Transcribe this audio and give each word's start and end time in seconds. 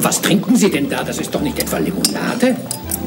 Was 0.00 0.22
trinken 0.22 0.54
Sie 0.54 0.70
denn 0.70 0.88
da? 0.88 1.02
Das 1.02 1.18
ist 1.18 1.34
doch 1.34 1.40
nicht 1.40 1.58
etwa 1.58 1.78
Limonade? 1.78 2.56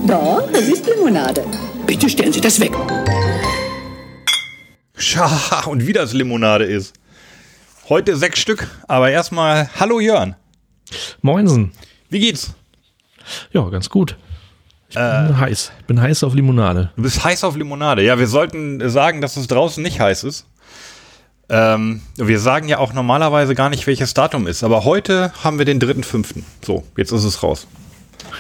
Doch, 0.06 0.50
das 0.52 0.64
ist 0.64 0.86
Limonade. 0.86 1.46
Bitte 1.88 2.10
stellen 2.10 2.34
Sie 2.34 2.42
das 2.42 2.60
weg. 2.60 2.74
Scha, 4.98 5.64
und 5.68 5.88
wie 5.88 5.94
das 5.94 6.12
Limonade 6.12 6.66
ist. 6.66 6.94
Heute 7.88 8.18
sechs 8.18 8.40
Stück, 8.40 8.68
aber 8.90 9.10
erstmal 9.10 9.70
Hallo 9.80 10.02
Jörn. 10.02 10.36
Moinsen. 11.22 11.72
Wie 12.10 12.20
geht's? 12.20 12.56
Ja, 13.54 13.70
ganz 13.70 13.90
gut. 13.90 14.18
Ich 14.90 14.96
bin 14.96 15.40
heiß. 15.40 15.72
Ich 15.80 15.86
bin 15.86 16.02
heiß 16.02 16.24
auf 16.26 16.34
Limonade. 16.34 16.92
Du 16.98 17.04
bist 17.04 17.24
heiß 17.24 17.46
auf 17.46 17.56
Limonade. 17.56 18.04
Ja, 18.04 18.20
wir 18.20 18.28
sollten 18.28 18.90
sagen, 18.90 19.22
dass 19.22 19.38
es 19.38 19.48
draußen 19.48 19.82
nicht 19.82 20.02
heiß 20.02 20.26
ist. 20.26 20.46
Ähm, 21.50 22.02
wir 22.16 22.40
sagen 22.40 22.68
ja 22.70 22.80
auch 22.80 22.94
normalerweise 22.94 23.56
gar 23.56 23.70
nicht, 23.70 23.86
welches 23.86 24.14
Datum 24.14 24.48
ist. 24.48 24.64
Aber 24.64 24.86
heute 24.86 25.32
haben 25.44 25.58
wir 25.58 25.66
den 25.66 25.80
3.5. 25.80 26.44
So, 26.62 26.84
jetzt 26.98 27.12
ist 27.12 27.24
es 27.24 27.44
raus. 27.44 27.68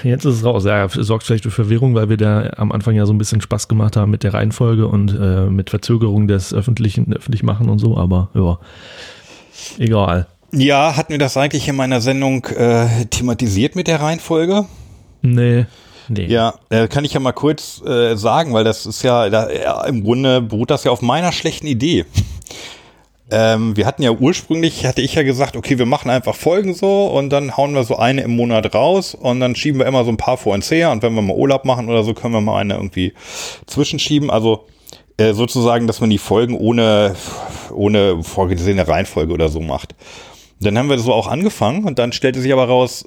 Jetzt 0.03 0.26
ist 0.26 0.38
es 0.38 0.45
raus. 0.45 0.66
Ja, 0.66 0.88
sorgt 0.89 1.26
vielleicht 1.26 1.43
für 1.43 1.52
Verwirrung, 1.52 1.95
weil 1.95 2.09
wir 2.09 2.17
da 2.17 2.52
am 2.57 2.71
Anfang 2.71 2.95
ja 2.95 3.05
so 3.05 3.13
ein 3.13 3.17
bisschen 3.17 3.41
Spaß 3.41 3.67
gemacht 3.67 3.95
haben 3.95 4.12
mit 4.12 4.23
der 4.23 4.34
Reihenfolge 4.34 4.88
und 4.88 5.17
äh, 5.20 5.45
mit 5.49 5.70
Verzögerung 5.70 6.27
des 6.27 6.53
öffentlichen 6.53 7.13
öffentlich 7.13 7.43
machen 7.43 7.70
und 7.70 7.79
so. 7.79 7.98
Aber 7.98 8.29
ja, 8.34 8.57
egal. 9.77 10.27
Ja, 10.51 10.95
hatten 10.95 11.12
wir 11.12 11.20
das 11.20 11.35
eigentlich 11.35 11.67
in 11.67 11.76
meiner 11.76 11.99
Sendung 11.99 12.45
äh, 12.45 13.05
thematisiert 13.09 13.76
mit 13.76 13.88
der 13.88 14.01
Reihenfolge? 14.01 14.65
Nee. 15.21 15.65
Nee. 16.09 16.26
Ja, 16.26 16.55
äh, 16.70 16.88
kann 16.88 17.05
ich 17.05 17.13
ja 17.13 17.20
mal 17.20 17.31
kurz 17.31 17.81
äh, 17.85 18.15
sagen, 18.15 18.54
weil 18.54 18.63
das 18.63 18.85
ist 18.85 19.04
ja, 19.04 19.29
da, 19.29 19.49
ja, 19.49 19.84
im 19.85 20.04
Grunde 20.04 20.41
beruht 20.41 20.70
das 20.70 20.84
ja 20.84 20.91
auf 20.91 21.01
meiner 21.01 21.32
schlechten 21.32 21.65
Idee. 21.65 22.05
Ähm, 23.32 23.77
wir 23.77 23.85
hatten 23.85 24.04
ja 24.04 24.12
ursprünglich, 24.12 24.85
hatte 24.85 25.02
ich 25.02 25.16
ja 25.16 25.24
gesagt, 25.24 25.55
okay, 25.55 25.79
wir 25.79 25.85
machen 25.85 26.12
einfach 26.12 26.35
Folgen 26.35 26.74
so 26.74 27.07
und 27.07 27.29
dann 27.29 27.55
hauen 27.55 27.74
wir 27.74 27.84
so 27.84 27.96
eine 27.96 28.21
im 28.21 28.35
Monat 28.35 28.76
raus 28.76 29.16
und 29.16 29.40
dann 29.40 29.55
schieben 29.55 29.79
wir 29.79 29.88
immer 29.88 30.04
so 30.04 30.12
ein 30.12 30.18
paar 30.18 30.38
vor 30.38 30.54
uns 30.54 30.70
her 30.70 30.91
und 30.91 31.02
wenn 31.04 31.13
wir 31.16 31.21
mal 31.21 31.35
Urlaub 31.35 31.66
machen 31.66 31.90
oder 31.90 32.04
so, 32.04 32.13
können 32.13 32.34
wir 32.34 32.41
mal 32.41 32.60
eine 32.60 32.76
irgendwie 32.76 33.13
zwischenschieben. 33.66 34.29
Also 34.29 34.68
äh, 35.18 35.34
sozusagen, 35.34 35.88
dass 35.88 36.01
man 36.01 36.10
die 36.10 36.18
Folgen 36.18 36.57
ohne, 36.57 37.16
ohne 37.71 38.24
vorgesehene 38.24 38.88
Reihenfolge 38.88 39.32
oder 39.32 39.49
so 39.49 39.60
macht. 39.62 39.96
Dann 40.60 40.77
haben 40.77 40.90
wir 40.90 40.98
so 40.98 41.13
auch 41.13 41.27
angefangen 41.27 41.85
und 41.85 41.99
dann 41.99 42.12
stellte 42.13 42.41
sich 42.41 42.51
aber 42.51 42.68
raus, 42.68 43.05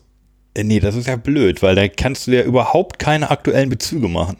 äh, 0.54 0.64
nee, 0.64 0.80
das 0.80 0.94
ist 0.94 1.08
ja 1.08 1.16
blöd, 1.16 1.62
weil 1.62 1.74
da 1.74 1.88
kannst 1.88 2.26
du 2.26 2.30
ja 2.32 2.42
überhaupt 2.42 2.98
keine 2.98 3.30
aktuellen 3.30 3.68
Bezüge 3.68 4.08
machen. 4.08 4.38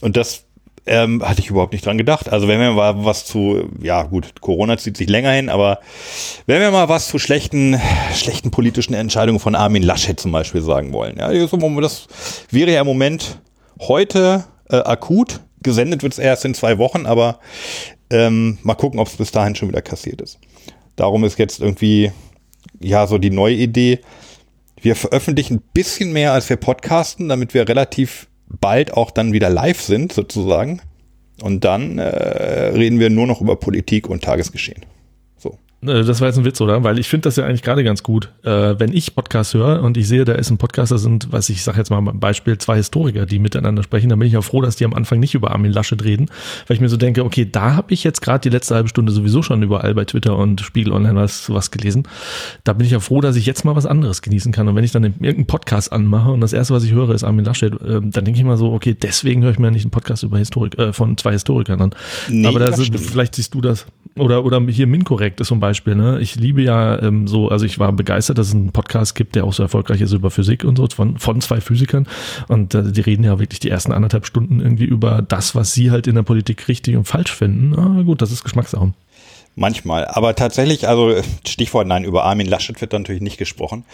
Und 0.00 0.16
das 0.16 0.44
ähm, 0.86 1.22
hatte 1.22 1.40
ich 1.40 1.50
überhaupt 1.50 1.72
nicht 1.72 1.84
dran 1.84 1.98
gedacht. 1.98 2.28
Also 2.30 2.48
wenn 2.48 2.60
wir 2.60 2.72
mal 2.72 3.04
was 3.04 3.24
zu, 3.24 3.68
ja 3.82 4.02
gut, 4.02 4.40
Corona 4.40 4.76
zieht 4.78 4.96
sich 4.96 5.08
länger 5.08 5.30
hin, 5.30 5.48
aber 5.48 5.80
wenn 6.46 6.60
wir 6.60 6.70
mal 6.70 6.88
was 6.88 7.08
zu 7.08 7.18
schlechten, 7.18 7.80
schlechten 8.14 8.50
politischen 8.50 8.94
Entscheidungen 8.94 9.40
von 9.40 9.54
Armin 9.54 9.82
Laschet 9.82 10.18
zum 10.18 10.32
Beispiel 10.32 10.62
sagen 10.62 10.92
wollen, 10.92 11.18
ja, 11.18 11.30
das 11.32 12.06
wäre 12.50 12.72
ja 12.72 12.80
im 12.80 12.86
Moment 12.86 13.40
heute 13.80 14.44
äh, 14.68 14.76
akut. 14.76 15.40
Gesendet 15.62 16.02
wird 16.02 16.14
es 16.14 16.18
erst 16.18 16.44
in 16.46 16.54
zwei 16.54 16.78
Wochen, 16.78 17.04
aber 17.04 17.38
ähm, 18.10 18.58
mal 18.62 18.74
gucken, 18.74 18.98
ob 18.98 19.08
es 19.08 19.16
bis 19.16 19.30
dahin 19.30 19.54
schon 19.54 19.68
wieder 19.68 19.82
kassiert 19.82 20.22
ist. 20.22 20.38
Darum 20.96 21.22
ist 21.24 21.38
jetzt 21.38 21.60
irgendwie, 21.60 22.12
ja, 22.80 23.06
so 23.06 23.18
die 23.18 23.30
neue 23.30 23.54
Idee. 23.54 24.00
Wir 24.80 24.96
veröffentlichen 24.96 25.56
ein 25.56 25.62
bisschen 25.74 26.12
mehr, 26.12 26.32
als 26.32 26.48
wir 26.48 26.56
podcasten, 26.56 27.28
damit 27.28 27.52
wir 27.52 27.68
relativ 27.68 28.29
bald 28.60 28.94
auch 28.94 29.10
dann 29.10 29.32
wieder 29.32 29.50
live 29.50 29.80
sind, 29.80 30.12
sozusagen. 30.12 30.80
Und 31.42 31.64
dann 31.64 31.98
äh, 31.98 32.04
reden 32.04 32.98
wir 32.98 33.10
nur 33.10 33.26
noch 33.26 33.40
über 33.40 33.56
Politik 33.56 34.08
und 34.08 34.22
Tagesgeschehen. 34.22 34.84
Äh, 35.82 36.04
Das 36.04 36.20
war 36.20 36.28
jetzt 36.28 36.38
ein 36.38 36.44
Witz, 36.44 36.60
oder? 36.60 36.84
Weil 36.84 36.98
ich 36.98 37.08
finde 37.08 37.22
das 37.22 37.36
ja 37.36 37.44
eigentlich 37.44 37.62
gerade 37.62 37.84
ganz 37.84 38.02
gut. 38.02 38.30
Äh, 38.42 38.78
wenn 38.78 38.92
ich 38.92 39.14
Podcast 39.14 39.54
höre 39.54 39.82
und 39.82 39.96
ich 39.96 40.08
sehe, 40.08 40.24
da 40.24 40.32
ist 40.32 40.50
ein 40.50 40.58
Podcast, 40.58 40.92
da 40.92 40.98
sind, 40.98 41.32
was 41.32 41.48
ich 41.48 41.62
sage 41.62 41.78
jetzt 41.78 41.90
mal 41.90 41.98
ein 41.98 42.20
Beispiel, 42.20 42.58
zwei 42.58 42.76
Historiker, 42.76 43.26
die 43.26 43.38
miteinander 43.38 43.82
sprechen, 43.82 44.08
dann 44.08 44.18
bin 44.18 44.28
ich 44.28 44.34
ja 44.34 44.42
froh, 44.42 44.60
dass 44.60 44.76
die 44.76 44.84
am 44.84 44.94
Anfang 44.94 45.20
nicht 45.20 45.34
über 45.34 45.50
Armin 45.52 45.72
Laschet 45.72 46.02
reden, 46.04 46.26
weil 46.66 46.74
ich 46.74 46.80
mir 46.80 46.88
so 46.88 46.96
denke, 46.96 47.24
okay, 47.24 47.48
da 47.50 47.74
habe 47.74 47.92
ich 47.94 48.04
jetzt 48.04 48.20
gerade 48.20 48.40
die 48.40 48.50
letzte 48.50 48.74
halbe 48.74 48.88
Stunde 48.88 49.12
sowieso 49.12 49.42
schon 49.42 49.62
überall 49.62 49.94
bei 49.94 50.04
Twitter 50.04 50.36
und 50.36 50.60
Spiegel 50.60 50.92
Online 50.92 51.14
was, 51.16 51.50
was 51.50 51.70
gelesen. 51.70 52.04
Da 52.64 52.72
bin 52.72 52.84
ich 52.86 52.92
ja 52.92 53.00
froh, 53.00 53.20
dass 53.20 53.36
ich 53.36 53.46
jetzt 53.46 53.64
mal 53.64 53.76
was 53.76 53.86
anderes 53.86 54.22
genießen 54.22 54.52
kann. 54.52 54.68
Und 54.68 54.76
wenn 54.76 54.84
ich 54.84 54.92
dann 54.92 55.04
irgendeinen 55.04 55.46
Podcast 55.46 55.92
anmache 55.92 56.30
und 56.30 56.40
das 56.40 56.52
erste, 56.52 56.74
was 56.74 56.84
ich 56.84 56.92
höre, 56.92 57.10
ist 57.10 57.24
Armin 57.24 57.44
Laschet, 57.44 57.72
äh, 57.72 58.00
dann 58.02 58.10
denke 58.10 58.32
ich 58.32 58.44
mal 58.44 58.56
so, 58.56 58.72
okay, 58.72 58.94
deswegen 59.00 59.42
höre 59.42 59.52
ich 59.52 59.58
mir 59.58 59.70
nicht 59.70 59.84
einen 59.84 59.90
Podcast 59.90 60.22
über 60.22 60.38
Historik, 60.38 60.78
äh, 60.78 60.92
von 60.92 61.16
zwei 61.16 61.32
Historikern 61.32 61.80
an. 61.80 61.94
Nee, 62.28 62.46
Aber 62.46 62.58
da 62.58 62.72
sind, 62.72 62.98
vielleicht 62.98 63.34
siehst 63.34 63.54
du 63.54 63.60
das. 63.60 63.86
Oder, 64.16 64.44
oder 64.44 64.60
hier 64.68 64.86
Minkorrekt 64.86 65.40
ist 65.40 65.48
zum 65.48 65.60
Beispiel, 65.60 65.69
ne? 65.86 66.18
Ich 66.20 66.36
liebe 66.36 66.62
ja 66.62 67.00
ähm, 67.02 67.26
so, 67.26 67.48
also 67.48 67.64
ich 67.64 67.78
war 67.78 67.92
begeistert, 67.92 68.38
dass 68.38 68.48
es 68.48 68.54
einen 68.54 68.72
Podcast 68.72 69.14
gibt, 69.14 69.34
der 69.34 69.44
auch 69.44 69.52
so 69.52 69.62
erfolgreich 69.62 70.00
ist 70.00 70.12
über 70.12 70.30
Physik 70.30 70.64
und 70.64 70.76
so, 70.76 70.86
von, 70.94 71.18
von 71.18 71.40
zwei 71.40 71.60
Physikern. 71.60 72.06
Und 72.48 72.74
äh, 72.74 72.92
die 72.92 73.00
reden 73.00 73.24
ja 73.24 73.38
wirklich 73.38 73.60
die 73.60 73.70
ersten 73.70 73.92
anderthalb 73.92 74.26
Stunden 74.26 74.60
irgendwie 74.60 74.84
über 74.84 75.22
das, 75.22 75.54
was 75.54 75.72
sie 75.72 75.90
halt 75.90 76.06
in 76.06 76.14
der 76.14 76.22
Politik 76.22 76.68
richtig 76.68 76.96
und 76.96 77.04
falsch 77.04 77.32
finden. 77.32 77.78
Ah, 77.78 78.02
gut, 78.02 78.22
das 78.22 78.32
ist 78.32 78.44
Geschmackssache. 78.44 78.92
Manchmal. 79.56 80.06
Aber 80.06 80.34
tatsächlich, 80.34 80.88
also 80.88 81.20
Stichwort 81.46 81.86
nein, 81.86 82.04
über 82.04 82.24
Armin 82.24 82.46
Laschet 82.46 82.80
wird 82.80 82.92
natürlich 82.92 83.22
nicht 83.22 83.38
gesprochen. 83.38 83.84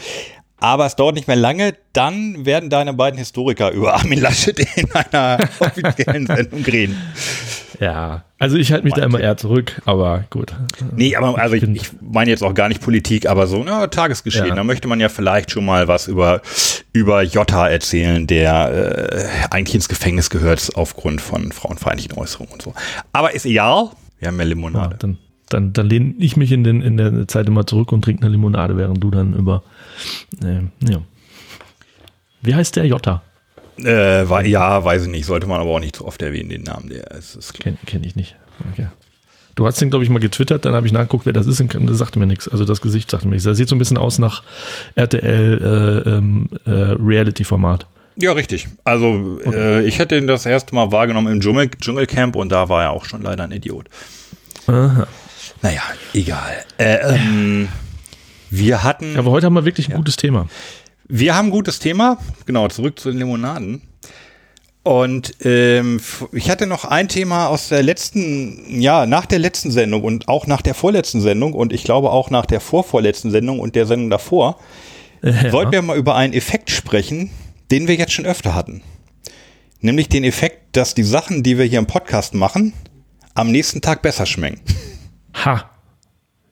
Aber 0.59 0.87
es 0.87 0.97
dauert 0.97 1.15
nicht 1.15 1.29
mehr 1.29 1.37
lange, 1.37 1.75
dann 1.93 2.47
werden 2.47 2.71
deine 2.71 2.95
beiden 2.95 3.19
Historiker 3.19 3.71
über 3.73 3.95
Armin 3.95 4.21
Laschet 4.21 4.59
in 4.77 4.91
einer 4.93 5.39
offiziellen 5.61 6.27
Sendung 6.29 6.65
reden. 6.65 6.97
Ja, 7.81 8.25
also 8.39 8.57
ich 8.57 8.73
halte 8.73 8.85
mich 8.85 8.95
da 8.95 9.03
immer 9.03 9.21
eher 9.21 9.37
zurück, 9.37 9.81
aber 9.87 10.25
gut. 10.31 10.55
Nee, 10.95 11.17
aber 11.17 11.39
also 11.39 11.55
ich, 11.55 11.63
ich 11.63 11.91
meine 12.01 12.31
jetzt 12.31 12.43
auch 12.43 12.55
gar 12.55 12.69
nicht 12.69 12.83
Politik, 12.83 13.27
aber 13.27 13.47
so, 13.47 13.63
na, 13.65 13.87
Tagesgeschehen. 13.87 14.49
Ja. 14.49 14.55
Da 14.55 14.65
möchte 14.65 14.89
man 14.89 15.01
ja 15.01 15.09
vielleicht 15.09 15.51
schon 15.51 15.65
mal 15.65 15.89
was 15.89 16.07
über, 16.07 16.43
über 16.93 17.23
Jota 17.23 17.69
erzählen, 17.69 18.27
der 18.27 19.09
äh, 19.13 19.27
eigentlich 19.51 19.75
ins 19.75 19.89
Gefängnis 19.89 20.31
gehört 20.31 20.71
aufgrund 20.75 21.21
von 21.21 21.51
frauenfeindlichen 21.53 22.17
Äußerungen 22.19 22.53
und 22.53 22.63
so. 22.63 22.75
Aber 23.13 23.35
ist 23.35 23.47
egal, 23.47 23.91
wir 24.19 24.29
haben 24.29 24.37
ja 24.37 24.43
Ja, 24.43 24.49
Limonade. 24.49 24.97
dann, 24.99 25.19
dann, 25.49 25.73
dann 25.73 25.89
lehne 25.89 26.15
ich 26.19 26.37
mich 26.37 26.53
in, 26.53 26.65
den, 26.65 26.83
in 26.83 26.97
der 26.97 27.29
Zeit 27.29 27.47
immer 27.47 27.67
zurück 27.67 27.93
und 27.93 28.03
trinke 28.03 28.23
eine 28.23 28.33
Limonade, 28.33 28.77
während 28.77 29.03
du 29.03 29.11
dann 29.11 29.35
über. 29.35 29.63
Äh, 30.43 30.61
ja. 30.91 31.01
Wie 32.43 32.55
heißt 32.55 32.77
der 32.77 32.87
Jota? 32.87 33.23
Äh, 33.79 34.29
war, 34.29 34.45
ja, 34.45 34.85
weiß 34.85 35.03
ich 35.05 35.09
nicht, 35.09 35.27
sollte 35.27 35.47
man 35.47 35.61
aber 35.61 35.71
auch 35.71 35.81
nicht 35.81 35.97
zu 35.97 36.07
oft 36.07 36.23
erwähnen, 36.23 36.49
den 36.49 36.63
Namen. 36.63 36.89
Der 36.89 37.11
ist, 37.13 37.37
ist 37.37 37.59
Kenne 37.59 37.77
kenn 37.87 38.03
ich 38.05 38.17
nicht. 38.17 38.37
Okay. 38.73 38.87
Du 39.55 39.67
hast 39.67 39.81
den, 39.81 39.89
glaube 39.89 40.05
ich, 40.05 40.11
mal 40.11 40.19
getwittert, 40.19 40.67
dann 40.67 40.75
habe 40.75 40.87
ich 40.87 40.93
nachgeguckt, 40.93 41.25
wer 41.25 41.33
das 41.33 41.47
ist, 41.47 41.61
und 41.61 41.87
das 41.87 41.97
sagte 41.97 42.19
mir 42.19 42.27
nichts. 42.27 42.47
Also 42.47 42.65
das 42.65 42.83
Gesicht 42.83 43.11
sagte 43.11 43.27
mir 43.27 43.33
nichts. 43.33 43.45
Das 43.45 43.57
sieht 43.57 43.69
so 43.69 43.75
ein 43.75 43.79
bisschen 43.79 43.97
aus 43.97 44.19
nach 44.19 44.43
RTL 44.97 46.05
äh, 46.05 46.11
ähm, 46.11 46.49
äh, 46.67 46.71
Reality-Format. 46.71 47.87
Ja, 48.17 48.33
richtig. 48.33 48.69
Also 48.85 49.41
äh, 49.45 49.85
ich 49.85 49.99
hätte 49.99 50.17
ihn 50.17 50.27
das 50.27 50.47
erste 50.47 50.75
Mal 50.75 50.93
wahrgenommen 50.93 51.33
im 51.33 51.41
Dschungel, 51.41 51.71
Dschungelcamp 51.71 52.37
und 52.37 52.51
da 52.51 52.69
war 52.69 52.85
er 52.85 52.91
auch 52.91 53.05
schon 53.07 53.23
leider 53.23 53.45
ein 53.45 53.53
Idiot. 53.53 53.89
Aha. 54.67 55.07
Naja, 55.63 55.83
egal. 56.13 56.65
Äh, 56.79 57.15
ähm, 57.15 57.69
wir 58.51 58.83
hatten, 58.83 59.17
Aber 59.17 59.31
heute 59.31 59.47
haben 59.47 59.55
wir 59.55 59.65
wirklich 59.65 59.89
ein 59.89 59.97
gutes 59.97 60.17
Thema. 60.17 60.49
Wir 61.09 61.35
haben 61.35 61.49
ein 61.49 61.53
gutes 61.53 61.79
Thema. 61.79 62.19
Genau, 62.47 62.69
zurück 62.69 62.99
zu 62.99 63.11
den 63.11 63.19
Limonaden. 63.19 63.83
Und 64.83 65.35
ähm, 65.45 66.01
ich 66.31 66.49
hatte 66.49 66.69
noch 66.69 66.85
ein 66.85 67.09
Thema 67.09 67.49
aus 67.49 67.71
der 67.71 67.83
letzten, 67.83 68.81
ja, 68.81 69.05
nach 69.05 69.27
der 69.27 69.41
letzten 69.41 69.73
Sendung 69.73 70.05
und 70.05 70.29
auch 70.29 70.47
nach 70.47 70.63
der 70.63 70.75
vorletzten 70.75 71.21
Sendung 71.21 71.55
und 71.55 71.73
ich 71.73 71.83
glaube 71.83 72.11
auch 72.11 72.31
nach 72.31 72.47
der 72.47 72.61
vorvorletzten 72.61 73.33
Sendung 73.33 73.59
und 73.59 73.75
der 73.75 73.87
Sendung 73.87 74.11
davor. 74.11 74.61
Ja. 75.23 75.51
Sollten 75.51 75.73
wir 75.73 75.83
mal 75.83 75.97
über 75.97 76.15
einen 76.15 76.33
Effekt 76.35 76.71
sprechen, 76.71 77.31
den 77.73 77.89
wir 77.89 77.97
jetzt 77.97 78.13
schon 78.13 78.27
öfter 78.27 78.55
hatten. 78.55 78.83
Nämlich 79.81 80.09
den 80.09 80.23
Effekt, 80.23 80.77
dass 80.77 80.95
die 80.95 81.03
Sachen, 81.03 81.43
die 81.43 81.59
wir 81.59 81.65
hier 81.65 81.81
im 81.81 81.87
Podcast 81.87 82.35
machen, 82.35 82.73
am 83.35 83.51
nächsten 83.51 83.81
Tag 83.81 84.03
besser 84.03 84.25
schmecken. 84.25 84.61
Ha. 85.45 85.69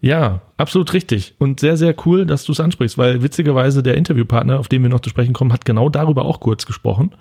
Ja, 0.05 0.43
absolut 0.59 0.93
richtig. 0.93 1.35
Und 1.39 1.61
sehr, 1.61 1.79
sehr 1.79 1.95
cool, 2.05 2.27
dass 2.27 2.45
du 2.45 2.53
es 2.53 2.61
ansprichst, 2.61 2.99
weil 2.99 3.23
witzigerweise 3.23 3.83
der 3.83 3.97
Interviewpartner, 3.97 4.61
auf 4.61 4.69
den 4.69 4.83
wir 4.83 4.91
noch 4.91 5.01
zu 5.01 5.09
sprechen 5.09 5.33
kommen, 5.33 5.51
hat 5.51 5.65
genau 5.65 5.89
darüber 5.89 6.27
auch 6.27 6.41
kurz 6.41 6.67
gesprochen. 6.67 7.12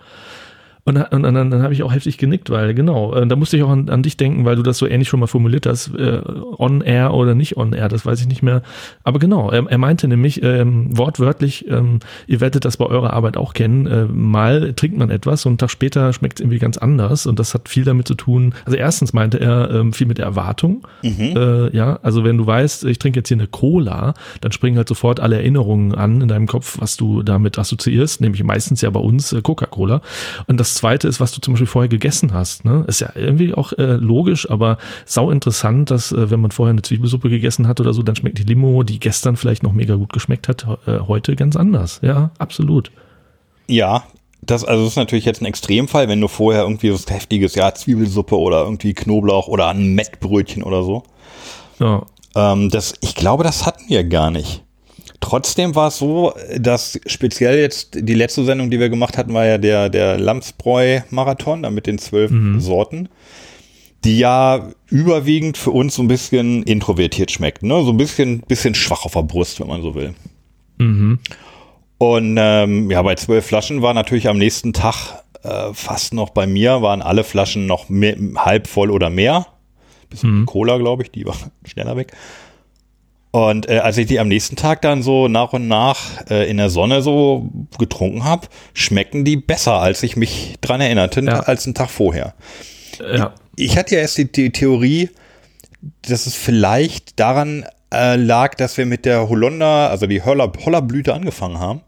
Und, 0.85 0.97
und, 0.97 1.25
und 1.25 1.33
dann, 1.33 1.49
dann 1.49 1.63
habe 1.63 1.73
ich 1.73 1.81
auch 1.83 1.93
heftig 1.93 2.17
genickt, 2.17 2.49
weil 2.49 2.73
genau, 2.73 3.13
äh, 3.13 3.25
da 3.25 3.37
musste 3.37 3.55
ich 3.55 3.63
auch 3.63 3.69
an, 3.69 3.89
an 3.89 4.03
dich 4.03 4.17
denken, 4.17 4.43
weil 4.43 4.57
du 4.57 4.63
das 4.63 4.77
so 4.77 4.85
ähnlich 4.85 5.07
schon 5.07 5.21
mal 5.21 5.27
formuliert 5.27 5.65
hast, 5.65 5.95
äh, 5.95 6.21
on 6.57 6.81
air 6.81 7.13
oder 7.13 7.35
nicht 7.35 7.55
on 7.55 7.71
air, 7.71 7.87
das 7.87 8.05
weiß 8.05 8.19
ich 8.19 8.27
nicht 8.27 8.43
mehr. 8.43 8.63
Aber 9.03 9.19
genau, 9.19 9.49
er, 9.49 9.65
er 9.69 9.77
meinte 9.77 10.09
nämlich 10.09 10.43
ähm, 10.43 10.97
wortwörtlich, 10.97 11.69
ähm, 11.69 11.99
ihr 12.27 12.41
werdet 12.41 12.65
das 12.65 12.77
bei 12.77 12.85
eurer 12.85 13.13
Arbeit 13.13 13.37
auch 13.37 13.53
kennen, 13.53 13.87
äh, 13.87 14.05
mal 14.05 14.73
trinkt 14.73 14.97
man 14.97 15.09
etwas 15.09 15.45
und 15.45 15.51
einen 15.51 15.57
Tag 15.57 15.71
später 15.71 16.11
schmeckt 16.11 16.39
es 16.39 16.41
irgendwie 16.41 16.59
ganz 16.59 16.77
anders 16.77 17.27
und 17.27 17.39
das 17.39 17.53
hat 17.53 17.69
viel 17.69 17.85
damit 17.85 18.07
zu 18.07 18.15
tun. 18.15 18.53
Also 18.65 18.77
erstens 18.77 19.13
meinte 19.13 19.39
er 19.39 19.71
ähm, 19.71 19.93
viel 19.93 20.07
mit 20.07 20.17
der 20.17 20.25
Erwartung. 20.25 20.85
Äh, 21.35 21.75
ja, 21.75 21.99
also 22.03 22.25
wenn 22.25 22.37
du 22.37 22.45
weißt, 22.45 22.83
ich 22.85 22.99
trinke 22.99 23.19
jetzt 23.19 23.29
hier 23.29 23.37
eine 23.37 23.47
Cola, 23.47 24.15
dann 24.41 24.51
springen 24.51 24.75
halt 24.75 24.89
sofort 24.89 25.21
alle 25.21 25.37
Erinnerungen 25.37 25.95
an 25.95 26.19
in 26.19 26.27
deinem 26.27 26.47
Kopf, 26.47 26.77
was 26.81 26.97
du 26.97 27.23
damit 27.23 27.57
assoziierst, 27.57 28.19
nämlich 28.19 28.43
meistens 28.43 28.81
ja 28.81 28.89
bei 28.89 28.99
uns 28.99 29.31
äh, 29.31 29.41
Coca-Cola. 29.41 30.01
Und 30.47 30.59
das 30.59 30.72
das 30.73 30.79
zweite 30.79 31.07
ist, 31.07 31.19
was 31.19 31.31
du 31.31 31.39
zum 31.39 31.53
Beispiel 31.53 31.67
vorher 31.67 31.87
gegessen 31.87 32.33
hast. 32.33 32.65
Ne? 32.65 32.83
Ist 32.87 32.99
ja 32.99 33.11
irgendwie 33.13 33.53
auch 33.53 33.73
äh, 33.73 33.93
logisch, 33.93 34.49
aber 34.49 34.79
sau 35.05 35.29
interessant, 35.29 35.91
dass 35.91 36.11
äh, 36.11 36.31
wenn 36.31 36.39
man 36.39 36.49
vorher 36.49 36.71
eine 36.71 36.81
Zwiebelsuppe 36.81 37.29
gegessen 37.29 37.67
hat 37.67 37.79
oder 37.79 37.93
so, 37.93 38.01
dann 38.01 38.15
schmeckt 38.15 38.39
die 38.39 38.43
Limo, 38.43 38.81
die 38.81 38.99
gestern 38.99 39.37
vielleicht 39.37 39.61
noch 39.61 39.71
mega 39.71 39.95
gut 39.95 40.11
geschmeckt 40.11 40.47
hat, 40.47 40.65
äh, 40.87 40.99
heute 40.99 41.35
ganz 41.35 41.55
anders. 41.55 41.99
Ja, 42.01 42.31
absolut. 42.39 42.91
Ja, 43.67 44.03
das, 44.41 44.65
also 44.65 44.83
das 44.83 44.93
ist 44.93 44.97
natürlich 44.97 45.25
jetzt 45.25 45.41
ein 45.41 45.45
Extremfall, 45.45 46.07
wenn 46.07 46.19
du 46.19 46.27
vorher 46.27 46.63
irgendwie 46.63 46.91
was 46.91 47.05
heftiges, 47.07 47.53
ja, 47.53 47.73
Zwiebelsuppe 47.73 48.37
oder 48.37 48.63
irgendwie 48.63 48.95
Knoblauch 48.95 49.47
oder 49.47 49.69
ein 49.69 49.93
Mettbrötchen 49.93 50.63
oder 50.63 50.83
so. 50.83 51.03
Ja. 51.79 52.03
Ähm, 52.35 52.69
das, 52.69 52.95
ich 53.01 53.13
glaube, 53.13 53.43
das 53.43 53.67
hatten 53.67 53.83
wir 53.89 54.03
gar 54.03 54.31
nicht. 54.31 54.63
Trotzdem 55.23 55.73
war 55.73 55.87
es 55.87 55.99
so, 55.99 56.33
dass 56.59 56.99
speziell 57.05 57.57
jetzt 57.57 57.95
die 57.97 58.13
letzte 58.13 58.43
Sendung, 58.43 58.69
die 58.69 58.81
wir 58.81 58.89
gemacht 58.89 59.17
hatten, 59.17 59.33
war 59.33 59.45
ja 59.45 59.57
der, 59.57 59.87
der 59.87 60.19
Lamsbräu-Marathon 60.19 61.61
mit 61.73 61.87
den 61.87 61.97
zwölf 61.97 62.29
mhm. 62.29 62.59
Sorten, 62.59 63.07
die 64.03 64.17
ja 64.17 64.67
überwiegend 64.89 65.57
für 65.57 65.71
uns 65.71 65.95
so 65.95 66.03
ein 66.03 66.09
bisschen 66.09 66.63
introvertiert 66.63 67.31
schmeckt, 67.31 67.63
ne? 67.63 67.85
So 67.85 67.91
ein 67.91 67.97
bisschen, 67.97 68.41
bisschen 68.41 68.75
schwach 68.75 69.05
auf 69.05 69.13
der 69.13 69.23
Brust, 69.23 69.61
wenn 69.61 69.67
man 69.67 69.81
so 69.81 69.95
will. 69.95 70.13
Mhm. 70.77 71.19
Und 71.99 72.35
ähm, 72.37 72.91
ja, 72.91 73.01
bei 73.01 73.15
zwölf 73.15 73.45
Flaschen 73.45 73.81
war 73.81 73.93
natürlich 73.93 74.27
am 74.27 74.37
nächsten 74.37 74.73
Tag 74.73 75.23
äh, 75.43 75.73
fast 75.73 76.13
noch 76.13 76.31
bei 76.31 76.47
mir, 76.47 76.81
waren 76.81 77.01
alle 77.01 77.23
Flaschen 77.23 77.65
noch 77.65 77.87
mehr, 77.87 78.17
halb 78.35 78.67
voll 78.67 78.91
oder 78.91 79.09
mehr. 79.09 79.47
Bisschen 80.09 80.41
mhm. 80.41 80.45
Cola, 80.47 80.77
glaube 80.79 81.03
ich, 81.03 81.11
die 81.11 81.25
war 81.25 81.37
schneller 81.65 81.95
weg. 81.95 82.11
Und 83.33 83.67
äh, 83.67 83.79
als 83.79 83.97
ich 83.97 84.05
die 84.05 84.19
am 84.19 84.27
nächsten 84.27 84.55
Tag 84.55 84.83
dann 84.83 85.01
so 85.01 85.27
nach 85.27 85.53
und 85.53 85.67
nach 85.67 86.21
äh, 86.29 86.47
in 86.47 86.57
der 86.57 86.69
Sonne 86.69 87.01
so 87.01 87.49
getrunken 87.79 88.23
habe, 88.23 88.45
schmecken 88.75 89.25
die 89.25 89.37
besser, 89.37 89.79
als 89.79 90.03
ich 90.03 90.15
mich 90.15 90.57
dran 90.61 90.79
erinnerte, 90.81 91.21
ja. 91.21 91.39
als 91.39 91.65
einen 91.65 91.73
Tag 91.73 91.89
vorher. 91.89 92.35
Ja. 92.99 93.33
Ich, 93.55 93.71
ich 93.71 93.77
hatte 93.77 93.95
ja 93.95 94.01
erst 94.01 94.19
die, 94.19 94.31
die, 94.31 94.51
Theorie, 94.51 95.09
dass 96.03 96.27
es 96.27 96.35
vielleicht 96.35 97.19
daran 97.19 97.65
äh, 97.91 98.17
lag, 98.17 98.53
dass 98.53 98.77
wir 98.77 98.85
mit 98.85 99.03
der 99.03 99.27
Holunder, 99.27 99.89
also 99.89 100.05
die 100.05 100.21
Holler, 100.21 100.51
Hollerblüte 100.63 101.11
angefangen 101.11 101.57
haben. 101.57 101.81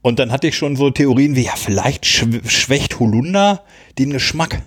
Und 0.00 0.18
dann 0.18 0.32
hatte 0.32 0.46
ich 0.46 0.56
schon 0.56 0.76
so 0.76 0.88
Theorien 0.88 1.36
wie, 1.36 1.44
ja, 1.44 1.56
vielleicht 1.56 2.06
schwächt 2.06 2.98
Holunder 2.98 3.64
den 3.98 4.14
Geschmack. 4.14 4.62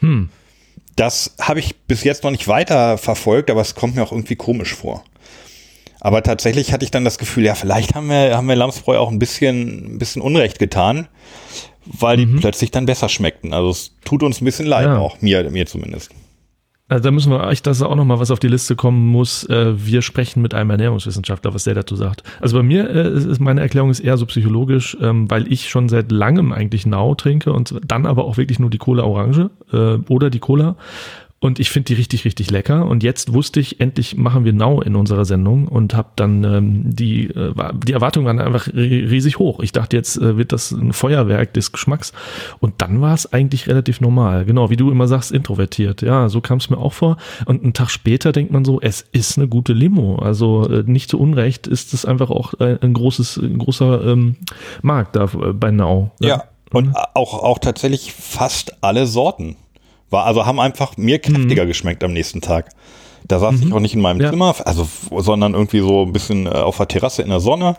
Hm. 0.00 0.30
Das 0.96 1.34
habe 1.38 1.60
ich 1.60 1.76
bis 1.76 2.02
jetzt 2.02 2.24
noch 2.24 2.30
nicht 2.30 2.48
weiter 2.48 2.96
verfolgt, 2.96 3.50
aber 3.50 3.60
es 3.60 3.74
kommt 3.74 3.94
mir 3.94 4.02
auch 4.02 4.12
irgendwie 4.12 4.36
komisch 4.36 4.74
vor. 4.74 5.04
Aber 6.00 6.22
tatsächlich 6.22 6.72
hatte 6.72 6.84
ich 6.84 6.90
dann 6.90 7.04
das 7.04 7.18
Gefühl, 7.18 7.44
ja, 7.44 7.54
vielleicht 7.54 7.94
haben 7.94 8.08
wir, 8.08 8.36
haben 8.36 8.46
wir 8.46 8.56
Lamsbräu 8.56 8.98
auch 8.98 9.10
ein 9.10 9.18
bisschen, 9.18 9.94
ein 9.94 9.98
bisschen 9.98 10.22
Unrecht 10.22 10.58
getan, 10.58 11.08
weil 11.84 12.16
die 12.16 12.26
mhm. 12.26 12.40
plötzlich 12.40 12.70
dann 12.70 12.86
besser 12.86 13.08
schmeckten. 13.08 13.52
Also 13.52 13.70
es 13.70 13.92
tut 14.04 14.22
uns 14.22 14.40
ein 14.40 14.44
bisschen 14.44 14.66
leid, 14.66 14.86
ja. 14.86 14.98
auch 14.98 15.20
mir, 15.20 15.50
mir 15.50 15.66
zumindest. 15.66 16.12
Also 16.90 17.04
da 17.04 17.10
müssen 17.10 17.30
wir 17.30 17.46
echt, 17.50 17.66
dass 17.66 17.82
auch 17.82 17.94
nochmal 17.94 18.18
was 18.18 18.30
auf 18.30 18.38
die 18.38 18.48
Liste 18.48 18.74
kommen 18.74 19.06
muss. 19.08 19.44
Äh, 19.44 19.74
wir 19.76 20.00
sprechen 20.00 20.40
mit 20.40 20.54
einem 20.54 20.70
Ernährungswissenschaftler, 20.70 21.52
was 21.52 21.64
der 21.64 21.74
dazu 21.74 21.96
sagt. 21.96 22.22
Also 22.40 22.56
bei 22.56 22.62
mir 22.62 22.88
äh, 22.88 23.12
ist 23.12 23.40
meine 23.40 23.60
Erklärung 23.60 23.90
ist 23.90 24.00
eher 24.00 24.16
so 24.16 24.24
psychologisch, 24.24 24.96
ähm, 25.02 25.30
weil 25.30 25.52
ich 25.52 25.68
schon 25.68 25.90
seit 25.90 26.10
langem 26.10 26.50
eigentlich 26.50 26.86
Nau 26.86 27.14
trinke 27.14 27.52
und 27.52 27.78
dann 27.86 28.06
aber 28.06 28.24
auch 28.24 28.38
wirklich 28.38 28.58
nur 28.58 28.70
die 28.70 28.78
Cola 28.78 29.02
Orange 29.02 29.50
äh, 29.70 29.98
oder 30.08 30.30
die 30.30 30.38
Cola 30.38 30.76
und 31.40 31.60
ich 31.60 31.70
finde 31.70 31.86
die 31.86 31.94
richtig, 31.94 32.24
richtig 32.24 32.50
lecker. 32.50 32.86
Und 32.86 33.04
jetzt 33.04 33.32
wusste 33.32 33.60
ich, 33.60 33.80
endlich 33.80 34.16
machen 34.16 34.44
wir 34.44 34.52
Now 34.52 34.80
in 34.80 34.96
unserer 34.96 35.24
Sendung 35.24 35.68
und 35.68 35.94
habe 35.94 36.08
dann 36.16 36.42
ähm, 36.42 36.82
die, 36.84 37.28
äh, 37.28 37.54
die 37.86 37.92
Erwartungen 37.92 38.26
waren 38.26 38.40
einfach 38.40 38.66
riesig 38.74 39.38
hoch. 39.38 39.60
Ich 39.60 39.70
dachte, 39.70 39.96
jetzt 39.96 40.16
äh, 40.16 40.36
wird 40.36 40.50
das 40.50 40.72
ein 40.72 40.92
Feuerwerk 40.92 41.54
des 41.54 41.70
Geschmacks. 41.70 42.12
Und 42.58 42.82
dann 42.82 43.00
war 43.00 43.14
es 43.14 43.32
eigentlich 43.32 43.68
relativ 43.68 44.00
normal. 44.00 44.46
Genau, 44.46 44.70
wie 44.70 44.76
du 44.76 44.90
immer 44.90 45.06
sagst, 45.06 45.30
introvertiert. 45.30 46.02
Ja, 46.02 46.28
so 46.28 46.40
kam 46.40 46.58
es 46.58 46.70
mir 46.70 46.78
auch 46.78 46.92
vor. 46.92 47.18
Und 47.46 47.62
einen 47.62 47.72
Tag 47.72 47.90
später 47.90 48.32
denkt 48.32 48.52
man 48.52 48.64
so, 48.64 48.80
es 48.80 49.02
ist 49.12 49.38
eine 49.38 49.46
gute 49.46 49.74
Limo. 49.74 50.16
Also 50.16 50.68
äh, 50.68 50.82
nicht 50.86 51.08
zu 51.08 51.20
Unrecht 51.20 51.68
ist 51.68 51.94
es 51.94 52.04
einfach 52.04 52.30
auch 52.30 52.54
ein, 52.54 52.82
ein 52.82 52.94
großes, 52.94 53.36
ein 53.36 53.58
großer 53.58 54.04
ähm, 54.04 54.34
Markt 54.82 55.14
da 55.14 55.24
äh, 55.26 55.52
bei 55.52 55.70
Now. 55.70 56.10
Ja, 56.18 56.28
ja. 56.28 56.44
und 56.72 56.88
mhm. 56.88 56.96
auch, 57.14 57.34
auch 57.44 57.60
tatsächlich 57.60 58.12
fast 58.12 58.82
alle 58.82 59.06
Sorten. 59.06 59.54
War, 60.10 60.24
also 60.24 60.46
haben 60.46 60.60
einfach 60.60 60.96
mir 60.96 61.18
kräftiger 61.18 61.64
mhm. 61.64 61.68
geschmeckt 61.68 62.02
am 62.04 62.12
nächsten 62.12 62.40
Tag. 62.40 62.70
Da 63.26 63.38
saß 63.38 63.56
mhm. 63.56 63.66
ich 63.66 63.72
auch 63.72 63.80
nicht 63.80 63.94
in 63.94 64.00
meinem 64.00 64.20
ja. 64.20 64.30
Zimmer, 64.30 64.54
also, 64.64 64.88
sondern 65.16 65.54
irgendwie 65.54 65.80
so 65.80 66.04
ein 66.04 66.12
bisschen 66.12 66.46
äh, 66.46 66.50
auf 66.50 66.76
der 66.78 66.88
Terrasse 66.88 67.22
in 67.22 67.28
der 67.28 67.40
Sonne. 67.40 67.76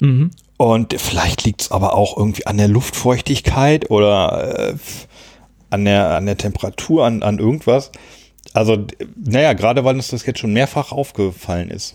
Mhm. 0.00 0.30
Und 0.58 0.98
vielleicht 0.98 1.44
liegt 1.44 1.62
es 1.62 1.70
aber 1.70 1.94
auch 1.94 2.16
irgendwie 2.16 2.46
an 2.46 2.58
der 2.58 2.68
Luftfeuchtigkeit 2.68 3.90
oder 3.90 4.70
äh, 4.70 4.74
an, 5.70 5.84
der, 5.84 6.16
an 6.16 6.26
der 6.26 6.36
Temperatur, 6.36 7.04
an, 7.04 7.22
an 7.22 7.38
irgendwas. 7.38 7.90
Also, 8.52 8.86
naja, 9.22 9.52
gerade 9.52 9.84
weil 9.84 9.96
uns 9.96 10.08
das 10.08 10.24
jetzt 10.24 10.38
schon 10.38 10.52
mehrfach 10.52 10.92
aufgefallen 10.92 11.70
ist. 11.70 11.94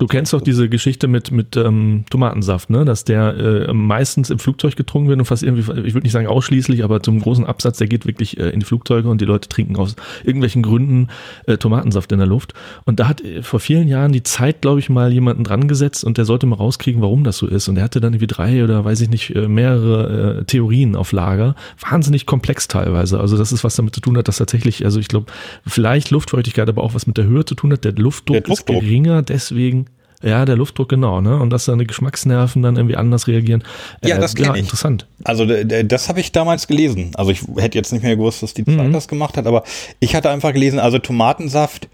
Du 0.00 0.06
kennst 0.06 0.32
doch 0.32 0.40
diese 0.40 0.70
Geschichte 0.70 1.08
mit, 1.08 1.30
mit 1.30 1.58
ähm, 1.58 2.06
Tomatensaft, 2.08 2.70
ne? 2.70 2.86
dass 2.86 3.04
der 3.04 3.36
äh, 3.36 3.72
meistens 3.74 4.30
im 4.30 4.38
Flugzeug 4.38 4.74
getrunken 4.74 5.10
wird 5.10 5.18
und 5.18 5.26
fast 5.26 5.42
irgendwie, 5.42 5.60
ich 5.60 5.92
würde 5.92 6.04
nicht 6.04 6.12
sagen 6.12 6.26
ausschließlich, 6.26 6.82
aber 6.82 7.02
zum 7.02 7.20
großen 7.20 7.44
Absatz, 7.44 7.76
der 7.76 7.86
geht 7.86 8.06
wirklich 8.06 8.40
äh, 8.40 8.48
in 8.48 8.60
die 8.60 8.66
Flugzeuge 8.66 9.10
und 9.10 9.20
die 9.20 9.26
Leute 9.26 9.50
trinken 9.50 9.76
aus 9.76 9.96
irgendwelchen 10.24 10.62
Gründen 10.62 11.08
äh, 11.46 11.58
Tomatensaft 11.58 12.12
in 12.12 12.18
der 12.18 12.26
Luft. 12.26 12.54
Und 12.86 12.98
da 12.98 13.08
hat 13.08 13.20
äh, 13.20 13.42
vor 13.42 13.60
vielen 13.60 13.88
Jahren 13.88 14.10
die 14.10 14.22
Zeit, 14.22 14.62
glaube 14.62 14.80
ich, 14.80 14.88
mal 14.88 15.12
jemanden 15.12 15.44
dran 15.44 15.68
gesetzt 15.68 16.02
und 16.02 16.16
der 16.16 16.24
sollte 16.24 16.46
mal 16.46 16.56
rauskriegen, 16.56 17.02
warum 17.02 17.22
das 17.22 17.36
so 17.36 17.46
ist. 17.46 17.68
Und 17.68 17.74
der 17.74 17.84
hatte 17.84 18.00
dann 18.00 18.14
irgendwie 18.14 18.26
drei 18.26 18.64
oder 18.64 18.82
weiß 18.82 19.02
ich 19.02 19.10
nicht, 19.10 19.36
äh, 19.36 19.48
mehrere 19.48 20.38
äh, 20.38 20.44
Theorien 20.44 20.96
auf 20.96 21.12
Lager. 21.12 21.54
Wahnsinnig 21.78 22.24
komplex 22.24 22.68
teilweise. 22.68 23.20
Also 23.20 23.36
das 23.36 23.52
ist 23.52 23.64
was 23.64 23.76
damit 23.76 23.94
zu 23.94 24.00
tun 24.00 24.16
hat, 24.16 24.28
dass 24.28 24.38
tatsächlich, 24.38 24.82
also 24.82 24.98
ich 24.98 25.08
glaube, 25.08 25.30
vielleicht 25.66 26.10
Luftfeuchtigkeit, 26.10 26.70
aber 26.70 26.82
auch 26.82 26.94
was 26.94 27.06
mit 27.06 27.18
der 27.18 27.26
Höhe 27.26 27.44
zu 27.44 27.54
tun 27.54 27.70
hat. 27.74 27.84
Der 27.84 27.92
Luftdruck, 27.92 28.44
der 28.44 28.48
Luftdruck. 28.48 28.76
ist 28.76 28.82
geringer, 28.82 29.20
deswegen 29.20 29.89
ja, 30.22 30.44
der 30.44 30.56
Luftdruck, 30.56 30.88
genau, 30.88 31.20
ne? 31.20 31.38
Und 31.38 31.50
dass 31.50 31.64
deine 31.64 31.86
Geschmacksnerven 31.86 32.62
dann 32.62 32.76
irgendwie 32.76 32.96
anders 32.96 33.26
reagieren. 33.26 33.64
Ja, 34.04 34.16
äh, 34.16 34.20
das 34.20 34.34
kenne 34.34 34.48
ja, 34.48 34.54
ich. 34.54 34.60
Interessant. 34.60 35.06
Also 35.24 35.46
das 35.46 36.08
habe 36.08 36.20
ich 36.20 36.32
damals 36.32 36.66
gelesen. 36.66 37.12
Also 37.14 37.30
ich 37.30 37.42
hätte 37.56 37.78
jetzt 37.78 37.92
nicht 37.92 38.02
mehr 38.02 38.16
gewusst, 38.16 38.42
dass 38.42 38.54
die 38.54 38.64
Zeit 38.64 38.76
mhm. 38.76 38.92
das 38.92 39.08
gemacht 39.08 39.36
hat, 39.36 39.46
aber 39.46 39.64
ich 39.98 40.14
hatte 40.14 40.30
einfach 40.30 40.52
gelesen, 40.52 40.78
also 40.78 40.98
Tomatensaft 40.98 41.88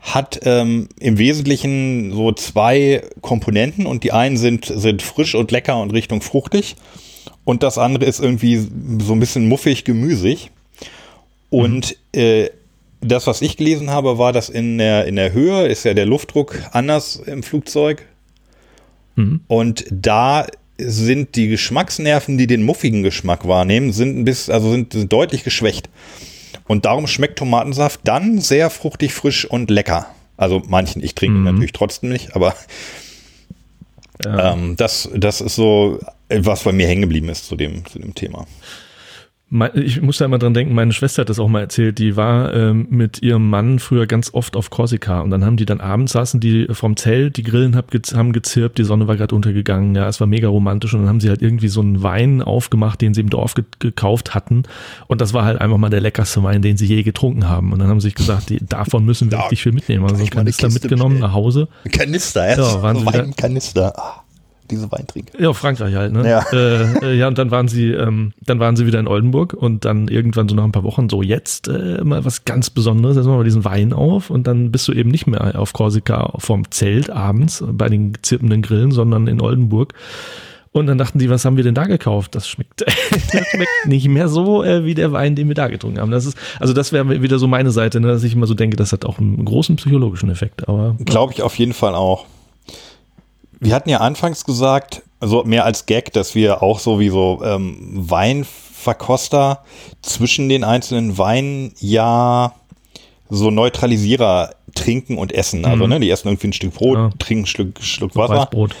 hat 0.00 0.40
ähm, 0.44 0.88
im 1.00 1.16
Wesentlichen 1.18 2.12
so 2.12 2.32
zwei 2.32 3.02
Komponenten 3.22 3.86
und 3.86 4.04
die 4.04 4.12
einen 4.12 4.36
sind, 4.36 4.66
sind 4.66 5.00
frisch 5.00 5.34
und 5.34 5.50
lecker 5.50 5.80
und 5.80 5.92
Richtung 5.92 6.20
fruchtig 6.20 6.76
und 7.44 7.62
das 7.62 7.78
andere 7.78 8.04
ist 8.04 8.20
irgendwie 8.20 8.56
so 8.56 9.12
ein 9.12 9.20
bisschen 9.20 9.48
muffig, 9.48 9.84
gemüsig. 9.84 10.50
Und 11.50 11.96
mhm. 12.14 12.20
äh, 12.20 12.50
das, 13.04 13.26
was 13.26 13.42
ich 13.42 13.56
gelesen 13.56 13.90
habe, 13.90 14.18
war, 14.18 14.32
dass 14.32 14.48
in 14.48 14.78
der, 14.78 15.06
in 15.06 15.16
der 15.16 15.32
Höhe 15.32 15.66
ist 15.66 15.84
ja 15.84 15.94
der 15.94 16.06
Luftdruck 16.06 16.58
anders 16.72 17.16
im 17.16 17.42
Flugzeug. 17.42 18.06
Mhm. 19.16 19.40
Und 19.46 19.84
da 19.90 20.46
sind 20.78 21.36
die 21.36 21.48
Geschmacksnerven, 21.48 22.36
die 22.36 22.46
den 22.46 22.64
muffigen 22.64 23.02
Geschmack 23.02 23.46
wahrnehmen, 23.46 23.92
sind 23.92 24.18
ein 24.18 24.24
bisschen, 24.24 24.54
also 24.54 24.70
sind, 24.70 24.92
sind 24.92 25.12
deutlich 25.12 25.44
geschwächt. 25.44 25.88
Und 26.66 26.84
darum 26.84 27.06
schmeckt 27.06 27.38
Tomatensaft 27.38 28.00
dann 28.04 28.40
sehr 28.40 28.70
fruchtig, 28.70 29.12
frisch 29.12 29.44
und 29.44 29.70
lecker. 29.70 30.06
Also 30.36 30.62
manchen, 30.66 31.02
ich 31.02 31.14
trinke 31.14 31.38
mhm. 31.38 31.44
natürlich 31.44 31.72
trotzdem 31.72 32.10
nicht, 32.10 32.34
aber 32.34 32.56
ja. 34.24 34.52
ähm, 34.52 34.74
das, 34.76 35.08
das 35.14 35.40
ist 35.40 35.54
so, 35.54 36.00
was 36.28 36.64
bei 36.64 36.72
mir 36.72 36.88
hängen 36.88 37.02
geblieben 37.02 37.28
ist 37.28 37.46
zu 37.46 37.54
dem, 37.54 37.84
zu 37.86 37.98
dem 37.98 38.14
Thema 38.14 38.46
ich 39.74 40.02
muss 40.02 40.18
da 40.18 40.24
immer 40.24 40.38
dran 40.38 40.52
denken, 40.52 40.74
meine 40.74 40.92
Schwester 40.92 41.22
hat 41.22 41.28
das 41.28 41.38
auch 41.38 41.48
mal 41.48 41.60
erzählt, 41.60 41.98
die 41.98 42.16
war 42.16 42.52
ähm, 42.52 42.86
mit 42.90 43.22
ihrem 43.22 43.48
Mann 43.48 43.78
früher 43.78 44.06
ganz 44.06 44.34
oft 44.34 44.56
auf 44.56 44.70
Korsika 44.70 45.20
und 45.20 45.30
dann 45.30 45.44
haben 45.44 45.56
die 45.56 45.64
dann 45.64 45.80
abends 45.80 46.12
saßen 46.12 46.40
die 46.40 46.66
vom 46.70 46.96
Zelt, 46.96 47.36
die 47.36 47.44
Grillen 47.44 47.76
hab, 47.76 47.92
haben 48.14 48.32
gezirpt, 48.32 48.78
die 48.78 48.84
Sonne 48.84 49.06
war 49.06 49.16
gerade 49.16 49.34
untergegangen, 49.34 49.94
ja, 49.94 50.08
es 50.08 50.18
war 50.18 50.26
mega 50.26 50.48
romantisch 50.48 50.94
und 50.94 51.00
dann 51.00 51.08
haben 51.08 51.20
sie 51.20 51.28
halt 51.28 51.40
irgendwie 51.40 51.68
so 51.68 51.80
einen 51.80 52.02
Wein 52.02 52.42
aufgemacht, 52.42 53.00
den 53.00 53.14
sie 53.14 53.20
im 53.20 53.30
Dorf 53.30 53.54
ge 53.54 53.64
gekauft 53.78 54.34
hatten 54.34 54.64
und 55.06 55.20
das 55.20 55.32
war 55.32 55.44
halt 55.44 55.60
einfach 55.60 55.78
mal 55.78 55.90
der 55.90 56.00
leckerste 56.00 56.42
Wein, 56.42 56.60
den 56.60 56.76
sie 56.76 56.86
je 56.86 57.02
getrunken 57.02 57.48
haben 57.48 57.72
und 57.72 57.78
dann 57.78 57.88
haben 57.88 58.00
sie 58.00 58.08
sich 58.08 58.14
gesagt, 58.16 58.50
die, 58.50 58.58
davon 58.64 59.04
müssen 59.04 59.30
wir 59.30 59.38
richtig 59.38 59.62
viel 59.62 59.72
mitnehmen, 59.72 60.04
also 60.04 60.16
so 60.16 60.24
ein 60.24 60.30
Kanister 60.30 60.68
mitgenommen 60.68 61.20
nach 61.20 61.32
Hause. 61.32 61.68
Kanister, 61.92 62.50
ja, 62.50 62.56
ja 62.56 62.82
Wein, 62.82 63.34
Kanister. 63.36 63.92
Ah 63.96 64.23
diese 64.70 64.90
Weintrinke. 64.90 65.40
Ja, 65.42 65.52
Frankreich 65.52 65.94
halt, 65.94 66.12
ne? 66.12 66.28
Ja. 66.28 66.44
Äh, 66.54 66.98
äh, 67.02 67.14
ja, 67.16 67.26
und 67.26 67.36
dann 67.36 67.50
waren 67.50 67.68
sie, 67.68 67.90
ähm, 67.90 68.32
dann 68.40 68.60
waren 68.60 68.76
sie 68.76 68.86
wieder 68.86 69.00
in 69.00 69.08
Oldenburg 69.08 69.54
und 69.54 69.84
dann 69.84 70.08
irgendwann 70.08 70.48
so 70.48 70.54
nach 70.54 70.62
ein 70.64 70.72
paar 70.72 70.84
Wochen 70.84 71.08
so, 71.08 71.20
jetzt 71.20 71.68
äh, 71.68 72.02
mal 72.04 72.24
was 72.24 72.44
ganz 72.44 72.70
Besonderes, 72.70 73.16
jetzt 73.16 73.26
machen 73.26 73.38
wir 73.38 73.44
diesen 73.44 73.64
Wein 73.64 73.92
auf 73.92 74.30
und 74.30 74.46
dann 74.46 74.70
bist 74.70 74.86
du 74.86 74.92
eben 74.92 75.10
nicht 75.10 75.26
mehr 75.26 75.58
auf 75.58 75.72
Korsika 75.72 76.32
vom 76.38 76.70
Zelt 76.70 77.10
abends 77.10 77.64
bei 77.66 77.88
den 77.88 78.12
zirpenden 78.22 78.62
Grillen, 78.62 78.92
sondern 78.92 79.26
in 79.26 79.40
Oldenburg. 79.40 79.94
Und 80.74 80.88
dann 80.88 80.98
dachten 80.98 81.20
die, 81.20 81.30
was 81.30 81.44
haben 81.44 81.56
wir 81.56 81.62
denn 81.62 81.76
da 81.76 81.84
gekauft? 81.84 82.34
Das 82.34 82.48
schmeckt, 82.48 82.80
das 83.32 83.46
schmeckt 83.46 83.86
nicht 83.86 84.08
mehr 84.08 84.28
so 84.28 84.64
äh, 84.64 84.84
wie 84.84 84.94
der 84.94 85.12
Wein, 85.12 85.36
den 85.36 85.46
wir 85.46 85.54
da 85.54 85.68
getrunken 85.68 86.00
haben. 86.00 86.10
Das 86.10 86.26
ist, 86.26 86.36
also 86.58 86.72
das 86.72 86.92
wäre 86.92 87.22
wieder 87.22 87.38
so 87.38 87.46
meine 87.46 87.70
Seite, 87.70 88.00
ne, 88.00 88.08
dass 88.08 88.24
ich 88.24 88.34
immer 88.34 88.46
so 88.46 88.54
denke, 88.54 88.76
das 88.76 88.92
hat 88.92 89.04
auch 89.04 89.18
einen 89.18 89.44
großen 89.44 89.76
psychologischen 89.76 90.30
Effekt. 90.30 90.68
Aber 90.68 90.96
glaube 91.04 91.32
ich 91.32 91.42
auf 91.42 91.56
jeden 91.58 91.74
Fall 91.74 91.94
auch 91.94 92.26
wir 93.64 93.74
hatten 93.74 93.88
ja 93.88 93.98
anfangs 93.98 94.44
gesagt, 94.44 95.02
so 95.20 95.42
mehr 95.44 95.64
als 95.64 95.86
Gag, 95.86 96.12
dass 96.12 96.34
wir 96.34 96.62
auch 96.62 96.78
so 96.78 97.00
wie 97.00 97.08
so 97.08 97.40
ähm, 97.44 97.76
Weinverkoster 97.94 99.60
zwischen 100.02 100.48
den 100.48 100.64
einzelnen 100.64 101.16
Weinen 101.18 101.72
ja 101.80 102.52
so 103.30 103.50
Neutralisierer 103.50 104.50
trinken 104.74 105.18
und 105.18 105.32
essen. 105.32 105.64
Also, 105.64 105.84
Mhm. 105.84 105.90
ne, 105.90 106.00
die 106.00 106.10
essen 106.10 106.28
irgendwie 106.28 106.48
ein 106.48 106.52
Stück 106.52 106.74
Brot, 106.74 106.96
Ja. 106.96 107.10
trinken 107.18 107.44
ein 107.44 107.46
Stück, 107.46 107.82
Schluck 107.82 108.14
Wasser. 108.16 108.38
Weißbrot. 108.40 108.74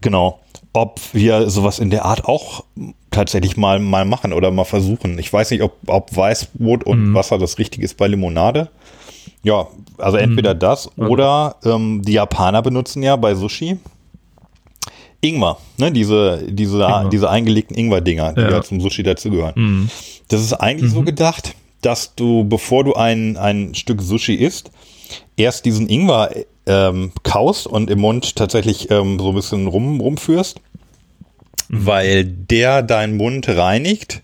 Genau. 0.00 0.40
Ob 0.72 1.00
wir 1.12 1.48
sowas 1.50 1.78
in 1.78 1.90
der 1.90 2.04
Art 2.04 2.24
auch 2.24 2.64
tatsächlich 3.12 3.56
mal, 3.56 3.78
mal 3.78 4.04
machen 4.04 4.32
oder 4.32 4.50
mal 4.50 4.64
versuchen. 4.64 5.18
Ich 5.20 5.32
weiß 5.32 5.50
nicht, 5.52 5.62
ob, 5.62 5.74
ob 5.86 6.14
Weißbrot 6.16 6.82
und 6.84 7.10
Mhm. 7.10 7.14
Wasser 7.14 7.38
das 7.38 7.58
Richtige 7.58 7.84
ist 7.84 7.96
bei 7.96 8.08
Limonade. 8.08 8.68
Ja, 9.44 9.68
also 9.98 10.16
entweder 10.16 10.54
das 10.54 10.90
oder 10.98 11.56
ähm, 11.64 12.02
die 12.02 12.14
Japaner 12.14 12.62
benutzen 12.62 13.02
ja 13.02 13.14
bei 13.16 13.34
Sushi 13.34 13.76
Ingwer, 15.24 15.58
ne? 15.78 15.90
diese, 15.92 16.42
diese, 16.48 16.76
Ingwer. 16.76 17.08
diese 17.10 17.30
eingelegten 17.30 17.76
Ingwer-Dinger, 17.76 18.34
die 18.34 18.40
Ja. 18.40 18.50
ja 18.50 18.62
zum 18.62 18.80
Sushi 18.80 19.02
dazugehören. 19.02 19.52
Mhm. 19.56 19.90
Das 20.28 20.40
ist 20.40 20.52
eigentlich 20.54 20.90
so 20.90 21.02
gedacht, 21.02 21.54
dass 21.82 22.14
du, 22.14 22.44
bevor 22.44 22.84
du 22.84 22.94
ein, 22.94 23.36
ein 23.36 23.74
Stück 23.74 24.00
Sushi 24.00 24.34
isst, 24.34 24.70
erst 25.36 25.64
diesen 25.64 25.88
Ingwer 25.88 26.30
ähm, 26.66 27.12
kaust 27.22 27.66
und 27.66 27.90
im 27.90 28.00
Mund 28.00 28.36
tatsächlich 28.36 28.90
ähm, 28.90 29.18
so 29.18 29.30
ein 29.30 29.34
bisschen 29.34 29.66
rum, 29.66 30.00
rumführst, 30.00 30.60
weil 31.68 32.24
der 32.24 32.82
deinen 32.82 33.16
Mund 33.16 33.48
reinigt 33.48 34.22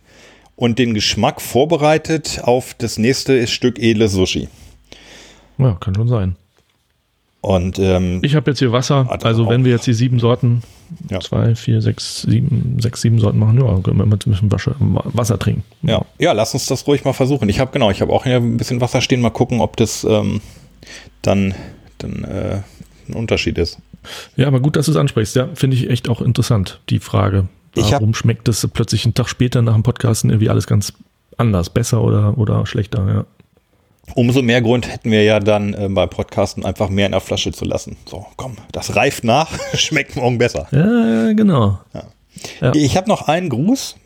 und 0.57 0.79
den 0.79 0.95
Geschmack 0.95 1.41
vorbereitet 1.41 2.41
auf 2.43 2.75
das 2.75 2.99
nächste 2.99 3.47
Stück 3.47 3.79
edles 3.79 4.13
Sushi. 4.13 4.49
Ja, 5.59 5.77
kann 5.81 5.95
schon 5.95 6.09
sein. 6.09 6.37
Und 7.43 7.79
ähm, 7.79 8.21
Ich 8.23 8.35
habe 8.35 8.51
jetzt 8.51 8.59
hier 8.59 8.73
Wasser. 8.73 9.07
Hat 9.09 9.25
Also 9.25 9.49
wenn 9.49 9.65
wir 9.65 9.73
jetzt 9.73 9.87
die 9.87 9.95
sieben 9.95 10.19
Sorten, 10.19 10.63
Ja. 11.09 11.21
zwei, 11.21 11.55
vier, 11.55 11.81
sechs, 11.81 12.23
sieben, 12.23 12.77
sechs, 12.81 13.01
sieben 13.01 13.19
Sorten 13.19 13.39
machen, 13.39 13.59
ja, 13.59 13.81
können 13.81 13.97
wir 13.99 14.07
mit 14.07 14.27
ein 14.27 14.31
bisschen 14.31 14.53
Wasser, 14.53 15.39
trinken. 15.39 15.63
Ja, 15.83 16.05
ja, 16.19 16.33
lass 16.33 16.53
uns 16.53 16.67
das 16.67 16.87
ruhig 16.87 17.05
mal 17.05 17.13
versuchen. 17.15 17.49
Ich 17.49 17.59
habe 17.61 17.71
genau, 17.73 17.91
ich 17.91 18.03
habe 18.03 18.13
auch 18.13 18.25
hier 18.25 18.37
ein 18.37 18.57
bisschen 18.59 18.81
Wasser 18.81 19.01
stehen, 19.01 19.21
mal 19.23 19.31
gucken, 19.31 19.61
ob 19.61 19.77
das 19.77 20.05
ähm, 20.05 20.41
dann, 21.23 21.55
dann 21.99 22.25
äh, 22.25 22.59
ein 23.09 23.15
Unterschied 23.15 23.57
ist. 23.57 23.79
Ja, 24.37 24.47
aber 24.47 24.61
gut, 24.61 24.77
dass 24.77 24.87
du 24.87 24.93
es 24.93 24.97
ansprichst. 24.99 25.37
Ja, 25.37 25.49
finde 25.55 25.77
ich 25.77 25.89
echt 25.89 26.09
auch 26.09 26.21
interessant, 26.21 26.81
die 26.91 26.99
Frage. 26.99 27.49
Warum 27.75 28.15
schmeckt 28.15 28.49
das 28.49 28.67
plötzlich 28.73 29.05
einen 29.05 29.15
Tag 29.15 29.29
später 29.29 29.63
nach 29.63 29.75
dem 29.75 29.83
Podcasten 29.83 30.29
irgendwie 30.31 30.51
alles 30.51 30.67
ganz 30.67 30.93
anders, 31.37 31.71
besser 31.71 32.03
oder, 32.03 32.37
oder 32.37 32.67
schlechter? 32.67 33.07
Ja. 33.09 33.25
Umso 34.15 34.43
mehr 34.43 34.63
Grund 34.63 34.89
hätten 34.91 35.11
wir 35.11 35.25
ja 35.25 35.41
dann 35.41 35.75
äh, 35.75 35.89
beim 35.89 36.09
Podcasten 36.09 36.65
einfach 36.65 36.89
mehr 36.89 37.07
in 37.07 37.13
der 37.13 37.21
Flasche 37.21 37.53
zu 37.53 37.65
lassen. 37.65 37.97
So, 38.07 38.27
komm, 38.37 38.57
das 38.73 38.97
reift 38.97 39.25
nach, 39.25 39.51
schmeckt 39.75 40.17
morgen 40.17 40.39
besser. 40.39 40.67
Ja, 40.73 41.33
genau. 41.33 41.79
Ja. 41.95 42.73
Ich 42.75 42.97
habe 42.97 43.09
noch 43.09 43.29
einen 43.29 43.49
Gruß 43.49 43.97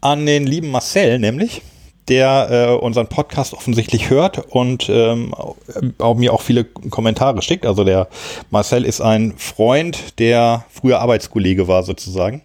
an 0.00 0.26
den 0.26 0.46
lieben 0.46 0.70
Marcel, 0.70 1.18
nämlich, 1.18 1.62
der 2.08 2.48
äh, 2.50 2.84
unseren 2.84 3.06
Podcast 3.06 3.52
offensichtlich 3.54 4.10
hört 4.10 4.38
und 4.50 4.88
ähm, 4.88 5.34
auch, 5.98 6.14
mir 6.14 6.32
auch 6.32 6.42
viele 6.42 6.64
Kommentare 6.64 7.42
schickt. 7.42 7.66
Also 7.66 7.84
der 7.84 8.08
Marcel 8.50 8.84
ist 8.84 9.00
ein 9.00 9.34
Freund, 9.36 10.18
der 10.18 10.64
früher 10.70 11.00
Arbeitskollege 11.00 11.68
war 11.68 11.82
sozusagen. 11.82 12.42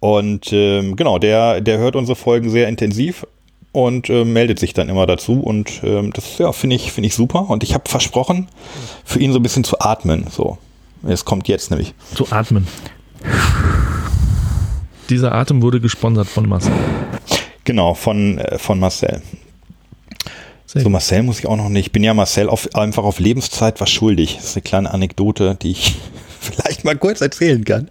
Und 0.00 0.52
ähm, 0.52 0.96
genau, 0.96 1.18
der, 1.18 1.60
der 1.60 1.78
hört 1.78 1.96
unsere 1.96 2.16
Folgen 2.16 2.50
sehr 2.50 2.68
intensiv 2.68 3.26
und 3.72 4.08
äh, 4.10 4.24
meldet 4.24 4.58
sich 4.58 4.72
dann 4.74 4.88
immer 4.88 5.06
dazu. 5.06 5.40
Und 5.40 5.80
ähm, 5.82 6.12
das 6.12 6.38
ja, 6.38 6.52
finde 6.52 6.76
ich, 6.76 6.92
finde 6.92 7.08
ich 7.08 7.14
super. 7.14 7.48
Und 7.48 7.62
ich 7.62 7.74
habe 7.74 7.88
versprochen, 7.88 8.48
für 9.04 9.18
ihn 9.20 9.32
so 9.32 9.38
ein 9.38 9.42
bisschen 9.42 9.64
zu 9.64 9.78
atmen. 9.80 10.26
So, 10.30 10.58
es 11.06 11.24
kommt 11.24 11.48
jetzt 11.48 11.70
nämlich. 11.70 11.94
Zu 12.14 12.30
atmen. 12.30 12.66
Dieser 15.10 15.32
Atem 15.34 15.62
wurde 15.62 15.80
gesponsert 15.80 16.28
von 16.28 16.48
Marcel. 16.48 16.72
Genau, 17.64 17.94
von, 17.94 18.38
äh, 18.38 18.58
von 18.58 18.78
Marcel. 18.78 19.22
Sehr 20.66 20.82
So. 20.82 20.88
Marcel 20.90 21.22
muss 21.22 21.38
ich 21.38 21.46
auch 21.46 21.56
noch 21.56 21.70
nicht. 21.70 21.86
Ich 21.86 21.92
bin 21.92 22.04
ja 22.04 22.12
Marcel 22.12 22.48
auf, 22.48 22.74
einfach 22.74 23.04
auf 23.04 23.18
Lebenszeit 23.18 23.80
was 23.80 23.90
schuldig. 23.90 24.36
Das 24.36 24.44
ist 24.50 24.56
eine 24.56 24.62
kleine 24.62 24.90
Anekdote, 24.92 25.56
die 25.60 25.70
ich 25.70 25.96
vielleicht 26.40 26.84
mal 26.84 26.96
kurz 26.96 27.20
erzählen 27.20 27.64
kann. 27.64 27.88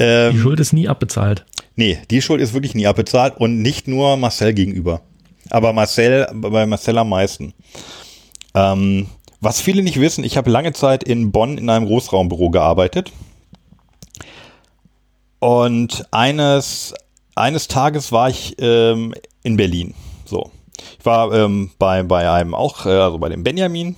Die 0.00 0.04
Ähm, 0.04 0.40
Schuld 0.40 0.60
ist 0.60 0.72
nie 0.72 0.88
abbezahlt. 0.88 1.44
Nee, 1.78 1.98
die 2.10 2.20
Schuld 2.20 2.40
ist 2.40 2.52
wirklich 2.52 2.74
nie 2.74 2.86
abbezahlt 2.86 3.36
und 3.38 3.62
nicht 3.62 3.88
nur 3.88 4.16
Marcel 4.16 4.52
gegenüber. 4.52 5.00
Aber 5.48 5.72
Marcel, 5.72 6.28
bei 6.34 6.66
Marcel 6.66 6.98
am 6.98 7.08
meisten. 7.08 7.54
Ähm, 8.54 9.06
was 9.40 9.60
viele 9.60 9.82
nicht 9.82 10.00
wissen, 10.00 10.24
ich 10.24 10.36
habe 10.36 10.50
lange 10.50 10.72
Zeit 10.72 11.04
in 11.04 11.30
Bonn 11.30 11.56
in 11.56 11.70
einem 11.70 11.86
Großraumbüro 11.86 12.50
gearbeitet. 12.50 13.12
Und 15.38 16.06
eines, 16.10 16.92
eines 17.36 17.68
Tages 17.68 18.10
war 18.10 18.28
ich 18.28 18.56
ähm, 18.58 19.14
in 19.44 19.56
Berlin. 19.56 19.94
So. 20.24 20.50
Ich 20.98 21.06
war 21.06 21.32
ähm, 21.32 21.70
bei, 21.78 22.02
bei 22.02 22.28
einem 22.28 22.54
auch, 22.54 22.84
äh, 22.86 22.90
also 22.90 23.18
bei 23.18 23.28
dem 23.28 23.44
Benjamin. 23.44 23.94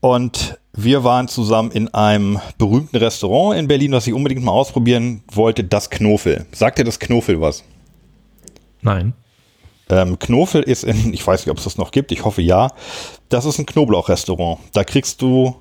Und 0.00 0.58
wir 0.76 1.04
waren 1.04 1.26
zusammen 1.26 1.70
in 1.70 1.92
einem 1.94 2.38
berühmten 2.58 2.96
Restaurant 2.96 3.58
in 3.58 3.66
Berlin, 3.66 3.92
was 3.92 4.06
ich 4.06 4.12
unbedingt 4.12 4.44
mal 4.44 4.52
ausprobieren 4.52 5.22
wollte, 5.32 5.64
das 5.64 5.90
Knofel. 5.90 6.46
Sagt 6.52 6.78
dir 6.78 6.84
das 6.84 7.00
Knofel 7.00 7.40
was? 7.40 7.64
Nein. 8.82 9.14
Ähm, 9.88 10.18
Knofel 10.18 10.62
ist 10.62 10.84
in, 10.84 11.14
ich 11.14 11.26
weiß 11.26 11.40
nicht, 11.40 11.50
ob 11.50 11.58
es 11.58 11.64
das 11.64 11.78
noch 11.78 11.90
gibt, 11.90 12.12
ich 12.12 12.24
hoffe 12.24 12.42
ja. 12.42 12.72
Das 13.28 13.44
ist 13.44 13.58
ein 13.58 13.66
Knoblauchrestaurant. 13.66 14.58
Da 14.72 14.84
kriegst 14.84 15.22
du 15.22 15.56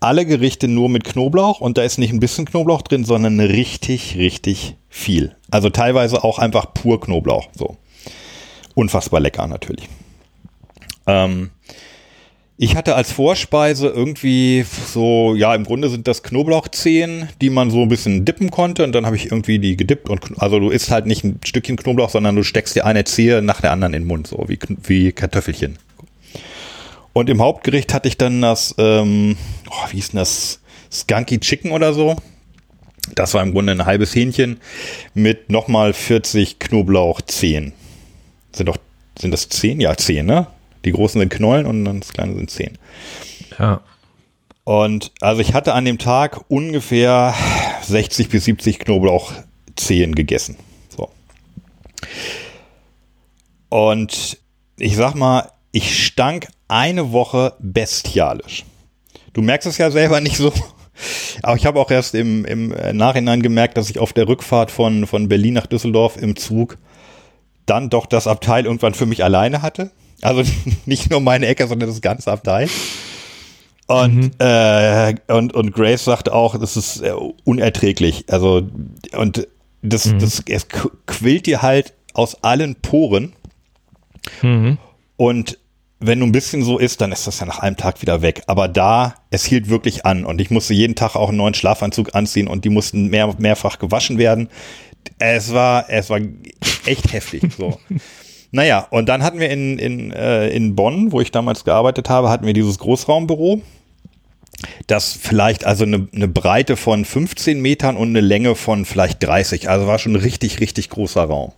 alle 0.00 0.26
Gerichte 0.26 0.68
nur 0.68 0.88
mit 0.88 1.04
Knoblauch 1.04 1.60
und 1.60 1.78
da 1.78 1.82
ist 1.82 1.98
nicht 1.98 2.12
ein 2.12 2.20
bisschen 2.20 2.44
Knoblauch 2.46 2.82
drin, 2.82 3.04
sondern 3.04 3.38
richtig, 3.40 4.16
richtig 4.16 4.76
viel. 4.88 5.36
Also 5.50 5.70
teilweise 5.70 6.24
auch 6.24 6.38
einfach 6.38 6.74
pur 6.74 7.00
Knoblauch. 7.00 7.48
So. 7.56 7.76
Unfassbar 8.74 9.20
lecker 9.20 9.46
natürlich. 9.46 9.88
Ähm, 11.06 11.50
ich 12.58 12.74
hatte 12.74 12.94
als 12.94 13.12
Vorspeise 13.12 13.88
irgendwie 13.88 14.64
so, 14.92 15.34
ja, 15.34 15.54
im 15.54 15.64
Grunde 15.64 15.90
sind 15.90 16.08
das 16.08 16.22
Knoblauchzehen, 16.22 17.28
die 17.42 17.50
man 17.50 17.70
so 17.70 17.82
ein 17.82 17.88
bisschen 17.88 18.24
dippen 18.24 18.50
konnte 18.50 18.82
und 18.84 18.92
dann 18.92 19.04
habe 19.04 19.16
ich 19.16 19.26
irgendwie 19.26 19.58
die 19.58 19.76
gedippt 19.76 20.08
und 20.08 20.40
also 20.40 20.58
du 20.58 20.70
isst 20.70 20.90
halt 20.90 21.04
nicht 21.04 21.22
ein 21.22 21.38
Stückchen 21.44 21.76
Knoblauch, 21.76 22.08
sondern 22.08 22.34
du 22.34 22.42
steckst 22.42 22.74
dir 22.74 22.86
eine 22.86 23.04
Zehe 23.04 23.42
nach 23.42 23.60
der 23.60 23.72
anderen 23.72 23.92
in 23.92 24.02
den 24.02 24.08
Mund, 24.08 24.26
so 24.26 24.46
wie, 24.48 24.58
wie 24.84 25.12
Kartoffelchen. 25.12 25.78
Und 27.12 27.28
im 27.28 27.42
Hauptgericht 27.42 27.92
hatte 27.92 28.08
ich 28.08 28.16
dann 28.16 28.40
das, 28.40 28.74
ähm, 28.78 29.36
oh, 29.70 29.90
wie 29.90 29.96
hieß 29.96 30.10
denn 30.10 30.18
das? 30.18 30.60
Skunky 30.90 31.40
Chicken 31.40 31.72
oder 31.72 31.92
so. 31.92 32.16
Das 33.14 33.34
war 33.34 33.42
im 33.42 33.52
Grunde 33.52 33.72
ein 33.72 33.84
halbes 33.84 34.14
Hähnchen 34.14 34.60
mit 35.14 35.50
nochmal 35.50 35.92
40 35.92 36.58
Knoblauchzehen. 36.58 37.72
Sind 38.52 38.66
doch, 38.66 38.78
sind 39.18 39.30
das 39.30 39.48
10? 39.48 39.80
Ja, 39.80 39.96
10, 39.96 40.24
ne? 40.24 40.46
Die 40.86 40.92
großen 40.92 41.20
sind 41.20 41.28
Knollen 41.28 41.66
und 41.66 41.84
dann 41.84 42.00
das 42.00 42.12
kleine 42.12 42.34
sind 42.34 42.48
10. 42.48 42.78
Ja. 43.58 43.80
Und 44.64 45.12
also 45.20 45.40
ich 45.40 45.52
hatte 45.52 45.74
an 45.74 45.84
dem 45.84 45.98
Tag 45.98 46.40
ungefähr 46.48 47.34
60 47.82 48.28
bis 48.28 48.44
70 48.44 48.78
Knoblauchzehen 48.78 50.14
gegessen. 50.14 50.56
So. 50.88 51.10
Und 53.68 54.38
ich 54.78 54.96
sag 54.96 55.14
mal, 55.14 55.50
ich 55.72 56.06
stank 56.06 56.46
eine 56.68 57.12
Woche 57.12 57.54
bestialisch. 57.58 58.64
Du 59.32 59.42
merkst 59.42 59.66
es 59.66 59.78
ja 59.78 59.90
selber 59.90 60.20
nicht 60.20 60.36
so. 60.36 60.52
Aber 61.42 61.56
ich 61.56 61.66
habe 61.66 61.80
auch 61.80 61.90
erst 61.90 62.14
im, 62.14 62.44
im 62.44 62.68
Nachhinein 62.96 63.42
gemerkt, 63.42 63.76
dass 63.76 63.90
ich 63.90 63.98
auf 63.98 64.12
der 64.12 64.28
Rückfahrt 64.28 64.70
von, 64.70 65.06
von 65.06 65.28
Berlin 65.28 65.54
nach 65.54 65.66
Düsseldorf 65.66 66.16
im 66.16 66.36
Zug 66.36 66.78
dann 67.66 67.90
doch 67.90 68.06
das 68.06 68.28
Abteil 68.28 68.64
irgendwann 68.64 68.94
für 68.94 69.06
mich 69.06 69.24
alleine 69.24 69.62
hatte. 69.62 69.90
Also 70.22 70.42
nicht 70.86 71.10
nur 71.10 71.20
meine 71.20 71.46
Ecke, 71.46 71.66
sondern 71.66 71.88
das 71.88 72.00
ganze 72.00 72.30
Abteil. 72.32 72.68
Und, 73.88 74.32
äh, 74.40 75.14
und, 75.28 75.54
und 75.54 75.72
Grace 75.72 76.04
sagte 76.04 76.34
auch, 76.34 76.58
das 76.58 76.76
ist 76.76 77.02
äh, 77.02 77.12
unerträglich. 77.44 78.24
Also, 78.28 78.62
und 79.16 79.46
das, 79.82 80.12
das, 80.18 80.42
es 80.48 80.68
qu- 80.68 80.90
quillt 81.06 81.46
dir 81.46 81.62
halt 81.62 81.92
aus 82.12 82.42
allen 82.42 82.74
Poren. 82.74 83.32
Mhm. 84.42 84.78
Und 85.16 85.58
wenn 86.00 86.18
du 86.18 86.26
ein 86.26 86.32
bisschen 86.32 86.64
so 86.64 86.78
isst, 86.78 87.00
dann 87.00 87.12
ist 87.12 87.26
das 87.28 87.38
ja 87.38 87.46
nach 87.46 87.60
einem 87.60 87.76
Tag 87.76 88.02
wieder 88.02 88.22
weg. 88.22 88.42
Aber 88.48 88.66
da, 88.66 89.14
es 89.30 89.44
hielt 89.44 89.68
wirklich 89.68 90.04
an. 90.04 90.24
Und 90.24 90.40
ich 90.40 90.50
musste 90.50 90.74
jeden 90.74 90.96
Tag 90.96 91.14
auch 91.14 91.28
einen 91.28 91.38
neuen 91.38 91.54
Schlafanzug 91.54 92.14
anziehen 92.16 92.48
und 92.48 92.64
die 92.64 92.70
mussten 92.70 93.06
mehr, 93.06 93.32
mehrfach 93.38 93.78
gewaschen 93.78 94.18
werden. 94.18 94.48
Es 95.20 95.54
war, 95.54 95.88
es 95.88 96.10
war 96.10 96.18
echt 96.86 97.12
heftig. 97.12 97.44
So. 97.56 97.78
Naja, 98.56 98.86
und 98.88 99.06
dann 99.10 99.22
hatten 99.22 99.38
wir 99.38 99.50
in, 99.50 99.78
in, 99.78 100.12
äh, 100.12 100.48
in 100.48 100.74
Bonn, 100.74 101.12
wo 101.12 101.20
ich 101.20 101.30
damals 101.30 101.64
gearbeitet 101.64 102.08
habe, 102.08 102.30
hatten 102.30 102.46
wir 102.46 102.54
dieses 102.54 102.78
Großraumbüro. 102.78 103.60
Das 104.86 105.12
vielleicht 105.12 105.66
also 105.66 105.84
eine, 105.84 106.08
eine 106.14 106.26
Breite 106.26 106.78
von 106.78 107.04
15 107.04 107.60
Metern 107.60 107.98
und 107.98 108.08
eine 108.08 108.22
Länge 108.22 108.54
von 108.54 108.86
vielleicht 108.86 109.22
30. 109.22 109.68
Also 109.68 109.86
war 109.86 109.98
schon 109.98 110.12
ein 110.12 110.22
richtig, 110.22 110.58
richtig 110.60 110.88
großer 110.88 111.24
Raum. 111.24 111.52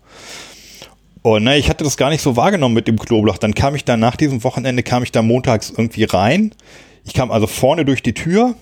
Und 1.23 1.45
ne, 1.45 1.57
ich 1.57 1.71
hatte 1.71 1.85
das 1.85 1.99
gar 1.99 2.11
nicht 2.11 2.21
so 2.21 2.35
wahrgenommen 2.35 2.75
mit 2.75 2.89
dem 2.89 2.99
Knoblauch. 2.99 3.39
Dann 3.39 3.55
kam 3.55 3.77
ich 3.77 3.85
da 3.85 3.97
nach 3.97 4.17
diesem 4.17 4.43
Wochenende, 4.43 4.83
kam 4.83 5.05
ich 5.05 5.13
da 5.13 5.23
montags 5.23 5.71
irgendwie 5.71 6.03
rein. 6.03 6.53
Ich 7.05 7.15
kam 7.15 7.31
also 7.31 7.47
vorne 7.47 7.85
durch 7.85 8.03
die 8.03 8.15
Tür 8.15 8.57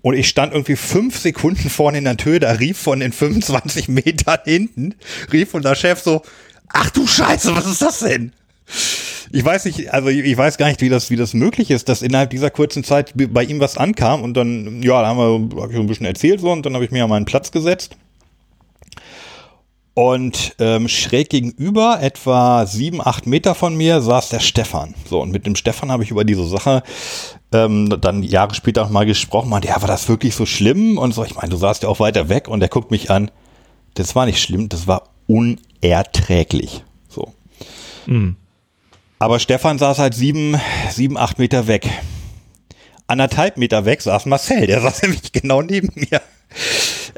Und 0.00 0.14
ich 0.14 0.28
stand 0.28 0.52
irgendwie 0.52 0.76
fünf 0.76 1.18
Sekunden 1.18 1.68
vorne 1.68 1.98
in 1.98 2.04
der 2.04 2.18
Tür, 2.18 2.38
da 2.38 2.52
rief 2.52 2.78
von 2.78 3.00
den 3.00 3.10
25 3.10 3.88
Metern 3.88 4.38
hinten, 4.44 4.94
rief 5.32 5.54
unser 5.54 5.74
Chef 5.74 6.00
so, 6.00 6.22
ach 6.68 6.90
du 6.90 7.06
Scheiße, 7.06 7.54
was 7.54 7.66
ist 7.66 7.82
das 7.82 8.00
denn? 8.00 8.32
Ich 9.30 9.44
weiß 9.44 9.64
nicht, 9.64 9.92
also 9.92 10.08
ich 10.08 10.36
weiß 10.36 10.58
gar 10.58 10.68
nicht, 10.68 10.80
wie 10.80 10.88
das, 10.88 11.10
wie 11.10 11.16
das 11.16 11.34
möglich 11.34 11.70
ist, 11.70 11.88
dass 11.88 12.02
innerhalb 12.02 12.30
dieser 12.30 12.50
kurzen 12.50 12.84
Zeit 12.84 13.12
bei 13.14 13.44
ihm 13.44 13.60
was 13.60 13.76
ankam 13.76 14.22
und 14.22 14.34
dann, 14.34 14.82
ja, 14.82 15.02
da 15.02 15.08
haben 15.08 15.18
wir, 15.18 15.62
hab 15.62 15.70
ich 15.70 15.76
ein 15.76 15.86
bisschen 15.86 16.06
erzählt 16.06 16.40
so 16.40 16.50
und 16.50 16.64
dann 16.64 16.74
habe 16.74 16.84
ich 16.84 16.90
mir 16.90 17.04
an 17.04 17.10
meinen 17.10 17.26
Platz 17.26 17.50
gesetzt. 17.50 17.96
Und 19.96 20.56
ähm, 20.58 20.88
schräg 20.88 21.30
gegenüber, 21.30 21.98
etwa 22.00 22.66
sieben, 22.66 23.00
acht 23.00 23.28
Meter 23.28 23.54
von 23.54 23.76
mir, 23.76 24.00
saß 24.00 24.28
der 24.28 24.40
Stefan. 24.40 24.94
So, 25.08 25.20
und 25.20 25.30
mit 25.30 25.46
dem 25.46 25.54
Stefan 25.54 25.92
habe 25.92 26.02
ich 26.02 26.10
über 26.10 26.24
diese 26.24 26.44
Sache 26.48 26.82
ähm, 27.52 27.96
dann 28.00 28.24
Jahre 28.24 28.56
später 28.56 28.82
nochmal 28.82 29.06
gesprochen. 29.06 29.50
Meinte, 29.50 29.68
ja, 29.68 29.80
war 29.80 29.86
das 29.86 30.08
wirklich 30.08 30.34
so 30.34 30.46
schlimm? 30.46 30.98
Und 30.98 31.14
so, 31.14 31.22
ich 31.24 31.36
meine, 31.36 31.50
du 31.50 31.56
saßt 31.56 31.84
ja 31.84 31.88
auch 31.88 32.00
weiter 32.00 32.28
weg 32.28 32.48
und 32.48 32.60
er 32.60 32.68
guckt 32.68 32.90
mich 32.90 33.08
an. 33.08 33.30
Das 33.94 34.16
war 34.16 34.26
nicht 34.26 34.42
schlimm, 34.42 34.68
das 34.68 34.88
war 34.88 35.13
unerträglich. 35.26 36.84
So. 37.08 37.32
Mhm. 38.06 38.36
Aber 39.18 39.38
Stefan 39.38 39.78
saß 39.78 39.98
halt 39.98 40.14
sieben, 40.14 40.60
sieben, 40.90 41.16
acht 41.16 41.38
Meter 41.38 41.66
weg. 41.66 41.88
Anderthalb 43.06 43.56
Meter 43.56 43.84
weg 43.84 44.02
saß 44.02 44.26
Marcel, 44.26 44.66
der 44.66 44.80
saß 44.80 45.02
nämlich 45.02 45.32
genau 45.32 45.62
neben 45.62 45.90
mir. 45.94 46.20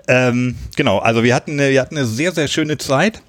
Ähm, 0.09 0.57
genau, 0.77 0.99
also 0.99 1.23
wir 1.23 1.35
hatten, 1.35 1.53
eine, 1.53 1.71
wir 1.71 1.81
hatten 1.81 1.97
eine 1.97 2.07
sehr, 2.07 2.33
sehr 2.33 2.49
schöne 2.49 2.79
Zeit. 2.79 3.23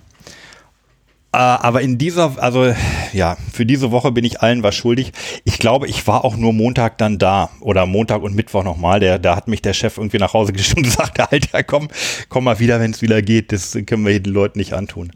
Äh, 1.37 1.39
aber 1.39 1.81
in 1.81 1.99
dieser, 1.99 2.41
also 2.41 2.73
ja, 3.13 3.37
für 3.53 3.63
diese 3.63 3.91
Woche 3.91 4.11
bin 4.11 4.25
ich 4.25 4.41
allen 4.41 4.63
was 4.63 4.73
schuldig. 4.73 5.11
Ich 5.43 5.59
glaube, 5.59 5.87
ich 5.87 6.07
war 6.07 6.25
auch 6.25 6.35
nur 6.35 6.51
Montag 6.51 6.97
dann 6.97 7.19
da 7.19 7.51
oder 7.59 7.85
Montag 7.85 8.23
und 8.23 8.33
Mittwoch 8.33 8.63
nochmal. 8.63 8.99
Der, 8.99 9.19
da 9.19 9.35
hat 9.35 9.47
mich 9.47 9.61
der 9.61 9.73
Chef 9.73 9.97
irgendwie 9.97 10.17
nach 10.17 10.33
Hause 10.33 10.51
geschickt 10.53 10.77
und 10.77 10.83
gesagt, 10.83 11.19
Alter, 11.19 11.61
komm, 11.61 11.89
komm 12.29 12.45
mal 12.45 12.57
wieder, 12.59 12.79
wenn 12.79 12.89
es 12.89 13.03
wieder 13.03 13.21
geht. 13.21 13.51
Das 13.51 13.77
können 13.85 14.03
wir 14.03 14.19
den 14.19 14.33
Leuten 14.33 14.57
nicht 14.57 14.73
antun. 14.73 15.11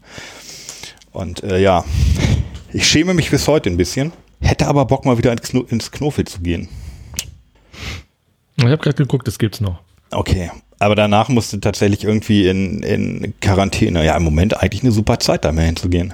Und 1.10 1.42
äh, 1.42 1.58
ja, 1.58 1.84
ich 2.72 2.86
schäme 2.86 3.14
mich 3.14 3.32
bis 3.32 3.48
heute 3.48 3.68
ein 3.68 3.76
bisschen. 3.76 4.12
Hätte 4.40 4.68
aber 4.68 4.84
Bock 4.84 5.04
mal 5.04 5.18
wieder 5.18 5.32
ins, 5.32 5.42
Kno 5.42 5.62
ins 5.62 5.90
Knofel 5.90 6.24
zu 6.24 6.40
gehen. 6.40 6.68
Ich 8.58 8.64
habe 8.64 8.76
gerade 8.76 8.96
geguckt, 8.96 9.26
das 9.26 9.40
gibt's 9.40 9.60
noch. 9.60 9.80
Okay, 10.12 10.52
aber 10.82 10.96
danach 10.96 11.28
musste 11.28 11.60
tatsächlich 11.60 12.02
irgendwie 12.02 12.48
in, 12.48 12.82
in 12.82 13.34
Quarantäne. 13.40 14.04
Ja, 14.04 14.16
im 14.16 14.24
Moment 14.24 14.60
eigentlich 14.60 14.82
eine 14.82 14.90
super 14.90 15.20
Zeit, 15.20 15.44
da 15.44 15.52
mehr 15.52 15.66
hinzugehen. 15.66 16.12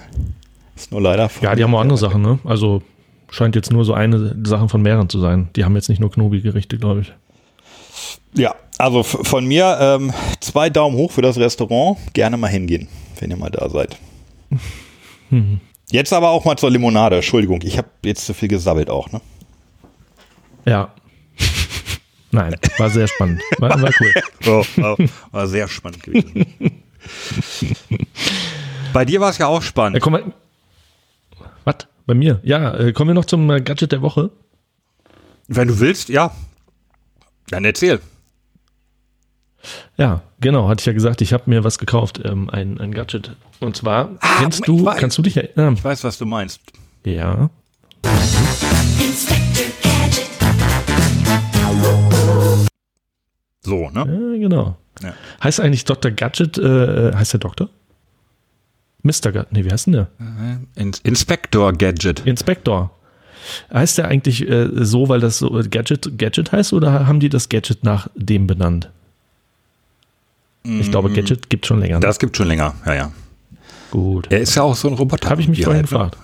Ist 0.77 0.93
nur 0.93 1.01
leider. 1.01 1.31
Ja, 1.41 1.55
die 1.55 1.65
haben 1.65 1.75
auch 1.75 1.81
andere 1.81 1.97
Sachen, 1.97 2.21
ne? 2.21 2.39
Also 2.45 2.83
scheint 3.31 3.57
jetzt 3.57 3.73
nur 3.73 3.87
so 3.87 3.95
eine 3.95 4.37
Sache 4.45 4.69
von 4.69 4.83
mehreren 4.83 5.09
zu 5.09 5.21
sein. 5.21 5.49
Die 5.57 5.65
haben 5.65 5.75
jetzt 5.75 5.89
nicht 5.89 6.01
nur 6.01 6.11
Knobi-Gerichte, 6.11 6.77
glaube 6.77 7.01
ich. 7.01 7.13
Ja, 8.35 8.55
also 8.77 9.03
von 9.03 9.47
mir 9.47 9.79
ähm, 9.81 10.13
zwei 10.41 10.69
Daumen 10.69 10.97
hoch 10.97 11.13
für 11.13 11.23
das 11.23 11.39
Restaurant. 11.39 11.97
Gerne 12.13 12.37
mal 12.37 12.49
hingehen, 12.49 12.89
wenn 13.21 13.31
ihr 13.31 13.37
mal 13.37 13.51
da 13.51 13.69
seid. 13.69 13.97
Hm. 15.31 15.61
Jetzt 15.91 16.15
aber 16.15 16.31
auch 16.31 16.47
mal 16.47 16.57
zur 16.57 16.71
Limonade. 16.71 17.17
Entschuldigung, 17.17 17.61
ich 17.63 17.77
habe 17.77 17.89
jetzt 18.03 18.25
zu 18.25 18.33
viel 18.33 18.49
gesabbelt 18.49 18.89
auch, 18.89 19.13
ne? 19.13 19.21
Ja, 20.65 20.91
Nein, 22.31 22.57
war 22.77 22.91
sehr 22.91 23.09
spannend. 23.09 23.43
War, 23.59 23.81
war 23.81 23.91
cool. 24.01 24.13
Oh, 24.47 24.65
war, 24.77 24.97
war, 25.33 25.47
sehr 25.47 25.69
spannend 25.69 26.03
gewesen. 26.03 26.47
Bei 28.93 29.05
dir 29.05 29.21
war 29.21 29.31
es 29.31 29.39
ja 29.39 29.47
auch 29.47 29.63
spannend. 29.63 29.97
Äh, 29.97 30.01
komm, 30.01 30.33
was? 31.65 31.77
Bei 32.07 32.15
mir? 32.15 32.41
Ja, 32.43 32.75
äh, 32.75 32.93
kommen 32.93 33.11
wir 33.11 33.15
noch 33.15 33.25
zum 33.25 33.51
äh, 33.51 33.61
Gadget 33.61 33.93
der 33.93 34.03
Woche? 34.03 34.31
Wenn 35.49 35.69
du 35.69 35.81
willst, 35.81 36.09
ja. 36.09 36.35
Dann 37.51 37.65
erzähl. 37.65 38.01
Ja, 39.97 40.23
genau, 40.41 40.69
hatte 40.69 40.81
ich 40.81 40.87
ja 40.87 40.93
gesagt, 40.93 41.21
ich 41.21 41.33
habe 41.33 41.45
mir 41.47 41.65
was 41.65 41.79
gekauft, 41.79 42.21
ähm, 42.25 42.49
ein, 42.51 42.79
ein 42.79 42.93
Gadget. 42.93 43.37
Und 43.61 43.77
zwar, 43.77 44.11
ah, 44.21 44.37
kennst 44.39 44.67
du, 44.67 44.85
kannst 44.85 45.19
du 45.19 45.23
dich 45.23 45.37
erinnern? 45.37 45.75
Ich 45.75 45.85
weiß, 45.85 46.05
was 46.05 46.19
du 46.19 46.27
meinst. 46.27 46.61
Ja. 47.05 47.51
So, 53.61 53.91
ne? 53.91 54.01
Ja, 54.01 54.39
genau. 54.39 54.77
Ja. 55.03 55.15
Heißt 55.43 55.61
eigentlich 55.61 55.85
Dr. 55.85 56.11
Gadget, 56.11 56.59
äh, 56.59 57.13
heißt 57.15 57.35
der 57.35 57.41
Doktor? 57.41 57.69
Mr. 59.03 59.33
Gadget, 59.33 59.53
nee, 59.53 59.65
wie 59.65 59.71
heißt 59.71 59.87
denn 59.87 59.93
der? 59.93 60.09
In 60.75 60.93
Inspector 61.05 61.73
Gadget. 61.73 62.27
Inspector. 62.27 62.91
Heißt 63.73 63.99
der 63.99 64.09
eigentlich 64.09 64.49
äh, 64.49 64.69
so, 64.73 65.09
weil 65.09 65.21
das 65.21 65.39
so 65.39 65.51
Gadget 65.71 66.19
Gadget 66.19 66.53
heißt 66.53 66.73
oder 66.73 67.07
haben 67.07 67.21
die 67.21 67.29
das 67.29 67.49
Gadget 67.49 67.85
nach 67.85 68.09
dem 68.15 68.47
benannt? 68.47 68.91
Ich 70.65 70.91
glaube, 70.91 71.09
mm. 71.09 71.15
Gadget 71.15 71.51
gibt 71.51 71.65
schon 71.65 71.81
länger. 71.81 71.97
Ne? 71.97 72.01
Das 72.01 72.19
gibt 72.19 72.37
schon 72.37 72.49
länger, 72.49 72.75
ja, 72.85 72.95
ja. 72.95 73.13
Gut. 73.91 74.27
Er 74.31 74.41
ist 74.41 74.55
ja 74.55 74.63
auch 74.63 74.77
so 74.77 74.89
ein 74.89 74.95
Roboter. 74.95 75.31
Habe 75.31 75.41
ich 75.41 75.49
mich 75.49 75.65
vorhin 75.65 75.83
halt, 75.83 75.93
ne? 75.93 75.99
gefragt. 75.99 76.19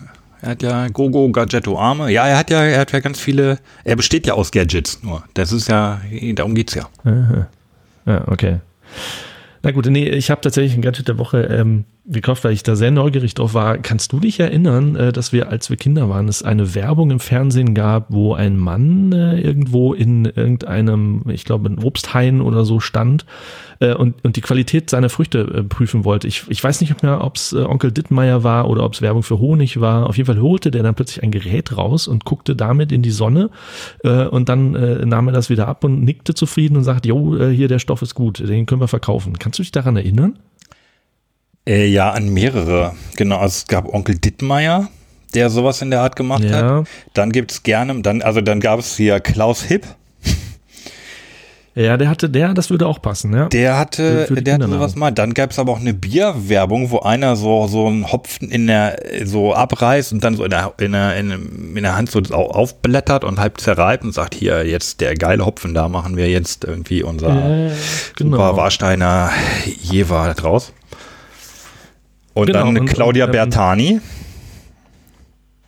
Er 0.44 0.50
hat 0.50 0.62
ja 0.62 0.88
Gogo 0.88 1.30
Gadgetto 1.30 1.78
Arme. 1.78 2.10
Ja, 2.10 2.26
er 2.26 2.36
hat 2.36 2.50
ja, 2.50 2.62
er 2.62 2.80
hat 2.80 2.92
ja 2.92 3.00
ganz 3.00 3.18
viele. 3.18 3.58
Er 3.82 3.96
besteht 3.96 4.26
ja 4.26 4.34
aus 4.34 4.50
Gadgets 4.50 5.02
nur. 5.02 5.24
Das 5.32 5.52
ist 5.52 5.68
ja, 5.68 6.02
darum 6.34 6.54
geht's 6.54 6.74
ja. 6.74 6.86
Aha. 7.02 7.48
Ja, 8.04 8.28
okay. 8.28 8.58
Na 9.62 9.70
gut, 9.70 9.86
nee, 9.86 10.06
ich 10.06 10.30
habe 10.30 10.42
tatsächlich 10.42 10.74
ein 10.74 10.82
Gadget 10.82 11.08
der 11.08 11.16
Woche 11.16 11.44
ähm, 11.44 11.86
gekauft, 12.06 12.44
weil 12.44 12.52
ich 12.52 12.62
da 12.62 12.76
sehr 12.76 12.90
neugierig 12.90 13.34
drauf 13.34 13.54
war. 13.54 13.78
Kannst 13.78 14.12
du 14.12 14.20
dich 14.20 14.38
erinnern, 14.38 14.94
äh, 14.94 15.12
dass 15.12 15.32
wir, 15.32 15.48
als 15.48 15.70
wir 15.70 15.76
Kinder 15.76 16.08
waren, 16.10 16.28
es 16.28 16.42
eine 16.42 16.74
Werbung 16.74 17.10
im 17.10 17.20
Fernsehen 17.20 17.74
gab, 17.74 18.12
wo 18.12 18.34
ein 18.34 18.58
Mann 18.58 19.12
äh, 19.12 19.40
irgendwo 19.40 19.94
in 19.94 20.26
irgendeinem, 20.26 21.22
ich 21.28 21.44
glaube, 21.44 21.70
ein 21.70 21.78
Obsthain 21.78 22.42
oder 22.42 22.66
so 22.66 22.78
stand 22.78 23.24
äh, 23.80 23.94
und, 23.94 24.22
und 24.22 24.36
die 24.36 24.42
Qualität 24.42 24.90
seiner 24.90 25.08
Früchte 25.08 25.64
prüfen 25.64 26.04
wollte. 26.04 26.28
Ich, 26.28 26.44
ich 26.48 26.62
weiß 26.62 26.82
nicht 26.82 27.02
mehr, 27.02 27.24
ob 27.24 27.36
es 27.36 27.54
Onkel 27.54 27.90
Dittmeier 27.90 28.44
war 28.44 28.68
oder 28.68 28.84
ob 28.84 28.92
es 28.92 29.00
Werbung 29.00 29.22
für 29.22 29.38
Honig 29.38 29.80
war. 29.80 30.06
Auf 30.06 30.18
jeden 30.18 30.26
Fall 30.26 30.40
holte 30.42 30.70
der 30.70 30.82
dann 30.82 30.94
plötzlich 30.94 31.22
ein 31.22 31.30
Gerät 31.30 31.76
raus 31.76 32.06
und 32.06 32.26
guckte 32.26 32.54
damit 32.54 32.92
in 32.92 33.02
die 33.02 33.10
Sonne 33.10 33.50
und 34.02 34.48
dann 34.48 35.08
nahm 35.08 35.28
er 35.28 35.32
das 35.32 35.50
wieder 35.50 35.68
ab 35.68 35.84
und 35.84 36.02
nickte 36.02 36.34
zufrieden 36.34 36.76
und 36.76 36.84
sagte, 36.84 37.08
jo, 37.08 37.48
hier 37.48 37.68
der 37.68 37.78
Stoff 37.78 38.02
ist 38.02 38.14
gut, 38.14 38.40
den 38.40 38.66
können 38.66 38.80
wir 38.80 38.88
verkaufen. 38.88 39.38
Kannst 39.38 39.58
du 39.58 39.62
dich 39.62 39.72
daran 39.72 39.96
erinnern? 39.96 40.38
Äh, 41.66 41.86
ja, 41.86 42.10
an 42.10 42.28
mehrere. 42.28 42.94
Genau, 43.16 43.38
also 43.38 43.54
es 43.58 43.66
gab 43.66 43.92
Onkel 43.92 44.18
Dittmeier, 44.18 44.88
der 45.34 45.48
sowas 45.50 45.80
in 45.80 45.90
der 45.90 46.02
Art 46.02 46.16
gemacht 46.16 46.44
ja. 46.44 46.80
hat. 46.80 46.88
Dann 47.14 47.32
gibt's 47.32 47.62
gerne, 47.62 48.00
dann, 48.02 48.22
also 48.22 48.40
dann 48.40 48.60
gab 48.60 48.80
es 48.80 48.96
hier 48.96 49.20
Klaus 49.20 49.62
Hipp. 49.62 49.86
Ja, 51.76 51.96
der 51.96 52.08
hatte, 52.08 52.30
der, 52.30 52.54
das 52.54 52.70
würde 52.70 52.86
auch 52.86 53.02
passen, 53.02 53.34
ja. 53.34 53.48
Der 53.48 53.76
hatte, 53.76 54.28
der 54.30 54.54
hatte 54.54 54.68
sowas 54.68 54.94
mal. 54.94 55.10
Dann 55.10 55.34
gab 55.34 55.50
es 55.50 55.58
aber 55.58 55.72
auch 55.72 55.80
eine 55.80 55.92
Bierwerbung, 55.92 56.92
wo 56.92 57.00
einer 57.00 57.34
so, 57.34 57.66
so 57.66 57.88
einen 57.88 58.12
Hopfen 58.12 58.48
in 58.52 58.68
der, 58.68 58.96
so 59.24 59.54
abreißt 59.54 60.12
und 60.12 60.22
dann 60.22 60.36
so 60.36 60.44
in 60.44 60.50
der, 60.50 60.72
in 60.78 60.92
der, 60.92 61.16
in 61.16 61.74
der 61.74 61.96
Hand 61.96 62.12
so 62.12 62.20
aufblättert 62.20 63.24
und 63.24 63.40
halb 63.40 63.60
zerreibt 63.60 64.04
und 64.04 64.12
sagt, 64.12 64.36
hier, 64.36 64.64
jetzt 64.64 65.00
der 65.00 65.16
geile 65.16 65.44
Hopfen, 65.44 65.74
da 65.74 65.88
machen 65.88 66.16
wir 66.16 66.28
jetzt 66.28 66.64
irgendwie 66.64 67.02
unser 67.02 67.30
äh, 67.30 67.70
genau. 68.14 68.36
super 68.36 68.56
Warsteiner 68.56 69.30
Jever 69.82 70.32
draus. 70.34 70.72
Und 72.34 72.46
genau, 72.46 72.64
dann 72.64 72.78
und, 72.78 72.86
Claudia 72.86 73.24
und, 73.24 73.30
ähm, 73.30 73.32
Bertani. 73.32 74.00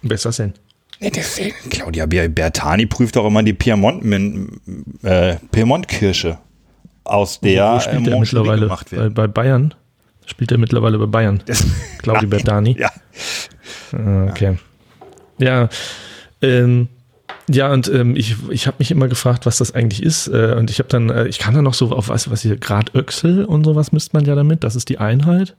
Das 0.03 0.23
denn? 0.37 0.55
Nee, 1.01 1.11
deswegen, 1.11 1.55
Claudia 1.71 2.07
Bertani 2.07 2.87
prüft 2.87 3.17
auch 3.17 3.27
immer 3.27 3.43
die 3.43 3.53
Piemont, 3.53 4.03
äh, 5.03 5.37
Piemont-Kirsche, 5.53 6.39
aus 7.05 7.41
der 7.41 7.81
spielt 7.81 8.09
äh, 8.09 8.19
mittlerweile 8.19 8.63
gemacht 8.63 8.93
wird. 8.93 9.15
Bei, 9.15 9.27
bei, 9.27 9.29
Bayern? 9.29 9.75
Spielt 10.25 10.53
er 10.53 10.59
mittlerweile 10.59 10.99
bei 10.99 11.07
Bayern? 11.07 11.43
Das, 11.47 11.65
Claudia 11.99 12.29
Bertani? 12.29 12.77
Ja. 12.79 12.91
Ah, 13.93 14.27
okay. 14.31 14.59
Ja, 15.39 15.69
ähm, 16.41 16.89
ja, 17.49 17.73
und 17.73 17.89
ähm, 17.89 18.17
ich, 18.17 18.37
ich 18.51 18.67
habe 18.67 18.77
mich 18.81 18.91
immer 18.91 19.07
gefragt, 19.07 19.47
was 19.47 19.59
das 19.59 19.75
eigentlich 19.75 20.03
ist. 20.03 20.27
Äh, 20.29 20.57
und 20.59 20.71
ich 20.71 20.79
habe 20.79 20.89
dann, 20.89 21.11
äh, 21.11 21.27
ich 21.29 21.39
kann 21.39 21.55
da 21.55 21.63
noch 21.63 21.75
so 21.75 21.93
auf 21.93 22.09
was, 22.09 22.31
was 22.31 22.43
hier, 22.43 22.57
Grad 22.57 22.95
Öxel 22.95 23.45
und 23.45 23.65
sowas 23.65 23.93
misst 23.93 24.15
man 24.15 24.25
ja 24.25 24.35
damit. 24.35 24.65
Das 24.65 24.75
ist 24.75 24.89
die 24.89 24.99
Einheit. 24.99 25.55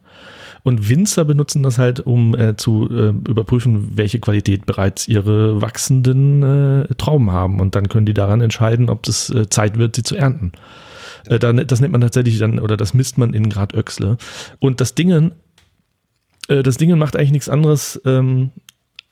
Und 0.67 0.89
Winzer 0.89 1.23
benutzen 1.23 1.63
das 1.63 1.77
halt, 1.77 2.01
um 2.01 2.36
äh, 2.36 2.58
zu 2.58 2.89
äh, 2.91 3.13
überprüfen, 3.30 3.93
welche 3.95 4.19
Qualität 4.19 4.65
bereits 4.65 5.08
ihre 5.08 5.62
wachsenden 5.62 6.43
äh, 6.43 6.93
Trauben 6.95 7.32
haben. 7.32 7.62
Und 7.62 7.73
dann 7.73 7.88
können 7.88 8.06
die 8.06 8.13
daran 8.13 8.41
entscheiden, 8.41 8.89
ob 8.89 9.08
es 9.08 9.30
äh, 9.30 9.47
Zeit 9.47 9.77
wird, 9.77 9.95
sie 9.95 10.03
zu 10.03 10.17
ernten. 10.17 10.51
Äh, 11.27 11.39
dann, 11.39 11.65
das 11.65 11.80
nennt 11.80 11.93
man 11.93 12.01
tatsächlich 12.01 12.38
dann, 12.38 12.60
oder 12.60 12.75
das 12.75 12.93
misst 12.93 13.17
man 13.17 13.34
in 13.34 13.47
Grad 13.47 13.73
Öxle. 13.73 14.17
Und 14.60 14.82
das 14.82 14.93
Dingen, 14.93 15.32
äh, 16.49 16.63
das 16.63 16.75
Dingen 16.75 16.99
macht 16.99 17.15
eigentlich 17.15 17.32
nichts 17.32 17.47
anderes, 17.47 18.01
ähm, 18.03 18.49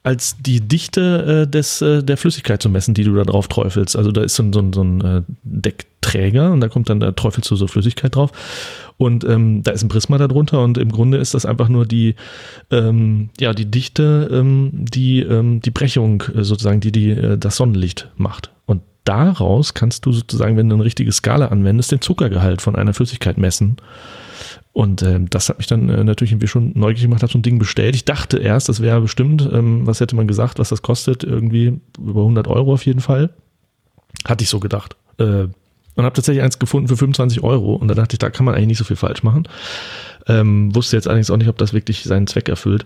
als 0.03 0.35
die 0.37 0.59
Dichte 0.59 1.47
des, 1.47 1.79
der 1.79 2.17
Flüssigkeit 2.17 2.61
zu 2.61 2.69
messen, 2.69 2.93
die 2.93 3.05
du 3.05 3.15
da 3.15 3.23
drauf 3.23 3.47
träufelst. 3.47 3.95
Also 3.95 4.11
da 4.11 4.21
ist 4.21 4.35
so 4.35 4.43
ein, 4.43 4.53
so 4.53 4.59
ein, 4.59 4.71
so 4.71 4.83
ein 4.83 5.25
Deckträger 5.41 6.51
und 6.51 6.61
da 6.61 6.67
kommt 6.67 6.91
dann, 6.91 6.99
da 6.99 7.11
träufelst 7.11 7.49
du 7.49 7.55
so 7.55 7.65
Flüssigkeit 7.65 8.13
drauf. 8.13 8.31
Und 8.97 9.25
ähm, 9.25 9.61
da 9.63 9.71
ist 9.71 9.83
ein 9.83 9.89
Prisma 9.89 10.17
darunter 10.17 10.63
und 10.63 10.77
im 10.77 10.91
Grunde 10.91 11.17
ist 11.17 11.33
das 11.33 11.45
einfach 11.45 11.67
nur 11.67 11.85
die, 11.85 12.15
ähm, 12.71 13.29
ja, 13.39 13.53
die 13.53 13.69
Dichte, 13.69 14.29
ähm, 14.31 14.71
die 14.73 15.19
ähm, 15.19 15.59
die 15.61 15.71
Brechung 15.71 16.23
äh, 16.33 16.43
sozusagen, 16.43 16.79
die, 16.79 16.91
die 16.91 17.09
äh, 17.09 17.37
das 17.37 17.57
Sonnenlicht 17.57 18.09
macht. 18.15 18.51
Und 18.65 18.81
daraus 19.03 19.73
kannst 19.73 20.05
du 20.05 20.13
sozusagen, 20.13 20.55
wenn 20.55 20.69
du 20.69 20.75
eine 20.75 20.85
richtige 20.85 21.11
Skala 21.11 21.47
anwendest, 21.47 21.91
den 21.91 22.01
Zuckergehalt 22.01 22.61
von 22.61 22.75
einer 22.75 22.93
Flüssigkeit 22.93 23.37
messen. 23.37 23.77
Und 24.71 25.01
äh, 25.03 25.19
das 25.29 25.49
hat 25.49 25.57
mich 25.57 25.67
dann 25.67 25.89
äh, 25.89 26.03
natürlich 26.03 26.31
irgendwie 26.31 26.47
schon 26.47 26.71
neugierig 26.75 27.03
gemacht, 27.03 27.21
habe 27.21 27.31
so 27.31 27.39
ein 27.39 27.43
Ding 27.43 27.59
bestellt. 27.59 27.95
Ich 27.95 28.05
dachte 28.05 28.37
erst, 28.37 28.67
das 28.69 28.81
wäre 28.81 29.01
bestimmt, 29.01 29.49
ähm, 29.51 29.87
was 29.87 29.99
hätte 29.99 30.15
man 30.15 30.27
gesagt, 30.27 30.59
was 30.59 30.69
das 30.69 30.81
kostet, 30.81 31.23
irgendwie 31.23 31.79
über 31.97 32.21
100 32.21 32.47
Euro 32.47 32.73
auf 32.73 32.85
jeden 32.85 32.99
Fall. 32.99 33.29
Hatte 34.25 34.43
ich 34.43 34.49
so 34.49 34.59
gedacht. 34.59 34.95
Äh, 35.17 35.47
und 35.95 36.03
habe 36.05 36.15
tatsächlich 36.15 36.43
eins 36.43 36.59
gefunden 36.59 36.87
für 36.87 36.97
25 36.97 37.43
Euro. 37.43 37.75
Und 37.75 37.87
da 37.87 37.95
dachte 37.95 38.15
ich, 38.15 38.19
da 38.19 38.29
kann 38.29 38.45
man 38.45 38.55
eigentlich 38.55 38.67
nicht 38.67 38.77
so 38.77 38.83
viel 38.83 38.97
falsch 38.97 39.23
machen. 39.23 39.47
Ähm, 40.27 40.73
wusste 40.75 40.95
jetzt 40.95 41.07
allerdings 41.07 41.29
auch 41.29 41.37
nicht, 41.37 41.49
ob 41.49 41.57
das 41.57 41.73
wirklich 41.73 42.03
seinen 42.03 42.27
Zweck 42.27 42.49
erfüllt. 42.49 42.85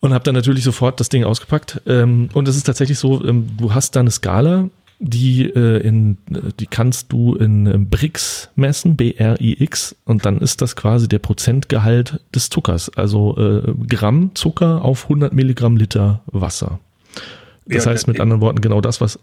Und 0.00 0.12
habe 0.12 0.24
dann 0.24 0.34
natürlich 0.34 0.64
sofort 0.64 0.98
das 0.98 1.08
Ding 1.08 1.24
ausgepackt. 1.24 1.80
Ähm, 1.86 2.28
und 2.32 2.48
es 2.48 2.56
ist 2.56 2.64
tatsächlich 2.64 2.98
so, 2.98 3.24
ähm, 3.24 3.50
du 3.56 3.72
hast 3.72 3.94
da 3.96 4.00
eine 4.00 4.10
Skala, 4.10 4.68
die, 4.98 5.44
äh, 5.44 5.78
in, 5.78 6.16
die 6.60 6.66
kannst 6.66 7.12
du 7.12 7.34
in 7.34 7.66
äh, 7.66 7.76
Brix 7.78 8.50
messen, 8.54 8.96
B-R-I-X, 8.96 9.96
und 10.04 10.24
dann 10.24 10.38
ist 10.38 10.62
das 10.62 10.76
quasi 10.76 11.08
der 11.08 11.18
Prozentgehalt 11.18 12.20
des 12.34 12.50
Zuckers, 12.50 12.88
also 12.96 13.36
äh, 13.36 13.72
Gramm 13.88 14.30
Zucker 14.34 14.84
auf 14.84 15.04
100 15.04 15.32
Milligramm 15.32 15.76
Liter 15.76 16.20
Wasser. 16.26 16.78
Das 17.66 17.84
Ja, 17.84 17.90
heißt 17.90 18.06
mit 18.06 18.18
äh, 18.18 18.22
anderen 18.22 18.40
Worten 18.42 18.60
genau 18.60 18.80
das, 18.80 19.00
was, 19.00 19.18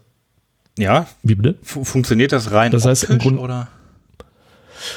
Ja, 0.78 1.06
wie 1.22 1.34
bitte? 1.34 1.56
fu- 1.62 1.84
funktioniert 1.84 2.32
das 2.32 2.52
rein 2.52 2.70
Das 2.72 2.84
heißt, 2.84 3.04
im 3.04 3.16
optisch, 3.16 3.26
Grund- 3.28 3.40
oder? 3.40 3.68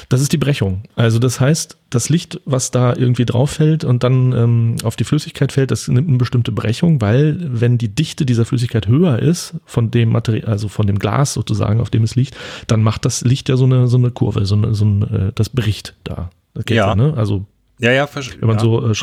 Das 0.08 0.22
ist 0.22 0.32
die 0.32 0.38
Brechung. 0.38 0.84
Also 0.96 1.18
das 1.18 1.40
heißt, 1.40 1.76
das 1.90 2.08
Licht, 2.08 2.40
was 2.46 2.70
da 2.70 2.94
irgendwie 2.96 3.26
drauf 3.26 3.50
fällt 3.50 3.84
und 3.84 4.02
dann 4.02 4.32
ähm, 4.32 4.76
auf 4.82 4.96
die 4.96 5.04
Flüssigkeit 5.04 5.52
fällt, 5.52 5.70
das 5.70 5.88
nimmt 5.88 6.08
eine 6.08 6.16
bestimmte 6.16 6.52
Brechung, 6.52 7.02
weil 7.02 7.36
wenn 7.38 7.76
die 7.76 7.94
Dichte 7.94 8.24
dieser 8.24 8.46
Flüssigkeit 8.46 8.86
höher 8.88 9.18
ist 9.18 9.52
von 9.66 9.90
dem 9.90 10.08
Material, 10.08 10.48
also 10.50 10.68
von 10.68 10.86
dem 10.86 10.98
Glas 10.98 11.34
sozusagen, 11.34 11.80
auf 11.82 11.90
dem 11.90 12.02
es 12.02 12.14
liegt, 12.14 12.34
dann 12.66 12.82
macht 12.82 13.04
das 13.04 13.20
Licht 13.24 13.50
ja 13.50 13.58
so 13.58 13.64
eine 13.66 13.86
so 13.86 13.98
eine 13.98 14.10
Kurve, 14.10 14.46
so 14.46 14.54
eine, 14.54 14.74
so 14.74 14.86
ein, 14.86 15.02
äh, 15.02 15.32
das 15.34 15.50
bricht 15.50 15.94
da. 16.04 16.30
Das 16.54 16.64
Ja. 16.70 16.76
ja. 16.88 16.94
ne? 16.94 17.12
Also 17.14 17.44
Ja, 17.78 17.92
ja, 17.92 18.06
verstehe. 18.06 18.40
wenn 18.40 18.48
man 18.48 18.56
ja. 18.56 18.62
so 18.62 18.88
äh, 18.90 18.94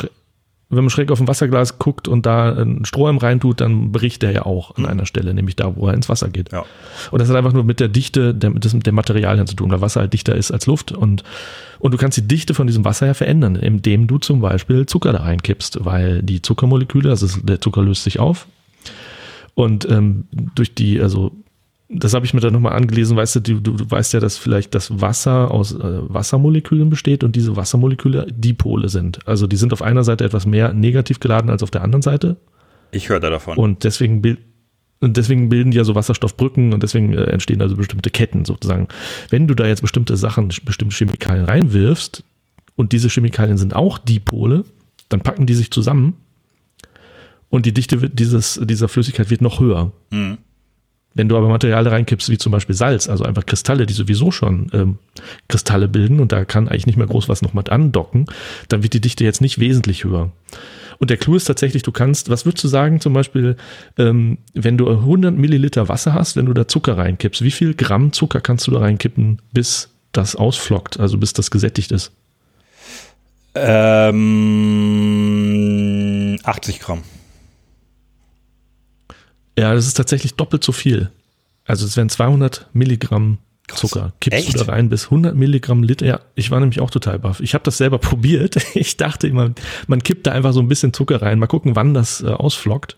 wenn 0.71 0.83
man 0.83 0.89
schräg 0.89 1.11
auf 1.11 1.19
ein 1.19 1.27
Wasserglas 1.27 1.77
guckt 1.79 2.07
und 2.07 2.25
da 2.25 2.53
einen 2.53 2.85
Strohhalm 2.85 3.17
reintut, 3.17 3.61
dann 3.61 3.91
bricht 3.91 4.21
der 4.21 4.31
ja 4.31 4.45
auch 4.45 4.75
an 4.77 4.85
einer 4.85 5.05
Stelle, 5.05 5.33
nämlich 5.33 5.55
da, 5.55 5.75
wo 5.75 5.87
er 5.87 5.93
ins 5.93 6.09
Wasser 6.09 6.29
geht. 6.29 6.51
Ja. 6.51 6.65
Und 7.11 7.21
das 7.21 7.29
hat 7.29 7.35
einfach 7.35 7.53
nur 7.53 7.63
mit 7.63 7.79
der 7.79 7.89
Dichte 7.89 8.33
der, 8.33 8.51
das 8.51 8.73
mit 8.73 8.85
der 8.85 8.93
Materialien 8.93 9.47
zu 9.47 9.55
tun, 9.55 9.69
weil 9.71 9.81
Wasser 9.81 10.01
halt 10.01 10.13
dichter 10.13 10.35
ist 10.35 10.51
als 10.51 10.65
Luft 10.65 10.91
und, 10.91 11.23
und 11.79 11.93
du 11.93 11.97
kannst 11.97 12.17
die 12.17 12.27
Dichte 12.27 12.53
von 12.53 12.67
diesem 12.67 12.85
Wasser 12.85 13.07
ja 13.07 13.13
verändern, 13.13 13.55
indem 13.55 14.07
du 14.07 14.17
zum 14.17 14.41
Beispiel 14.41 14.85
Zucker 14.85 15.11
da 15.11 15.19
reinkippst, 15.19 15.83
weil 15.83 16.23
die 16.23 16.41
Zuckermoleküle, 16.41 17.09
also 17.09 17.27
der 17.41 17.59
Zucker 17.59 17.81
löst 17.83 18.03
sich 18.03 18.19
auf 18.19 18.47
und 19.55 19.89
ähm, 19.89 20.25
durch 20.55 20.73
die, 20.73 21.01
also 21.01 21.31
das 21.93 22.13
habe 22.13 22.25
ich 22.25 22.33
mir 22.33 22.39
dann 22.39 22.53
nochmal 22.53 22.73
angelesen, 22.73 23.17
weißt 23.17 23.35
du, 23.37 23.39
du, 23.41 23.59
du, 23.59 23.91
weißt 23.91 24.13
ja, 24.13 24.19
dass 24.19 24.37
vielleicht 24.37 24.73
das 24.73 25.01
Wasser 25.01 25.51
aus 25.51 25.73
äh, 25.73 25.79
Wassermolekülen 25.81 26.89
besteht 26.89 27.23
und 27.23 27.35
diese 27.35 27.55
Wassermoleküle 27.55 28.27
Dipole 28.31 28.89
sind. 28.89 29.19
Also 29.27 29.45
die 29.47 29.57
sind 29.57 29.73
auf 29.73 29.81
einer 29.81 30.03
Seite 30.03 30.23
etwas 30.23 30.45
mehr 30.45 30.73
negativ 30.73 31.19
geladen 31.19 31.49
als 31.49 31.63
auf 31.63 31.71
der 31.71 31.83
anderen 31.83 32.01
Seite 32.01 32.37
Ich 32.91 33.09
höre 33.09 33.19
da 33.19 33.29
davon. 33.29 33.57
und 33.57 33.83
deswegen, 33.83 34.21
bil 34.21 34.37
und 35.01 35.17
deswegen 35.17 35.49
bilden 35.49 35.71
die 35.71 35.77
ja 35.77 35.83
so 35.83 35.95
Wasserstoffbrücken 35.95 36.73
und 36.73 36.83
deswegen 36.83 37.13
äh, 37.13 37.23
entstehen 37.23 37.61
also 37.61 37.75
bestimmte 37.75 38.09
Ketten 38.09 38.45
sozusagen. 38.45 38.87
Wenn 39.29 39.47
du 39.47 39.55
da 39.55 39.67
jetzt 39.67 39.81
bestimmte 39.81 40.15
Sachen, 40.15 40.49
bestimmte 40.63 40.95
Chemikalien 40.95 41.45
reinwirfst 41.45 42.23
und 42.75 42.93
diese 42.93 43.09
Chemikalien 43.09 43.57
sind 43.57 43.75
auch 43.75 43.97
Dipole, 43.97 44.63
dann 45.09 45.21
packen 45.21 45.45
die 45.45 45.55
sich 45.55 45.71
zusammen 45.71 46.15
und 47.49 47.65
die 47.65 47.73
Dichte 47.73 48.01
wird 48.01 48.17
dieses, 48.17 48.61
dieser 48.63 48.87
Flüssigkeit 48.87 49.29
wird 49.29 49.41
noch 49.41 49.59
höher. 49.59 49.91
Mhm. 50.11 50.37
Wenn 51.13 51.27
du 51.27 51.35
aber 51.35 51.49
Materialien 51.49 51.91
reinkippst, 51.91 52.29
wie 52.29 52.37
zum 52.37 52.51
Beispiel 52.51 52.75
Salz, 52.75 53.09
also 53.09 53.25
einfach 53.25 53.45
Kristalle, 53.45 53.85
die 53.85 53.93
sowieso 53.93 54.31
schon 54.31 54.67
ähm, 54.73 54.97
Kristalle 55.49 55.87
bilden 55.87 56.19
und 56.19 56.31
da 56.31 56.45
kann 56.45 56.69
eigentlich 56.69 56.87
nicht 56.87 56.97
mehr 56.97 57.07
groß 57.07 57.27
was 57.27 57.41
noch 57.41 57.53
mit 57.53 57.69
andocken, 57.69 58.25
dann 58.69 58.83
wird 58.83 58.93
die 58.93 59.01
Dichte 59.01 59.23
jetzt 59.23 59.41
nicht 59.41 59.59
wesentlich 59.59 60.05
höher. 60.05 60.31
Und 60.99 61.09
der 61.09 61.17
Clou 61.17 61.35
ist 61.35 61.45
tatsächlich, 61.45 61.81
du 61.83 61.91
kannst, 61.91 62.29
was 62.29 62.45
würdest 62.45 62.63
du 62.63 62.67
sagen, 62.67 63.01
zum 63.01 63.13
Beispiel, 63.13 63.57
ähm, 63.97 64.37
wenn 64.53 64.77
du 64.77 64.87
100 64.87 65.35
Milliliter 65.35 65.89
Wasser 65.89 66.13
hast, 66.13 66.37
wenn 66.37 66.45
du 66.45 66.53
da 66.53 66.67
Zucker 66.67 66.95
reinkippst, 66.97 67.41
wie 67.43 67.49
viel 67.51 67.73
Gramm 67.73 68.13
Zucker 68.13 68.39
kannst 68.39 68.67
du 68.67 68.71
da 68.71 68.79
reinkippen, 68.81 69.41
bis 69.51 69.89
das 70.11 70.35
ausflockt, 70.35 70.99
also 70.99 71.17
bis 71.17 71.33
das 71.33 71.49
gesättigt 71.49 71.91
ist? 71.91 72.11
Ähm, 73.55 74.21
80 76.43 76.79
Gramm. 76.79 77.01
Ja, 79.57 79.73
das 79.73 79.87
ist 79.87 79.95
tatsächlich 79.95 80.35
doppelt 80.35 80.63
so 80.63 80.71
viel. 80.71 81.11
Also 81.65 81.85
es 81.85 81.97
wären 81.97 82.09
200 82.09 82.69
Milligramm 82.73 83.37
Zucker. 83.67 84.11
Kippst 84.19 84.39
Echt? 84.47 84.59
du 84.59 84.63
da 84.65 84.71
rein 84.71 84.89
bis 84.89 85.05
100 85.05 85.35
Milligramm 85.35 85.83
Liter? 85.83 86.05
Ja, 86.05 86.19
ich 86.35 86.51
war 86.51 86.59
nämlich 86.59 86.81
auch 86.81 86.89
total 86.89 87.19
baff. 87.19 87.39
Ich 87.39 87.53
habe 87.53 87.63
das 87.63 87.77
selber 87.77 87.97
probiert. 87.99 88.57
Ich 88.75 88.97
dachte 88.97 89.27
immer, 89.27 89.51
man 89.87 90.01
kippt 90.03 90.27
da 90.27 90.31
einfach 90.31 90.53
so 90.53 90.59
ein 90.59 90.67
bisschen 90.67 90.93
Zucker 90.93 91.21
rein. 91.21 91.39
Mal 91.39 91.47
gucken, 91.47 91.75
wann 91.75 91.93
das 91.93 92.21
äh, 92.21 92.27
ausflockt. 92.27 92.97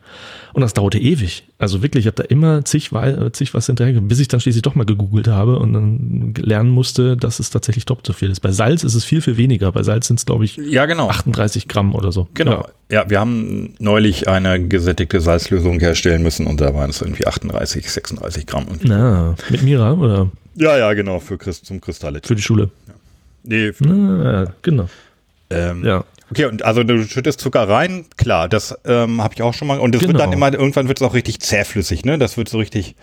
Und 0.54 0.62
das 0.62 0.74
dauerte 0.74 1.00
ewig. 1.00 1.44
Also 1.58 1.82
wirklich, 1.82 2.06
ich 2.06 2.08
habe 2.08 2.22
da 2.22 2.24
immer 2.24 2.64
zig, 2.64 2.92
äh, 2.92 3.32
zig 3.32 3.54
was 3.54 3.66
hinterher, 3.66 4.00
bis 4.02 4.20
ich 4.20 4.28
dann 4.28 4.40
schließlich 4.40 4.62
doch 4.62 4.76
mal 4.76 4.86
gegoogelt 4.86 5.28
habe 5.28 5.58
und 5.60 5.74
dann 5.74 6.34
lernen 6.38 6.70
musste, 6.70 7.18
dass 7.18 7.40
es 7.40 7.50
tatsächlich 7.50 7.86
doppelt 7.86 8.06
so 8.08 8.14
viel 8.14 8.30
ist. 8.30 8.40
Bei 8.42 8.52
Salz 8.52 8.84
ist 8.84 8.94
es 8.94 9.04
viel, 9.04 9.22
viel 9.22 9.38
weniger. 9.38 9.72
Bei 9.72 9.84
Salz 9.84 10.08
sind 10.08 10.20
es, 10.20 10.26
glaube 10.26 10.46
ich, 10.46 10.58
Ja, 10.58 10.86
genau. 10.86 11.10
38 11.10 11.68
Gramm 11.68 11.96
oder 11.96 12.12
so. 12.12 12.28
Genau. 12.34 12.52
Ja. 12.52 13.02
Ja. 13.02 13.10
wir 13.10 13.20
haben 13.20 13.74
neulich 13.80 14.28
eine 14.28 14.68
gesättigte 14.68 15.20
Salzlösung 15.22 15.80
herstellen 15.80 16.22
müssen 16.22 16.46
und 16.46 16.62
da 16.62 16.74
waren 16.76 16.90
es 16.92 17.02
irgendwie 17.02 17.26
38, 17.26 17.90
36 17.90 18.46
Gramm. 18.46 18.68
Na, 18.84 19.36
mit 19.50 19.64
Mira 19.64 19.94
oder 19.94 20.30
Ja, 20.56 20.78
ja, 20.78 20.94
genau, 20.94 21.20
für 21.20 21.38
Christ, 21.38 21.66
zum 21.66 21.82
Kristalle. 21.82 22.22
für 22.24 22.36
die 22.36 22.42
Schule? 22.42 22.70
Nee, 23.44 23.74
für, 23.74 23.86
Na, 23.88 24.54
genau. 24.62 24.90
ähm, 25.50 25.84
Ja. 25.84 26.04
Okay, 26.32 26.46
und 26.46 26.64
also 26.64 26.84
du 26.84 27.04
schüttest 27.06 27.40
Zucker 27.42 27.68
rein, 27.70 28.06
klar, 28.18 28.50
das 28.50 28.76
ähm, 28.86 29.22
habe 29.22 29.36
ich 29.36 29.44
auch 29.44 29.54
schon 29.54 29.68
mal. 29.68 29.80
Und 29.80 29.94
es 29.94 30.02
wird 30.02 30.14
Genau. 30.14 30.20
dann 30.24 30.34
immer, 30.34 30.52
irgendwann 30.52 30.88
wird 30.88 31.00
es 31.00 31.08
auch 31.08 31.14
richtig 31.14 31.40
zähflüssig, 31.42 32.06
ne? 32.06 32.18
Das 32.18 32.38
wird 32.38 32.50
so 32.50 32.58
richtig. 32.58 32.96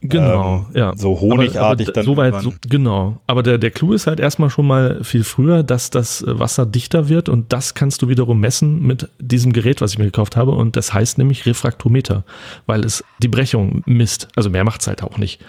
Genau, 0.00 0.66
Ähm, 0.68 0.76
ja. 0.76 0.92
so 0.96 1.20
honigartig 1.20 1.88
aber, 1.88 1.94
dann 1.94 2.06
aber 2.06 2.30
Soweit, 2.32 2.42
so, 2.42 2.52
genau. 2.68 3.20
Aber 3.26 3.42
der, 3.42 3.58
der 3.58 3.70
Clou 3.72 3.92
ist 3.92 4.06
halt 4.06 4.20
erstmal 4.20 4.48
schon 4.48 4.66
mal 4.66 5.02
viel 5.02 5.24
früher, 5.24 5.64
dass 5.64 5.90
das 5.90 6.24
Wasser 6.26 6.66
dichter 6.66 7.08
wird 7.08 7.28
und 7.28 7.52
das 7.52 7.74
kannst 7.74 8.02
du 8.02 8.08
wiederum 8.08 8.38
messen 8.38 8.80
mit 8.86 9.08
diesem 9.18 9.52
Gerät, 9.52 9.80
was 9.80 9.92
ich 9.92 9.98
mir 9.98 10.04
gekauft 10.04 10.36
habe 10.36 10.52
und 10.52 10.76
das 10.76 10.94
heißt 10.94 11.18
nämlich 11.18 11.46
Refraktometer, 11.46 12.22
weil 12.66 12.84
es 12.84 13.02
die 13.22 13.28
Brechung 13.28 13.82
misst. 13.86 14.28
Also 14.36 14.50
mehr 14.50 14.62
macht's 14.62 14.86
halt 14.86 15.02
auch 15.02 15.18
nicht. 15.18 15.40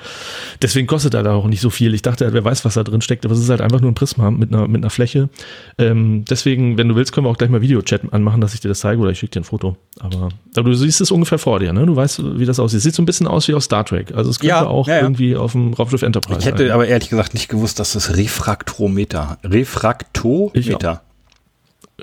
Deswegen 0.61 0.87
kostet 0.87 1.13
er 1.13 1.21
da 1.21 1.33
auch 1.33 1.45
nicht 1.45 1.61
so 1.61 1.69
viel. 1.69 1.93
Ich 1.93 2.01
dachte, 2.01 2.25
halt, 2.25 2.33
wer 2.33 2.43
weiß, 2.43 2.65
was 2.65 2.73
da 2.73 2.83
drin 2.83 3.01
steckt, 3.01 3.25
aber 3.25 3.35
es 3.35 3.41
ist 3.41 3.49
halt 3.49 3.61
einfach 3.61 3.81
nur 3.81 3.91
ein 3.91 3.95
Prisma 3.95 4.31
mit 4.31 4.51
einer, 4.51 4.67
mit 4.67 4.81
einer 4.81 4.89
Fläche. 4.89 5.29
Ähm, 5.77 6.25
deswegen, 6.27 6.77
wenn 6.77 6.87
du 6.87 6.95
willst, 6.95 7.11
können 7.11 7.27
wir 7.27 7.31
auch 7.31 7.37
gleich 7.37 7.51
mal 7.51 7.61
Videochat 7.61 8.11
anmachen, 8.11 8.41
dass 8.41 8.55
ich 8.55 8.61
dir 8.61 8.69
das 8.69 8.79
zeige 8.79 8.99
oder 8.99 9.11
ich 9.11 9.19
schicke 9.19 9.33
dir 9.33 9.41
ein 9.41 9.43
Foto. 9.43 9.77
Aber, 9.99 10.29
aber 10.55 10.69
du 10.69 10.73
siehst 10.73 11.01
es 11.01 11.11
ungefähr 11.11 11.37
vor 11.37 11.59
dir, 11.59 11.71
ne? 11.71 11.85
Du 11.85 11.95
weißt, 11.95 12.39
wie 12.39 12.45
das 12.45 12.59
aussieht. 12.59 12.81
Sieht 12.81 12.95
so 12.95 13.03
ein 13.03 13.05
bisschen 13.05 13.27
aus 13.27 13.47
wie 13.47 13.53
aus 13.53 13.65
Star 13.65 13.85
Trek. 13.85 14.13
Also 14.15 14.31
es 14.41 14.47
könnte 14.49 14.63
Ja, 14.65 14.67
auch 14.67 14.87
ja, 14.87 14.95
ja. 14.95 15.01
irgendwie 15.01 15.35
auf 15.35 15.51
dem 15.53 15.73
Raumschiff 15.73 16.01
Enterprise 16.01 16.39
Ich 16.39 16.45
hätte 16.45 16.63
sein. 16.63 16.71
aber 16.71 16.87
ehrlich 16.87 17.09
gesagt 17.09 17.33
nicht 17.33 17.47
gewusst, 17.49 17.79
dass 17.79 17.95
es 17.95 18.15
Refraktometer. 18.17 19.37
Refraktometer. 19.43 21.03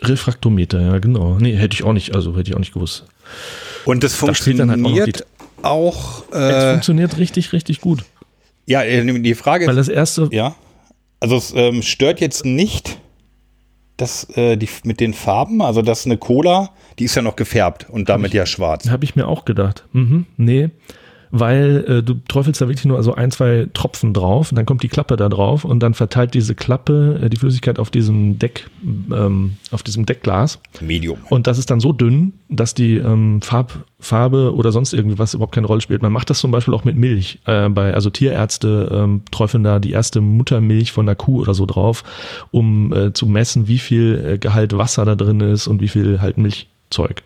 Refraktometer, 0.02 0.80
ja, 0.80 0.98
genau. 0.98 1.36
Nee, 1.38 1.56
hätte 1.56 1.74
ich 1.74 1.84
auch 1.84 1.92
nicht, 1.92 2.14
also 2.14 2.36
hätte 2.36 2.50
ich 2.50 2.54
auch 2.54 2.60
nicht 2.60 2.74
gewusst. 2.74 3.06
Und 3.84 4.04
das 4.04 4.18
Da 4.18 4.34
steht 4.34 4.58
dann 4.58 4.70
halt 4.70 4.80
auch 4.80 4.88
funktioniert 4.90 5.26
auch. 5.62 6.24
Es 6.30 6.38
äh, 6.38 6.70
funktioniert 6.72 7.18
richtig, 7.18 7.52
richtig 7.52 7.80
gut. 7.80 8.04
ja, 8.66 8.82
äh, 8.82 9.20
die 9.20 9.34
Frage 9.34 9.66
Weil 9.66 9.78
ist, 9.78 9.88
das 9.88 9.94
erste, 9.94 10.28
ja, 10.32 10.54
also 11.20 11.36
es 11.36 11.52
ähm, 11.56 11.82
stört 11.82 12.20
jetzt 12.20 12.44
nicht, 12.44 12.98
dass 13.96 14.24
äh, 14.36 14.56
die 14.56 14.68
mit 14.84 15.00
den 15.00 15.14
Farben, 15.14 15.62
also 15.62 15.80
das 15.80 16.00
ist 16.00 16.06
eine 16.06 16.18
Cola, 16.18 16.70
die 16.98 17.04
ist 17.04 17.14
ja 17.14 17.22
noch 17.22 17.36
gefärbt 17.36 17.86
und 17.88 18.08
damit 18.10 18.34
ja 18.34 18.44
schwarz. 18.44 18.88
habe 18.90 19.04
ich 19.04 19.16
mir 19.16 19.26
auch 19.26 19.46
gedacht. 19.46 19.84
Mhm, 19.92 20.26
nee, 20.36 20.68
weil 21.30 21.84
äh, 21.88 22.02
du 22.02 22.14
träufelst 22.28 22.60
da 22.60 22.68
wirklich 22.68 22.84
nur 22.84 23.02
so 23.02 23.14
ein, 23.14 23.30
zwei 23.30 23.68
Tropfen 23.72 24.12
drauf 24.12 24.50
und 24.50 24.56
dann 24.56 24.66
kommt 24.66 24.82
die 24.82 24.88
Klappe 24.88 25.16
da 25.16 25.28
drauf 25.28 25.64
und 25.64 25.80
dann 25.80 25.94
verteilt 25.94 26.34
diese 26.34 26.54
Klappe 26.54 27.20
äh, 27.22 27.28
die 27.28 27.36
Flüssigkeit 27.36 27.78
auf 27.78 27.90
diesem 27.90 28.38
Deck, 28.38 28.68
ähm, 28.84 29.56
auf 29.70 29.82
diesem 29.82 30.06
Deckglas. 30.06 30.60
Medium. 30.80 31.18
Und 31.28 31.46
das 31.46 31.58
ist 31.58 31.70
dann 31.70 31.80
so 31.80 31.92
dünn, 31.92 32.34
dass 32.48 32.74
die 32.74 32.96
ähm, 32.96 33.42
Farb, 33.42 33.84
Farbe 33.98 34.54
oder 34.54 34.72
sonst 34.72 34.92
irgendwie 34.92 35.18
was 35.18 35.34
überhaupt 35.34 35.54
keine 35.54 35.66
Rolle 35.66 35.80
spielt. 35.80 36.02
Man 36.02 36.12
macht 36.12 36.30
das 36.30 36.38
zum 36.38 36.50
Beispiel 36.50 36.74
auch 36.74 36.84
mit 36.84 36.96
Milch. 36.96 37.40
Äh, 37.46 37.68
bei, 37.68 37.94
also 37.94 38.10
Tierärzte 38.10 38.90
ähm, 38.92 39.22
träufeln 39.30 39.64
da 39.64 39.78
die 39.78 39.90
erste 39.90 40.20
Muttermilch 40.20 40.92
von 40.92 41.08
einer 41.08 41.16
Kuh 41.16 41.40
oder 41.40 41.54
so 41.54 41.66
drauf, 41.66 42.04
um 42.50 42.92
äh, 42.92 43.12
zu 43.12 43.26
messen, 43.26 43.68
wie 43.68 43.78
viel 43.78 44.24
äh, 44.24 44.38
Gehalt 44.38 44.76
Wasser 44.76 45.04
da 45.04 45.14
drin 45.14 45.40
ist 45.40 45.66
und 45.66 45.80
wie 45.80 45.88
viel 45.88 46.20
halt 46.20 46.38
Milchzeug. 46.38 47.22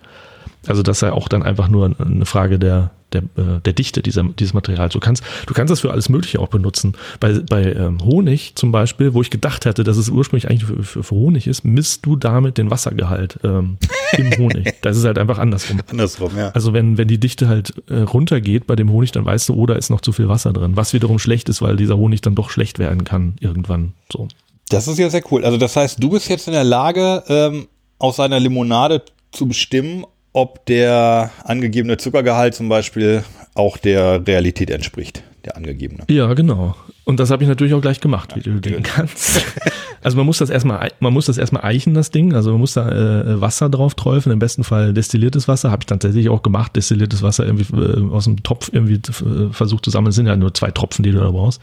Also 0.66 0.82
das 0.82 0.98
sei 0.98 1.12
auch 1.12 1.28
dann 1.28 1.42
einfach 1.42 1.68
nur 1.68 1.94
eine 1.98 2.26
Frage 2.26 2.58
der, 2.58 2.90
der, 3.12 3.22
äh, 3.36 3.60
der 3.64 3.72
Dichte 3.72 4.02
dieser, 4.02 4.24
dieses 4.24 4.54
Materials. 4.54 4.92
Du 4.92 5.00
kannst, 5.00 5.22
du 5.46 5.54
kannst 5.54 5.70
das 5.70 5.80
für 5.80 5.90
alles 5.90 6.08
Mögliche 6.08 6.40
auch 6.40 6.48
benutzen. 6.48 6.94
Bei, 7.18 7.32
bei 7.32 7.72
ähm, 7.72 7.98
Honig 8.04 8.54
zum 8.54 8.72
Beispiel, 8.72 9.14
wo 9.14 9.22
ich 9.22 9.30
gedacht 9.30 9.66
hatte, 9.66 9.84
dass 9.84 9.96
es 9.96 10.08
ursprünglich 10.08 10.50
eigentlich 10.50 10.64
für, 10.64 10.82
für, 10.82 11.02
für 11.02 11.14
Honig 11.14 11.46
ist, 11.46 11.64
misst 11.64 12.06
du 12.06 12.16
damit 12.16 12.58
den 12.58 12.70
Wassergehalt 12.70 13.38
ähm, 13.44 13.78
im 14.16 14.32
Honig. 14.38 14.74
Das 14.82 14.96
ist 14.96 15.04
halt 15.04 15.18
einfach 15.18 15.38
andersrum. 15.38 15.80
Andersrum, 15.90 16.36
ja. 16.36 16.50
Also 16.50 16.72
wenn, 16.72 16.98
wenn 16.98 17.08
die 17.08 17.18
Dichte 17.18 17.48
halt 17.48 17.74
äh, 17.88 18.00
runtergeht 18.00 18.66
bei 18.66 18.76
dem 18.76 18.90
Honig, 18.90 19.12
dann 19.12 19.24
weißt 19.24 19.48
du, 19.48 19.54
oh, 19.54 19.66
da 19.66 19.74
ist 19.74 19.90
noch 19.90 20.00
zu 20.00 20.12
viel 20.12 20.28
Wasser 20.28 20.52
drin. 20.52 20.76
Was 20.76 20.92
wiederum 20.92 21.18
schlecht 21.18 21.48
ist, 21.48 21.62
weil 21.62 21.76
dieser 21.76 21.96
Honig 21.96 22.20
dann 22.20 22.34
doch 22.34 22.50
schlecht 22.50 22.78
werden 22.78 23.04
kann 23.04 23.34
irgendwann. 23.40 23.94
So. 24.12 24.28
Das 24.68 24.86
ist 24.86 24.98
ja 24.98 25.10
sehr 25.10 25.22
cool. 25.30 25.44
Also 25.44 25.58
das 25.58 25.76
heißt, 25.76 26.02
du 26.02 26.10
bist 26.10 26.28
jetzt 26.28 26.46
in 26.46 26.52
der 26.52 26.64
Lage, 26.64 27.24
ähm, 27.28 27.66
aus 27.98 28.18
einer 28.18 28.40
Limonade 28.40 29.02
zu 29.32 29.46
bestimmen, 29.46 30.04
ob 30.32 30.64
der 30.66 31.30
angegebene 31.44 31.96
Zuckergehalt 31.96 32.54
zum 32.54 32.68
Beispiel 32.68 33.24
auch 33.54 33.76
der 33.76 34.26
Realität 34.26 34.70
entspricht, 34.70 35.22
der 35.44 35.56
angegebene. 35.56 36.04
Ja, 36.08 36.32
genau. 36.34 36.76
Und 37.04 37.18
das 37.18 37.30
habe 37.30 37.42
ich 37.42 37.48
natürlich 37.48 37.74
auch 37.74 37.80
gleich 37.80 38.00
gemacht, 38.00 38.36
wie 38.36 38.40
du 38.40 38.60
denken 38.60 38.82
kannst. 38.82 39.44
Also 40.02 40.16
man 40.16 40.24
muss 40.24 40.38
das 40.38 40.48
erstmal, 40.48 40.90
man 41.00 41.12
muss 41.12 41.26
das 41.26 41.36
erstmal 41.36 41.62
eichen, 41.62 41.92
das 41.92 42.10
Ding. 42.10 42.32
Also 42.32 42.52
man 42.52 42.60
muss 42.60 42.72
da 42.72 42.88
äh, 42.88 43.40
Wasser 43.40 43.68
drauf 43.68 43.94
träufeln, 43.94 44.32
im 44.32 44.38
besten 44.38 44.64
Fall 44.64 44.94
destilliertes 44.94 45.46
Wasser. 45.46 45.70
Habe 45.70 45.82
ich 45.82 45.86
tatsächlich 45.86 46.30
auch 46.30 46.42
gemacht, 46.42 46.74
destilliertes 46.74 47.22
Wasser 47.22 47.44
irgendwie 47.44 47.76
äh, 47.76 48.10
aus 48.10 48.24
dem 48.24 48.42
Topf 48.42 48.70
irgendwie 48.72 48.94
äh, 48.94 49.52
versucht 49.52 49.84
zu 49.84 49.90
sammeln. 49.90 50.08
Es 50.08 50.16
sind 50.16 50.26
ja 50.26 50.36
nur 50.36 50.54
zwei 50.54 50.70
Tropfen, 50.70 51.02
die 51.02 51.12
du 51.12 51.18
da 51.18 51.30
brauchst. 51.30 51.60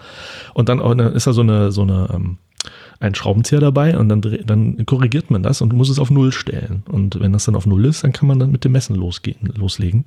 Und 0.54 0.70
dann, 0.70 0.80
auch, 0.80 0.94
dann 0.94 1.14
ist 1.14 1.26
da 1.26 1.34
so 1.34 1.42
eine, 1.42 1.72
so 1.72 1.82
eine 1.82 2.10
ähm, 2.14 2.38
ein 3.00 3.16
Schraubenzieher 3.16 3.60
dabei 3.60 3.98
und 3.98 4.10
dann, 4.10 4.22
dann 4.22 4.86
korrigiert 4.86 5.30
man 5.32 5.44
das 5.44 5.62
und 5.62 5.74
muss 5.74 5.90
es 5.90 6.00
auf 6.00 6.10
Null 6.10 6.32
stellen. 6.32 6.84
Und 6.90 7.20
wenn 7.20 7.34
das 7.34 7.46
dann 7.46 7.56
auf 7.56 7.66
Null 7.66 7.86
ist, 7.86 8.04
dann 8.04 8.14
kann 8.14 8.28
man 8.28 8.40
dann 8.40 8.52
mit 8.52 8.64
dem 8.64 8.72
Messen 8.72 8.96
losgehen, 8.96 9.54
loslegen. 9.56 10.06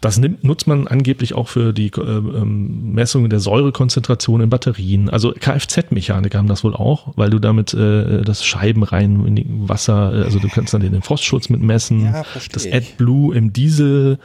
Das 0.00 0.18
nimmt, 0.18 0.44
nutzt 0.44 0.66
man 0.66 0.86
angeblich 0.86 1.34
auch 1.34 1.48
für 1.48 1.72
die 1.72 1.88
äh, 1.88 2.00
ähm, 2.00 2.92
Messung 2.92 3.28
der 3.28 3.40
Säurekonzentration 3.40 4.40
in 4.40 4.50
Batterien. 4.50 5.10
Also 5.10 5.32
Kfz-Mechaniker 5.32 6.38
haben 6.38 6.48
das 6.48 6.64
wohl 6.64 6.74
auch, 6.74 7.12
weil 7.16 7.30
du 7.30 7.38
damit 7.38 7.74
äh, 7.74 8.22
das 8.22 8.44
Scheiben 8.44 8.84
rein 8.84 9.26
in 9.26 9.68
Wasser, 9.68 10.14
äh, 10.14 10.22
also 10.22 10.38
du 10.38 10.48
kannst 10.48 10.72
dann 10.74 10.80
den 10.80 11.02
Frostschutz 11.02 11.48
mit 11.48 11.60
messen, 11.60 12.04
Ja, 12.04 12.24
das. 12.52 12.66
AdBlue 12.66 13.34
im 13.34 13.52
Diesel 13.52 14.18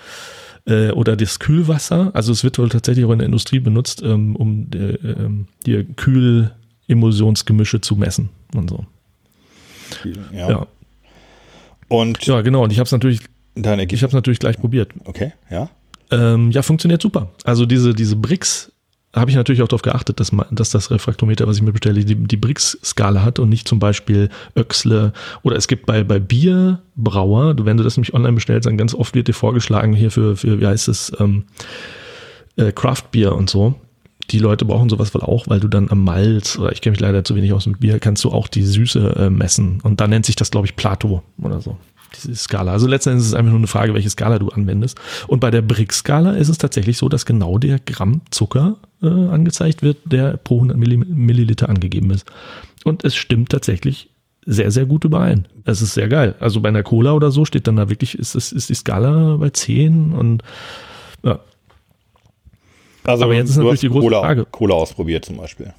äh, 0.66 0.92
oder 0.92 1.16
das 1.16 1.40
Kühlwasser. 1.40 2.12
Also 2.14 2.32
es 2.32 2.44
wird 2.44 2.60
wohl 2.60 2.70
tatsächlich 2.70 3.06
auch 3.06 3.12
in 3.12 3.20
der 3.20 3.26
Industrie 3.26 3.60
benutzt, 3.60 4.02
ähm, 4.04 4.36
um 4.36 4.68
äh, 4.74 4.94
ähm, 4.94 5.48
die 5.66 5.86
Kühl-Emulsionsgemische 6.88 7.82
zu 7.82 7.96
messen 7.96 8.30
und 8.56 8.70
so. 8.70 8.86
Ja. 10.34 10.50
Ja, 10.50 10.68
Und 11.88 12.26
ja 12.26 12.42
genau. 12.42 12.64
Und 12.64 12.72
ich 12.72 12.80
habe 12.80 12.86
es 12.86 12.92
natürlich, 12.92 13.22
ich 13.56 13.64
habe 13.64 14.08
es 14.08 14.14
natürlich 14.14 14.40
gleich 14.40 14.58
probiert. 14.58 14.90
Okay, 15.06 15.34
ja. 15.50 15.70
Ähm, 16.12 16.52
ja, 16.52 16.62
funktioniert 16.62 17.02
super. 17.02 17.30
Also 17.44 17.66
diese, 17.66 17.94
diese 17.94 18.16
Bricks 18.16 18.72
habe 19.14 19.30
ich 19.32 19.36
natürlich 19.36 19.62
auch 19.62 19.68
darauf 19.68 19.82
geachtet, 19.82 20.20
dass, 20.20 20.32
man, 20.32 20.46
dass 20.52 20.70
das 20.70 20.92
Refraktometer, 20.92 21.48
was 21.48 21.58
ich 21.58 21.64
mir 21.64 21.72
bestelle, 21.72 22.04
die, 22.06 22.16
die 22.16 22.38
Brix-Skala 22.38 23.24
hat 23.24 23.40
und 23.40 23.50
nicht 23.50 23.68
zum 23.68 23.80
Beispiel 23.80 24.30
Öxle. 24.56 25.12
Oder 25.44 25.56
es 25.56 25.68
gibt 25.68 25.86
bei, 25.86 26.04
bei 26.04 26.20
Bierbrauer, 26.20 27.54
du- 27.56 27.66
wenn 27.66 27.78
du 27.78 27.84
das 27.84 27.98
nämlich 27.98 28.14
online 28.14 28.34
bestellst, 28.34 28.68
dann 28.68 28.78
ganz 28.78 28.94
oft 28.94 29.16
wird 29.16 29.28
dir 29.28 29.34
vorgeschlagen 29.34 29.94
hier 29.94 30.12
für, 30.12 30.36
für 30.38 30.62
wie 30.62 30.68
heißt 30.68 30.88
es, 30.88 31.12
ähm, 31.20 31.46
äh, 32.58 32.72
Craft 32.72 33.06
Beer 33.12 33.36
und 33.36 33.50
so. 33.50 33.76
Die 34.32 34.40
Leute 34.40 34.66
brauchen 34.66 34.90
sowas 34.90 35.14
wohl 35.14 35.22
auch, 35.22 35.48
weil 35.48 35.60
du 35.60 35.68
dann 35.68 35.90
am 35.90 36.04
Malz, 36.04 36.58
oder 36.60 36.72
ich 36.72 36.82
kenne 36.82 36.92
mich 36.92 37.00
leider 37.00 37.24
zu 37.24 37.36
wenig 37.36 37.54
aus 37.54 37.64
dem 37.64 37.74
Bier, 37.78 38.00
kannst 38.00 38.24
du 38.24 38.32
auch 38.32 38.48
die 38.48 38.64
Süße 38.64 39.16
äh, 39.18 39.30
messen. 39.30 39.80
Und 39.84 40.02
dann 40.02 40.10
nennt 40.10 40.26
sich 40.26 40.36
das, 40.36 40.52
glaube 40.52 40.68
ich, 40.68 40.76
Plateau 40.76 41.24
oder 41.42 41.62
so. 41.62 41.78
Diese 42.16 42.36
Skala. 42.36 42.72
Also 42.72 42.88
letztendlich 42.88 43.22
ist 43.24 43.28
es 43.28 43.34
einfach 43.34 43.52
nur 43.52 43.60
eine 43.60 43.68
Frage, 43.68 43.94
welche 43.94 44.10
Skala 44.10 44.40
du 44.40 44.50
anwendest. 44.50 44.98
Und 45.28 45.40
bei 45.40 45.52
der 45.52 45.62
Brick-Skala 45.62 46.32
ist 46.34 46.50
es 46.50 46.58
tatsächlich 46.58 46.98
so, 46.98 47.10
dass 47.10 47.26
genau 47.26 47.58
der 47.58 47.80
Gramm 47.80 48.22
Zucker 48.32 48.78
äh, 49.02 49.08
angezeigt 49.08 49.82
wird, 49.82 49.98
der 50.06 50.38
pro 50.38 50.56
100 50.56 50.78
Milli- 50.78 51.06
Milliliter 51.06 51.70
angegeben 51.70 52.12
ist. 52.12 52.26
Und 52.86 53.04
es 53.04 53.16
stimmt 53.16 53.50
tatsächlich 53.50 54.10
sehr, 54.46 54.72
sehr 54.72 54.86
gut 54.86 55.04
überein. 55.04 55.48
Es 55.66 55.82
ist 55.82 55.94
sehr 55.94 56.08
geil. 56.08 56.36
Also 56.40 56.62
bei 56.62 56.70
einer 56.70 56.84
Cola 56.84 57.12
oder 57.12 57.32
so 57.32 57.44
steht 57.44 57.68
dann 57.68 57.76
da 57.76 57.90
wirklich, 57.90 58.18
ist, 58.18 58.36
es- 58.36 58.54
ist 58.54 58.70
die 58.70 58.76
Skala 58.76 59.36
bei 59.36 59.50
10 59.50 60.14
und 60.14 60.44
ja, 61.24 61.40
Also 63.08 63.24
Aber 63.24 63.34
jetzt 63.34 63.50
ist 63.50 63.58
natürlich 63.58 63.80
die 63.80 63.90
große 63.90 64.02
Cola, 64.08 64.20
Frage. 64.22 64.46
Cola 64.52 64.76
ausprobiert 64.76 65.26
zum 65.26 65.38
Beispiel. 65.38 65.74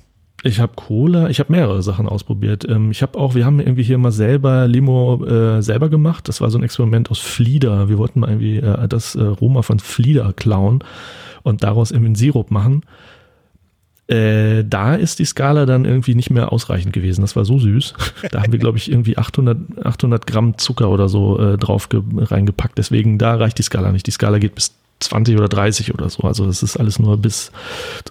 Ich 0.45 0.61
habe 0.61 0.73
Cola, 0.77 1.29
ich 1.31 1.41
habe 1.41 1.51
mehrere 1.53 1.83
Sachen 1.83 2.09
ausprobiert. 2.09 2.65
Ähm, 2.69 2.91
ich 2.93 3.03
habe 3.03 3.19
auch, 3.19 3.35
wir 3.35 3.45
haben 3.45 3.59
irgendwie 3.61 3.83
hier 3.83 3.99
mal 3.99 4.13
selber 4.13 4.67
Limo 4.69 5.25
äh, 5.25 5.63
selber 5.63 5.89
gemacht. 5.89 6.29
Das 6.29 6.41
war 6.41 6.51
so 6.51 6.59
ein 6.59 6.65
Experiment 6.65 7.11
aus 7.11 7.19
Flieder. 7.19 7.89
Wir 7.89 7.99
wollten 7.99 8.21
mal 8.21 8.31
irgendwie 8.31 8.59
äh, 8.59 8.87
das 8.89 9.15
äh, 9.17 9.23
Roma 9.23 9.63
von 9.63 9.79
Flieder 9.81 10.33
klauen 10.33 10.83
und 11.43 11.63
daraus 11.65 11.91
irgendwie 11.91 12.07
einen 12.07 12.15
Sirup 12.15 12.51
machen. 12.53 12.83
Äh, 14.07 14.65
da 14.65 14.95
ist 14.95 15.19
die 15.19 15.27
Skala 15.27 15.67
dann 15.67 15.85
irgendwie 15.85 16.15
nicht 16.15 16.31
mehr 16.31 16.51
ausreichend 16.51 16.95
gewesen. 16.95 17.21
Das 17.21 17.37
war 17.37 17.45
so 17.45 17.59
süß. 17.59 17.93
Da 18.31 18.43
haben 18.43 18.53
wir, 18.53 18.59
glaube 18.59 18.79
ich, 18.79 18.91
irgendwie 18.91 19.19
800, 19.19 19.85
800 19.85 20.27
Gramm 20.27 20.57
Zucker 20.57 20.89
oder 20.89 21.09
so 21.11 21.39
äh, 21.39 21.59
drauf 21.59 21.91
ge- 21.91 22.01
reingepackt. 22.17 22.79
Deswegen, 22.79 23.19
da 23.19 23.35
reicht 23.35 23.59
die 23.59 23.63
Skala 23.63 23.93
nicht. 23.93 24.07
Die 24.07 24.11
Skala 24.13 24.39
geht 24.39 24.55
bis 24.55 24.73
20 25.01 25.37
oder 25.37 25.49
30 25.49 25.95
oder 25.95 26.09
so. 26.09 26.23
Also 26.23 26.47
das 26.47 26.63
ist 26.63 26.77
alles 26.77 26.99
nur 26.99 27.17
bis 27.17 27.53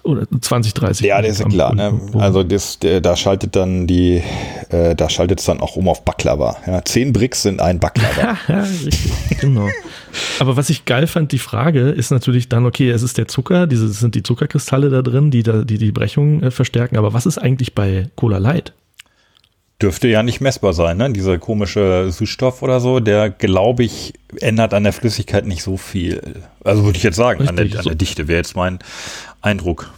oder 0.02 0.26
20, 0.40 0.74
30. 0.74 1.06
Ja, 1.06 1.20
das 1.20 1.40
ist 1.40 1.48
klar. 1.48 1.74
Ne? 1.74 2.00
Also 2.14 2.42
das, 2.42 2.78
der, 2.78 3.00
da 3.00 3.16
schaltet 3.16 3.56
dann 3.56 3.86
die, 3.86 4.22
äh, 4.70 4.94
da 4.94 5.10
schaltet 5.10 5.40
es 5.40 5.46
dann 5.46 5.60
auch 5.60 5.76
um 5.76 5.88
auf 5.88 6.04
Baklava. 6.04 6.56
Ja, 6.66 6.84
zehn 6.84 7.12
Bricks 7.12 7.42
sind 7.42 7.60
ein 7.60 7.80
Baklava. 7.80 8.36
Genau. 9.40 9.68
Aber 10.40 10.56
was 10.56 10.68
ich 10.68 10.84
geil 10.84 11.06
fand, 11.06 11.30
die 11.32 11.38
Frage 11.38 11.90
ist 11.90 12.10
natürlich 12.10 12.48
dann, 12.48 12.66
okay, 12.66 12.90
es 12.90 13.02
ist 13.02 13.18
der 13.18 13.28
Zucker, 13.28 13.66
diese 13.66 13.86
es 13.86 14.00
sind 14.00 14.14
die 14.14 14.22
Zuckerkristalle 14.22 14.90
da 14.90 15.02
drin, 15.02 15.30
die 15.30 15.42
da, 15.42 15.62
die, 15.62 15.78
die 15.78 15.92
Brechung 15.92 16.42
äh, 16.42 16.50
verstärken, 16.50 16.96
aber 16.96 17.12
was 17.12 17.26
ist 17.26 17.38
eigentlich 17.38 17.74
bei 17.74 18.08
Cola 18.16 18.38
Light? 18.38 18.72
Dürfte 19.80 20.08
ja 20.08 20.24
nicht 20.24 20.40
messbar 20.40 20.72
sein, 20.72 20.96
ne? 20.96 21.12
Dieser 21.12 21.38
komische 21.38 22.10
Süßstoff 22.10 22.62
oder 22.62 22.80
so, 22.80 22.98
der, 22.98 23.30
glaube 23.30 23.84
ich, 23.84 24.12
ändert 24.40 24.74
an 24.74 24.82
der 24.82 24.92
Flüssigkeit 24.92 25.46
nicht 25.46 25.62
so 25.62 25.76
viel. 25.76 26.42
Also 26.64 26.84
würde 26.84 26.96
ich 26.96 27.04
jetzt 27.04 27.16
sagen, 27.16 27.46
an, 27.46 27.54
der, 27.54 27.66
an 27.78 27.84
der 27.84 27.94
Dichte 27.94 28.26
wäre 28.26 28.38
jetzt 28.38 28.56
mein 28.56 28.80
Eindruck. 29.40 29.92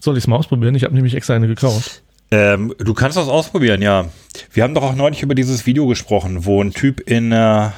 Soll 0.00 0.18
ich 0.18 0.24
es 0.24 0.28
mal 0.28 0.36
ausprobieren? 0.36 0.74
Ich 0.74 0.84
habe 0.84 0.94
nämlich 0.94 1.14
extra 1.14 1.34
eine 1.34 1.46
gekauft. 1.46 2.02
Ähm, 2.30 2.74
du 2.78 2.92
kannst 2.92 3.16
das 3.16 3.28
ausprobieren, 3.28 3.80
ja. 3.80 4.06
Wir 4.52 4.62
haben 4.62 4.74
doch 4.74 4.82
auch 4.82 4.94
neulich 4.94 5.22
über 5.22 5.34
dieses 5.34 5.64
Video 5.64 5.86
gesprochen, 5.86 6.44
wo 6.44 6.62
ein 6.62 6.72
Typ 6.72 7.00
in, 7.00 7.32
äh, 7.32 7.70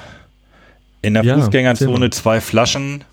in 1.03 1.15
der 1.15 1.23
Ja, 1.23 1.37
Fußgängerzone 1.37 2.11
zwei 2.11 2.41
Flaschen 2.41 3.05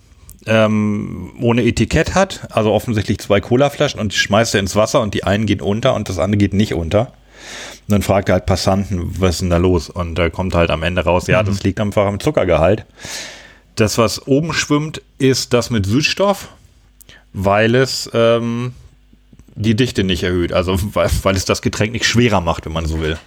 ähm, 0.47 1.33
ohne 1.39 1.63
Etikett 1.63 2.15
hat, 2.15 2.47
also 2.51 2.71
offensichtlich 2.71 3.19
zwei 3.19 3.41
Colaflaschen 3.41 3.99
und 3.99 4.13
die 4.13 4.17
schmeißt 4.17 4.55
er 4.55 4.59
ins 4.59 4.75
Wasser 4.75 5.01
und 5.01 5.13
die 5.13 5.23
einen 5.23 5.45
gehen 5.45 5.61
unter 5.61 5.93
und 5.93 6.09
das 6.09 6.19
andere 6.19 6.37
geht 6.37 6.53
nicht 6.53 6.73
unter. 6.73 7.11
Und 7.87 7.91
dann 7.91 8.01
fragt 8.01 8.29
er 8.29 8.33
halt 8.33 8.45
Passanten, 8.45 9.19
was 9.19 9.35
ist 9.35 9.41
denn 9.41 9.49
da 9.49 9.57
los? 9.57 9.89
Und 9.89 10.15
da 10.15 10.29
kommt 10.29 10.55
halt 10.55 10.69
am 10.71 10.83
Ende 10.83 11.03
raus, 11.03 11.27
ja, 11.27 11.43
das 11.43 11.63
liegt 11.63 11.79
einfach 11.79 12.05
am 12.05 12.19
Zuckergehalt. 12.19 12.85
Das, 13.75 13.97
was 13.97 14.25
oben 14.27 14.53
schwimmt, 14.53 15.01
ist 15.17 15.53
das 15.53 15.69
mit 15.69 15.85
Süßstoff, 15.85 16.49
weil 17.33 17.75
es 17.75 18.09
ähm, 18.13 18.73
die 19.55 19.75
Dichte 19.75 20.03
nicht 20.03 20.23
erhöht. 20.23 20.53
Also 20.53 20.77
weil, 20.95 21.09
weil 21.23 21.35
es 21.35 21.45
das 21.45 21.61
Getränk 21.61 21.93
nicht 21.93 22.05
schwerer 22.05 22.41
macht, 22.41 22.65
wenn 22.65 22.73
man 22.73 22.85
so 22.85 23.01
will. 23.01 23.17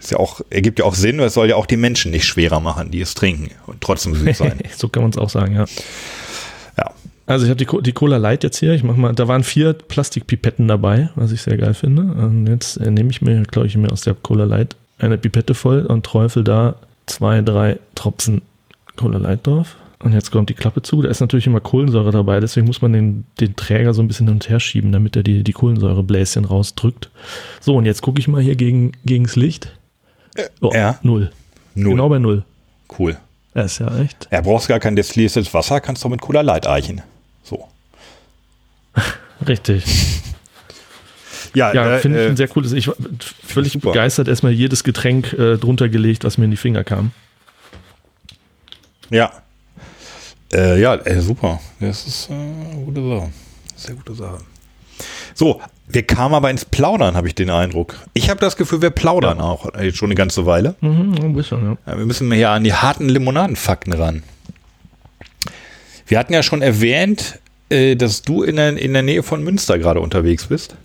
Ist 0.00 0.10
ja 0.10 0.18
auch, 0.18 0.40
ergibt 0.50 0.78
ja 0.80 0.84
auch 0.84 0.94
Sinn, 0.94 1.18
weil 1.18 1.28
es 1.28 1.34
soll 1.34 1.48
ja 1.48 1.56
auch 1.56 1.66
die 1.66 1.76
Menschen 1.76 2.10
nicht 2.10 2.26
schwerer 2.26 2.60
machen, 2.60 2.90
die 2.90 3.00
es 3.00 3.14
trinken 3.14 3.50
und 3.66 3.80
trotzdem 3.80 4.14
süß 4.14 4.36
sein. 4.36 4.60
so 4.76 4.88
kann 4.88 5.02
man 5.02 5.10
es 5.10 5.18
auch 5.18 5.30
sagen, 5.30 5.54
ja. 5.54 5.64
Also 7.26 7.46
ich 7.46 7.50
habe 7.50 7.64
die, 7.64 7.82
die 7.82 7.92
Cola 7.92 8.18
Light 8.18 8.44
jetzt 8.44 8.58
hier. 8.58 8.74
Ich 8.74 8.82
mach 8.82 8.96
mal, 8.96 9.14
da 9.14 9.28
waren 9.28 9.44
vier 9.44 9.72
Plastikpipetten 9.72 10.68
dabei, 10.68 11.10
was 11.14 11.32
ich 11.32 11.42
sehr 11.42 11.56
geil 11.56 11.74
finde. 11.74 12.02
Und 12.02 12.46
jetzt 12.46 12.76
äh, 12.76 12.90
nehme 12.90 13.10
ich 13.10 13.22
mir, 13.22 13.42
glaube 13.44 13.66
ich, 13.66 13.76
mir 13.76 13.90
aus 13.90 14.02
der 14.02 14.14
Cola 14.14 14.44
Light 14.44 14.76
eine 14.98 15.18
Pipette 15.18 15.54
voll 15.54 15.86
und 15.86 16.04
träufel 16.04 16.44
da 16.44 16.76
zwei, 17.06 17.40
drei 17.40 17.78
Tropfen 17.94 18.42
Cola 18.96 19.18
Light 19.18 19.46
drauf. 19.46 19.76
Und 20.00 20.12
jetzt 20.12 20.30
kommt 20.30 20.50
die 20.50 20.54
Klappe 20.54 20.82
zu. 20.82 21.00
Da 21.00 21.08
ist 21.08 21.20
natürlich 21.20 21.46
immer 21.46 21.60
Kohlensäure 21.60 22.10
dabei, 22.10 22.38
deswegen 22.38 22.66
muss 22.66 22.82
man 22.82 22.92
den, 22.92 23.24
den 23.40 23.56
Träger 23.56 23.94
so 23.94 24.02
ein 24.02 24.08
bisschen 24.08 24.26
hin 24.26 24.34
und 24.34 24.48
her 24.50 24.60
schieben, 24.60 24.92
damit 24.92 25.16
er 25.16 25.22
die, 25.22 25.42
die 25.42 25.52
Kohlensäurebläschen 25.52 26.44
rausdrückt. 26.44 27.10
So, 27.60 27.76
und 27.76 27.86
jetzt 27.86 28.02
gucke 28.02 28.20
ich 28.20 28.28
mal 28.28 28.42
hier 28.42 28.54
gegen, 28.54 28.92
gegens 29.06 29.34
Licht. 29.34 29.72
Oh, 30.60 30.72
ja. 30.74 30.98
Null. 31.02 31.30
Null. 31.74 31.92
Genau 31.92 32.08
bei 32.10 32.18
Null. 32.18 32.44
Cool. 32.98 33.16
Das 33.54 33.72
ist 33.72 33.78
ja 33.78 33.98
echt. 33.98 34.28
Ja, 34.30 34.42
brauchst 34.42 34.68
gar 34.68 34.80
kein 34.80 34.94
destilliertes 34.94 35.54
Wasser, 35.54 35.80
kannst 35.80 36.04
du 36.04 36.08
mit 36.10 36.20
Cola 36.20 36.42
Light 36.42 36.66
eichen. 36.66 37.00
Richtig. 39.46 39.84
Ja, 41.56 41.72
Ja, 41.72 41.94
äh, 41.94 41.98
finde 42.00 42.18
ich 42.18 42.26
äh, 42.26 42.30
ein 42.30 42.36
sehr 42.36 42.48
cooles. 42.48 42.72
Ich 42.72 42.88
war 42.88 42.96
völlig 43.46 43.74
super. 43.74 43.92
begeistert 43.92 44.26
erstmal 44.26 44.50
jedes 44.50 44.82
Getränk 44.82 45.32
äh, 45.34 45.56
drunter 45.56 45.88
gelegt, 45.88 46.24
was 46.24 46.36
mir 46.36 46.46
in 46.46 46.50
die 46.50 46.56
Finger 46.56 46.82
kam. 46.82 47.12
Ja. 49.08 49.30
Äh, 50.52 50.80
ja, 50.80 50.96
äh, 50.96 51.20
super. 51.20 51.60
Das 51.78 52.08
ist 52.08 52.28
äh, 52.28 52.32
eine 52.32 52.84
gute 52.84 53.08
Sache. 53.08 53.30
Sehr 53.76 53.94
gute 53.94 54.14
Sache. 54.14 54.38
So, 55.34 55.60
wir 55.86 56.02
kamen 56.04 56.34
aber 56.34 56.50
ins 56.50 56.64
Plaudern, 56.64 57.16
habe 57.16 57.28
ich 57.28 57.34
den 57.34 57.50
Eindruck. 57.50 57.96
Ich 58.14 58.30
habe 58.30 58.40
das 58.40 58.56
Gefühl, 58.56 58.82
wir 58.82 58.90
plaudern 58.90 59.40
auch 59.40 59.74
äh, 59.74 59.86
jetzt 59.86 59.98
schon 59.98 60.08
eine 60.08 60.14
ganze 60.16 60.46
Weile. 60.46 60.74
Mhm, 60.80 61.14
ein 61.22 61.34
bisschen, 61.34 61.62
ja. 61.64 61.76
Ja, 61.86 61.98
wir 61.98 62.06
müssen 62.06 62.32
hier 62.32 62.50
an 62.50 62.64
die 62.64 62.72
harten 62.72 63.08
Limonadenfakten 63.08 63.92
ran. 63.92 64.22
Wir 66.06 66.18
hatten 66.18 66.32
ja 66.32 66.42
schon 66.42 66.62
erwähnt, 66.62 67.38
äh, 67.70 67.96
dass 67.96 68.22
du 68.22 68.42
in 68.42 68.56
der, 68.56 68.76
in 68.76 68.92
der 68.92 69.02
Nähe 69.02 69.22
von 69.22 69.42
Münster 69.42 69.78
gerade 69.78 70.00
unterwegs 70.00 70.46
bist. 70.46 70.76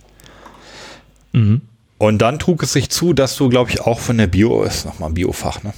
Mhm. 1.32 1.60
Und 1.98 2.18
dann 2.18 2.38
trug 2.38 2.62
es 2.62 2.72
sich 2.72 2.88
zu, 2.90 3.12
dass 3.12 3.36
du, 3.36 3.48
glaube 3.48 3.70
ich, 3.70 3.82
auch 3.82 4.00
von 4.00 4.16
der 4.16 4.26
Bio, 4.26 4.62
ist 4.62 4.86
nochmal 4.86 5.10
Biofach, 5.10 5.62
ne? 5.62 5.74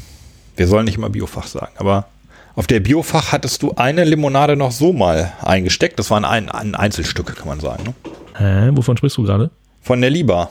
Wir 0.56 0.68
sollen 0.68 0.84
nicht 0.84 0.96
immer 0.96 1.10
Biofach 1.10 1.46
sagen, 1.46 1.72
aber 1.78 2.06
auf 2.54 2.66
der 2.66 2.80
Biofach 2.80 3.32
hattest 3.32 3.62
du 3.62 3.72
eine 3.76 4.04
Limonade 4.04 4.56
noch 4.56 4.72
so 4.72 4.92
mal 4.92 5.32
eingesteckt. 5.42 5.98
Das 5.98 6.10
waren 6.10 6.24
ein, 6.24 6.50
ein 6.50 6.74
Einzelstück, 6.74 7.34
kann 7.34 7.48
man 7.48 7.60
sagen. 7.60 7.84
Ne? 7.84 7.94
Hä? 8.36 8.70
Wovon 8.74 8.96
sprichst 8.96 9.16
du 9.16 9.22
gerade? 9.22 9.50
Von 9.80 10.00
der 10.02 10.10
Liba. 10.10 10.50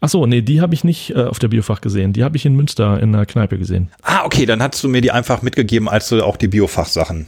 Ach 0.00 0.08
so, 0.10 0.26
nee, 0.26 0.42
die 0.42 0.60
habe 0.60 0.74
ich 0.74 0.84
nicht 0.84 1.10
äh, 1.10 1.22
auf 1.22 1.38
der 1.38 1.48
Biofach 1.48 1.80
gesehen. 1.80 2.12
Die 2.12 2.22
habe 2.22 2.36
ich 2.36 2.44
in 2.44 2.54
Münster 2.54 3.00
in 3.00 3.14
einer 3.14 3.24
Kneipe 3.24 3.56
gesehen. 3.56 3.90
Ah, 4.02 4.24
okay, 4.24 4.44
dann 4.44 4.62
hattest 4.62 4.84
du 4.84 4.88
mir 4.88 5.00
die 5.00 5.10
einfach 5.10 5.40
mitgegeben, 5.40 5.88
als 5.88 6.10
du 6.10 6.22
auch 6.22 6.36
die 6.36 6.48
Biofach-Sachen 6.48 7.26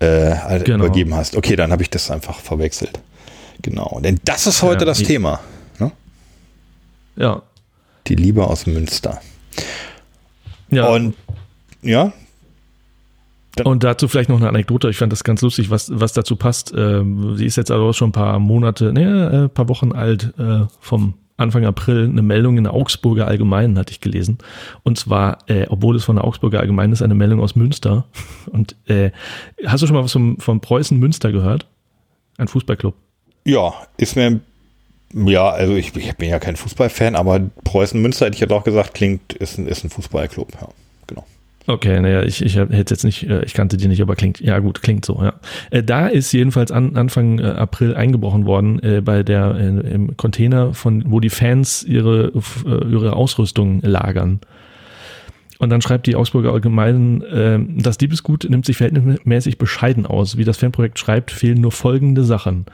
äh, 0.00 0.60
Genau. 0.64 0.84
übergeben 0.84 1.14
hast. 1.14 1.36
Okay, 1.36 1.56
dann 1.56 1.70
habe 1.72 1.82
ich 1.82 1.90
das 1.90 2.10
einfach 2.10 2.38
verwechselt. 2.38 2.98
Genau, 3.62 4.00
denn 4.02 4.18
das 4.24 4.46
ist 4.46 4.62
heute 4.62 4.80
Ja, 4.80 4.86
das 4.86 4.98
Thema. 5.02 5.40
Ne? 5.78 5.92
Ja. 7.16 7.42
Die 8.06 8.14
Liebe 8.14 8.46
aus 8.46 8.66
Münster. 8.66 9.20
Ja. 10.70 10.88
Und 10.88 11.14
ja, 11.82 12.12
Und 13.64 13.84
dazu 13.84 14.08
vielleicht 14.08 14.28
noch 14.30 14.36
eine 14.38 14.48
Anekdote. 14.48 14.88
Ich 14.88 14.96
fand 14.98 15.12
das 15.12 15.24
ganz 15.24 15.42
lustig, 15.42 15.70
was, 15.70 15.90
was 15.92 16.12
dazu 16.12 16.36
passt. 16.36 16.72
Ähm, 16.76 17.36
sie 17.36 17.44
ist 17.46 17.56
jetzt 17.56 17.70
also 17.70 17.92
schon 17.92 18.10
ein 18.10 18.12
paar 18.12 18.38
Monate, 18.38 18.92
ne, 18.92 19.30
äh, 19.32 19.36
ein 19.44 19.50
paar 19.50 19.68
Wochen 19.68 19.92
alt, 19.92 20.32
äh, 20.38 20.60
vom 20.80 21.14
Anfang 21.40 21.64
April. 21.64 22.04
Eine 22.04 22.22
Meldung 22.22 22.56
in 22.58 22.64
der 22.64 22.74
Augsburger 22.74 23.26
Allgemeinen 23.26 23.78
hatte 23.78 23.92
ich 23.92 24.00
gelesen. 24.00 24.38
Und 24.82 24.98
zwar, 24.98 25.38
äh, 25.46 25.66
obwohl 25.68 25.96
es 25.96 26.04
von 26.04 26.16
der 26.16 26.24
Augsburger 26.24 26.60
Allgemeinen 26.60 26.92
ist, 26.92 27.02
eine 27.02 27.14
Meldung 27.14 27.40
aus 27.40 27.56
Münster. 27.56 28.06
Und 28.50 28.76
äh, 28.86 29.10
hast 29.66 29.82
du 29.82 29.86
schon 29.86 29.96
mal 29.96 30.04
was 30.04 30.12
vom, 30.12 30.38
von 30.38 30.60
Preußen 30.60 30.98
Münster 30.98 31.32
gehört? 31.32 31.66
Ein 32.38 32.48
Fußballclub. 32.48 32.94
ja, 33.44 33.72
ist 33.96 34.16
mir 34.16 34.40
ja, 35.12 35.50
also 35.50 35.74
ich, 35.74 35.94
ich 35.96 36.16
bin 36.16 36.30
ja 36.30 36.38
kein 36.38 36.56
Fußballfan, 36.56 37.16
aber 37.16 37.40
Preußen 37.64 38.00
Münster 38.00 38.26
hätte 38.26 38.36
ich 38.36 38.40
jetzt 38.40 38.52
auch 38.52 38.62
gesagt, 38.62 38.94
klingt, 38.94 39.32
ist 39.32 39.58
ein, 39.58 39.66
ist 39.66 39.82
ein 39.82 39.90
Fußballclub. 39.90 40.52
Ja. 40.60 40.68
Okay, 41.66 42.00
naja, 42.00 42.22
ich, 42.22 42.42
ich 42.42 42.56
hätte 42.56 42.94
jetzt 42.94 43.04
nicht, 43.04 43.28
äh, 43.28 43.44
ich 43.44 43.54
kannte 43.54 43.76
die 43.76 43.86
nicht, 43.86 44.00
aber 44.00 44.16
klingt, 44.16 44.40
ja 44.40 44.58
gut, 44.58 44.82
klingt 44.82 45.04
so, 45.04 45.20
ja. 45.22 45.34
Äh, 45.70 45.82
Da 45.82 46.08
ist 46.08 46.32
jedenfalls 46.32 46.72
an, 46.72 46.96
Anfang 46.96 47.38
äh, 47.38 47.42
April 47.42 47.94
eingebrochen 47.94 48.46
worden, 48.46 48.80
bei 49.04 49.22
der, 49.22 49.56
im 49.56 50.16
Container 50.16 50.74
von, 50.74 51.04
wo 51.06 51.20
die 51.20 51.30
Fans 51.30 51.82
ihre, 51.82 52.32
ihre 52.64 53.14
Ausrüstung 53.14 53.80
lagern. 53.82 54.40
Und 55.58 55.70
dann 55.70 55.82
schreibt 55.82 56.06
die 56.06 56.16
Augsburger 56.16 56.52
Allgemeinen, 56.52 57.76
das 57.82 57.98
Diebesgut 57.98 58.48
nimmt 58.48 58.64
sich 58.64 58.78
verhältnismäßig 58.78 59.58
bescheiden 59.58 60.06
aus. 60.06 60.36
Wie 60.38 60.44
das 60.44 60.56
Fanprojekt 60.56 60.98
schreibt, 60.98 61.30
fehlen 61.30 61.60
nur 61.60 61.72
folgende 61.72 62.24
Sachen. 62.24 62.66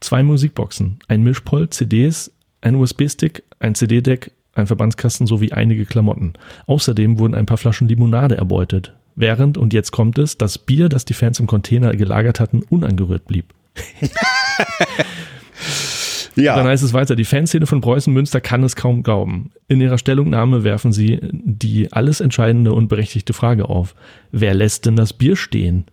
Zwei 0.00 0.22
Musikboxen, 0.22 0.98
ein 1.06 1.22
Mischpult, 1.22 1.74
CDs, 1.74 2.32
ein 2.60 2.74
USB-Stick, 2.74 3.44
ein 3.60 3.74
CD-Deck, 3.74 4.32
ein 4.54 4.66
Verbandskasten 4.66 5.26
sowie 5.26 5.52
einige 5.52 5.86
Klamotten. 5.86 6.34
Außerdem 6.66 7.18
wurden 7.18 7.34
ein 7.34 7.46
paar 7.46 7.58
Flaschen 7.58 7.88
Limonade 7.88 8.36
erbeutet. 8.36 8.94
Während, 9.14 9.58
und 9.58 9.72
jetzt 9.72 9.90
kommt 9.92 10.18
es, 10.18 10.38
das 10.38 10.58
Bier, 10.58 10.88
das 10.88 11.04
die 11.04 11.14
Fans 11.14 11.38
im 11.40 11.46
Container 11.46 11.94
gelagert 11.94 12.40
hatten, 12.40 12.62
unangerührt 12.62 13.26
blieb. 13.26 13.46
Dann 16.34 16.44
Ja, 16.44 16.64
heißt 16.64 16.82
es 16.82 16.94
weiter, 16.94 17.14
die 17.14 17.26
Fanszene 17.26 17.66
von 17.66 17.82
Preußen 17.82 18.12
Münster 18.12 18.40
kann 18.40 18.62
es 18.62 18.74
kaum 18.74 19.02
glauben. 19.02 19.50
In 19.68 19.80
ihrer 19.82 19.98
Stellungnahme 19.98 20.64
werfen 20.64 20.92
sie 20.92 21.18
die 21.20 21.92
alles 21.92 22.20
entscheidende 22.20 22.72
und 22.72 22.88
berechtigte 22.88 23.34
Frage 23.34 23.68
auf. 23.68 23.94
Wer 24.30 24.54
lässt 24.54 24.86
denn 24.86 24.96
das 24.96 25.12
Bier 25.12 25.36
stehen? 25.36 25.84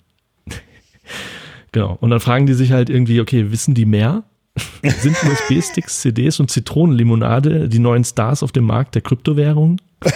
genau. 1.74 1.98
Und 2.00 2.10
dann 2.12 2.22
fragen 2.22 2.46
die 2.46 2.54
sich 2.54 2.72
halt 2.72 2.90
irgendwie, 2.90 3.20
okay, 3.20 3.52
wissen 3.52 3.74
die 3.74 3.86
mehr? 3.86 4.24
Sind 4.84 5.16
USB-Sticks, 5.24 6.02
CDs 6.02 6.40
und 6.40 6.50
Zitronenlimonade 6.52 7.68
die 7.70 7.80
neuen 7.80 8.04
Stars 8.04 8.44
auf 8.44 8.52
dem 8.52 8.66
Markt 8.66 8.96
der 8.96 9.02
Kryptowährung? 9.02 9.82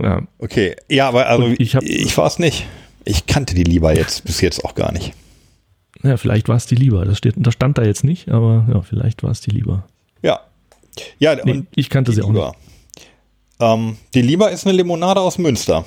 ja, 0.00 0.22
okay. 0.38 0.76
Ja, 0.88 1.08
aber 1.08 1.26
also 1.28 1.52
ich, 1.58 1.74
hab- 1.76 1.82
ich 1.82 2.16
war 2.16 2.26
es 2.26 2.38
nicht. 2.38 2.66
Ich 3.04 3.26
kannte 3.26 3.54
die 3.54 3.64
lieber 3.64 3.94
jetzt 3.94 4.24
bis 4.24 4.40
jetzt 4.40 4.64
auch 4.64 4.74
gar 4.74 4.92
nicht. 4.92 5.12
ja, 6.02 6.16
vielleicht 6.16 6.48
war 6.48 6.56
es 6.56 6.66
die 6.66 6.74
lieber. 6.74 7.04
Das, 7.04 7.18
steht, 7.18 7.34
das 7.36 7.54
stand 7.54 7.78
da 7.78 7.82
jetzt 7.84 8.04
nicht, 8.04 8.28
aber 8.30 8.66
ja, 8.72 8.82
vielleicht 8.82 9.22
war 9.22 9.30
es 9.30 9.40
die 9.40 9.50
lieber. 9.50 9.84
Ja. 10.22 10.40
Ja, 11.18 11.34
Nee, 11.44 11.52
und 11.52 11.66
ich 11.76 11.88
kannte 11.90 12.12
sie 12.12 12.22
auch 12.22 12.28
nicht. 12.32 12.36
Lieber. 12.36 12.54
Ähm, 13.60 13.96
die 14.14 14.22
Lieber 14.22 14.50
ist 14.50 14.66
eine 14.66 14.76
Limonade 14.76 15.20
aus 15.20 15.38
Münster, 15.38 15.84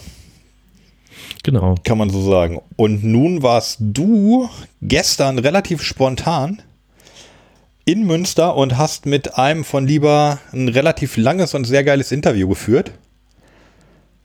Genau. 1.43 1.75
kann 1.84 1.97
man 1.97 2.10
so 2.10 2.21
sagen. 2.21 2.62
Und 2.75 3.04
nun 3.04 3.43
warst 3.43 3.78
du 3.80 4.49
gestern 4.82 5.39
relativ 5.39 5.82
spontan 5.82 6.62
in 7.86 8.06
Münster 8.06 8.56
und 8.56 8.78
hast 8.78 9.06
mit 9.06 9.38
einem 9.38 9.63
von 9.63 9.88
Lieber 9.88 10.39
ein 10.52 10.69
relativ 10.69 11.17
langes 11.17 11.54
und 11.54 11.65
sehr 11.65 11.84
geiles 11.84 12.12
Interview 12.12 12.47
geführt. 12.47 12.91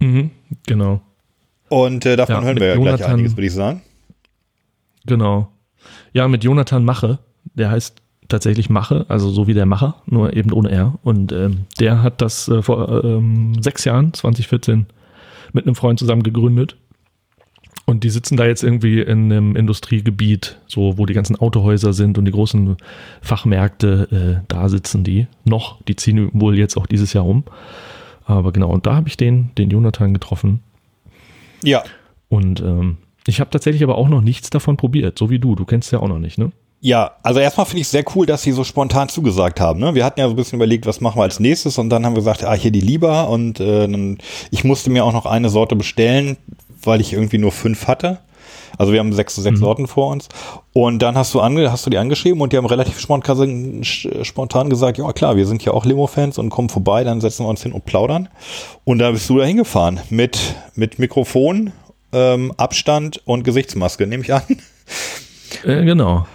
Mhm, 0.01 0.31
genau. 0.67 1.01
Und 1.69 2.05
äh, 2.05 2.17
davon 2.17 2.37
Ja, 2.37 2.43
hören 2.43 2.61
wir 2.61 2.69
ja 2.69 2.77
gleich 2.77 3.05
einiges, 3.07 3.37
würde 3.37 3.47
ich 3.47 3.53
sagen. 3.53 3.83
Genau. 5.07 5.49
Ja, 6.13 6.29
mit 6.29 6.45
Jonathan 6.45 6.85
Mache. 6.85 7.19
Der 7.55 7.71
heißt 7.71 8.03
tatsächlich 8.29 8.71
Mache, 8.71 9.07
also 9.09 9.31
so 9.31 9.47
wie 9.47 9.55
der 9.55 9.67
Macher, 9.67 10.03
nur 10.07 10.35
eben 10.35 10.53
ohne 10.53 10.71
R. 10.71 10.99
Und 11.03 11.33
ähm, 11.33 11.67
der 11.79 12.03
hat 12.03 12.21
das 12.21 12.49
äh, 12.49 12.63
vor 12.63 13.05
ähm, 13.05 13.63
sechs 13.63 13.85
Jahren, 13.85 14.13
2014, 14.13 14.87
mit 15.53 15.67
einem 15.67 15.75
Freund 15.75 15.99
zusammen 15.99 16.23
gegründet. 16.23 16.77
Und 17.87 18.03
die 18.03 18.11
sitzen 18.11 18.37
da 18.37 18.47
jetzt 18.47 18.63
irgendwie 18.63 19.01
in 19.01 19.31
einem 19.31 19.57
Industriegebiet, 19.57 20.59
so 20.67 20.97
wo 20.97 21.05
die 21.05 21.13
ganzen 21.13 21.37
Autohäuser 21.37 21.93
sind 21.93 22.17
und 22.17 22.25
die 22.25 22.33
großen 22.33 22.77
Fachmärkte, 23.21 24.41
äh, 24.41 24.45
da 24.49 24.69
sitzen 24.71 25.05
die 25.05 25.27
noch. 25.45 25.83
Die 25.83 25.97
ziehen 25.97 26.31
wohl 26.33 26.59
jetzt 26.59 26.79
auch 26.79 26.87
dieses 26.87 27.13
Jahr 27.13 27.27
um. 27.27 27.45
Aber 28.25 28.53
genau, 28.53 28.71
und 28.71 28.87
da 28.87 28.95
habe 28.95 29.09
ich 29.09 29.19
den, 29.19 29.51
den 29.59 29.69
Jonathan 29.69 30.15
getroffen. 30.15 30.61
Ja. 31.63 31.85
Und 32.31 32.61
ähm, 32.61 32.97
ich 33.27 33.41
habe 33.41 33.51
tatsächlich 33.51 33.83
aber 33.83 33.99
auch 33.99 34.09
noch 34.09 34.23
nichts 34.23 34.49
davon 34.49 34.79
probiert, 34.79 35.19
so 35.19 35.29
wie 35.29 35.39
du. 35.39 35.55
Du 35.55 35.67
kennst 35.67 35.93
ja 35.93 36.01
auch 36.01 36.09
noch 36.09 36.19
nicht, 36.19 36.39
ne? 36.39 36.53
Ja, 36.81 37.13
also 37.23 37.41
erstmal 37.41 37.65
finde 37.65 37.81
ich 37.81 37.87
es 37.87 37.93
sehr 37.93 38.05
cool, 38.15 38.27
dass 38.27 38.43
sie 38.43 38.53
so 38.53 38.63
spontan 38.63 39.09
zugesagt 39.09 39.59
haben. 39.59 39.81
Ne? 39.81 39.95
Wir 39.95 40.05
hatten 40.05 40.21
ja 40.21 40.27
so 40.27 40.35
ein 40.35 40.37
bisschen 40.37 40.59
überlegt, 40.59 40.85
was 40.85 41.01
machen 41.01 41.19
wir 41.19 41.23
als 41.23 41.41
nächstes 41.41 41.79
und 41.79 41.89
dann 41.89 42.05
haben 42.05 42.13
wir 42.13 42.21
gesagt, 42.21 42.45
ah, 42.45 42.53
hier 42.53 42.73
die 42.73 42.83
Lieber 42.83 43.31
und 43.31 43.59
äh, 43.59 43.89
ich 44.51 44.65
musste 44.65 44.91
mir 44.91 45.03
auch 45.07 45.15
noch 45.15 45.25
eine 45.25 45.49
Sorte 45.49 45.77
bestellen, 45.77 46.37
weil 46.87 47.01
ich 47.01 47.13
irgendwie 47.13 47.39
nur 47.39 47.53
fünf 47.53 47.87
hatte. 47.87 48.19
Also 48.79 48.93
wir 48.93 49.01
haben 49.01 49.13
sechs, 49.13 49.37
sechs 49.37 49.61
Sorten 49.61 49.87
vor 49.87 50.09
uns. 50.09 50.29
Und 50.73 51.01
dann 51.01 51.17
hast 51.17 51.33
du, 51.35 51.41
ange, 51.41 51.71
hast 51.71 51.87
du 51.87 51.91
die 51.91 51.99
angeschrieben 51.99 52.41
und 52.41 52.53
die 52.53 52.57
haben 52.57 52.67
relativ 52.67 52.99
spontan, 52.99 53.83
spontan 53.85 54.71
gesagt, 54.71 54.99
ja 54.99 55.13
klar, 55.13 55.37
wir 55.37 55.47
sind 55.47 55.65
ja 55.65 55.73
auch 55.73 55.85
Limo-Fans 55.85 56.39
und 56.39 56.51
kommen 56.51 56.69
vorbei, 56.69 57.05
dann 57.05 57.21
setzen 57.21 57.45
wir 57.45 57.49
uns 57.49 57.63
hin 57.63 57.73
und 57.73 57.85
plaudern. 57.85 58.29
Und 58.85 58.99
da 58.99 59.11
bist 59.11 59.29
du 59.31 59.39
da 59.39 59.45
hingefahren 59.45 60.01
mit, 60.11 60.57
mit 60.75 60.99
Mikrofon, 60.99 61.73
ähm, 62.13 62.53
Abstand 62.57 63.21
und 63.25 63.45
Gesichtsmaske, 63.45 64.07
nehme 64.07 64.25
ich 64.25 64.35
an. 64.35 64.43
Äh, 65.65 65.85
genau. 65.85 66.27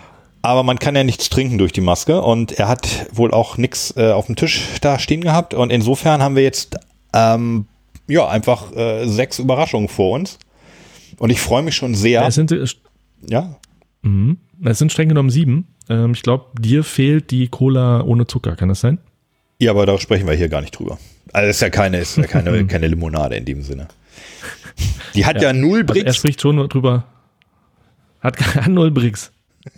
Aber 0.41 0.63
man 0.63 0.79
kann 0.79 0.95
ja 0.95 1.03
nichts 1.03 1.29
trinken 1.29 1.57
durch 1.57 1.73
die 1.73 1.81
Maske 1.81 2.21
und 2.21 2.53
er 2.53 2.69
hat 2.69 3.07
wohl 3.11 3.31
auch 3.31 3.57
nichts 3.57 3.93
äh, 3.97 4.11
auf 4.11 4.27
dem 4.27 4.37
Tisch 4.37 4.69
da 4.81 4.97
stehen 4.97 5.21
gehabt. 5.21 5.53
Und 5.53 5.69
insofern 5.71 6.21
haben 6.21 6.35
wir 6.35 6.43
jetzt 6.43 6.77
ähm, 7.13 7.67
ja 8.09 8.27
einfach 8.27 8.75
äh, 8.75 9.07
sechs 9.07 9.39
Überraschungen 9.39 9.87
vor 9.87 10.15
uns. 10.15 10.37
Und 11.17 11.29
ich 11.29 11.39
freue 11.39 11.63
mich 11.63 11.75
schon 11.75 11.95
sehr. 11.95 12.25
Es 12.25 12.35
sind, 12.35 12.51
äh, 12.51 12.65
ja. 13.27 13.55
mhm. 14.01 14.37
es 14.63 14.79
sind 14.79 14.91
streng 14.91 15.09
genommen 15.09 15.29
sieben. 15.29 15.67
Ähm, 15.89 16.11
ich 16.13 16.21
glaube, 16.21 16.45
dir 16.59 16.83
fehlt 16.83 17.31
die 17.31 17.47
Cola 17.47 18.01
ohne 18.01 18.27
Zucker, 18.27 18.55
kann 18.55 18.69
das 18.69 18.79
sein? 18.81 18.99
ja, 19.61 19.71
aber 19.71 19.85
da 19.85 19.97
sprechen 19.99 20.27
wir 20.27 20.33
hier 20.35 20.47
gar 20.49 20.61
nicht 20.61 20.71
drüber. 20.71 20.97
Also 21.33 21.49
ist 21.49 21.61
ja 21.61 21.69
keine, 21.69 21.99
ist 21.99 22.17
ja 22.17 22.23
keine, 22.27 22.65
keine 22.67 22.87
Limonade 22.87 23.35
in 23.35 23.45
dem 23.45 23.61
Sinne. 23.61 23.87
Die 25.13 25.25
hat 25.25 25.41
ja, 25.41 25.51
null 25.53 25.81
Also 25.81 25.99
er 25.99 26.03
Bricks. 26.03 26.15
spricht 26.15 26.41
schon 26.41 26.69
drüber. 26.69 27.03
Hat, 28.21 28.39
hat 28.55 28.67
null 28.67 28.91
Bricks. 28.91 29.31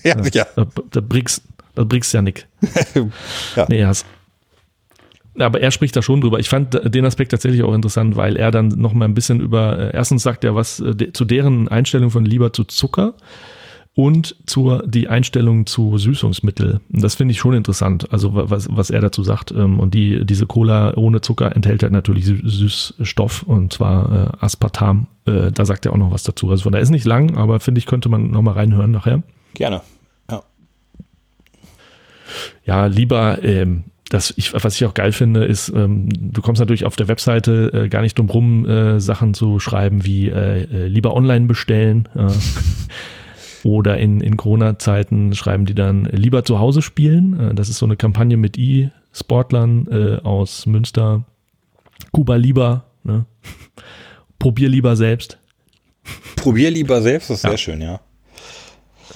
Ja, 0.04 0.16
ja. 0.34 0.46
Da, 0.56 0.68
da 0.92 1.02
Bricks, 1.02 1.42
da 1.74 1.84
Bricks 1.84 2.12
ja 2.12 2.22
nick. 2.22 2.48
Ja. 3.56 3.66
Nee, 3.68 3.84
hast. 3.84 4.06
Aber 5.40 5.62
er 5.62 5.72
spricht 5.72 5.96
da 5.96 6.02
schon 6.02 6.20
drüber. 6.22 6.40
Ich 6.40 6.50
fand 6.50 6.94
den 6.94 7.06
Aspekt 7.06 7.32
tatsächlich 7.32 7.64
auch 7.64 7.74
interessant, 7.74 8.16
weil 8.18 8.36
er 8.36 8.52
dann 8.52 8.68
noch 8.68 8.94
mal 8.94 9.06
ein 9.06 9.14
bisschen 9.14 9.40
über, 9.40 9.80
äh, 9.80 9.92
erstens 9.96 10.24
sagt 10.24 10.44
er 10.44 10.56
was 10.56 10.80
äh, 10.82 10.94
de, 10.96 11.14
zu 11.14 11.24
deren 11.26 11.68
Einstellung 11.70 12.10
von 12.12 12.26
lieber 12.26 12.52
zu 12.52 12.66
Zucker 12.66 13.14
und 13.94 14.36
zur 14.46 14.86
die 14.88 15.08
Einstellung 15.10 15.66
zu 15.66 15.98
Süßungsmittel. 15.98 16.80
Das 16.90 17.16
finde 17.16 17.34
ich 17.34 17.40
schon 17.40 17.54
interessant, 17.54 18.12
also 18.12 18.34
wa- 18.36 18.46
was, 18.48 18.68
was 18.72 18.90
er 18.90 19.02
dazu 19.02 19.24
sagt. 19.24 19.52
Ähm, 19.52 19.80
Und 19.80 19.94
die, 19.94 20.26
diese 20.26 20.48
Cola 20.48 20.94
ohne 20.96 21.22
Zucker 21.22 21.56
enthält 21.56 21.84
halt 21.84 21.92
natürlich 21.94 22.26
Sü- 22.26 22.46
Süßstoff 22.48 23.44
und 23.44 23.72
zwar 23.74 24.34
äh, 24.42 24.46
Aspartam. 24.46 25.08
Äh, 25.26 25.52
Da 25.52 25.66
sagt 25.66 25.86
er 25.86 25.94
auch 25.94 25.98
noch 25.98 26.12
was 26.12 26.24
dazu. 26.24 26.50
Also 26.50 26.64
von 26.64 26.72
da 26.74 26.80
ist 26.80 26.90
nicht 26.90 27.06
lang, 27.06 27.38
aber 27.38 27.60
finde 27.62 27.80
ich, 27.80 27.86
könnte 27.86 28.10
man 28.10 28.32
noch 28.32 28.42
mal 28.42 28.54
reinhören 28.54 28.92
nachher. 28.92 29.24
Gerne. 29.54 29.82
Ja. 30.30 30.44
Ja, 32.66 32.86
lieber, 32.86 33.44
ähm, 33.44 33.84
das 34.12 34.34
ich, 34.36 34.54
was 34.54 34.76
ich 34.76 34.86
auch 34.86 34.94
geil 34.94 35.14
finde, 35.14 35.46
ist, 35.46 35.70
ähm, 35.70 36.10
du 36.10 36.42
kommst 36.42 36.60
natürlich 36.60 36.86
auf 36.86 36.98
der 36.98 37.08
Webseite 37.08 37.72
äh, 37.74 37.88
gar 37.88 38.02
nicht 38.02 38.20
drum 38.20 38.30
rum, 38.30 38.66
äh, 38.66 39.00
Sachen 39.00 39.34
zu 39.34 39.60
schreiben 39.60 40.04
wie 40.04 40.28
äh, 40.28 40.64
äh 40.64 40.88
lieber 40.88 41.16
online 41.16 41.46
bestellen. 41.46 42.10
Oder 43.64 44.00
in, 44.00 44.20
in 44.20 44.38
Corona-Zeiten 44.38 45.34
schreiben 45.34 45.66
die 45.66 45.76
dann 45.76 46.06
lieber 46.06 46.44
zu 46.44 46.60
Hause 46.60 46.82
spielen. 46.82 47.40
Äh, 47.40 47.56
das 47.56 47.70
ist 47.70 47.78
so 47.78 47.86
eine 47.86 47.96
Kampagne 47.96 48.36
mit 48.36 48.58
E-Sportlern 48.58 49.88
äh, 49.88 50.18
aus 50.24 50.66
Münster. 50.66 51.24
Kuba 52.12 52.36
lieber, 52.36 52.84
ne? 53.04 53.26
Probier 54.40 54.68
lieber 54.68 54.98
selbst. 54.98 55.38
Probier 56.36 56.70
lieber 56.70 57.02
selbst, 57.02 57.30
das 57.30 57.38
ist 57.38 57.44
ja. 57.44 57.50
sehr 57.52 57.58
schön, 57.58 57.82
ja. 57.82 58.02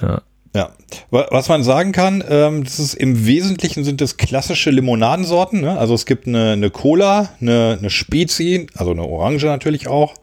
Ja. 0.02 0.22
Ja, 0.56 0.70
was 1.10 1.50
man 1.50 1.64
sagen 1.64 1.92
kann, 1.92 2.24
ähm, 2.30 2.64
das 2.64 2.80
ist 2.80 2.94
im 2.94 3.26
Wesentlichen 3.26 3.84
sind 3.84 4.02
es 4.02 4.16
klassische 4.16 4.72
Limonadensorten. 4.72 5.60
Ne? 5.60 5.78
Also 5.78 5.94
es 5.94 6.06
gibt 6.06 6.28
eine, 6.28 6.54
eine 6.54 6.70
Cola, 6.70 7.30
eine, 7.42 7.76
eine 7.78 7.90
Spezi, 7.90 8.68
also 8.74 8.92
eine 8.92 9.04
Orange 9.04 9.48
natürlich 9.48 9.90
auch. 9.90 10.14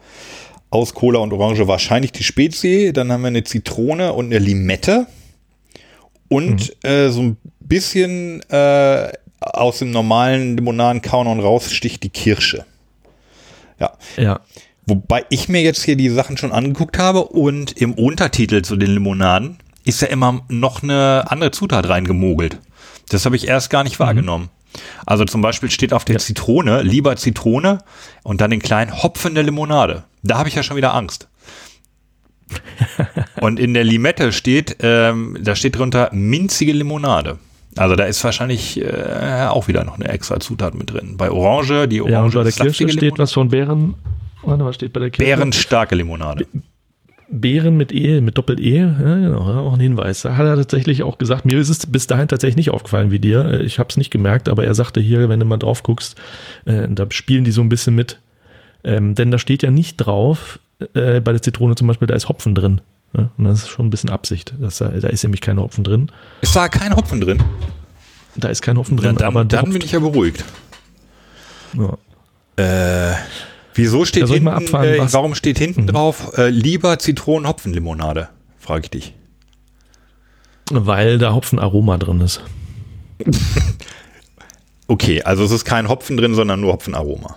Aus 0.70 0.94
Cola 0.94 1.18
und 1.18 1.34
Orange 1.34 1.68
wahrscheinlich 1.68 2.12
die 2.12 2.22
Spezi. 2.22 2.92
Dann 2.94 3.12
haben 3.12 3.20
wir 3.20 3.28
eine 3.28 3.44
Zitrone 3.44 4.14
und 4.14 4.26
eine 4.26 4.38
Limette. 4.38 5.06
Und 6.28 6.72
mhm. 6.82 6.88
äh, 6.88 7.10
so 7.10 7.20
ein 7.20 7.36
bisschen 7.60 8.40
äh, 8.48 9.12
aus 9.38 9.80
dem 9.80 9.90
normalen 9.90 10.56
Limonadenkanon 10.56 11.40
raussticht 11.40 12.02
die 12.02 12.08
Kirsche. 12.08 12.64
Ja. 13.78 13.92
Ja. 14.16 14.40
Wobei 14.86 15.26
ich 15.28 15.50
mir 15.50 15.60
jetzt 15.60 15.82
hier 15.82 15.96
die 15.96 16.08
Sachen 16.08 16.38
schon 16.38 16.52
angeguckt 16.52 16.96
habe 16.96 17.24
und 17.24 17.72
im 17.72 17.92
Untertitel 17.92 18.62
zu 18.62 18.76
den 18.76 18.92
Limonaden 18.92 19.58
ist 19.84 20.02
ja 20.02 20.08
immer 20.08 20.42
noch 20.48 20.82
eine 20.82 21.24
andere 21.28 21.50
Zutat 21.50 21.88
reingemogelt. 21.88 22.58
Das 23.08 23.24
habe 23.24 23.36
ich 23.36 23.48
erst 23.48 23.70
gar 23.70 23.84
nicht 23.84 23.98
mhm. 23.98 24.04
wahrgenommen. 24.04 24.48
Also 25.04 25.24
zum 25.24 25.42
Beispiel 25.42 25.70
steht 25.70 25.92
auf 25.92 26.04
der 26.04 26.16
ja. 26.16 26.20
Zitrone, 26.20 26.82
lieber 26.82 27.16
Zitrone 27.16 27.78
und 28.22 28.40
dann 28.40 28.50
den 28.50 28.60
kleinen 28.60 29.02
Hopfen 29.02 29.34
der 29.34 29.44
Limonade. 29.44 30.04
Da 30.22 30.38
habe 30.38 30.48
ich 30.48 30.54
ja 30.54 30.62
schon 30.62 30.76
wieder 30.76 30.94
Angst. 30.94 31.28
und 33.40 33.58
in 33.58 33.74
der 33.74 33.84
Limette 33.84 34.32
steht, 34.32 34.76
ähm, 34.80 35.38
da 35.40 35.56
steht 35.56 35.76
drunter 35.76 36.10
minzige 36.12 36.72
Limonade. 36.72 37.38
Also 37.76 37.96
da 37.96 38.04
ist 38.04 38.22
wahrscheinlich 38.22 38.80
äh, 38.80 39.46
auch 39.48 39.68
wieder 39.68 39.84
noch 39.84 39.94
eine 39.94 40.08
extra 40.08 40.38
Zutat 40.40 40.74
mit 40.74 40.92
drin. 40.92 41.16
Bei 41.16 41.30
Orange, 41.30 41.88
die 41.88 42.02
Orange. 42.02 42.12
Ja, 42.12 42.22
und 42.22 42.34
bei 42.34 42.42
der 42.42 42.52
Kirsche 42.52 42.88
steht 42.88 43.18
was 43.18 43.32
von 43.32 43.48
Beeren. 43.48 43.94
Warte, 44.42 44.64
was 44.64 44.74
steht 44.74 44.92
bei 44.92 45.00
der 45.00 45.10
Kirsche? 45.10 45.36
Bärenstarke 45.36 45.94
Limonade. 45.94 46.46
Beeren 47.32 47.78
mit 47.78 47.92
E, 47.92 48.20
mit 48.20 48.36
Doppel-E, 48.36 48.78
ja, 48.78 48.92
genau, 48.92 49.40
auch 49.40 49.72
ein 49.72 49.80
Hinweis. 49.80 50.22
Da 50.22 50.36
hat 50.36 50.46
er 50.46 50.56
tatsächlich 50.56 51.02
auch 51.02 51.16
gesagt, 51.16 51.46
mir 51.46 51.58
ist 51.58 51.70
es 51.70 51.86
bis 51.86 52.06
dahin 52.06 52.28
tatsächlich 52.28 52.56
nicht 52.56 52.70
aufgefallen 52.70 53.10
wie 53.10 53.18
dir. 53.18 53.60
Ich 53.62 53.78
habe 53.78 53.88
es 53.88 53.96
nicht 53.96 54.10
gemerkt, 54.10 54.48
aber 54.48 54.64
er 54.64 54.74
sagte 54.74 55.00
hier, 55.00 55.28
wenn 55.28 55.40
du 55.40 55.46
mal 55.46 55.56
drauf 55.56 55.82
guckst, 55.82 56.20
äh, 56.66 56.86
da 56.88 57.06
spielen 57.10 57.44
die 57.44 57.50
so 57.50 57.62
ein 57.62 57.70
bisschen 57.70 57.94
mit. 57.94 58.20
Ähm, 58.84 59.14
denn 59.14 59.30
da 59.30 59.38
steht 59.38 59.62
ja 59.62 59.70
nicht 59.70 59.96
drauf, 59.96 60.58
äh, 60.94 61.20
bei 61.20 61.32
der 61.32 61.40
Zitrone 61.40 61.74
zum 61.74 61.86
Beispiel, 61.86 62.06
da 62.06 62.14
ist 62.14 62.28
Hopfen 62.28 62.54
drin. 62.54 62.80
Ja, 63.16 63.30
und 63.36 63.44
das 63.44 63.60
ist 63.60 63.68
schon 63.68 63.86
ein 63.86 63.90
bisschen 63.90 64.10
Absicht. 64.10 64.54
Das, 64.60 64.78
da 64.78 64.88
ist 64.88 65.22
nämlich 65.22 65.40
kein 65.40 65.58
Hopfen 65.58 65.84
drin. 65.84 66.10
Ist 66.40 66.56
da 66.56 66.68
kein 66.68 66.94
Hopfen 66.94 67.20
drin? 67.20 67.42
Da 68.36 68.48
ist 68.48 68.62
kein 68.62 68.78
Hopfen 68.78 68.96
drin. 68.96 69.16
Dann, 69.16 69.26
aber 69.26 69.44
dann 69.44 69.70
bin 69.70 69.82
ich 69.82 69.92
ja 69.92 69.98
beruhigt. 69.98 70.44
Ja. 71.74 71.96
Äh, 72.56 73.14
wieso 73.74 74.04
steht 74.04 74.28
hinten, 74.28 74.48
abfahren, 74.48 74.88
äh, 74.88 75.12
warum 75.12 75.34
steht 75.34 75.58
hinten 75.58 75.82
mhm. 75.82 75.86
drauf, 75.88 76.36
äh, 76.36 76.48
lieber 76.48 76.98
Zitronen-Hopfenlimonade? 76.98 78.28
Frage 78.58 78.82
ich 78.84 78.90
dich. 78.90 79.14
Weil 80.70 81.18
da 81.18 81.34
Hopfenaroma 81.34 81.98
drin 81.98 82.20
ist. 82.20 82.42
okay, 84.88 85.22
also 85.22 85.44
es 85.44 85.50
ist 85.50 85.64
kein 85.64 85.88
Hopfen 85.88 86.16
drin, 86.16 86.34
sondern 86.34 86.60
nur 86.60 86.72
Hopfenaroma. 86.72 87.36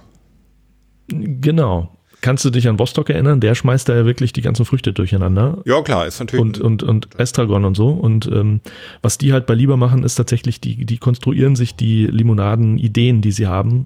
Genau 1.07 1.95
kannst 2.25 2.43
du 2.43 2.49
dich 2.49 2.67
an 2.67 2.79
Vostok 2.79 3.11
erinnern? 3.11 3.39
Der 3.39 3.53
schmeißt 3.53 3.87
da 3.87 3.95
ja 3.95 4.03
wirklich 4.03 4.33
die 4.33 4.41
ganzen 4.41 4.65
Früchte 4.65 4.93
durcheinander. 4.93 5.61
Ja, 5.65 5.83
klar, 5.83 6.07
ist 6.07 6.19
natürlich. 6.19 6.41
Und, 6.41 6.59
und, 6.59 6.81
und 6.81 7.19
Estragon 7.19 7.65
und 7.65 7.77
so. 7.77 7.89
Und 7.89 8.25
ähm, 8.25 8.61
was 9.03 9.19
die 9.19 9.31
halt 9.31 9.45
bei 9.45 9.53
Lieber 9.53 9.77
machen, 9.77 10.01
ist 10.01 10.15
tatsächlich, 10.15 10.59
die, 10.59 10.85
die 10.85 10.97
konstruieren 10.97 11.55
sich 11.55 11.75
die 11.75 12.07
Limonaden-Ideen, 12.07 13.21
die 13.21 13.31
sie 13.31 13.45
haben, 13.45 13.85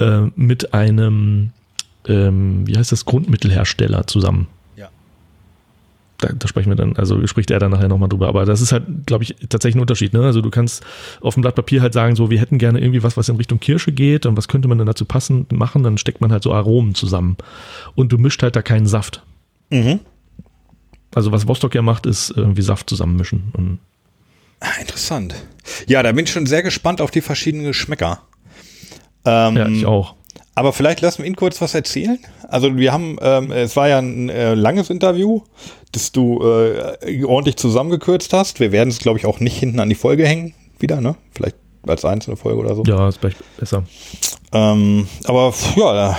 äh, 0.00 0.22
mit 0.34 0.74
einem, 0.74 1.52
ähm, 2.08 2.66
wie 2.66 2.76
heißt 2.76 2.92
das, 2.92 3.04
Grundmittelhersteller 3.04 4.06
zusammen 4.06 4.48
da, 6.22 6.30
da, 6.32 6.48
sprechen 6.48 6.70
wir 6.70 6.76
dann, 6.76 6.96
also 6.96 7.26
spricht 7.26 7.50
er 7.50 7.58
dann 7.58 7.72
nachher 7.72 7.88
nochmal 7.88 8.08
drüber. 8.08 8.28
Aber 8.28 8.44
das 8.44 8.60
ist 8.60 8.72
halt, 8.72 8.84
glaube 9.06 9.24
ich, 9.24 9.36
tatsächlich 9.48 9.76
ein 9.76 9.80
Unterschied. 9.80 10.12
Ne? 10.12 10.24
Also 10.24 10.40
du 10.40 10.50
kannst 10.50 10.84
auf 11.20 11.34
dem 11.34 11.42
Blatt 11.42 11.54
Papier 11.54 11.82
halt 11.82 11.92
sagen, 11.92 12.16
so, 12.16 12.30
wir 12.30 12.40
hätten 12.40 12.58
gerne 12.58 12.80
irgendwie 12.80 13.02
was, 13.02 13.16
was 13.16 13.28
in 13.28 13.36
Richtung 13.36 13.60
Kirsche 13.60 13.92
geht 13.92 14.24
und 14.26 14.36
was 14.36 14.48
könnte 14.48 14.68
man 14.68 14.78
denn 14.78 14.86
dazu 14.86 15.04
passend 15.04 15.52
machen? 15.52 15.82
Dann 15.82 15.98
steckt 15.98 16.20
man 16.20 16.32
halt 16.32 16.42
so 16.42 16.52
Aromen 16.52 16.94
zusammen. 16.94 17.36
Und 17.94 18.12
du 18.12 18.18
mischt 18.18 18.42
halt 18.42 18.56
da 18.56 18.62
keinen 18.62 18.86
Saft. 18.86 19.22
Mhm. 19.70 20.00
Also 21.14 21.32
was 21.32 21.46
Vostok 21.46 21.74
ja 21.74 21.82
macht, 21.82 22.06
ist 22.06 22.30
irgendwie 22.30 22.62
Saft 22.62 22.88
zusammenmischen. 22.88 23.52
Und 23.54 23.78
ah, 24.60 24.80
interessant. 24.80 25.34
Ja, 25.86 26.02
da 26.02 26.12
bin 26.12 26.24
ich 26.24 26.32
schon 26.32 26.46
sehr 26.46 26.62
gespannt 26.62 27.00
auf 27.00 27.10
die 27.10 27.20
verschiedenen 27.20 27.66
Geschmäcker. 27.66 28.22
Ähm, 29.24 29.56
ja, 29.56 29.68
ich 29.68 29.86
auch. 29.86 30.14
Aber 30.54 30.72
vielleicht 30.72 31.00
lassen 31.00 31.22
wir 31.22 31.26
ihn 31.26 31.36
kurz 31.36 31.60
was 31.60 31.74
erzählen. 31.74 32.18
Also 32.48 32.76
wir 32.76 32.92
haben, 32.92 33.16
ähm, 33.22 33.50
es 33.50 33.74
war 33.74 33.88
ja 33.88 33.98
ein 33.98 34.28
äh, 34.28 34.54
langes 34.54 34.90
Interview, 34.90 35.40
das 35.92 36.12
du 36.12 36.42
äh, 36.42 37.24
ordentlich 37.24 37.56
zusammengekürzt 37.56 38.32
hast. 38.32 38.60
Wir 38.60 38.70
werden 38.70 38.90
es, 38.90 38.98
glaube 38.98 39.18
ich, 39.18 39.26
auch 39.26 39.40
nicht 39.40 39.58
hinten 39.58 39.80
an 39.80 39.88
die 39.88 39.94
Folge 39.94 40.26
hängen 40.26 40.54
wieder, 40.78 41.00
ne? 41.00 41.14
Vielleicht 41.32 41.56
als 41.86 42.04
einzelne 42.04 42.36
Folge 42.36 42.60
oder 42.60 42.74
so. 42.74 42.82
Ja, 42.84 43.08
ist 43.08 43.18
vielleicht 43.18 43.38
besser. 43.56 43.84
Ähm, 44.52 45.06
aber 45.24 45.54
ja, 45.76 46.16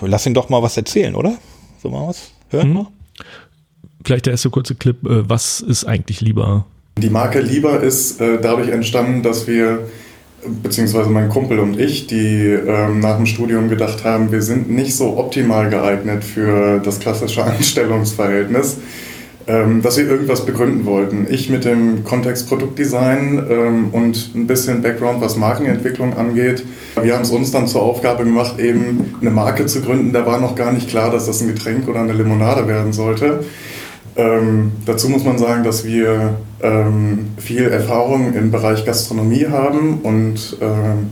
lass 0.00 0.26
ihn 0.26 0.34
doch 0.34 0.48
mal 0.48 0.62
was 0.62 0.76
erzählen, 0.76 1.14
oder? 1.14 1.34
So 1.82 1.90
mal 1.90 2.08
was 2.08 2.32
hören. 2.50 2.72
Mhm. 2.72 2.86
Vielleicht 4.04 4.26
der 4.26 4.32
erste 4.32 4.50
kurze 4.50 4.74
Clip. 4.74 4.96
Äh, 5.04 5.28
was 5.28 5.60
ist 5.60 5.84
eigentlich 5.84 6.20
lieber? 6.20 6.66
Die 6.98 7.10
Marke 7.10 7.40
Lieber 7.40 7.80
ist 7.80 8.20
äh, 8.20 8.40
dadurch 8.40 8.70
entstanden, 8.70 9.22
dass 9.22 9.46
wir 9.46 9.86
beziehungsweise 10.46 11.10
mein 11.10 11.28
Kumpel 11.28 11.58
und 11.58 11.78
ich, 11.78 12.06
die 12.06 12.46
ähm, 12.46 13.00
nach 13.00 13.16
dem 13.16 13.26
Studium 13.26 13.68
gedacht 13.68 14.04
haben, 14.04 14.30
wir 14.30 14.42
sind 14.42 14.70
nicht 14.70 14.96
so 14.96 15.16
optimal 15.16 15.68
geeignet 15.68 16.24
für 16.24 16.80
das 16.80 17.00
klassische 17.00 17.44
Anstellungsverhältnis, 17.44 18.78
ähm, 19.48 19.82
dass 19.82 19.96
wir 19.98 20.06
irgendwas 20.06 20.46
begründen 20.46 20.84
wollten. 20.84 21.26
Ich 21.28 21.50
mit 21.50 21.64
dem 21.64 22.04
Kontext 22.04 22.48
Produktdesign 22.48 23.46
ähm, 23.50 23.88
und 23.92 24.34
ein 24.34 24.46
bisschen 24.46 24.82
Background, 24.82 25.20
was 25.20 25.36
Markenentwicklung 25.36 26.16
angeht. 26.16 26.64
Wir 27.02 27.14
haben 27.14 27.22
es 27.22 27.30
uns 27.30 27.50
dann 27.50 27.66
zur 27.66 27.82
Aufgabe 27.82 28.24
gemacht, 28.24 28.60
eben 28.60 29.14
eine 29.20 29.30
Marke 29.30 29.66
zu 29.66 29.80
gründen. 29.80 30.12
Da 30.12 30.24
war 30.24 30.38
noch 30.38 30.54
gar 30.54 30.72
nicht 30.72 30.88
klar, 30.88 31.10
dass 31.10 31.26
das 31.26 31.40
ein 31.40 31.48
Getränk 31.48 31.88
oder 31.88 32.00
eine 32.00 32.12
Limonade 32.12 32.68
werden 32.68 32.92
sollte. 32.92 33.44
Ähm, 34.18 34.72
dazu 34.84 35.08
muss 35.08 35.24
man 35.24 35.38
sagen, 35.38 35.62
dass 35.62 35.84
wir 35.84 36.34
ähm, 36.60 37.28
viel 37.36 37.68
Erfahrung 37.68 38.34
im 38.34 38.50
Bereich 38.50 38.84
Gastronomie 38.84 39.46
haben 39.46 40.00
und 40.02 40.56
ähm, 40.60 41.10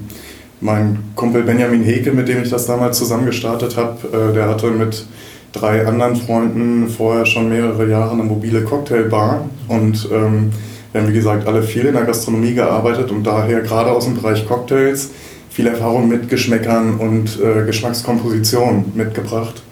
mein 0.61 0.99
Kumpel 1.15 1.45
Benjamin 1.45 1.85
Heke, 1.85 2.11
mit 2.11 2.27
dem 2.27 2.43
ich 2.43 2.51
das 2.51 2.67
damals 2.67 2.99
zusammen 2.99 3.25
gestartet 3.25 3.77
habe, 3.77 4.09
äh, 4.09 4.35
der 4.35 4.49
hatte 4.49 4.73
mit 4.73 5.07
drei 5.53 5.87
anderen 5.87 6.17
Freunden 6.17 6.89
vorher 6.89 7.27
schon 7.27 7.49
mehrere 7.49 7.89
Jahre 7.89 8.15
eine 8.15 8.25
mobile 8.25 8.63
Cocktailbar 8.63 9.49
und 9.69 10.09
ähm, 10.13 10.51
wir 10.91 11.01
haben 11.01 11.09
wie 11.09 11.15
gesagt 11.15 11.47
alle 11.47 11.63
viel 11.63 11.87
in 11.87 11.95
der 11.95 12.07
Gastronomie 12.07 12.55
gearbeitet 12.55 13.13
und 13.13 13.25
daher 13.25 13.61
gerade 13.61 13.93
aus 13.93 14.07
dem 14.07 14.17
Bereich 14.17 14.49
Cocktails 14.49 15.11
viel 15.49 15.69
Erfahrung 15.69 16.09
mit 16.09 16.29
Geschmäckern 16.29 16.97
und 16.97 17.39
äh, 17.41 17.65
Geschmackskomposition 17.65 18.87
mitgebracht 18.95 19.63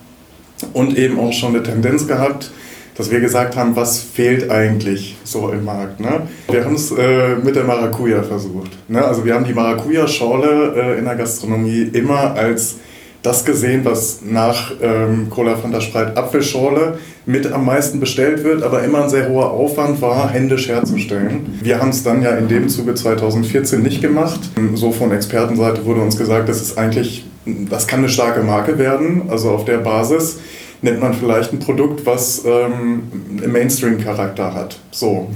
und 0.72 0.97
eben 0.97 1.18
auch 1.18 1.32
schon 1.32 1.57
eine 1.57 1.64
Tendenz 1.64 2.07
gehabt, 2.07 2.53
dass 2.97 3.11
wir 3.11 3.20
gesagt 3.20 3.57
haben, 3.57 3.74
was 3.76 3.99
fehlt 3.99 4.51
eigentlich 4.51 5.16
so 5.24 5.49
im 5.51 5.64
Markt. 5.64 6.01
Ne? 6.01 6.22
Wir 6.49 6.64
haben 6.64 6.74
es 6.74 6.92
äh, 6.92 7.36
mit 7.42 7.57
der 7.57 7.64
Maracuja 7.64 8.22
versucht. 8.22 8.70
Ne? 8.88 9.05
Also 9.05 9.24
wir 9.24 9.34
haben 9.34 9.45
die 9.45 9.55
Maracuja-Schorle 9.55 10.74
äh, 10.76 10.99
in 10.99 11.05
der 11.05 11.16
Gastronomie 11.16 11.90
immer 11.92 12.34
als 12.34 12.76
das 13.22 13.45
gesehen, 13.45 13.84
was 13.84 14.20
nach 14.22 14.70
ähm, 14.82 15.28
Cola 15.30 15.57
Fanta 15.57 15.80
Sprite 15.80 16.14
Apfelschorle 16.14 16.99
mit 17.24 17.51
am 17.51 17.64
meisten 17.64 17.99
bestellt 17.99 18.45
wird, 18.45 18.62
aber 18.62 18.84
immer 18.84 19.05
ein 19.05 19.09
sehr 19.09 19.30
hoher 19.30 19.51
Aufwand 19.51 20.03
war, 20.03 20.28
händisch 20.28 20.68
herzustellen. 20.68 21.59
Wir 21.62 21.80
haben 21.80 21.88
es 21.88 22.03
dann 22.03 22.22
ja 22.22 22.32
in 22.32 22.49
dem 22.49 22.68
Zuge 22.68 22.95
2014 22.95 23.82
nicht 23.82 24.03
gemacht. 24.03 24.40
So 24.74 24.92
von 24.92 25.11
Expertenseite 25.11 25.86
wurde 25.86 26.03
uns 26.03 26.18
gesagt, 26.18 26.51
das 26.51 26.61
ist 26.61 26.76
eigentlich, 26.76 27.24
das 27.47 27.86
kann 27.86 28.01
eine 28.01 28.11
starke 28.11 28.42
Marke 28.42 28.78
werden, 28.78 29.22
also 29.30 29.53
auf 29.53 29.64
der 29.64 29.78
Basis 29.78 30.38
nennt 30.83 31.01
man 31.01 31.14
vielleicht 31.14 31.53
ein 31.53 31.59
Produkt, 31.59 32.05
was 32.07 32.45
ähm, 32.45 33.03
Mainstream-Charakter 33.47 34.55
hat. 34.55 34.79
So. 34.91 35.29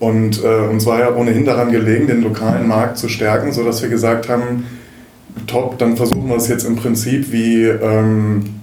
Und 0.00 0.42
äh, 0.42 0.68
uns 0.70 0.86
war 0.86 0.98
ja 1.00 1.14
ohnehin 1.14 1.44
daran 1.44 1.72
gelegen, 1.72 2.06
den 2.06 2.22
lokalen 2.22 2.68
Markt 2.68 2.98
zu 2.98 3.08
stärken, 3.08 3.52
sodass 3.52 3.82
wir 3.82 3.88
gesagt 3.88 4.28
haben, 4.28 4.66
top, 5.46 5.78
dann 5.78 5.96
versuchen 5.96 6.28
wir 6.28 6.36
es 6.36 6.48
jetzt 6.48 6.64
im 6.64 6.76
Prinzip 6.76 7.32
wie 7.32 7.64
ähm, 7.64 8.60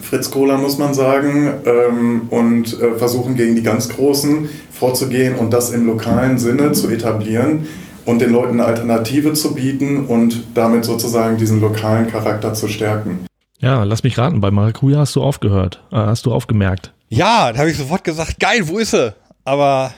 Fritz 0.00 0.30
Cola, 0.30 0.58
muss 0.58 0.78
man 0.78 0.94
sagen, 0.94 1.52
ähm, 1.64 2.22
und 2.30 2.80
äh, 2.80 2.94
versuchen 2.96 3.36
gegen 3.36 3.56
die 3.56 3.62
ganz 3.62 3.88
Großen 3.88 4.48
vorzugehen 4.70 5.36
und 5.36 5.52
das 5.52 5.70
im 5.70 5.86
lokalen 5.86 6.38
Sinne 6.38 6.72
zu 6.72 6.88
etablieren 6.88 7.66
und 8.04 8.20
den 8.20 8.30
Leuten 8.30 8.60
eine 8.60 8.64
Alternative 8.64 9.32
zu 9.32 9.54
bieten 9.54 10.06
und 10.06 10.44
damit 10.54 10.84
sozusagen 10.84 11.36
diesen 11.36 11.60
lokalen 11.60 12.08
Charakter 12.08 12.52
zu 12.54 12.68
stärken. 12.68 13.26
Ja, 13.60 13.84
lass 13.84 14.02
mich 14.02 14.18
raten, 14.18 14.40
bei 14.40 14.50
Maracuja 14.50 14.98
hast 14.98 15.16
du 15.16 15.22
aufgehört, 15.22 15.82
äh, 15.90 15.96
hast 15.96 16.26
du 16.26 16.32
aufgemerkt. 16.32 16.92
Ja, 17.08 17.52
da 17.52 17.60
habe 17.60 17.70
ich 17.70 17.76
sofort 17.76 18.04
gesagt, 18.04 18.40
geil, 18.40 18.68
wo 18.68 18.78
ist 18.78 18.90
sie? 18.90 19.14
Aber 19.44 19.92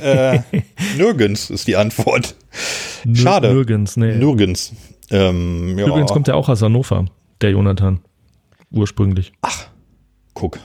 äh, 0.00 0.40
nirgends 0.96 1.50
ist 1.50 1.66
die 1.66 1.76
Antwort. 1.76 2.34
Schade. 3.12 3.52
Nirgends, 3.52 3.96
nee. 3.96 4.14
Nirgends. 4.16 4.72
Ähm, 5.10 5.78
ja. 5.78 5.86
Übrigens 5.86 6.10
kommt 6.12 6.28
er 6.28 6.36
auch 6.36 6.48
aus 6.48 6.62
Hannover, 6.62 7.04
der 7.40 7.50
Jonathan. 7.50 8.00
Ursprünglich. 8.70 9.32
Ach, 9.42 9.66
guck. 10.34 10.58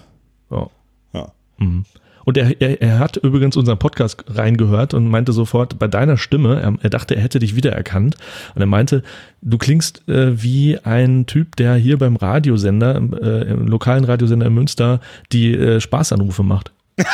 Ja. 0.49 0.67
Ja. 1.13 1.31
Mhm. 1.57 1.85
Und 2.28 2.36
er, 2.38 2.59
er, 2.59 2.82
er 2.82 2.99
hat 2.99 3.15
übrigens 3.15 3.55
unseren 3.55 3.80
Podcast 3.80 4.25
reingehört 4.28 4.93
und 4.93 5.07
meinte 5.07 5.32
sofort, 5.32 5.80
bei 5.80 5.88
deiner 5.88 6.17
Stimme, 6.17 6.59
er, 6.59 6.73
er 6.82 6.89
dachte, 6.89 7.15
er 7.15 7.21
hätte 7.21 7.39
dich 7.39 7.55
wiedererkannt. 7.55 8.17
Und 8.53 8.59
er 8.61 8.65
meinte, 8.67 9.01
du 9.41 9.57
klingst 9.57 10.05
äh, 10.09 10.43
wie 10.43 10.78
ein 10.78 11.25
Typ, 11.25 11.55
der 11.55 11.75
hier 11.75 11.97
beim 11.97 12.17
Radiosender, 12.17 12.95
äh, 12.97 13.49
im 13.49 13.67
lokalen 13.69 14.03
Radiosender 14.03 14.47
in 14.47 14.53
Münster, 14.53 14.99
die 15.32 15.53
äh, 15.53 15.80
Spaßanrufe 15.80 16.43
macht. 16.43 16.73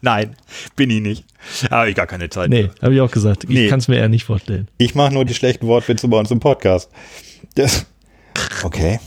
Nein, 0.00 0.34
bin 0.74 0.90
ich 0.90 1.00
nicht. 1.00 1.24
Habe 1.70 1.88
ich 1.90 1.94
gar 1.94 2.08
keine 2.08 2.28
Zeit. 2.30 2.50
Nee, 2.50 2.68
habe 2.82 2.94
ich 2.94 3.00
auch 3.00 3.12
gesagt. 3.12 3.44
Ich 3.44 3.50
Nee. 3.50 3.68
kann 3.68 3.78
es 3.78 3.86
mir 3.86 3.98
eher 3.98 4.08
nicht 4.08 4.24
vorstellen. 4.24 4.66
Ich 4.78 4.96
mache 4.96 5.14
nur 5.14 5.24
die 5.24 5.34
schlechten 5.34 5.68
Wortwitze 5.68 6.08
bei 6.08 6.18
uns 6.18 6.32
im 6.32 6.40
Podcast. 6.40 6.90
Das, 7.54 7.86
okay. 8.64 8.98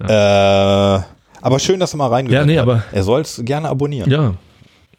Äh, 0.00 1.00
aber 1.48 1.58
schön, 1.58 1.80
dass 1.80 1.94
er 1.94 1.96
mal 1.98 2.08
reingehört 2.08 2.42
Ja, 2.42 2.46
nee, 2.46 2.56
hat. 2.58 2.62
aber- 2.62 2.84
Er 2.92 3.02
soll 3.02 3.20
es 3.22 3.40
gerne 3.44 3.68
abonnieren. 3.68 4.10
Ja, 4.10 4.34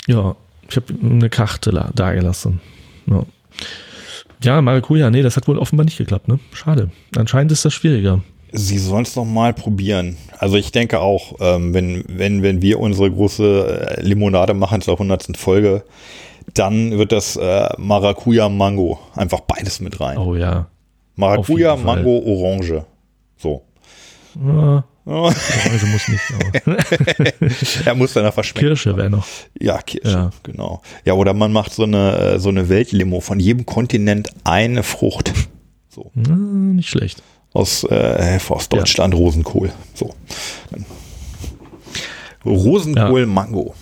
ja. 0.07 0.35
Ich 0.69 0.75
habe 0.75 0.85
eine 1.01 1.29
Karte 1.29 1.71
la- 1.71 1.89
dagelassen. 1.95 2.59
Ja. 3.07 3.23
Ja, 4.43 4.61
Maracuja, 4.61 5.09
nee, 5.09 5.21
das 5.21 5.35
hat 5.35 5.47
wohl 5.47 5.57
offenbar 5.57 5.83
nicht 5.85 5.97
geklappt, 5.97 6.27
ne? 6.27 6.39
Schade. 6.53 6.89
Anscheinend 7.17 7.51
ist 7.51 7.65
das 7.65 7.73
schwieriger. 7.73 8.21
Sie 8.51 8.77
sollen 8.77 9.03
es 9.03 9.15
noch 9.15 9.25
mal 9.25 9.53
probieren. 9.53 10.17
Also 10.37 10.55
ich 10.57 10.71
denke 10.71 10.99
auch, 11.01 11.33
ähm, 11.39 11.73
wenn, 11.73 12.03
wenn, 12.07 12.41
wenn 12.41 12.61
wir 12.61 12.79
unsere 12.79 13.11
große 13.11 13.97
äh, 13.97 14.01
Limonade 14.01 14.53
machen 14.53 14.81
zur 14.81 14.93
100. 14.95 15.35
Folge, 15.37 15.83
dann 16.53 16.97
wird 16.97 17.11
das 17.11 17.35
äh, 17.35 17.69
Maracuja 17.77 18.47
Mango. 18.49 18.99
Einfach 19.15 19.41
beides 19.41 19.81
mit 19.81 19.99
rein. 19.99 20.17
Oh 20.17 20.35
ja. 20.35 20.67
Maracuja. 21.15 21.75
Mango, 21.75 22.17
Orange. 22.25 22.85
So. 23.37 23.63
Ja, 24.35 24.83
Oh, 25.11 25.31
also 25.71 25.87
muss 25.87 26.07
nicht, 26.07 26.21
er 27.85 27.95
muss 27.95 28.13
danach 28.13 28.31
verschmecken. 28.33 28.67
Kirsche 28.69 28.95
wäre 28.95 29.09
noch. 29.09 29.25
Ja, 29.59 29.81
Kirsche, 29.81 30.07
Ja. 30.11 30.29
genau. 30.43 30.83
Ja, 31.03 31.13
oder 31.13 31.33
man 31.33 31.51
macht 31.51 31.73
so 31.73 31.81
eine, 31.83 32.15
äh, 32.35 32.39
so 32.39 32.49
eine 32.49 32.69
Weltlimo 32.69 33.19
von 33.19 33.39
jedem 33.39 33.65
Kontinent 33.65 34.29
eine 34.43 34.83
Frucht. 34.83 35.33
So. 35.89 36.11
Na, 36.13 36.35
nicht 36.35 36.89
schlecht. 36.89 37.23
Aus, 37.53 37.83
äh, 37.85 38.37
aus 38.49 38.69
Deutschland 38.69 39.15
Rosenkohl. 39.15 39.71
So. 39.95 40.13
Rosenkohl 42.45 43.25
Mango. 43.25 43.73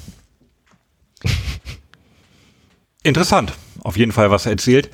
Interessant. 3.03 3.51
Auf 3.83 3.97
jeden 3.97 4.13
Fall, 4.13 4.31
was 4.31 4.45
er 4.45 4.53
erzählt. 4.53 4.89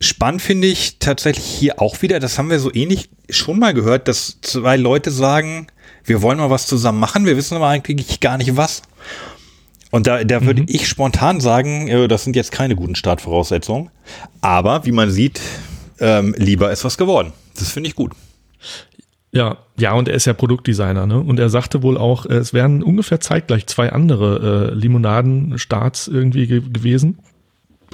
Spannend 0.00 0.42
finde 0.42 0.68
ich 0.68 0.98
tatsächlich 0.98 1.46
hier 1.46 1.80
auch 1.80 2.02
wieder, 2.02 2.20
das 2.20 2.38
haben 2.38 2.50
wir 2.50 2.58
so 2.58 2.72
ähnlich 2.72 3.08
schon 3.30 3.58
mal 3.58 3.72
gehört, 3.72 4.08
dass 4.08 4.38
zwei 4.42 4.76
Leute 4.76 5.10
sagen, 5.10 5.68
wir 6.04 6.20
wollen 6.22 6.38
mal 6.38 6.50
was 6.50 6.66
zusammen 6.66 7.00
machen, 7.00 7.24
wir 7.24 7.36
wissen 7.36 7.56
aber 7.56 7.68
eigentlich 7.68 8.20
gar 8.20 8.36
nicht 8.36 8.56
was. 8.56 8.82
Und 9.90 10.06
da, 10.06 10.24
da 10.24 10.44
würde 10.44 10.64
ich 10.68 10.88
spontan 10.88 11.40
sagen, 11.40 11.88
äh, 11.88 12.08
das 12.08 12.24
sind 12.24 12.36
jetzt 12.36 12.52
keine 12.52 12.76
guten 12.76 12.94
Startvoraussetzungen. 12.94 13.90
Aber 14.42 14.84
wie 14.84 14.92
man 14.92 15.10
sieht, 15.10 15.40
ähm, 16.00 16.34
lieber 16.36 16.70
ist 16.70 16.84
was 16.84 16.98
geworden. 16.98 17.32
Das 17.56 17.70
finde 17.70 17.88
ich 17.88 17.96
gut. 17.96 18.12
Ja, 19.32 19.58
ja, 19.78 19.92
und 19.92 20.08
er 20.08 20.14
ist 20.14 20.24
ja 20.24 20.32
Produktdesigner, 20.32 21.06
ne? 21.06 21.20
Und 21.20 21.38
er 21.38 21.48
sagte 21.48 21.82
wohl 21.82 21.98
auch, 21.98 22.26
äh, 22.26 22.34
es 22.34 22.52
wären 22.52 22.82
ungefähr 22.82 23.20
zeitgleich 23.20 23.66
zwei 23.66 23.92
andere 23.92 24.70
äh, 24.70 24.74
Limonadenstarts 24.74 26.08
irgendwie 26.08 26.46
ge 26.46 26.60
gewesen. 26.60 27.18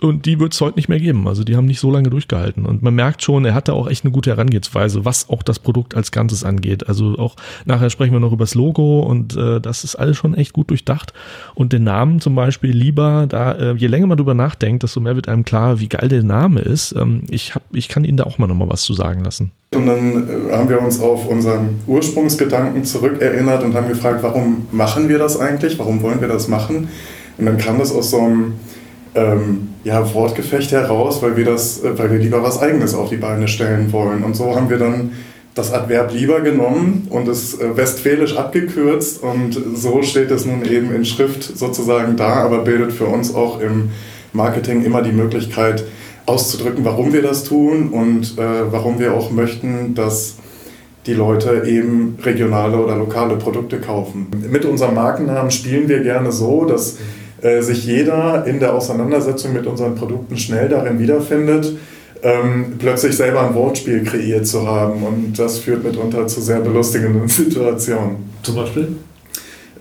Und 0.03 0.27
die 0.27 0.41
wird 0.41 0.53
es 0.53 0.61
heute 0.61 0.77
nicht 0.77 0.89
mehr 0.89 0.99
geben. 0.99 1.29
Also 1.29 1.45
die 1.45 1.55
haben 1.55 1.67
nicht 1.67 1.79
so 1.79 1.89
lange 1.89 2.11
durchgehalten. 2.11 2.67
Und 2.67 2.83
man 2.83 2.93
merkt 2.93 3.23
schon, 3.23 3.45
er 3.45 3.55
hatte 3.55 3.73
auch 3.73 3.89
echt 3.89 4.05
eine 4.05 4.11
gute 4.11 4.31
Herangehensweise, 4.31 5.05
was 5.05 5.29
auch 5.29 5.45
das 5.45 5.61
Produkt 5.61 5.95
als 5.95 6.11
Ganzes 6.11 6.43
angeht. 6.43 6.89
Also 6.89 7.17
auch 7.19 7.37
nachher 7.67 7.89
sprechen 7.89 8.13
wir 8.13 8.19
noch 8.19 8.33
über 8.33 8.43
das 8.43 8.57
Logo 8.57 9.01
und 9.01 9.37
äh, 9.37 9.61
das 9.61 9.85
ist 9.85 9.95
alles 9.95 10.17
schon 10.17 10.35
echt 10.35 10.55
gut 10.55 10.71
durchdacht. 10.71 11.13
Und 11.55 11.73
den 11.73 11.85
Namen 11.85 12.21
zum 12.21 12.35
Beispiel 12.35 12.73
lieber, 12.73 13.27
da 13.29 13.53
äh, 13.53 13.75
je 13.75 13.87
länger 13.87 14.09
man 14.09 14.17
drüber 14.17 14.35
nachdenkt, 14.35 14.83
desto 14.83 14.99
mehr 14.99 15.15
wird 15.15 15.29
einem 15.29 15.45
klar, 15.45 15.79
wie 15.79 15.89
geil 15.89 16.09
der 16.09 16.25
Name 16.25 16.61
ist. 16.61 16.97
Ähm, 16.99 17.23
ich, 17.31 17.55
hab, 17.55 17.63
ich 17.73 17.89
kann 17.89 18.03
Ihnen 18.03 18.17
da 18.17 18.25
auch 18.25 18.39
mal 18.39 18.49
nochmal 18.49 18.71
was 18.71 18.83
zu 18.83 18.95
sagen 18.95 19.23
lassen. 19.23 19.53
Und 19.73 19.87
dann 19.87 20.29
äh, 20.29 20.53
haben 20.53 20.69
wir 20.69 20.83
uns 20.83 20.99
auf 20.99 21.29
unseren 21.29 21.81
Ursprungsgedanken 21.87 22.85
zurückerinnert 22.85 23.63
und 23.63 23.75
haben 23.75 23.87
gefragt, 23.87 24.25
warum 24.25 24.67
machen 24.73 25.09
wir 25.09 25.19
das 25.19 25.39
eigentlich? 25.39 25.79
Warum 25.79 26.03
wollen 26.03 26.21
wir 26.21 26.29
das 26.29 26.49
machen? 26.49 26.89
Und 27.39 27.47
dann 27.47 27.57
kam 27.57 27.79
das 27.79 27.93
aus 27.93 28.11
so 28.11 28.19
einem 28.19 28.55
ähm, 29.15 29.69
ja, 29.85 30.15
Wortgefecht 30.15 30.73
heraus, 30.73 31.23
weil 31.23 31.37
wir, 31.37 31.45
das, 31.45 31.83
äh, 31.83 31.99
weil 31.99 32.11
wir 32.11 32.19
lieber 32.19 32.43
was 32.43 32.61
Eigenes 32.61 32.95
auf 32.95 33.11
die 33.11 33.17
Beine 33.17 33.49
stellen 33.49 33.93
wollen. 33.93 34.25
Und 34.25 34.35
so 34.35 34.55
haben 34.55 34.71
wir 34.71 34.79
dann 34.79 35.13
das 35.55 35.73
Adverb 35.73 36.13
lieber 36.15 36.41
genommen 36.41 37.09
und 37.11 37.29
es 37.29 37.61
äh, 37.61 37.77
westfälisch 37.77 38.37
abgekürzt 38.37 39.23
und 39.23 39.59
so 39.75 40.03
steht 40.03 40.31
es 40.31 40.47
nun 40.47 40.65
eben 40.65 40.95
in 40.95 41.05
Schrift 41.05 41.43
sozusagen 41.43 42.17
da, 42.17 42.43
aber 42.45 42.61
bildet 42.61 42.93
für 42.93 43.07
uns 43.07 43.35
auch 43.35 43.61
im 43.61 43.91
Marketing 44.33 44.83
immer 44.83 45.03
die 45.03 45.13
Möglichkeit 45.13 45.85
auszudrücken, 46.25 46.85
warum 46.85 47.13
wir 47.13 47.21
das 47.21 47.45
tun 47.45 47.91
und 47.91 48.39
äh, 48.39 48.73
warum 48.73 48.99
wir 48.99 49.13
auch 49.13 49.31
möchten, 49.31 49.95
dass 49.95 50.37
die 51.07 51.15
Leute 51.15 51.65
eben 51.67 52.17
regionale 52.23 52.79
oder 52.79 52.97
lokale 52.97 53.37
Produkte 53.37 53.79
kaufen. 53.79 54.29
Mit 54.49 54.65
unserem 54.65 54.95
Markennamen 54.95 55.51
spielen 55.51 55.89
wir 55.89 56.01
gerne 56.01 56.31
so, 56.31 56.65
dass 56.65 56.99
äh, 57.43 57.61
sich 57.61 57.85
jeder 57.85 58.47
in 58.47 58.61
der 58.61 58.73
Auseinandersetzung 58.75 59.53
mit 59.53 59.67
unseren 59.67 59.97
Produkten 59.97 60.37
schnell 60.39 60.69
darin 60.69 60.99
wiederfindet, 60.99 61.77
ähm, 62.23 62.75
plötzlich 62.79 63.17
selber 63.17 63.47
ein 63.47 63.55
Wortspiel 63.55 64.05
kreiert 64.05 64.47
zu 64.47 64.67
haben. 64.67 65.03
Und 65.03 65.39
das 65.39 65.59
führt 65.59 65.83
mitunter 65.83 66.27
zu 66.29 66.41
sehr 66.41 66.61
belustigenden 66.61 67.27
Situationen. 67.29 68.17
Zum 68.43 68.55
Beispiel? 68.55 68.97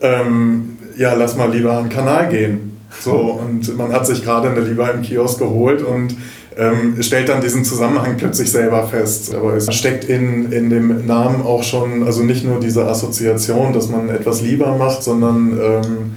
Ähm, 0.02 0.78
ja, 0.98 1.14
lass 1.14 1.38
mal 1.38 1.52
lieber 1.52 1.74
an 1.74 1.84
den 1.86 1.90
Kanal 1.90 2.30
gehen. 2.30 2.78
So, 3.00 3.12
und 3.46 3.78
man 3.78 3.94
hat 3.94 4.08
sich 4.08 4.24
gerade 4.24 4.50
eine 4.50 4.62
lieber 4.62 4.92
im 4.92 5.04
Kiosk 5.04 5.38
geholt 5.40 5.84
und 5.84 6.16
ähm, 6.58 7.02
stellt 7.02 7.30
dann 7.30 7.42
diesen 7.42 7.64
Zusammenhang 7.64 8.18
plötzlich 8.18 8.52
selber 8.52 8.88
fest. 8.88 9.34
Aber 9.36 9.54
es 9.54 9.74
steckt 9.74 10.06
in, 10.06 10.52
in 10.52 10.70
dem 10.70 11.06
Namen 11.06 11.44
auch 11.44 11.64
schon, 11.64 12.04
also 12.04 12.24
nicht 12.24 12.44
nur 12.44 12.60
diese 12.60 12.86
Assoziation, 12.86 13.72
dass 13.72 13.88
man 13.90 14.10
etwas 14.10 14.42
lieber 14.42 14.76
macht, 14.78 15.04
sondern 15.04 15.60
ähm, 15.62 16.16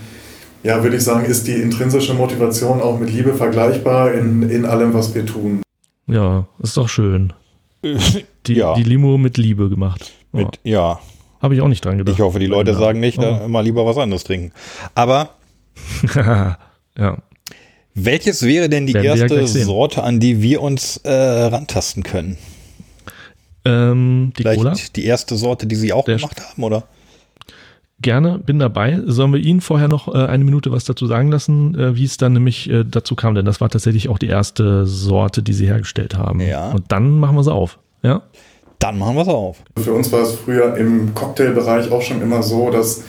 ja, 0.64 0.82
würde 0.82 0.96
ich 0.96 1.04
sagen, 1.04 1.24
ist 1.26 1.46
die 1.46 1.52
intrinsische 1.52 2.14
Motivation 2.14 2.80
auch 2.80 2.98
mit 2.98 3.10
Liebe 3.12 3.34
vergleichbar 3.34 4.12
in, 4.14 4.42
in 4.50 4.64
allem, 4.64 4.92
was 4.94 5.14
wir 5.14 5.24
tun. 5.26 5.62
Ja, 6.06 6.46
ist 6.62 6.76
doch 6.76 6.88
schön. 6.88 7.32
Die, 8.46 8.54
Ja. 8.54 8.74
die 8.74 8.82
Limo 8.82 9.16
mit 9.18 9.36
Liebe 9.36 9.68
gemacht. 9.68 10.12
Ja. 10.32 10.38
Mit, 10.40 10.58
ja, 10.64 10.98
Habe 11.40 11.54
ich 11.54 11.60
auch 11.60 11.68
nicht 11.68 11.84
dran 11.84 11.98
gedacht. 11.98 12.16
ich 12.16 12.20
hoffe, 12.22 12.38
die 12.38 12.46
Leute 12.46 12.72
Ja. 12.72 12.78
sagen 12.78 12.98
nicht, 13.00 13.18
Oh. 13.18 13.46
mal 13.48 13.60
lieber 13.62 13.84
was 13.86 13.96
anderes 13.98 14.24
trinken. 14.24 14.52
Aber 14.94 15.30
ja. 16.98 17.18
welches 17.94 18.42
wäre 18.42 18.68
denn 18.68 18.86
die 18.86 18.94
Werden 18.94 19.04
ja 19.06 19.14
erste 19.16 19.46
sehen. 19.46 19.66
Sorte, 19.66 20.02
an 20.02 20.18
die 20.20 20.40
wir 20.42 20.62
uns 20.62 20.96
äh, 21.04 21.10
rantasten 21.12 22.02
können? 22.02 22.36
Ähm, 23.66 24.32
die 24.36 24.42
Vielleicht 24.42 24.60
Cola? 24.60 24.74
die 24.96 25.04
erste 25.04 25.36
Sorte, 25.36 25.66
die 25.66 25.76
Sie 25.76 25.92
auch 25.92 26.04
Der 26.04 26.16
gemacht 26.16 26.40
haben, 26.40 26.62
oder? 26.62 26.84
Gerne, 28.00 28.38
bin 28.38 28.58
dabei. 28.58 29.00
Sollen 29.06 29.32
wir 29.32 29.40
Ihnen 29.40 29.60
vorher 29.60 29.88
noch 29.88 30.12
äh, 30.12 30.26
eine 30.26 30.44
Minute 30.44 30.72
was 30.72 30.84
dazu 30.84 31.06
sagen 31.06 31.30
lassen, 31.30 31.78
äh, 31.78 31.96
wie 31.96 32.04
es 32.04 32.16
dann 32.16 32.32
nämlich 32.32 32.68
äh, 32.68 32.84
dazu 32.84 33.14
kam? 33.14 33.34
Denn 33.34 33.44
das 33.44 33.60
war 33.60 33.68
tatsächlich 33.68 34.08
auch 34.08 34.18
die 34.18 34.26
erste 34.26 34.84
Sorte, 34.84 35.42
die 35.42 35.52
Sie 35.52 35.66
hergestellt 35.66 36.16
haben. 36.16 36.40
Ja. 36.40 36.72
Und 36.72 36.90
dann 36.90 37.18
machen 37.18 37.36
wir 37.36 37.44
sie 37.44 37.52
auf. 37.52 37.78
Ja? 38.02 38.22
Dann 38.80 38.98
machen 38.98 39.14
wir 39.14 39.22
es 39.22 39.28
auf. 39.28 39.58
Für 39.78 39.92
uns 39.92 40.12
war 40.12 40.22
es 40.22 40.34
früher 40.34 40.76
im 40.76 41.14
Cocktailbereich 41.14 41.90
auch 41.92 42.02
schon 42.02 42.20
immer 42.20 42.42
so, 42.42 42.70
dass 42.70 43.04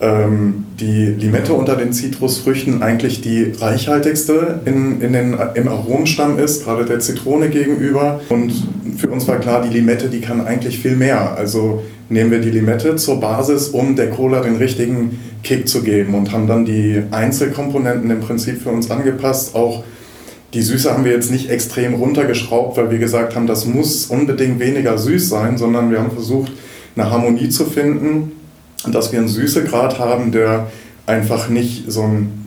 ähm, 0.00 0.64
die 0.78 1.06
Limette 1.06 1.52
unter 1.52 1.76
den 1.76 1.92
Zitrusfrüchten 1.92 2.82
eigentlich 2.82 3.20
die 3.20 3.52
reichhaltigste 3.58 4.60
in, 4.64 5.00
in 5.02 5.12
den, 5.12 5.36
im 5.54 5.68
Aromenstamm 5.68 6.38
ist, 6.38 6.64
gerade 6.64 6.86
der 6.86 7.00
Zitrone 7.00 7.50
gegenüber. 7.50 8.20
Und 8.30 8.52
für 8.96 9.08
uns 9.08 9.28
war 9.28 9.38
klar, 9.38 9.62
die 9.62 9.76
Limette, 9.76 10.08
die 10.08 10.20
kann 10.20 10.40
eigentlich 10.46 10.78
viel 10.78 10.96
mehr. 10.96 11.36
Also 11.36 11.82
nehmen 12.08 12.30
wir 12.30 12.40
die 12.40 12.50
Limette 12.50 12.96
zur 12.96 13.20
Basis, 13.20 13.68
um 13.68 13.94
der 13.94 14.08
Cola 14.08 14.40
den 14.40 14.56
richtigen 14.56 15.20
Kick 15.42 15.68
zu 15.68 15.82
geben 15.82 16.14
und 16.14 16.32
haben 16.32 16.46
dann 16.46 16.64
die 16.64 17.02
Einzelkomponenten 17.10 18.10
im 18.10 18.20
Prinzip 18.20 18.62
für 18.62 18.70
uns 18.70 18.90
angepasst. 18.90 19.54
Auch 19.54 19.84
die 20.54 20.62
Süße 20.62 20.92
haben 20.92 21.04
wir 21.04 21.12
jetzt 21.12 21.30
nicht 21.30 21.50
extrem 21.50 21.94
runtergeschraubt, 21.94 22.76
weil 22.78 22.90
wir 22.90 22.98
gesagt 22.98 23.36
haben, 23.36 23.46
das 23.46 23.66
muss 23.66 24.06
unbedingt 24.06 24.60
weniger 24.60 24.96
süß 24.96 25.28
sein, 25.28 25.58
sondern 25.58 25.90
wir 25.90 26.00
haben 26.00 26.10
versucht, 26.10 26.52
eine 26.96 27.10
Harmonie 27.10 27.50
zu 27.50 27.66
finden 27.66 28.32
dass 28.88 29.12
wir 29.12 29.18
einen 29.18 29.28
Süßegrad 29.28 29.98
haben, 29.98 30.32
der 30.32 30.68
einfach 31.06 31.48
nicht 31.48 31.90
so 31.90 32.02
ein 32.02 32.40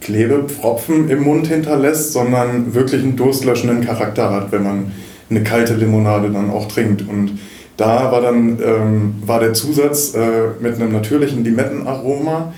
Klebepfropfen 0.00 1.10
im 1.10 1.22
Mund 1.22 1.46
hinterlässt, 1.46 2.12
sondern 2.12 2.74
wirklich 2.74 3.02
einen 3.02 3.16
durstlöschenden 3.16 3.84
Charakter 3.84 4.30
hat, 4.30 4.52
wenn 4.52 4.62
man 4.62 4.92
eine 5.28 5.42
kalte 5.42 5.74
Limonade 5.74 6.30
dann 6.30 6.50
auch 6.50 6.68
trinkt. 6.68 7.06
Und 7.06 7.38
da 7.76 8.10
war 8.10 8.20
dann 8.20 8.58
ähm, 8.62 9.14
war 9.24 9.40
der 9.40 9.52
Zusatz 9.52 10.14
äh, 10.14 10.48
mit 10.60 10.74
einem 10.74 10.92
natürlichen 10.92 11.44
Limettenaroma 11.44 12.52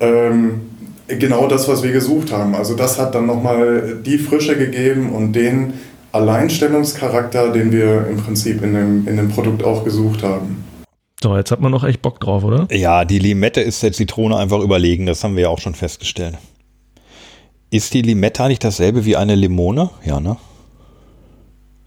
ähm, 0.00 0.62
genau 1.08 1.46
das, 1.48 1.68
was 1.68 1.82
wir 1.82 1.92
gesucht 1.92 2.32
haben. 2.32 2.54
Also 2.54 2.74
das 2.74 2.98
hat 2.98 3.14
dann 3.14 3.26
nochmal 3.26 3.98
die 4.04 4.18
Frische 4.18 4.56
gegeben 4.56 5.10
und 5.10 5.32
den 5.32 5.74
Alleinstellungscharakter, 6.12 7.52
den 7.52 7.72
wir 7.72 8.06
im 8.08 8.16
Prinzip 8.16 8.62
in 8.62 8.74
dem, 8.74 9.08
in 9.08 9.16
dem 9.16 9.28
Produkt 9.28 9.62
auch 9.64 9.84
gesucht 9.84 10.22
haben. 10.22 10.64
So, 11.22 11.36
jetzt 11.36 11.50
hat 11.50 11.60
man 11.60 11.72
noch 11.72 11.84
echt 11.84 12.02
Bock 12.02 12.20
drauf, 12.20 12.44
oder? 12.44 12.68
Ja, 12.70 13.04
die 13.04 13.18
Limette 13.18 13.60
ist 13.62 13.82
der 13.82 13.92
Zitrone 13.92 14.36
einfach 14.36 14.60
überlegen, 14.60 15.06
das 15.06 15.24
haben 15.24 15.34
wir 15.34 15.44
ja 15.44 15.48
auch 15.48 15.60
schon 15.60 15.74
festgestellt. 15.74 16.36
Ist 17.70 17.94
die 17.94 18.02
Limette 18.02 18.44
eigentlich 18.44 18.58
dasselbe 18.58 19.04
wie 19.06 19.16
eine 19.16 19.34
Limone? 19.34 19.90
Ja, 20.04 20.20
ne? 20.20 20.36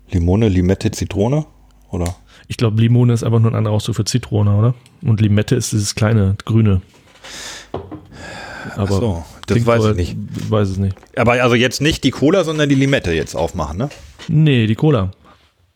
Limone, 0.10 0.50
Limette, 0.50 0.92
Zitrone? 0.92 1.46
Oder? 1.92 2.16
Ich 2.48 2.58
glaube, 2.58 2.82
Limone 2.82 3.14
ist 3.14 3.24
einfach 3.24 3.40
nur 3.40 3.52
ein 3.52 3.56
anderer 3.56 3.76
Ausdruck 3.76 3.98
für 3.98 4.06
Zitrone, 4.06 4.56
oder? 4.56 4.74
Und 5.04 5.22
Limette 5.22 5.56
ist 5.56 5.72
dieses 5.72 5.94
kleine, 5.94 6.36
grüne. 6.46 6.82
Aber 8.76 8.88
so, 8.88 9.24
das 9.48 9.66
weiß 9.66 9.86
ich 9.86 9.96
nicht. 9.96 10.18
Weiß 10.50 10.70
es 10.70 10.78
nicht. 10.78 10.96
Aber 11.16 11.34
also 11.34 11.56
jetzt 11.56 11.82
nicht 11.82 12.04
die 12.04 12.12
Cola, 12.12 12.44
sondern 12.44 12.68
die 12.68 12.76
Limette 12.76 13.14
jetzt 13.14 13.36
aufmachen, 13.36 13.78
ne? 13.78 13.90
Nee, 14.28 14.68
die 14.68 14.76
Cola. 14.76 15.12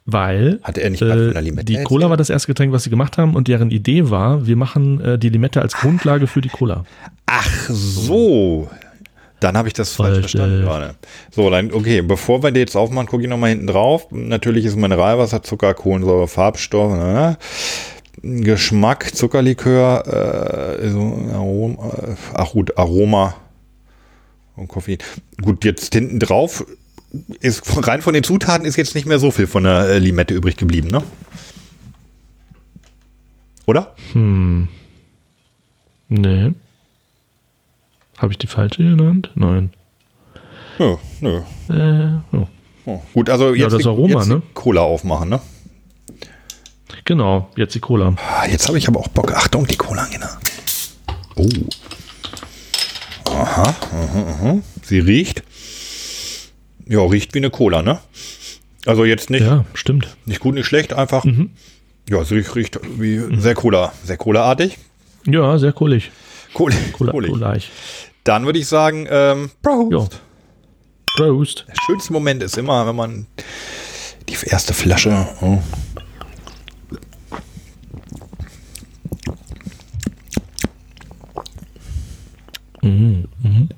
Weil 0.06 0.60
Hatte 0.64 0.82
er 0.82 0.90
nicht 0.90 1.02
äh, 1.02 1.40
Limette 1.40 1.66
die 1.66 1.82
Cola 1.84 2.10
war 2.10 2.18
das 2.18 2.30
erste 2.30 2.48
Getränk, 2.48 2.74
was 2.74 2.84
sie 2.84 2.90
gemacht 2.90 3.18
haben 3.18 3.36
und 3.36 3.48
deren 3.48 3.72
Idee 3.72 4.10
war, 4.10 4.46
wir 4.46 4.58
machen 4.58 5.00
äh, 5.00 5.18
die 5.18 5.30
Limette 5.30 5.62
als 5.62 5.76
Grundlage 5.76 6.28
für 6.28 6.42
die 6.42 6.50
Cola. 6.50 6.84
Ach 7.26 7.70
so. 7.70 8.70
Dann 9.40 9.58
habe 9.58 9.68
ich 9.68 9.74
das 9.74 9.94
falsch, 9.94 10.12
falsch 10.12 10.32
verstanden 10.32 10.62
äh, 10.62 10.66
gerade. 10.66 10.96
So, 11.32 11.50
dann, 11.50 11.72
okay, 11.72 12.02
bevor 12.02 12.44
wir 12.44 12.52
die 12.52 12.62
jetzt 12.62 12.76
aufmachen, 12.76 13.08
gucke 13.08 13.24
ich 13.24 13.30
nochmal 13.30 13.52
hinten 13.52 13.68
drauf. 13.68 14.08
Natürlich 14.12 14.66
ist 14.66 14.76
Mineralwasser, 14.76 15.44
Zucker, 15.44 15.74
Kohlensäure, 15.74 16.28
Farbstoffe, 16.28 16.98
ne? 16.98 17.38
Geschmack, 18.22 19.14
Zuckerlikör, 19.16 20.78
äh, 20.80 20.90
so 20.90 21.30
Aroma, 21.34 21.88
äh, 21.90 22.16
ach 22.34 22.52
gut, 22.52 22.78
Aroma 22.78 23.36
und 24.56 24.68
Koffein. 24.68 25.00
Gut, 25.42 25.66
jetzt 25.66 25.94
hinten 25.94 26.20
drauf 26.20 26.66
ist 27.40 27.64
rein 27.88 28.02
von 28.02 28.14
den 28.14 28.24
Zutaten 28.24 28.66
ist 28.66 28.76
jetzt 28.76 28.96
nicht 28.96 29.06
mehr 29.06 29.20
so 29.20 29.32
viel 29.32 29.48
von 29.48 29.64
der 29.64 29.88
äh, 29.88 30.00
Limette 30.00 30.34
übrig 30.34 30.58
geblieben, 30.58 30.88
ne? 30.88 31.04
Oder? 33.66 33.96
Hm. 34.14 34.68
Nee. 36.10 36.54
Habe 38.18 38.34
ich 38.34 38.38
die 38.38 38.48
falsche 38.48 38.84
genannt? 38.84 39.32
Nein. 39.36 39.72
Ja, 40.80 40.98
nö. 41.22 41.42
Äh, 41.70 42.36
oh. 42.36 42.48
Oh, 42.86 43.02
gut, 43.14 43.30
also 43.30 43.54
jetzt, 43.54 43.72
ja, 43.72 43.78
das 43.78 43.88
Aroma, 43.88 44.20
jetzt 44.20 44.28
ne? 44.28 44.42
Cola 44.54 44.82
aufmachen, 44.82 45.30
ne? 45.30 45.40
Genau, 47.06 47.50
jetzt 47.56 47.76
die 47.76 47.80
Cola. 47.80 48.16
Ah, 48.18 48.46
jetzt 48.48 48.68
habe 48.68 48.78
ich 48.78 48.88
aber 48.88 49.00
auch 49.00 49.08
Bock. 49.08 49.34
Achtung, 49.34 49.66
die 49.68 49.78
Cola, 49.78 50.06
genau. 50.12 50.28
Oh. 51.36 51.50
Aha, 53.30 53.76
aha, 53.92 54.26
aha. 54.30 54.58
Sie 54.84 55.00
riecht. 55.00 55.44
Ja, 56.88 57.02
riecht 57.02 57.34
wie 57.34 57.40
eine 57.40 57.50
Cola, 57.50 57.82
ne? 57.82 58.00
Also 58.86 59.06
jetzt 59.06 59.30
nicht. 59.30 59.44
Ja, 59.44 59.66
stimmt. 59.74 60.18
Nicht 60.26 60.40
gut, 60.40 60.56
nicht 60.56 60.66
schlecht, 60.66 60.94
einfach. 60.94 61.24
Mhm. 61.24 61.52
Ja, 62.10 62.24
sie 62.26 62.40
riecht 62.40 62.80
wie 63.00 63.18
mhm. 63.18 63.40
sehr 63.40 63.56
Cola, 63.56 63.94
sehr 64.04 64.18
Cola-artig. 64.18 64.78
Ja, 65.26 65.58
sehr 65.58 65.72
kohlig. 65.72 66.12
Kohlig. 66.54 66.78
Cola, 66.92 67.12
kohlig. 67.14 67.72
Dann 68.24 68.46
würde 68.46 68.60
ich 68.60 68.68
sagen, 68.68 69.08
ähm, 69.10 69.52
Prost. 69.62 69.92
Ja. 69.92 70.08
Prost. 71.16 71.66
Der 71.68 71.76
schönste 71.86 72.12
Moment 72.12 72.44
ist 72.44 72.58
immer, 72.58 72.86
wenn 72.86 72.96
man 72.96 73.28
die 74.28 74.36
erste 74.46 74.74
Flasche. 74.74 75.28
Oh. 75.42 75.60
Mhm. 82.82 83.26
Mhm. 83.42 83.70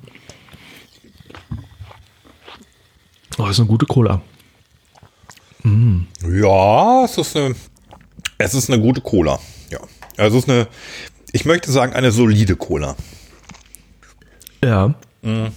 Oh, 3.38 3.44
das 3.44 3.52
ist 3.52 3.60
eine 3.60 3.68
gute 3.68 3.86
Cola. 3.86 4.22
Mm. 5.64 6.02
Ja, 6.24 7.04
es 7.04 7.18
ist 7.18 7.36
eine, 7.36 7.56
es 8.38 8.54
ist 8.54 8.70
eine 8.70 8.82
gute 8.82 9.02
Cola. 9.02 9.40
Ja, 9.70 9.80
also 10.18 10.38
es 10.38 10.44
ist 10.46 10.50
eine, 10.50 10.68
ich 11.34 11.44
möchte 11.44 11.72
sagen, 11.72 11.94
eine 11.94 12.12
solide 12.12 12.56
Cola. 12.56 12.96
Ja. 14.64 14.94
Mhm. 15.22 15.52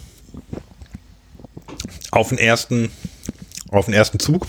Auf 2.10 2.30
den 2.30 2.38
ersten, 2.38 2.90
auf 3.70 3.84
den 3.84 3.94
ersten 3.94 4.18
Zug. 4.18 4.46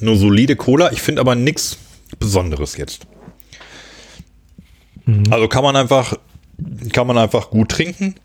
Eine 0.00 0.16
solide 0.16 0.56
Cola. 0.56 0.92
Ich 0.92 1.00
finde 1.00 1.20
aber 1.20 1.34
nichts 1.34 1.78
Besonderes 2.18 2.76
jetzt. 2.76 3.06
Mhm. 5.06 5.24
Also 5.30 5.48
kann 5.48 5.64
man 5.64 5.76
einfach, 5.76 6.18
kann 6.92 7.06
man 7.06 7.16
einfach 7.16 7.50
gut 7.50 7.70
trinken. 7.70 8.16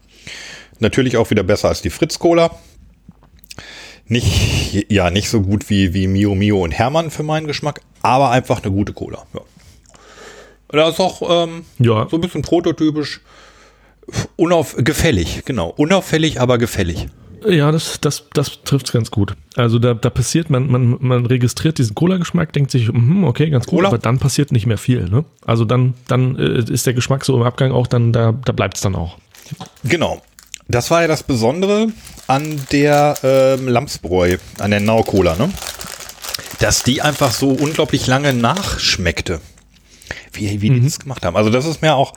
Natürlich 0.80 1.16
auch 1.16 1.30
wieder 1.30 1.44
besser 1.44 1.70
als 1.70 1.82
die 1.82 1.90
Fritz 1.90 2.20
Cola 2.20 2.52
nicht, 4.10 4.92
ja, 4.92 5.10
nicht 5.10 5.30
so 5.30 5.42
gut 5.42 5.70
wie, 5.70 5.94
wie 5.94 6.08
Mio 6.08 6.36
Mio 6.36 6.64
und 6.64 6.72
Hermann 6.72 7.12
für 7.12 7.24
meinen 7.24 7.48
Geschmack, 7.48 7.82
aber 8.02 8.32
einfach 8.32 8.64
eine 8.64 8.72
gute 8.72 8.94
Cola. 8.94 9.26
Ja. 9.34 9.42
Da 10.70 10.90
ist 10.90 11.00
auch 11.00 11.22
ähm, 11.46 11.64
ja. 11.80 12.08
so 12.10 12.18
ein 12.18 12.22
bisschen 12.22 12.42
prototypisch, 12.42 13.22
unauf, 14.36 14.76
gefällig, 14.78 15.44
genau. 15.46 15.74
Unauffällig, 15.78 16.42
aber 16.42 16.58
gefällig. 16.58 17.08
Ja, 17.46 17.72
das, 17.72 18.02
das, 18.02 18.26
das 18.34 18.64
trifft 18.64 18.88
es 18.88 18.92
ganz 18.92 19.12
gut. 19.12 19.36
Also 19.56 19.80
da, 19.80 19.94
da 19.94 20.10
passiert, 20.10 20.50
man, 20.50 20.70
man, 20.70 20.98
man 21.00 21.26
registriert 21.26 21.78
diesen 21.78 21.96
Cola-Geschmack, 21.96 22.52
denkt 22.54 22.72
sich, 22.72 22.92
mm, 22.92 23.24
okay, 23.24 23.50
ganz 23.50 23.68
gut, 23.68 23.86
aber 23.86 23.98
dann 23.98 24.20
passiert 24.20 24.52
nicht 24.52 24.66
mehr 24.66 24.78
viel. 24.78 25.08
Ne? 25.10 25.24
Also 25.46 25.64
dann, 25.64 25.94
dann 26.08 26.36
äh, 26.38 26.64
ist 26.72 26.86
der 26.88 26.94
Geschmack 26.94 27.24
so 27.24 27.36
im 27.36 27.44
Abgang 27.44 27.72
auch, 27.72 27.88
dann 27.88 28.12
da, 28.12 28.34
da 28.44 28.52
bleibt 28.52 28.78
es 28.78 28.82
dann 28.82 28.96
auch. 28.96 29.18
Genau. 29.84 30.22
Das 30.68 30.92
war 30.92 31.02
ja 31.02 31.08
das 31.08 31.24
Besondere 31.24 31.88
an 32.28 32.62
der 32.72 33.16
ähm, 33.24 33.68
Lamsbräu, 33.68 34.38
an 34.60 34.72
der 34.72 34.82
Nau 34.82 35.04
Cola, 35.04 35.36
ne? 35.36 35.50
Dass 36.60 36.84
die 36.84 37.02
einfach 37.02 37.32
so 37.32 37.50
unglaublich 37.52 38.08
lange 38.08 38.34
nachschmeckte. 38.34 39.40
Wie, 40.34 40.62
wie 40.62 40.70
mhm. 40.70 40.76
die 40.76 40.84
das 40.84 41.00
gemacht 41.00 41.26
haben. 41.26 41.38
Also 41.38 41.50
das 41.50 41.66
ist 41.66 41.82
mir 41.82 41.96
auch 41.96 42.14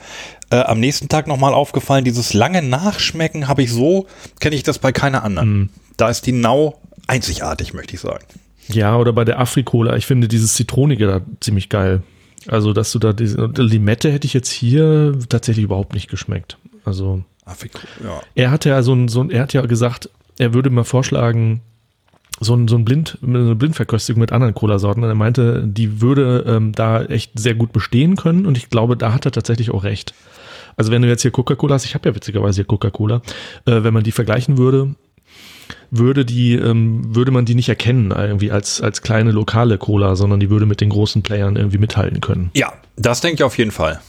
äh, 0.49 0.57
am 0.57 0.79
nächsten 0.79 1.07
Tag 1.07 1.27
nochmal 1.27 1.53
aufgefallen. 1.53 2.03
Dieses 2.03 2.33
lange 2.33 2.61
Nachschmecken 2.61 3.47
habe 3.47 3.63
ich 3.63 3.71
so, 3.71 4.07
kenne 4.39 4.55
ich 4.55 4.63
das 4.63 4.79
bei 4.79 4.91
keiner 4.91 5.23
anderen. 5.23 5.49
Mhm. 5.49 5.69
Da 5.97 6.09
ist 6.09 6.25
die 6.25 6.31
Nau 6.31 6.79
einzigartig, 7.07 7.73
möchte 7.73 7.95
ich 7.95 8.01
sagen. 8.01 8.25
Ja, 8.67 8.97
oder 8.97 9.13
bei 9.13 9.25
der 9.25 9.39
Afrikola. 9.39 9.95
Ich 9.95 10.05
finde 10.05 10.27
dieses 10.27 10.55
Zitronige 10.55 11.07
da 11.07 11.21
ziemlich 11.39 11.69
geil. 11.69 12.03
Also, 12.47 12.73
dass 12.73 12.91
du 12.91 12.99
da 12.99 13.13
diese 13.13 13.45
Limette 13.55 14.11
hätte 14.11 14.25
ich 14.25 14.33
jetzt 14.33 14.51
hier 14.51 15.17
tatsächlich 15.29 15.63
überhaupt 15.63 15.93
nicht 15.93 16.09
geschmeckt. 16.09 16.57
Also 16.85 17.23
ja. 18.03 18.21
Er 18.35 18.51
hatte 18.51 18.69
ja 18.69 18.81
so 18.83 18.93
ein, 18.93 19.07
so 19.07 19.21
ein, 19.21 19.29
er 19.29 19.43
hat 19.43 19.53
ja 19.53 19.61
gesagt, 19.61 20.09
er 20.37 20.53
würde 20.53 20.69
mal 20.69 20.83
vorschlagen, 20.83 21.61
so 22.39 22.55
ein, 22.55 22.67
so 22.67 22.75
ein 22.75 22.85
Blind, 22.85 23.19
eine 23.21 23.55
Blindverköstigung 23.55 24.19
mit 24.19 24.31
anderen 24.31 24.53
Cola-Sorten. 24.53 25.03
Er 25.03 25.13
meinte, 25.13 25.63
die 25.65 26.01
würde 26.01 26.43
ähm, 26.47 26.71
da 26.73 27.03
echt 27.03 27.37
sehr 27.39 27.53
gut 27.53 27.71
bestehen 27.71 28.15
können 28.15 28.45
und 28.45 28.57
ich 28.57 28.69
glaube, 28.69 28.97
da 28.97 29.13
hat 29.13 29.25
er 29.25 29.31
tatsächlich 29.31 29.71
auch 29.71 29.83
recht. 29.83 30.13
Also 30.75 30.91
wenn 30.91 31.01
du 31.01 31.07
jetzt 31.07 31.21
hier 31.21 31.31
Coca-Cola 31.31 31.75
hast, 31.75 31.85
ich 31.85 31.93
habe 31.93 32.09
ja 32.09 32.15
witzigerweise 32.15 32.57
hier 32.57 32.65
Coca-Cola, 32.65 33.21
äh, 33.65 33.83
wenn 33.83 33.93
man 33.93 34.03
die 34.03 34.11
vergleichen 34.11 34.57
würde, 34.57 34.95
würde 35.91 36.25
die, 36.25 36.55
ähm, 36.55 37.15
würde 37.15 37.31
man 37.31 37.45
die 37.45 37.55
nicht 37.55 37.69
erkennen 37.69 38.11
irgendwie 38.11 38.51
als, 38.51 38.81
als 38.81 39.01
kleine 39.01 39.31
lokale 39.31 39.77
Cola, 39.77 40.15
sondern 40.15 40.39
die 40.39 40.49
würde 40.49 40.65
mit 40.65 40.81
den 40.81 40.89
großen 40.89 41.21
Playern 41.21 41.55
irgendwie 41.55 41.77
mithalten 41.77 42.21
können. 42.21 42.49
Ja, 42.55 42.73
das 42.95 43.21
denke 43.21 43.35
ich 43.35 43.43
auf 43.43 43.57
jeden 43.57 43.71
Fall. 43.71 44.01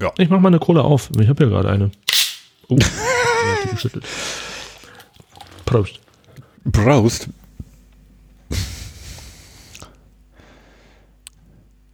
Ja. 0.00 0.12
Ich 0.18 0.28
mach 0.28 0.40
mal 0.40 0.48
eine 0.48 0.58
Cola 0.58 0.82
auf. 0.82 1.10
Ich 1.18 1.28
habe 1.28 1.44
ja 1.44 1.50
gerade 1.50 1.70
eine. 1.70 1.90
Oh, 2.68 2.76
die 3.64 3.68
geschüttelt. 3.70 4.04
Prost. 5.64 6.00
Prost. 6.72 7.28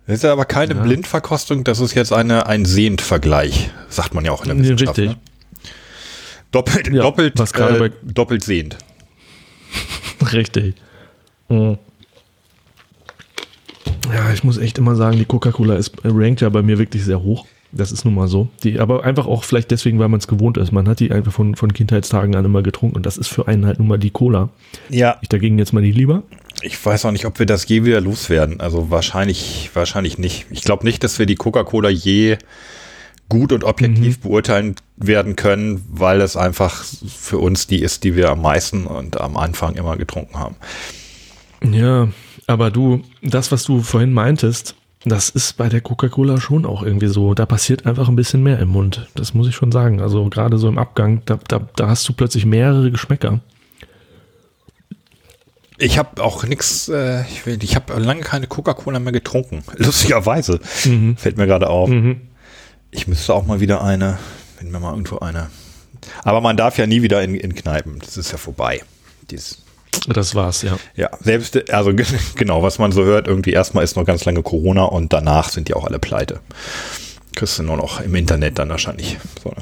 Das 0.07 0.16
ist 0.16 0.24
ja 0.24 0.32
aber 0.32 0.44
keine 0.44 0.74
ja. 0.74 0.82
Blindverkostung, 0.82 1.62
das 1.62 1.78
ist 1.78 1.94
jetzt 1.94 2.12
eine, 2.12 2.46
ein 2.46 2.64
Sehend-Vergleich, 2.64 3.70
sagt 3.88 4.12
man 4.12 4.24
ja 4.24 4.32
auch 4.32 4.42
in 4.42 4.48
der 4.48 4.59
Wissenschaft. 4.59 4.98
Richtig. 4.98 5.11
Ne? 5.11 5.20
Doppelt, 6.51 6.88
ja, 6.88 7.03
doppelt, 7.03 7.38
äh, 7.38 7.90
doppelt 8.03 8.42
sehend. 8.42 8.76
Richtig. 10.32 10.74
Mhm. 11.48 11.78
Ja, 14.12 14.32
ich 14.32 14.42
muss 14.42 14.59
echt 14.59 14.78
immer 14.78 14.96
sagen, 14.96 15.16
die 15.16 15.24
Coca-Cola 15.24 15.76
ist 15.76 15.92
rankt 16.03 16.40
ja 16.40 16.48
bei 16.48 16.62
mir 16.62 16.78
wirklich 16.78 17.05
sehr 17.05 17.22
hoch. 17.22 17.46
Das 17.72 17.92
ist 17.92 18.04
nun 18.04 18.14
mal 18.14 18.26
so. 18.26 18.48
Die, 18.62 18.80
aber 18.80 19.04
einfach 19.04 19.26
auch 19.26 19.44
vielleicht 19.44 19.70
deswegen, 19.70 19.98
weil 19.98 20.08
man 20.08 20.18
es 20.18 20.26
gewohnt 20.26 20.56
ist. 20.56 20.72
Man 20.72 20.88
hat 20.88 21.00
die 21.00 21.12
einfach 21.12 21.32
von, 21.32 21.54
von 21.54 21.72
Kindheitstagen 21.72 22.34
an 22.34 22.44
immer 22.44 22.62
getrunken 22.62 22.96
und 22.96 23.06
das 23.06 23.16
ist 23.16 23.28
für 23.28 23.46
einen 23.46 23.64
halt 23.66 23.78
nun 23.78 23.88
mal 23.88 23.98
die 23.98 24.10
Cola. 24.10 24.48
Ja. 24.88 25.18
Ich 25.20 25.28
dagegen 25.28 25.58
jetzt 25.58 25.72
mal 25.72 25.82
die 25.82 25.92
lieber. 25.92 26.24
Ich 26.62 26.84
weiß 26.84 27.04
auch 27.04 27.12
nicht, 27.12 27.26
ob 27.26 27.38
wir 27.38 27.46
das 27.46 27.68
je 27.68 27.84
wieder 27.84 28.00
loswerden. 28.00 28.60
Also 28.60 28.90
wahrscheinlich, 28.90 29.70
wahrscheinlich 29.74 30.18
nicht. 30.18 30.46
Ich 30.50 30.62
glaube 30.62 30.84
nicht, 30.84 31.04
dass 31.04 31.18
wir 31.18 31.26
die 31.26 31.36
Coca-Cola 31.36 31.88
je 31.88 32.38
gut 33.28 33.52
und 33.52 33.62
objektiv 33.62 34.20
beurteilen 34.20 34.74
werden 34.96 35.36
können, 35.36 35.84
weil 35.88 36.20
es 36.20 36.36
einfach 36.36 36.84
für 36.84 37.38
uns 37.38 37.68
die 37.68 37.80
ist, 37.80 38.02
die 38.04 38.16
wir 38.16 38.30
am 38.30 38.42
meisten 38.42 38.86
und 38.86 39.20
am 39.20 39.36
Anfang 39.36 39.76
immer 39.76 39.96
getrunken 39.96 40.38
haben. 40.38 40.56
Ja, 41.62 42.08
aber 42.46 42.70
du, 42.70 43.02
das, 43.22 43.52
was 43.52 43.64
du 43.64 43.82
vorhin 43.82 44.12
meintest, 44.12 44.74
das 45.05 45.30
ist 45.30 45.57
bei 45.57 45.68
der 45.68 45.80
Coca-Cola 45.80 46.40
schon 46.40 46.66
auch 46.66 46.82
irgendwie 46.82 47.07
so. 47.07 47.32
Da 47.32 47.46
passiert 47.46 47.86
einfach 47.86 48.09
ein 48.09 48.16
bisschen 48.16 48.42
mehr 48.42 48.59
im 48.59 48.68
Mund. 48.68 49.09
Das 49.14 49.32
muss 49.32 49.48
ich 49.48 49.55
schon 49.55 49.72
sagen. 49.72 50.01
Also 50.01 50.28
gerade 50.28 50.59
so 50.59 50.68
im 50.68 50.78
Abgang, 50.78 51.22
da, 51.24 51.38
da, 51.48 51.66
da 51.74 51.88
hast 51.88 52.07
du 52.09 52.12
plötzlich 52.12 52.44
mehrere 52.44 52.90
Geschmäcker. 52.90 53.40
Ich 55.78 55.96
habe 55.96 56.22
auch 56.22 56.44
nichts, 56.44 56.90
äh, 56.90 57.22
ich, 57.22 57.46
ich 57.46 57.74
habe 57.74 57.98
lange 57.98 58.20
keine 58.20 58.46
Coca-Cola 58.46 58.98
mehr 58.98 59.12
getrunken. 59.12 59.64
Lustigerweise. 59.76 60.61
Fällt 61.16 61.38
mir 61.38 61.46
gerade 61.46 61.70
auf. 61.70 61.88
Mhm. 61.88 62.20
Ich 62.90 63.07
müsste 63.07 63.32
auch 63.32 63.46
mal 63.46 63.61
wieder 63.61 63.82
eine, 63.82 64.18
wenn 64.59 64.70
mir 64.70 64.80
mal 64.80 64.90
irgendwo 64.90 65.20
eine. 65.20 65.48
Aber 66.22 66.42
man 66.42 66.59
darf 66.59 66.76
ja 66.76 66.86
nie 66.86 67.01
wieder 67.01 67.22
in, 67.22 67.34
in 67.34 67.55
Kneipen. 67.55 67.98
Das 68.01 68.18
ist 68.18 68.32
ja 68.32 68.36
vorbei. 68.36 68.82
Dies, 69.30 69.62
Das 70.09 70.34
war's, 70.34 70.62
ja. 70.62 70.78
ja, 70.97 71.11
selbst, 71.20 71.70
also 71.70 71.93
ge- 71.95 72.07
genau, 72.36 72.62
was 72.62 72.78
man 72.78 72.93
so 72.93 73.05
hört, 73.05 73.26
irgendwie 73.26 73.51
erstmal 73.53 73.84
ist 73.84 73.97
noch 73.97 74.05
ganz 74.05 74.24
lange 74.24 74.43
Corona 74.43 74.84
und 74.84 75.12
danach 75.12 75.49
sind 75.51 75.68
die 75.68 75.74
auch 75.74 75.84
alle 75.84 75.99
pleite. 75.99 76.41
Kriegst 77.34 77.59
du 77.59 77.62
nur 77.62 77.76
noch 77.76 78.01
im 78.01 78.14
Internet 78.14 78.59
dann 78.59 78.68
wahrscheinlich. 78.70 79.18
So, 79.43 79.51
ne? 79.51 79.57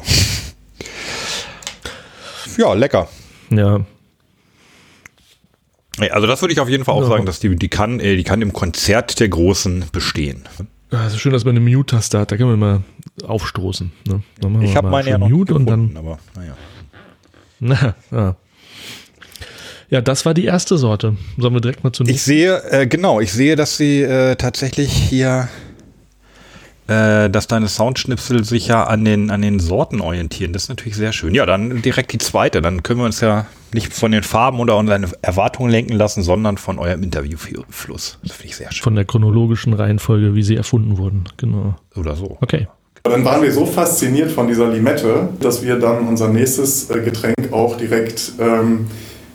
Ja, 2.57 2.75
lecker. 2.75 3.09
Ja, 3.51 3.81
Also 6.11 6.27
das 6.27 6.41
würde 6.43 6.53
ich 6.53 6.61
auf 6.61 6.69
jeden 6.69 6.85
Fall 6.85 6.95
auch 6.95 7.03
Ja. 7.03 7.09
sagen, 7.09 7.27
dass 7.27 7.41
die, 7.41 7.55
die 7.57 7.69
kann, 7.69 8.01
äh, 8.01 8.17
die 8.17 8.25
kann 8.25 8.41
im 8.43 8.53
Konzert 8.53 9.21
der 9.21 9.29
Großen 9.29 9.87
bestehen. 9.93 10.45
Ja, 10.91 11.07
es 11.07 11.15
ist 11.15 11.21
schön, 11.21 11.33
dass 11.33 11.45
man 11.45 11.57
eine 11.57 11.61
Mute-Taste 11.69 12.19
hat. 12.19 12.33
Da 12.33 12.37
können 12.37 12.51
wir 12.51 12.57
mal 12.57 12.83
aufstoßen. 13.25 13.93
Ne? 14.07 14.23
Ich 14.65 14.77
habe 14.77 14.89
meine 14.89 15.11
ja 15.11 15.19
noch 15.19 15.29
Mute 15.29 15.55
und 15.55 15.67
gefunden, 15.67 15.95
dann. 15.95 16.05
aber 16.05 16.19
naja. 16.35 16.57
Na, 17.61 17.95
ja. 18.11 18.37
Ja, 19.91 20.01
das 20.01 20.27
war 20.27 20.35
die 20.35 20.45
erste 20.45 20.77
Sorte. 20.77 21.17
Sollen 21.39 21.55
wir 21.55 21.61
direkt 21.61 21.83
mal 21.83 21.93
zur 21.93 22.07
Ich 22.09 22.23
sehe, 22.23 22.63
äh, 22.71 22.87
genau, 22.87 23.21
ich 23.21 23.33
sehe, 23.33 23.57
dass 23.57 23.77
sie 23.77 24.03
äh, 24.03 24.37
tatsächlich 24.37 24.93
hier, 24.93 25.49
äh, 26.89 27.31
dass 27.31 27.47
deine 27.47 27.69
Soundschnipsel 27.69 28.45
sich 28.45 28.69
ja 28.69 28.85
an 28.85 29.05
den, 29.05 29.31
an 29.31 29.41
den 29.41 29.61
Sorten 29.61 30.01
orientieren. 30.01 30.53
Das 30.53 30.65
ist 30.65 30.69
natürlich 30.69 30.97
sehr 30.97 31.13
schön. 31.13 31.35
Ja, 31.35 31.47
dann 31.47 31.81
direkt 31.81 32.13
die 32.13 32.19
zweite. 32.19 32.61
Dann 32.61 32.83
können 32.83 33.01
wir 33.01 33.07
uns 33.07 33.21
ja 33.21 33.47
nicht 33.73 33.95
von 33.95 34.13
den 34.13 34.23
Farben 34.23 34.61
oder 34.61 34.77
unseren 34.77 35.07
Erwartungen 35.23 35.71
lenken 35.71 35.95
lassen, 35.95 36.23
sondern 36.23 36.59
von 36.59 36.79
eurem 36.79 37.03
Interviewfluss. 37.03 38.19
Das 38.23 38.33
finde 38.33 38.51
ich 38.51 38.57
sehr 38.57 38.71
schön. 38.71 38.83
Von 38.83 38.95
der 38.95 39.07
chronologischen 39.07 39.73
Reihenfolge, 39.73 40.35
wie 40.35 40.43
sie 40.43 40.57
erfunden 40.57 40.99
wurden. 40.99 41.25
Genau. 41.39 41.77
Oder 41.97 42.15
so. 42.15 42.37
Okay. 42.43 42.69
Dann 43.05 43.25
waren 43.25 43.43
wir 43.43 43.53
so 43.53 43.65
fasziniert 43.65 44.31
von 44.31 44.49
dieser 44.49 44.69
Limette, 44.69 45.31
dass 45.41 45.63
wir 45.63 45.79
dann 45.79 46.07
unser 46.07 46.29
nächstes 46.29 46.91
äh, 46.91 47.01
Getränk 47.01 47.53
auch 47.53 47.77
direkt 47.77 48.33
ähm, 48.39 48.87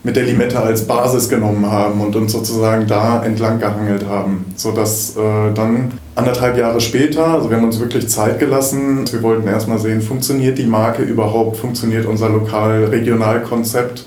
mit 0.04 0.18
der 0.18 0.24
Limette 0.24 0.60
als 0.60 0.86
Basis 0.86 1.30
genommen 1.30 1.66
haben 1.72 2.02
und 2.02 2.16
uns 2.16 2.34
sozusagen 2.34 2.88
da 2.88 3.24
entlang 3.24 3.60
gehangelt 3.60 4.06
haben. 4.08 4.46
Sodass 4.58 5.16
äh, 5.16 5.54
dann 5.54 5.94
anderthalb 6.16 6.58
Jahre 6.58 6.82
später, 6.82 7.26
also 7.26 7.50
wir 7.50 7.58
haben 7.58 7.64
uns 7.64 7.80
wirklich 7.80 8.10
Zeit 8.10 8.38
gelassen, 8.38 9.06
wir 9.12 9.24
wollten 9.24 9.48
erstmal 9.48 9.80
sehen, 9.80 10.02
funktioniert 10.02 10.58
die 10.58 10.66
Marke 10.66 11.04
überhaupt, 11.04 11.58
funktioniert 11.58 12.06
unser 12.06 12.30
Lokal-Regional-Konzept. 12.30 14.06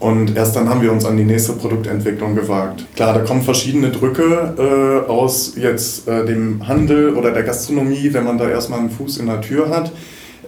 Und 0.00 0.34
erst 0.34 0.56
dann 0.56 0.68
haben 0.68 0.80
wir 0.80 0.90
uns 0.90 1.04
an 1.04 1.18
die 1.18 1.24
nächste 1.24 1.52
Produktentwicklung 1.52 2.34
gewagt. 2.34 2.86
Klar, 2.96 3.12
da 3.12 3.20
kommen 3.20 3.42
verschiedene 3.42 3.90
Drücke 3.90 5.04
äh, 5.06 5.10
aus 5.10 5.52
jetzt 5.56 6.08
äh, 6.08 6.24
dem 6.24 6.66
Handel 6.66 7.14
oder 7.14 7.32
der 7.32 7.42
Gastronomie, 7.42 8.08
wenn 8.12 8.24
man 8.24 8.38
da 8.38 8.48
erstmal 8.48 8.80
einen 8.80 8.90
Fuß 8.90 9.18
in 9.18 9.26
der 9.26 9.42
Tür 9.42 9.68
hat, 9.68 9.92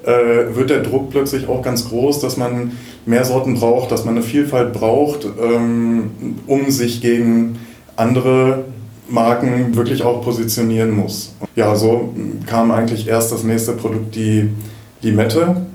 äh, 0.05 0.55
wird 0.55 0.71
der 0.71 0.81
Druck 0.81 1.11
plötzlich 1.11 1.49
auch 1.49 1.63
ganz 1.63 1.89
groß, 1.89 2.21
dass 2.21 2.37
man 2.37 2.73
mehr 3.07 3.25
Sorten 3.25 3.55
braucht, 3.55 3.91
dass 3.91 4.05
man 4.05 4.17
eine 4.17 4.25
Vielfalt 4.25 4.73
braucht, 4.73 5.27
ähm, 5.43 6.11
um 6.47 6.71
sich 6.71 7.01
gegen 7.01 7.59
andere 7.97 8.65
Marken 9.09 9.75
wirklich 9.75 10.03
auch 10.03 10.23
positionieren 10.23 10.91
muss. 10.91 11.35
Ja, 11.57 11.75
so 11.77 12.15
kam 12.47 12.71
eigentlich 12.71 13.09
erst 13.09 13.33
das 13.33 13.45
nächste 13.45 13.73
Produkt, 13.73 14.15
die 14.15 14.49
Limette. 15.03 15.67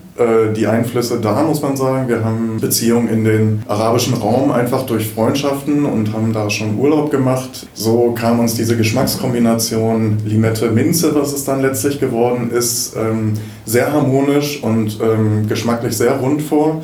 Die 0.55 0.65
Einflüsse 0.65 1.19
da, 1.21 1.43
muss 1.43 1.61
man 1.61 1.77
sagen. 1.77 2.07
Wir 2.07 2.23
haben 2.23 2.57
Beziehungen 2.59 3.07
in 3.07 3.23
den 3.23 3.63
arabischen 3.67 4.15
Raum 4.15 4.51
einfach 4.51 4.83
durch 4.87 5.07
Freundschaften 5.07 5.85
und 5.85 6.11
haben 6.11 6.33
da 6.33 6.49
schon 6.49 6.79
Urlaub 6.79 7.11
gemacht. 7.11 7.67
So 7.75 8.13
kam 8.17 8.39
uns 8.39 8.55
diese 8.55 8.75
Geschmackskombination 8.75 10.17
Limette-Minze, 10.25 11.13
was 11.13 11.33
es 11.33 11.45
dann 11.45 11.61
letztlich 11.61 11.99
geworden 11.99 12.49
ist, 12.49 12.95
ähm, 12.95 13.33
sehr 13.65 13.93
harmonisch 13.93 14.63
und 14.63 14.99
ähm, 15.01 15.47
geschmacklich 15.47 15.95
sehr 15.95 16.13
rund 16.13 16.41
vor 16.41 16.81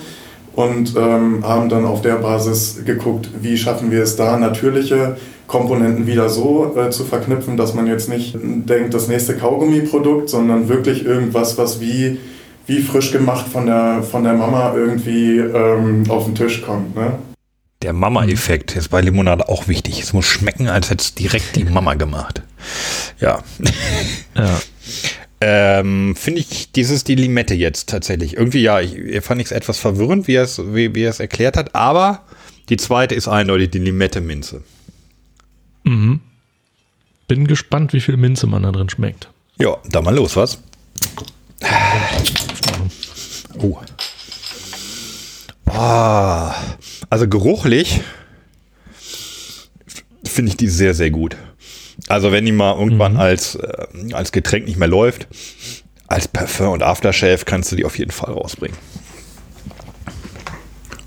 und 0.56 0.96
ähm, 0.96 1.44
haben 1.44 1.70
dann 1.70 1.86
auf 1.86 2.02
der 2.02 2.16
Basis 2.16 2.84
geguckt, 2.86 3.30
wie 3.42 3.58
schaffen 3.58 3.92
wir 3.92 4.04
es 4.04 4.16
da, 4.16 4.38
natürliche 4.38 5.18
Komponenten 5.48 6.08
wieder 6.08 6.30
so 6.30 6.76
äh, 6.78 6.90
zu 6.90 7.04
verknüpfen, 7.04 7.58
dass 7.58 7.74
man 7.74 7.88
jetzt 7.88 8.10
nicht 8.10 8.36
denkt, 8.42 8.94
das 8.94 9.08
nächste 9.08 9.36
Kaugummi-Produkt, 9.36 10.30
sondern 10.30 10.70
wirklich 10.70 11.06
irgendwas, 11.06 11.58
was 11.58 11.82
wie, 11.82 12.20
wie 12.68 12.82
frisch 12.82 13.12
gemacht 13.12 13.48
von 13.48 13.66
der, 13.66 14.04
von 14.04 14.24
der 14.24 14.34
Mama 14.34 14.74
irgendwie 14.76 15.38
ähm, 15.38 16.10
auf 16.10 16.26
den 16.26 16.36
Tisch 16.36 16.62
kommt. 16.62 16.96
Ne? 16.96 17.20
Der 17.82 17.94
Mama-Effekt 17.94 18.76
ist 18.78 18.90
bei 18.90 19.02
Limonade 19.02 19.50
auch 19.50 19.68
wichtig. 19.68 20.02
Es 20.02 20.14
muss 20.14 20.26
schmecken, 20.26 20.70
als 20.70 20.90
hätte 20.90 21.02
es 21.02 21.16
direkt 21.16 21.56
die 21.56 21.66
Mama 21.66 21.96
gemacht. 21.96 22.42
Ja. 23.20 23.44
Ja. 24.36 24.60
Ähm, 25.46 26.16
Finde 26.16 26.40
ich, 26.40 26.72
dieses 26.72 27.04
die 27.04 27.14
Limette 27.14 27.54
jetzt 27.54 27.90
tatsächlich. 27.90 28.36
Irgendwie, 28.36 28.62
ja, 28.62 28.80
ich 28.80 29.22
fand 29.22 29.42
ich 29.42 29.48
es 29.48 29.52
etwas 29.52 29.78
verwirrend, 29.78 30.28
wie 30.28 30.36
er 30.36 30.44
es, 30.44 30.58
wie, 30.74 30.96
wie 30.96 31.04
er 31.04 31.10
es 31.12 31.20
erklärt 31.20 31.56
hat, 31.56 31.76
aber 31.76 32.24
die 32.70 32.78
zweite 32.78 33.14
ist 33.14 33.28
eindeutig 33.28 33.70
die 33.72 33.80
Limette-Minze. 33.80 34.64
Mhm. 35.84 36.22
Bin 37.28 37.46
gespannt, 37.46 37.94
wie 37.94 38.00
viel 38.00 38.18
Minze 38.18 38.48
man 38.48 38.64
da 38.64 38.72
drin 38.72 38.90
schmeckt. 38.90 39.30
Ja, 39.60 39.78
da 39.90 40.02
mal 40.02 40.16
los, 40.16 40.36
was? 40.36 40.60
Oh. 43.60 43.80
Ah, 45.66 46.56
also 47.10 47.28
geruchlich 47.28 48.02
finde 50.26 50.50
ich 50.50 50.58
die 50.58 50.68
sehr, 50.68 50.94
sehr 50.94 51.12
gut. 51.12 51.38
Also 52.08 52.32
wenn 52.32 52.46
die 52.46 52.52
mal 52.52 52.78
irgendwann 52.78 53.18
als, 53.18 53.56
äh, 53.56 53.86
als 54.14 54.32
Getränk 54.32 54.66
nicht 54.66 54.78
mehr 54.78 54.88
läuft, 54.88 55.28
als 56.08 56.28
Parfum 56.28 56.70
und 56.70 56.84
Aftershave 56.84 57.46
kannst 57.46 57.72
du 57.72 57.76
die 57.76 57.86
auf 57.86 57.98
jeden 57.98 58.12
Fall 58.12 58.34
rausbringen. 58.34 58.78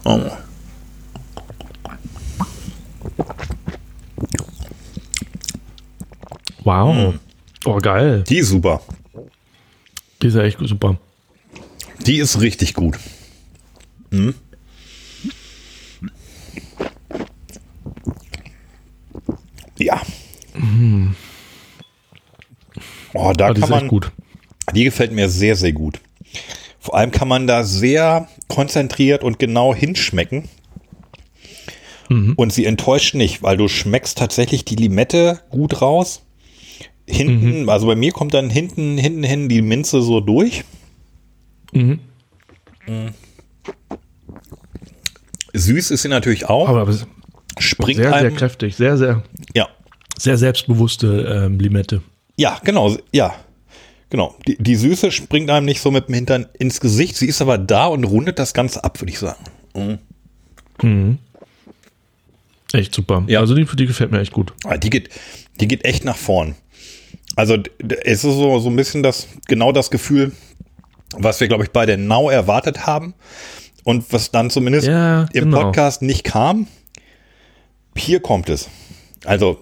Oh. 0.04 0.30
Wow. 6.62 7.14
Oh, 7.64 7.78
geil. 7.78 8.24
Die 8.28 8.38
ist 8.38 8.48
super. 8.48 8.80
Die 10.22 10.26
ist 10.28 10.36
echt 10.36 10.58
super. 10.60 10.98
Die 12.04 12.18
ist 12.18 12.40
richtig 12.40 12.74
gut. 12.74 12.98
Hm? 14.10 14.34
Ja. 19.78 20.02
Oh, 23.14 23.32
da 23.32 23.52
die 23.52 23.60
kann 23.60 23.70
man, 23.70 23.88
gut. 23.88 24.12
die 24.74 24.84
gefällt 24.84 25.12
mir 25.12 25.28
sehr, 25.28 25.56
sehr 25.56 25.72
gut. 25.72 26.00
Vor 26.78 26.94
allem 26.96 27.10
kann 27.10 27.28
man 27.28 27.46
da 27.46 27.64
sehr 27.64 28.28
konzentriert 28.48 29.24
und 29.24 29.38
genau 29.38 29.74
hinschmecken. 29.74 30.48
Und 32.36 32.52
sie 32.52 32.64
enttäuscht 32.66 33.14
nicht, 33.14 33.42
weil 33.42 33.56
du 33.56 33.68
schmeckst 33.68 34.18
tatsächlich 34.18 34.64
die 34.64 34.76
Limette 34.76 35.40
gut 35.50 35.82
raus. 35.82 36.22
Hinten, 37.08 37.68
also 37.68 37.86
bei 37.86 37.96
mir 37.96 38.12
kommt 38.12 38.34
dann 38.34 38.50
hinten, 38.50 38.98
hinten 38.98 39.22
hin 39.22 39.48
die 39.48 39.62
Minze 39.62 40.02
so 40.02 40.20
durch. 40.20 40.64
Mhm. 41.72 41.98
Süß 45.52 45.90
ist 45.90 46.02
sie 46.02 46.08
natürlich 46.08 46.46
auch. 46.48 46.68
Aber 46.68 46.92
springt 47.58 47.96
sehr, 47.96 48.10
sehr 48.10 48.14
einem, 48.14 48.36
kräftig. 48.36 48.76
Sehr, 48.76 48.96
sehr, 48.96 49.22
ja, 49.54 49.68
sehr 50.18 50.36
selbstbewusste 50.38 51.44
ähm, 51.46 51.58
Limette. 51.58 52.02
ja, 52.36 52.60
genau, 52.64 52.96
ja, 53.12 53.34
genau. 54.10 54.36
Die, 54.46 54.56
die 54.58 54.76
Süße 54.76 55.10
springt 55.10 55.50
einem 55.50 55.66
nicht 55.66 55.80
so 55.80 55.90
mit 55.90 56.08
dem 56.08 56.14
Hintern 56.14 56.46
ins 56.58 56.80
Gesicht. 56.80 57.16
Sie 57.16 57.26
ist 57.26 57.40
aber 57.40 57.58
da 57.58 57.86
und 57.86 58.04
rundet 58.04 58.38
das 58.38 58.52
Ganze 58.54 58.84
ab, 58.84 59.00
würde 59.00 59.12
ich 59.12 59.18
sagen. 59.18 59.98
Mhm. 60.82 61.18
Echt 62.72 62.94
super. 62.94 63.24
Ja. 63.26 63.40
Also 63.40 63.54
die, 63.54 63.64
die 63.64 63.86
gefällt 63.86 64.10
mir 64.12 64.20
echt 64.20 64.32
gut. 64.32 64.52
Ah, 64.64 64.76
Die 64.76 64.90
geht, 64.90 65.08
die 65.60 65.68
geht 65.68 65.84
echt 65.84 66.04
nach 66.04 66.16
vorn. 66.16 66.54
Also 67.36 67.56
es 68.04 68.24
ist 68.24 68.34
so, 68.34 68.58
so 68.58 68.68
ein 68.70 68.76
bisschen 68.76 69.02
das, 69.02 69.28
genau 69.46 69.72
das 69.72 69.90
Gefühl, 69.90 70.32
was 71.14 71.40
wir, 71.40 71.48
glaube 71.48 71.64
ich, 71.64 71.70
bei 71.70 71.86
der 71.86 71.96
Now 71.96 72.30
erwartet 72.30 72.86
haben 72.86 73.14
und 73.84 74.12
was 74.12 74.30
dann 74.30 74.50
zumindest 74.50 74.86
Ja, 74.86 75.22
im 75.32 75.44
genau. 75.44 75.62
Podcast 75.62 76.02
nicht 76.02 76.24
kam. 76.24 76.66
Hier 77.96 78.20
kommt 78.20 78.48
es. 78.48 78.68
Also 79.24 79.60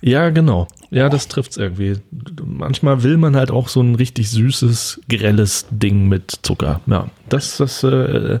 Ja, 0.00 0.30
genau. 0.30 0.68
Ja, 0.90 1.08
das 1.08 1.26
trifft's 1.26 1.56
irgendwie. 1.56 1.96
Manchmal 2.44 3.02
will 3.02 3.16
man 3.16 3.34
halt 3.34 3.50
auch 3.50 3.68
so 3.68 3.80
ein 3.80 3.96
richtig 3.96 4.30
süßes, 4.30 5.00
grelles 5.08 5.66
Ding 5.70 6.06
mit 6.08 6.38
Zucker. 6.42 6.80
Ja, 6.86 7.08
das, 7.28 7.56
das, 7.56 7.82
äh, 7.82 8.38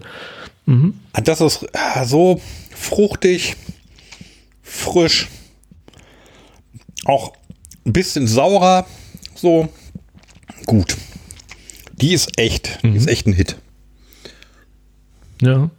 mhm. 0.66 0.94
Das 1.24 1.40
ist 1.40 1.64
äh, 1.72 2.04
so 2.04 2.40
fruchtig, 2.70 3.56
frisch, 4.62 5.28
auch 7.06 7.32
ein 7.84 7.92
bisschen 7.92 8.26
saurer, 8.28 8.86
so 9.34 9.68
gut. 10.66 10.96
Die 12.04 12.12
ist 12.12 12.38
echt, 12.38 12.80
mhm. 12.82 12.92
die 12.92 12.98
ist 12.98 13.06
mhm. 13.06 13.12
echt 13.12 13.26
ein 13.26 13.32
Hit. 13.32 13.56
Ja. 15.40 15.70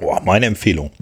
Oh, 0.00 0.16
meine 0.24 0.46
Empfehlung. 0.46 0.92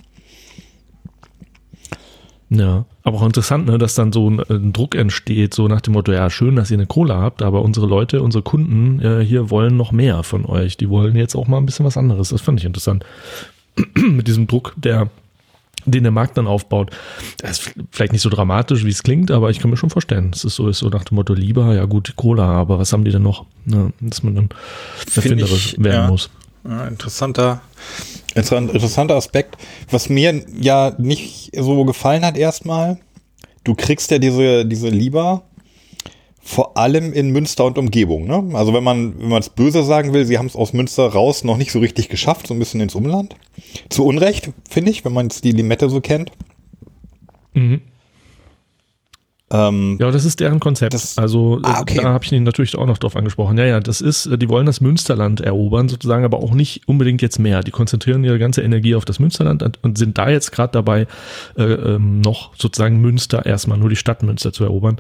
Ja, 2.49 2.87
aber 3.03 3.19
auch 3.19 3.27
interessant, 3.27 3.67
ne, 3.67 3.77
dass 3.77 3.95
dann 3.97 4.13
so 4.13 4.31
ein, 4.31 4.41
ein, 4.49 4.73
Druck 4.73 4.95
entsteht, 4.95 5.53
so 5.53 5.69
nach 5.69 5.83
dem 5.83 5.93
Motto, 5.93 6.11
ja, 6.11 6.31
schön, 6.31 6.57
dass 6.57 6.71
ihr 6.71 6.79
eine 6.79 6.87
Cola 6.87 7.21
habt, 7.21 7.43
aber 7.43 7.61
unsere 7.61 7.87
Leute, 7.87 8.23
unsere 8.23 8.43
Kunden 8.43 9.03
äh, 9.03 9.23
hier 9.23 9.51
wollen 9.51 9.77
noch 9.77 9.93
mehr 9.93 10.23
von 10.23 10.47
euch. 10.47 10.79
Die 10.79 10.89
wollen 10.89 11.17
jetzt 11.17 11.35
auch 11.35 11.49
mal 11.49 11.59
ein 11.59 11.67
bisschen 11.67 11.85
was 11.85 11.99
anderes. 11.99 12.31
Das 12.31 12.41
fand 12.41 12.61
ich 12.61 12.65
interessant. 12.65 13.05
Mit 13.95 14.27
diesem 14.27 14.47
Druck, 14.47 14.73
der, 14.79 15.11
den 15.85 16.03
der 16.03 16.13
Markt 16.13 16.37
dann 16.37 16.47
aufbaut. 16.47 16.91
Das 17.39 17.59
ist 17.59 17.75
vielleicht 17.91 18.13
nicht 18.13 18.23
so 18.23 18.31
dramatisch, 18.31 18.85
wie 18.85 18.91
es 18.91 19.03
klingt, 19.03 19.31
aber 19.31 19.51
ich 19.51 19.59
kann 19.59 19.71
mir 19.71 19.77
schon 19.77 19.91
vorstellen, 19.91 20.31
es 20.35 20.45
ist 20.45 20.57
so, 20.57 20.69
ist 20.69 20.79
so 20.79 20.89
nach 20.89 21.05
dem 21.05 21.17
Motto, 21.17 21.35
lieber, 21.35 21.75
ja 21.75 21.85
gut, 21.85 22.15
Cola, 22.17 22.45
aber 22.45 22.79
was 22.79 22.93
haben 22.93 23.05
die 23.05 23.11
denn 23.11 23.23
noch? 23.23 23.47
Ja, 23.67 23.91
dass 24.01 24.23
man 24.23 24.35
dann 24.35 24.49
erfinderisch 25.15 25.77
werden 25.79 26.03
ja. 26.05 26.09
muss. 26.09 26.31
Ja, 26.67 26.87
interessanter, 26.87 27.61
interessanter 28.35 29.17
Aspekt. 29.17 29.57
Was 29.91 30.09
mir 30.09 30.43
ja 30.59 30.95
nicht 30.99 31.51
so 31.55 31.85
gefallen 31.85 32.25
hat 32.25 32.39
erstmal, 32.39 32.99
du 33.65 33.75
kriegst 33.75 34.11
ja 34.11 34.19
diese, 34.19 34.65
diese 34.65 34.89
Lieber 34.89 35.43
vor 36.47 36.77
allem 36.77 37.15
in 37.15 37.31
Münster 37.31 37.65
und 37.65 37.79
Umgebung. 37.79 38.27
Ne? 38.27 38.51
Also 38.53 38.75
wenn 38.75 38.85
man 38.85 39.19
wenn 39.19 39.31
man 39.31 39.41
es 39.41 39.49
böse 39.49 39.83
sagen 39.83 40.13
will, 40.13 40.27
sie 40.27 40.37
haben 40.37 40.47
es 40.47 40.55
aus 40.55 40.75
Münster 40.75 41.07
raus 41.07 41.43
noch 41.43 41.57
nicht 41.57 41.73
so 41.73 41.79
richtig 41.79 42.11
geschafft, 42.11 42.47
so 42.47 42.55
ein 42.55 42.59
bisschen 42.59 42.83
ins 42.83 42.95
Umland. 42.95 43.35
Zu 43.89 44.05
Unrecht, 44.05 44.51
finde 44.69 44.91
ich, 44.91 45.07
wenn 45.07 45.15
man 45.15 45.27
jetzt 45.27 45.43
die 45.45 45.53
Limette 45.53 45.89
so 45.89 46.03
kennt. 46.03 46.31
Mhm. 47.55 47.81
Ähm, 49.51 49.97
ja, 50.01 50.11
das 50.11 50.27
ist 50.27 50.41
deren 50.41 50.61
Konzept. 50.61 50.93
Das, 50.93 51.17
also 51.17 51.61
ah, 51.63 51.81
okay. 51.81 52.01
da 52.03 52.13
habe 52.13 52.25
ich 52.25 52.33
ihn 52.33 52.43
natürlich 52.43 52.77
auch 52.77 52.87
noch 52.87 52.99
drauf 52.99 53.17
angesprochen. 53.17 53.57
Ja, 53.57 53.65
ja, 53.65 53.81
das 53.81 54.03
ist, 54.03 54.29
die 54.31 54.49
wollen 54.49 54.67
das 54.67 54.83
Münsterland 54.83 55.41
erobern 55.41 55.89
sozusagen, 55.89 56.25
aber 56.25 56.39
auch 56.39 56.53
nicht 56.53 56.89
unbedingt 56.89 57.23
jetzt 57.23 57.39
mehr. 57.39 57.63
Die 57.63 57.71
konzentrieren 57.71 58.23
ihre 58.23 58.39
ganze 58.39 58.63
Energie 58.63 58.95
auf 58.95 59.05
das 59.05 59.19
Münsterland 59.19 59.79
und 59.83 59.97
sind 59.97 60.19
da 60.19 60.29
jetzt 60.29 60.51
gerade 60.51 60.73
dabei, 60.73 61.07
äh, 61.57 61.63
ähm, 61.63 62.21
noch 62.21 62.55
sozusagen 62.57 63.01
Münster 63.01 63.47
erstmal, 63.47 63.79
nur 63.79 63.89
die 63.89 63.97
Stadt 63.97 64.23
Münster 64.23 64.53
zu 64.53 64.65
erobern. 64.65 64.99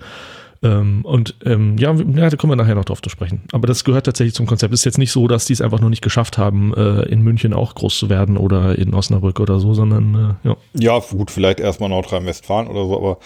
Ähm, 0.64 1.04
und 1.04 1.36
ähm, 1.44 1.76
ja, 1.76 1.92
ja, 1.92 2.30
da 2.30 2.36
kommen 2.36 2.52
wir 2.52 2.56
nachher 2.56 2.74
noch 2.74 2.86
drauf 2.86 3.02
zu 3.02 3.10
sprechen. 3.10 3.42
Aber 3.52 3.66
das 3.66 3.84
gehört 3.84 4.06
tatsächlich 4.06 4.34
zum 4.34 4.46
Konzept. 4.46 4.72
Ist 4.72 4.84
jetzt 4.84 4.96
nicht 4.96 5.12
so, 5.12 5.28
dass 5.28 5.44
die 5.44 5.52
es 5.52 5.60
einfach 5.60 5.78
nur 5.78 5.90
nicht 5.90 6.02
geschafft 6.02 6.38
haben, 6.38 6.72
äh, 6.74 7.02
in 7.02 7.22
München 7.22 7.52
auch 7.52 7.74
groß 7.74 7.98
zu 7.98 8.08
werden 8.08 8.38
oder 8.38 8.76
in 8.78 8.94
Osnabrück 8.94 9.40
oder 9.40 9.60
so, 9.60 9.74
sondern 9.74 10.38
äh, 10.42 10.48
ja. 10.48 10.56
Ja, 10.72 10.98
gut, 10.98 11.30
vielleicht 11.30 11.60
erstmal 11.60 11.90
Nordrhein-Westfalen 11.90 12.66
oder 12.66 12.86
so, 12.86 12.96
aber 12.96 13.18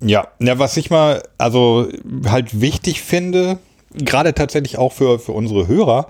ja, 0.00 0.28
ja, 0.40 0.58
was 0.58 0.76
ich 0.76 0.90
mal, 0.90 1.22
also 1.38 1.88
halt 2.26 2.60
wichtig 2.60 3.02
finde, 3.02 3.58
gerade 3.94 4.32
tatsächlich 4.32 4.78
auch 4.78 4.92
für, 4.92 5.18
für 5.18 5.32
unsere 5.32 5.66
Hörer, 5.66 6.08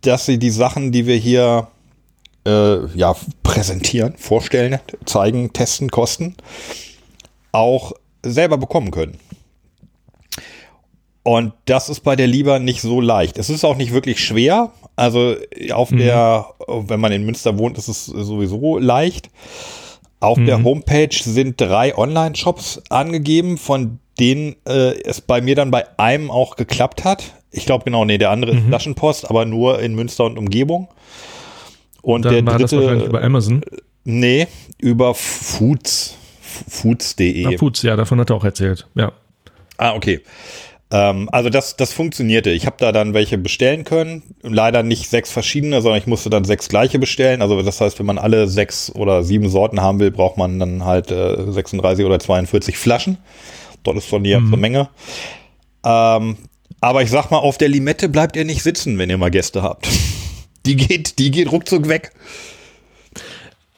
dass 0.00 0.26
sie 0.26 0.38
die 0.38 0.50
Sachen, 0.50 0.90
die 0.90 1.06
wir 1.06 1.16
hier 1.16 1.68
äh, 2.44 2.86
ja, 2.94 3.14
präsentieren, 3.42 4.14
vorstellen, 4.16 4.78
zeigen, 5.04 5.52
testen, 5.52 5.90
kosten, 5.90 6.36
auch 7.52 7.92
selber 8.22 8.58
bekommen 8.58 8.90
können. 8.90 9.18
Und 11.26 11.54
das 11.64 11.88
ist 11.88 12.04
bei 12.04 12.14
der 12.14 12.28
Lieber 12.28 12.60
nicht 12.60 12.80
so 12.80 13.00
leicht. 13.00 13.36
Es 13.36 13.50
ist 13.50 13.64
auch 13.64 13.76
nicht 13.76 13.92
wirklich 13.92 14.24
schwer. 14.24 14.70
Also 14.94 15.34
auf 15.72 15.90
mhm. 15.90 15.98
der, 15.98 16.46
wenn 16.68 17.00
man 17.00 17.10
in 17.10 17.26
Münster 17.26 17.58
wohnt, 17.58 17.76
ist 17.78 17.88
es 17.88 18.06
sowieso 18.06 18.78
leicht. 18.78 19.28
Auf 20.20 20.38
mhm. 20.38 20.46
der 20.46 20.62
Homepage 20.62 21.10
sind 21.10 21.60
drei 21.60 21.98
Online-Shops 21.98 22.80
angegeben, 22.90 23.58
von 23.58 23.98
denen 24.20 24.54
äh, 24.68 25.02
es 25.02 25.20
bei 25.20 25.40
mir 25.40 25.56
dann 25.56 25.72
bei 25.72 25.98
einem 25.98 26.30
auch 26.30 26.54
geklappt 26.54 27.02
hat. 27.02 27.24
Ich 27.50 27.66
glaube 27.66 27.82
genau, 27.82 28.04
nee, 28.04 28.18
der 28.18 28.30
andere 28.30 28.52
mhm. 28.52 28.58
ist 28.58 28.66
Flaschenpost, 28.68 29.28
aber 29.28 29.46
nur 29.46 29.80
in 29.80 29.96
Münster 29.96 30.26
und 30.26 30.38
Umgebung. 30.38 30.86
Und 32.02 32.24
dann 32.24 32.34
der 32.34 32.46
war 32.46 32.56
dritte. 32.56 33.04
Über 33.04 33.20
Amazon? 33.20 33.62
Nee, 34.04 34.46
über 34.78 35.12
Foods. 35.12 36.16
Foods.de. 36.68 37.46
Ah, 37.46 37.58
Foods, 37.58 37.82
ja, 37.82 37.96
davon 37.96 38.20
hat 38.20 38.30
er 38.30 38.36
auch 38.36 38.44
erzählt, 38.44 38.86
ja. 38.94 39.10
Ah, 39.76 39.94
okay. 39.94 40.20
Ähm, 40.90 41.28
also 41.32 41.50
das, 41.50 41.76
das 41.76 41.92
funktionierte. 41.92 42.50
Ich 42.50 42.66
habe 42.66 42.76
da 42.78 42.92
dann 42.92 43.14
welche 43.14 43.38
bestellen 43.38 43.84
können. 43.84 44.22
Leider 44.42 44.82
nicht 44.82 45.08
sechs 45.08 45.30
verschiedene, 45.30 45.82
sondern 45.82 46.00
ich 46.00 46.06
musste 46.06 46.30
dann 46.30 46.44
sechs 46.44 46.68
gleiche 46.68 46.98
bestellen. 46.98 47.42
Also 47.42 47.60
das 47.62 47.80
heißt, 47.80 47.98
wenn 47.98 48.06
man 48.06 48.18
alle 48.18 48.46
sechs 48.48 48.90
oder 48.94 49.22
sieben 49.24 49.48
Sorten 49.48 49.80
haben 49.80 49.98
will, 49.98 50.10
braucht 50.10 50.36
man 50.36 50.58
dann 50.58 50.84
halt 50.84 51.10
äh, 51.10 51.50
36 51.50 52.04
oder 52.04 52.18
42 52.18 52.78
Flaschen. 52.78 53.18
Dort 53.82 53.96
ist 53.96 54.08
von 54.08 54.22
die 54.22 54.30
ganze 54.30 54.54
mhm. 54.54 54.60
Menge. 54.60 54.88
Ähm, 55.84 56.36
aber 56.80 57.02
ich 57.02 57.10
sag 57.10 57.30
mal, 57.30 57.38
auf 57.38 57.58
der 57.58 57.68
Limette 57.68 58.08
bleibt 58.08 58.36
ihr 58.36 58.44
nicht 58.44 58.62
sitzen, 58.62 58.98
wenn 58.98 59.10
ihr 59.10 59.18
mal 59.18 59.30
Gäste 59.30 59.62
habt. 59.62 59.88
Die 60.66 60.74
geht, 60.74 61.20
die 61.20 61.30
geht 61.30 61.52
ruckzuck 61.52 61.86
weg. 61.86 62.10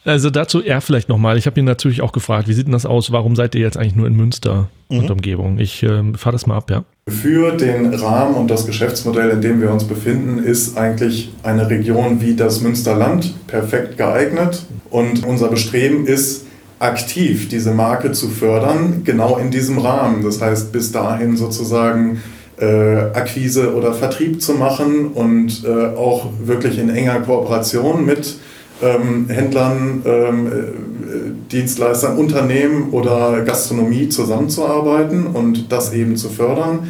Also 0.08 0.30
dazu 0.30 0.62
er 0.62 0.80
vielleicht 0.80 1.10
nochmal. 1.10 1.36
Ich 1.36 1.46
habe 1.46 1.60
ihn 1.60 1.66
natürlich 1.66 2.00
auch 2.00 2.12
gefragt, 2.12 2.48
wie 2.48 2.54
sieht 2.54 2.66
denn 2.66 2.72
das 2.72 2.86
aus? 2.86 3.12
Warum 3.12 3.36
seid 3.36 3.54
ihr 3.54 3.60
jetzt 3.60 3.76
eigentlich 3.76 3.94
nur 3.94 4.06
in 4.06 4.16
Münster 4.16 4.70
mhm. 4.88 5.00
und 5.00 5.10
Umgebung? 5.10 5.58
Ich 5.58 5.82
äh, 5.82 6.02
fahre 6.16 6.32
das 6.32 6.46
mal 6.46 6.56
ab, 6.56 6.70
ja. 6.70 6.84
Für 7.10 7.52
den 7.52 7.92
Rahmen 7.92 8.34
und 8.34 8.50
das 8.50 8.66
Geschäftsmodell, 8.66 9.28
in 9.28 9.42
dem 9.42 9.60
wir 9.60 9.70
uns 9.70 9.84
befinden, 9.84 10.42
ist 10.42 10.78
eigentlich 10.78 11.30
eine 11.42 11.68
Region 11.68 12.22
wie 12.22 12.34
das 12.34 12.62
Münsterland 12.62 13.34
perfekt 13.48 13.98
geeignet. 13.98 14.62
Und 14.88 15.26
unser 15.26 15.48
Bestreben 15.48 16.06
ist, 16.06 16.46
aktiv 16.78 17.48
diese 17.48 17.72
Marke 17.72 18.12
zu 18.12 18.28
fördern, 18.28 19.02
genau 19.04 19.36
in 19.36 19.50
diesem 19.50 19.78
Rahmen. 19.78 20.22
Das 20.22 20.40
heißt, 20.40 20.72
bis 20.72 20.90
dahin 20.90 21.36
sozusagen 21.36 22.22
äh, 22.58 22.66
Akquise 23.12 23.74
oder 23.74 23.92
Vertrieb 23.92 24.40
zu 24.40 24.54
machen 24.54 25.08
und 25.08 25.64
äh, 25.64 25.96
auch 25.96 26.30
wirklich 26.42 26.78
in 26.78 26.88
enger 26.88 27.20
Kooperation 27.20 28.06
mit 28.06 28.38
ähm, 28.82 29.28
Händlern, 29.28 30.02
ähm, 30.04 30.46
äh, 30.46 31.50
Dienstleistern, 31.50 32.16
Unternehmen 32.16 32.90
oder 32.90 33.42
Gastronomie 33.42 34.08
zusammenzuarbeiten 34.08 35.26
und 35.26 35.72
das 35.72 35.92
eben 35.92 36.16
zu 36.16 36.28
fördern. 36.28 36.88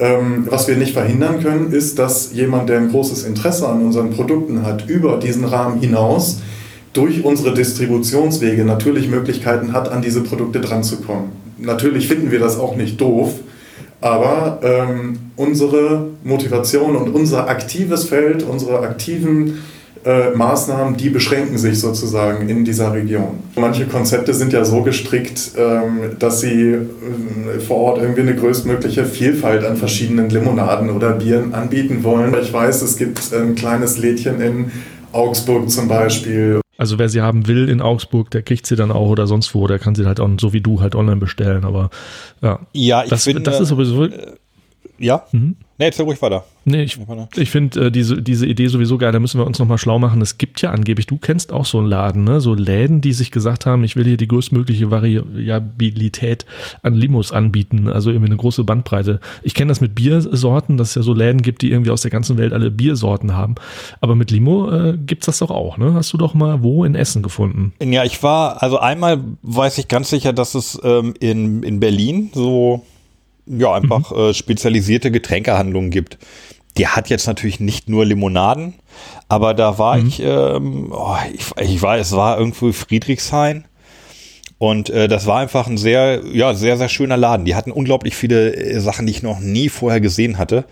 Ähm, 0.00 0.46
was 0.48 0.68
wir 0.68 0.76
nicht 0.76 0.92
verhindern 0.92 1.42
können, 1.42 1.72
ist, 1.72 1.98
dass 1.98 2.32
jemand, 2.32 2.68
der 2.68 2.78
ein 2.78 2.90
großes 2.90 3.24
Interesse 3.24 3.68
an 3.68 3.84
unseren 3.84 4.10
Produkten 4.10 4.62
hat, 4.64 4.88
über 4.88 5.18
diesen 5.18 5.44
Rahmen 5.44 5.80
hinaus 5.80 6.40
durch 6.92 7.24
unsere 7.24 7.52
Distributionswege 7.52 8.64
natürlich 8.64 9.08
Möglichkeiten 9.08 9.72
hat, 9.72 9.90
an 9.90 10.00
diese 10.00 10.22
Produkte 10.22 10.60
dranzukommen. 10.60 11.30
Natürlich 11.58 12.06
finden 12.06 12.30
wir 12.30 12.38
das 12.38 12.58
auch 12.58 12.76
nicht 12.76 13.00
doof, 13.00 13.34
aber 14.00 14.60
ähm, 14.62 15.18
unsere 15.36 16.06
Motivation 16.22 16.94
und 16.94 17.12
unser 17.12 17.48
aktives 17.48 18.04
Feld, 18.04 18.44
unsere 18.44 18.80
aktiven 18.80 19.58
äh, 20.08 20.30
Maßnahmen, 20.34 20.96
die 20.96 21.10
beschränken 21.10 21.58
sich 21.58 21.80
sozusagen 21.80 22.48
in 22.48 22.64
dieser 22.64 22.94
Region. 22.94 23.40
Manche 23.56 23.84
Konzepte 23.84 24.32
sind 24.32 24.54
ja 24.54 24.64
so 24.64 24.82
gestrickt, 24.82 25.50
ähm, 25.58 26.16
dass 26.18 26.40
sie 26.40 26.72
äh, 26.72 27.60
vor 27.60 27.76
Ort 27.76 27.98
irgendwie 27.98 28.22
eine 28.22 28.34
größtmögliche 28.34 29.04
Vielfalt 29.04 29.66
an 29.66 29.76
verschiedenen 29.76 30.30
Limonaden 30.30 30.88
oder 30.88 31.12
Bieren 31.12 31.52
anbieten 31.52 32.04
wollen. 32.04 32.34
Ich 32.40 32.50
weiß, 32.50 32.80
es 32.80 32.96
gibt 32.96 33.34
ein 33.34 33.54
kleines 33.54 33.98
Lädchen 33.98 34.40
in 34.40 34.72
Augsburg 35.12 35.68
zum 35.68 35.88
Beispiel. 35.88 36.62
Also 36.78 36.98
wer 36.98 37.10
sie 37.10 37.20
haben 37.20 37.46
will 37.46 37.68
in 37.68 37.82
Augsburg, 37.82 38.30
der 38.30 38.40
kriegt 38.40 38.66
sie 38.66 38.76
dann 38.76 38.90
auch 38.90 39.10
oder 39.10 39.26
sonst 39.26 39.54
wo, 39.54 39.66
der 39.66 39.78
kann 39.78 39.94
sie 39.94 40.06
halt 40.06 40.20
auch 40.20 40.30
so 40.40 40.54
wie 40.54 40.62
du 40.62 40.80
halt 40.80 40.94
online 40.94 41.16
bestellen. 41.16 41.66
Aber 41.66 41.90
ja, 42.40 42.60
ja 42.72 43.02
ich 43.02 43.10
das, 43.10 43.24
finde, 43.24 43.42
das 43.42 43.60
ist 43.60 43.68
sowieso. 43.68 44.06
Äh, 44.06 44.36
ja. 44.98 45.24
Mhm. 45.32 45.56
Nee, 45.80 45.86
erzähl 45.86 46.06
ruhig 46.06 46.20
weiter. 46.20 46.44
Nee, 46.64 46.82
ich, 46.82 46.98
ich 47.36 47.50
finde 47.50 47.86
äh, 47.86 47.90
diese, 47.92 48.20
diese 48.20 48.46
Idee 48.46 48.66
sowieso 48.66 48.98
geil. 48.98 49.12
Da 49.12 49.20
müssen 49.20 49.38
wir 49.38 49.46
uns 49.46 49.60
nochmal 49.60 49.78
schlau 49.78 50.00
machen. 50.00 50.20
Es 50.20 50.36
gibt 50.36 50.60
ja 50.60 50.72
angeblich, 50.72 51.06
du 51.06 51.18
kennst 51.18 51.52
auch 51.52 51.64
so 51.64 51.78
einen 51.78 51.86
Laden, 51.86 52.24
ne? 52.24 52.40
so 52.40 52.54
Läden, 52.54 53.00
die 53.00 53.12
sich 53.12 53.30
gesagt 53.30 53.64
haben, 53.64 53.84
ich 53.84 53.94
will 53.94 54.04
hier 54.04 54.16
die 54.16 54.26
größtmögliche 54.26 54.90
Variabilität 54.90 56.46
an 56.82 56.94
Limos 56.94 57.30
anbieten. 57.30 57.86
Also 57.86 58.10
irgendwie 58.10 58.26
eine 58.26 58.36
große 58.36 58.64
Bandbreite. 58.64 59.20
Ich 59.44 59.54
kenne 59.54 59.68
das 59.68 59.80
mit 59.80 59.94
Biersorten, 59.94 60.78
dass 60.78 60.88
es 60.88 60.94
ja 60.96 61.02
so 61.02 61.14
Läden 61.14 61.42
gibt, 61.42 61.62
die 61.62 61.70
irgendwie 61.70 61.92
aus 61.92 62.02
der 62.02 62.10
ganzen 62.10 62.38
Welt 62.38 62.52
alle 62.52 62.72
Biersorten 62.72 63.36
haben. 63.36 63.54
Aber 64.00 64.16
mit 64.16 64.32
Limo 64.32 64.70
äh, 64.72 64.98
gibt 64.98 65.22
es 65.22 65.26
das 65.26 65.38
doch 65.38 65.52
auch. 65.52 65.78
Ne? 65.78 65.94
Hast 65.94 66.12
du 66.12 66.16
doch 66.16 66.34
mal 66.34 66.60
wo 66.64 66.84
in 66.84 66.96
Essen 66.96 67.22
gefunden? 67.22 67.72
Ja, 67.80 68.02
ich 68.04 68.20
war, 68.24 68.64
also 68.64 68.78
einmal 68.78 69.20
weiß 69.42 69.78
ich 69.78 69.86
ganz 69.86 70.10
sicher, 70.10 70.32
dass 70.32 70.56
es 70.56 70.78
ähm, 70.82 71.14
in, 71.20 71.62
in 71.62 71.78
Berlin 71.78 72.30
so 72.34 72.84
ja, 73.48 73.74
einfach 73.74 74.10
mhm. 74.10 74.18
äh, 74.18 74.34
spezialisierte 74.34 75.10
Getränkehandlungen 75.10 75.90
gibt. 75.90 76.18
Die 76.76 76.86
hat 76.86 77.10
jetzt 77.10 77.26
natürlich 77.26 77.58
nicht 77.58 77.88
nur 77.88 78.04
Limonaden, 78.04 78.74
aber 79.28 79.54
da 79.54 79.78
war 79.78 79.96
mhm. 79.96 80.08
ich, 80.08 80.20
ähm, 80.22 80.92
oh, 80.92 81.16
ich, 81.32 81.46
ich 81.60 81.82
war, 81.82 81.98
es 81.98 82.12
war 82.12 82.38
irgendwo 82.38 82.70
Friedrichshain 82.72 83.64
Und 84.58 84.90
äh, 84.90 85.06
das 85.06 85.26
war 85.26 85.38
einfach 85.38 85.68
ein 85.68 85.78
sehr, 85.78 86.22
ja, 86.32 86.54
sehr, 86.54 86.76
sehr 86.76 86.88
schöner 86.88 87.16
Laden. 87.16 87.44
Die 87.44 87.54
hatten 87.54 87.70
unglaublich 87.70 88.16
viele 88.16 88.54
äh, 88.54 88.80
Sachen, 88.80 89.06
die 89.06 89.12
ich 89.12 89.22
noch 89.22 89.38
nie 89.38 89.68
vorher 89.68 90.00
gesehen 90.00 90.36
hatte. 90.36 90.64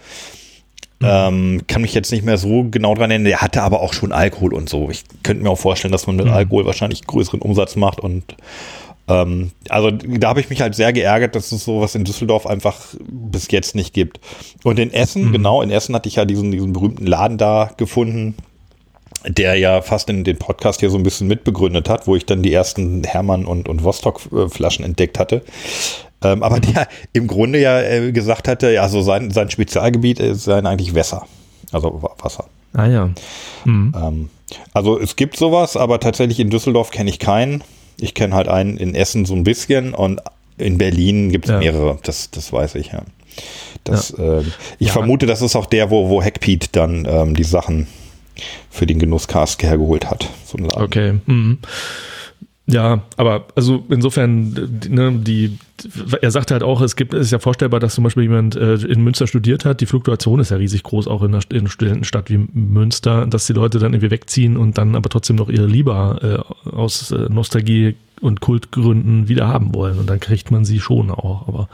Mhm. 0.98 1.06
Ähm, 1.08 1.60
kann 1.68 1.82
mich 1.82 1.94
jetzt 1.94 2.10
nicht 2.10 2.24
mehr 2.24 2.38
so 2.38 2.64
genau 2.70 2.94
dran 2.94 3.10
erinnern. 3.10 3.26
Der 3.26 3.42
hatte 3.42 3.62
aber 3.62 3.80
auch 3.80 3.92
schon 3.92 4.12
Alkohol 4.12 4.54
und 4.54 4.68
so. 4.68 4.90
Ich 4.90 5.04
könnte 5.22 5.42
mir 5.42 5.50
auch 5.50 5.58
vorstellen, 5.58 5.92
dass 5.92 6.06
man 6.06 6.16
mit 6.16 6.26
mhm. 6.26 6.32
Alkohol 6.32 6.66
wahrscheinlich 6.66 7.06
größeren 7.06 7.40
Umsatz 7.40 7.76
macht 7.76 8.00
und 8.00 8.36
ähm, 9.08 9.52
also 9.68 9.90
da 9.90 10.28
habe 10.28 10.40
ich 10.40 10.50
mich 10.50 10.60
halt 10.60 10.74
sehr 10.74 10.92
geärgert, 10.92 11.36
dass 11.36 11.52
es 11.52 11.64
sowas 11.64 11.94
in 11.94 12.04
Düsseldorf 12.04 12.46
einfach 12.46 12.76
bis 13.08 13.50
jetzt 13.50 13.74
nicht 13.74 13.94
gibt. 13.94 14.20
Und 14.64 14.78
in 14.78 14.92
Essen, 14.92 15.26
mhm. 15.26 15.32
genau, 15.32 15.62
in 15.62 15.70
Essen 15.70 15.94
hatte 15.94 16.08
ich 16.08 16.16
ja 16.16 16.24
diesen, 16.24 16.50
diesen 16.50 16.72
berühmten 16.72 17.06
Laden 17.06 17.38
da 17.38 17.70
gefunden, 17.76 18.34
der 19.26 19.56
ja 19.56 19.82
fast 19.82 20.08
in 20.10 20.24
den 20.24 20.38
Podcast 20.38 20.80
hier 20.80 20.90
so 20.90 20.96
ein 20.96 21.02
bisschen 21.02 21.26
mitbegründet 21.26 21.88
hat, 21.88 22.06
wo 22.06 22.16
ich 22.16 22.26
dann 22.26 22.42
die 22.42 22.52
ersten 22.52 23.04
Hermann 23.04 23.44
und, 23.44 23.68
und 23.68 23.84
Vostok-Flaschen 23.84 24.84
entdeckt 24.84 25.18
hatte. 25.18 25.42
Ähm, 26.22 26.42
aber 26.42 26.60
der 26.60 26.88
im 27.12 27.26
Grunde 27.26 27.60
ja 27.60 27.80
äh, 27.80 28.12
gesagt 28.12 28.48
hatte, 28.48 28.72
ja, 28.72 28.88
so 28.88 29.02
sein, 29.02 29.30
sein 29.30 29.50
Spezialgebiet 29.50 30.20
seien 30.32 30.66
eigentlich 30.66 30.94
Wässer. 30.94 31.26
Also 31.72 32.02
Wasser. 32.18 32.46
Ah 32.72 32.86
ja. 32.86 33.10
Mhm. 33.64 33.92
Ähm, 33.96 34.30
also 34.72 34.98
es 34.98 35.16
gibt 35.16 35.36
sowas, 35.36 35.76
aber 35.76 36.00
tatsächlich 36.00 36.40
in 36.40 36.50
Düsseldorf 36.50 36.90
kenne 36.90 37.10
ich 37.10 37.18
keinen. 37.18 37.62
Ich 37.98 38.14
kenne 38.14 38.34
halt 38.34 38.48
einen 38.48 38.76
in 38.76 38.94
Essen 38.94 39.24
so 39.24 39.34
ein 39.34 39.44
bisschen 39.44 39.94
und 39.94 40.20
in 40.58 40.78
Berlin 40.78 41.30
gibt 41.30 41.46
es 41.46 41.50
ja. 41.50 41.58
mehrere, 41.58 41.98
das, 42.02 42.30
das 42.30 42.52
weiß 42.52 42.76
ich, 42.76 42.88
ja. 42.92 43.02
Das, 43.84 44.14
ja. 44.16 44.38
Äh, 44.38 44.44
ich 44.78 44.88
ja. 44.88 44.92
vermute, 44.92 45.26
das 45.26 45.42
ist 45.42 45.56
auch 45.56 45.66
der, 45.66 45.90
wo, 45.90 46.08
wo 46.08 46.22
Hackpete 46.22 46.68
dann 46.72 47.06
ähm, 47.08 47.36
die 47.36 47.44
Sachen 47.44 47.86
für 48.70 48.86
den 48.86 48.98
Genusscast 48.98 49.62
hergeholt 49.62 50.10
hat. 50.10 50.28
So 50.44 50.58
okay. 50.74 51.18
Mhm. 51.26 51.58
Ja, 52.68 53.02
aber 53.16 53.46
also 53.54 53.84
insofern, 53.90 54.80
ne, 54.88 55.12
die, 55.12 55.56
er 56.20 56.30
sagte 56.32 56.54
halt 56.54 56.64
auch, 56.64 56.80
es 56.80 56.96
gibt, 56.96 57.14
es 57.14 57.26
ist 57.26 57.30
ja 57.30 57.38
vorstellbar, 57.38 57.78
dass 57.78 57.94
zum 57.94 58.02
Beispiel 58.02 58.24
jemand 58.24 58.56
äh, 58.56 58.74
in 58.74 59.02
Münster 59.04 59.28
studiert 59.28 59.64
hat. 59.64 59.80
Die 59.80 59.86
Fluktuation 59.86 60.40
ist 60.40 60.50
ja 60.50 60.56
riesig 60.56 60.82
groß, 60.82 61.06
auch 61.06 61.22
in 61.22 61.32
einer, 61.32 61.44
in 61.50 61.60
einer 61.60 61.68
Studentenstadt 61.68 62.28
wie 62.28 62.38
Münster, 62.52 63.26
dass 63.26 63.46
die 63.46 63.52
Leute 63.52 63.78
dann 63.78 63.92
irgendwie 63.92 64.10
wegziehen 64.10 64.56
und 64.56 64.78
dann 64.78 64.96
aber 64.96 65.08
trotzdem 65.08 65.36
noch 65.36 65.48
ihre 65.48 65.66
Liebe 65.66 66.44
äh, 66.66 66.70
aus 66.70 67.12
äh, 67.12 67.28
Nostalgie 67.28 67.94
und 68.20 68.40
Kultgründen 68.40 69.28
wieder 69.28 69.46
haben 69.46 69.72
wollen. 69.72 69.98
Und 70.00 70.10
dann 70.10 70.18
kriegt 70.18 70.50
man 70.50 70.64
sie 70.64 70.80
schon 70.80 71.12
auch. 71.12 71.46
Aber 71.46 71.68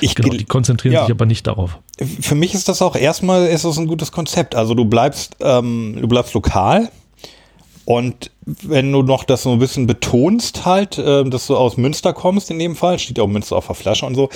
ich 0.00 0.14
genau, 0.14 0.30
die 0.30 0.44
konzentrieren 0.44 0.94
ja. 0.94 1.02
sich 1.02 1.10
aber 1.10 1.26
nicht 1.26 1.46
darauf. 1.46 1.78
Für 2.20 2.36
mich 2.36 2.54
ist 2.54 2.68
das 2.68 2.80
auch 2.80 2.96
erstmal 2.96 3.48
ist 3.48 3.66
das 3.66 3.76
ein 3.76 3.86
gutes 3.86 4.12
Konzept. 4.12 4.54
Also 4.54 4.72
du 4.72 4.86
bleibst, 4.86 5.36
ähm, 5.40 5.98
du 6.00 6.08
bleibst 6.08 6.32
lokal 6.32 6.88
und 7.88 8.32
wenn 8.44 8.92
du 8.92 9.02
noch 9.02 9.24
das 9.24 9.44
so 9.44 9.50
ein 9.50 9.60
bisschen 9.60 9.86
betonst 9.86 10.66
halt, 10.66 10.98
äh, 10.98 11.24
dass 11.24 11.46
du 11.46 11.56
aus 11.56 11.78
Münster 11.78 12.12
kommst 12.12 12.50
in 12.50 12.58
dem 12.58 12.76
Fall, 12.76 12.98
steht 12.98 13.16
ja 13.16 13.24
auch 13.24 13.28
Münster 13.28 13.56
auf 13.56 13.66
der 13.66 13.76
Flasche 13.76 14.04
und 14.04 14.14
so, 14.14 14.28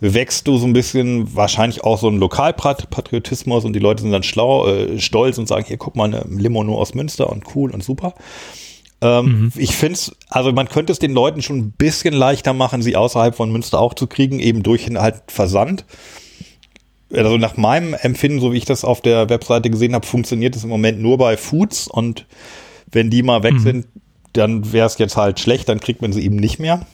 wächst 0.00 0.48
du 0.48 0.58
so 0.58 0.66
ein 0.66 0.72
bisschen 0.72 1.36
wahrscheinlich 1.36 1.84
auch 1.84 2.00
so 2.00 2.08
ein 2.08 2.18
Lokalpatriotismus 2.18 3.64
und 3.64 3.74
die 3.74 3.78
Leute 3.78 4.02
sind 4.02 4.10
dann 4.10 4.24
schlau, 4.24 4.66
äh, 4.66 4.98
stolz 4.98 5.38
und 5.38 5.46
sagen, 5.46 5.66
hier 5.68 5.76
guck 5.76 5.94
mal, 5.94 6.06
eine 6.06 6.24
Limo 6.28 6.64
nur 6.64 6.78
aus 6.78 6.94
Münster 6.94 7.30
und 7.30 7.44
cool 7.54 7.70
und 7.70 7.84
super. 7.84 8.12
Ähm, 9.00 9.24
mhm. 9.24 9.52
Ich 9.54 9.76
finde 9.76 9.94
es, 9.94 10.16
also 10.28 10.50
man 10.50 10.68
könnte 10.68 10.92
es 10.92 10.98
den 10.98 11.12
Leuten 11.12 11.42
schon 11.42 11.58
ein 11.58 11.70
bisschen 11.78 12.12
leichter 12.12 12.54
machen, 12.54 12.82
sie 12.82 12.96
außerhalb 12.96 13.36
von 13.36 13.52
Münster 13.52 13.78
auch 13.78 13.94
zu 13.94 14.08
kriegen, 14.08 14.40
eben 14.40 14.64
durch 14.64 14.84
halt 14.96 15.22
Versand. 15.28 15.84
Also 17.12 17.36
nach 17.36 17.56
meinem 17.56 17.94
Empfinden, 17.94 18.40
so 18.40 18.52
wie 18.52 18.56
ich 18.56 18.64
das 18.64 18.84
auf 18.84 19.00
der 19.00 19.28
Webseite 19.28 19.70
gesehen 19.70 19.94
habe, 19.94 20.04
funktioniert 20.04 20.56
es 20.56 20.64
im 20.64 20.70
Moment 20.70 21.00
nur 21.00 21.18
bei 21.18 21.36
Foods 21.36 21.86
und 21.86 22.26
wenn 22.90 23.10
die 23.10 23.22
mal 23.22 23.42
weg 23.42 23.54
mhm. 23.54 23.60
sind, 23.60 23.86
dann 24.32 24.72
wäre 24.72 24.86
es 24.86 24.98
jetzt 24.98 25.16
halt 25.16 25.40
schlecht, 25.40 25.68
dann 25.68 25.80
kriegt 25.80 26.02
man 26.02 26.12
sie 26.12 26.24
eben 26.24 26.36
nicht 26.36 26.58
mehr. 26.58 26.86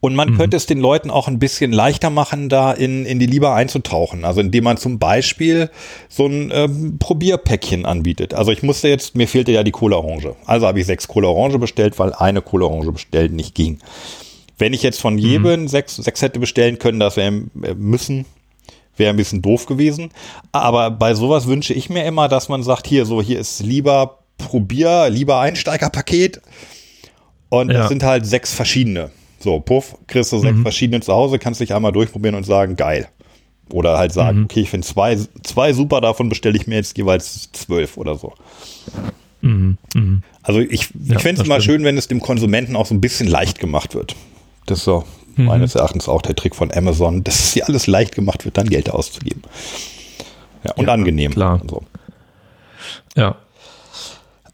Und 0.00 0.14
man 0.14 0.30
mhm. 0.30 0.36
könnte 0.36 0.56
es 0.56 0.66
den 0.66 0.80
Leuten 0.80 1.10
auch 1.10 1.28
ein 1.28 1.38
bisschen 1.38 1.72
leichter 1.72 2.10
machen, 2.10 2.48
da 2.48 2.72
in, 2.72 3.06
in 3.06 3.18
die 3.18 3.26
Liebe 3.26 3.52
einzutauchen. 3.52 4.24
Also 4.24 4.40
indem 4.40 4.64
man 4.64 4.76
zum 4.76 4.98
Beispiel 4.98 5.70
so 6.08 6.26
ein 6.26 6.50
ähm, 6.52 6.98
Probierpäckchen 6.98 7.86
anbietet. 7.86 8.34
Also 8.34 8.50
ich 8.50 8.62
musste 8.62 8.88
jetzt, 8.88 9.14
mir 9.14 9.28
fehlte 9.28 9.52
ja 9.52 9.62
die 9.62 9.70
Cola 9.70 9.96
Orange. 9.96 10.34
Also 10.44 10.66
habe 10.66 10.80
ich 10.80 10.86
sechs 10.86 11.06
Cola 11.06 11.28
Orange 11.28 11.58
bestellt, 11.58 11.98
weil 11.98 12.12
eine 12.12 12.42
Cola 12.42 12.66
Orange 12.66 12.92
bestellt 12.92 13.32
nicht 13.32 13.54
ging. 13.54 13.78
Wenn 14.58 14.74
ich 14.74 14.82
jetzt 14.82 15.00
von 15.00 15.18
jedem 15.18 15.62
mhm. 15.62 15.68
sechs, 15.68 15.96
sechs 15.96 16.22
hätte 16.22 16.40
bestellen 16.40 16.78
können, 16.78 16.98
das 16.98 17.16
wäre 17.16 17.42
äh, 17.62 17.74
müssen, 17.74 18.24
wäre 18.96 19.10
ein 19.10 19.16
bisschen 19.16 19.42
doof 19.42 19.66
gewesen. 19.66 20.10
Aber 20.50 20.90
bei 20.90 21.14
sowas 21.14 21.46
wünsche 21.46 21.74
ich 21.74 21.90
mir 21.90 22.04
immer, 22.04 22.28
dass 22.28 22.48
man 22.48 22.62
sagt, 22.62 22.86
hier, 22.86 23.04
so, 23.04 23.22
hier 23.22 23.38
ist 23.38 23.60
lieber 23.60 24.18
Probier, 24.42 25.08
lieber 25.10 25.40
Einsteigerpaket. 25.40 26.40
Und 27.48 27.70
ja. 27.70 27.80
das 27.80 27.88
sind 27.88 28.02
halt 28.02 28.26
sechs 28.26 28.54
verschiedene. 28.54 29.10
So, 29.38 29.60
puff, 29.60 29.96
kriegst 30.06 30.32
du 30.32 30.38
sechs 30.38 30.56
mhm. 30.56 30.62
verschiedene 30.62 31.00
zu 31.00 31.12
Hause, 31.12 31.38
kannst 31.38 31.60
dich 31.60 31.74
einmal 31.74 31.92
durchprobieren 31.92 32.36
und 32.36 32.44
sagen, 32.44 32.76
geil. 32.76 33.08
Oder 33.70 33.98
halt 33.98 34.12
sagen, 34.12 34.38
mhm. 34.38 34.44
okay, 34.44 34.60
ich 34.60 34.70
finde 34.70 34.86
zwei, 34.86 35.18
zwei 35.42 35.72
super, 35.72 36.00
davon 36.00 36.28
bestelle 36.28 36.56
ich 36.56 36.66
mir 36.66 36.76
jetzt 36.76 36.96
jeweils 36.96 37.50
zwölf 37.52 37.96
oder 37.96 38.16
so. 38.16 38.32
Mhm. 39.40 39.78
Mhm. 39.94 40.22
Also 40.42 40.60
ich, 40.60 40.90
ja, 41.04 41.16
ich 41.16 41.22
fände 41.22 41.42
es 41.42 41.48
mal 41.48 41.60
schön, 41.60 41.84
wenn 41.84 41.96
es 41.98 42.08
dem 42.08 42.20
Konsumenten 42.20 42.76
auch 42.76 42.86
so 42.86 42.94
ein 42.94 43.00
bisschen 43.00 43.28
leicht 43.28 43.58
gemacht 43.58 43.94
wird. 43.94 44.14
Das 44.66 44.78
ist 44.78 44.84
so 44.84 45.04
mhm. 45.36 45.46
meines 45.46 45.74
Erachtens 45.74 46.08
auch 46.08 46.22
der 46.22 46.34
Trick 46.34 46.54
von 46.54 46.72
Amazon, 46.72 47.24
dass 47.24 47.40
es 47.40 47.52
hier 47.52 47.68
alles 47.68 47.86
leicht 47.86 48.14
gemacht 48.14 48.44
wird, 48.44 48.56
dann 48.56 48.68
Geld 48.68 48.90
auszugeben. 48.90 49.42
Ja, 50.64 50.72
und 50.74 50.86
ja, 50.86 50.92
angenehm. 50.92 51.32
Klar. 51.32 51.60
So. 51.68 51.82
Ja, 53.16 53.36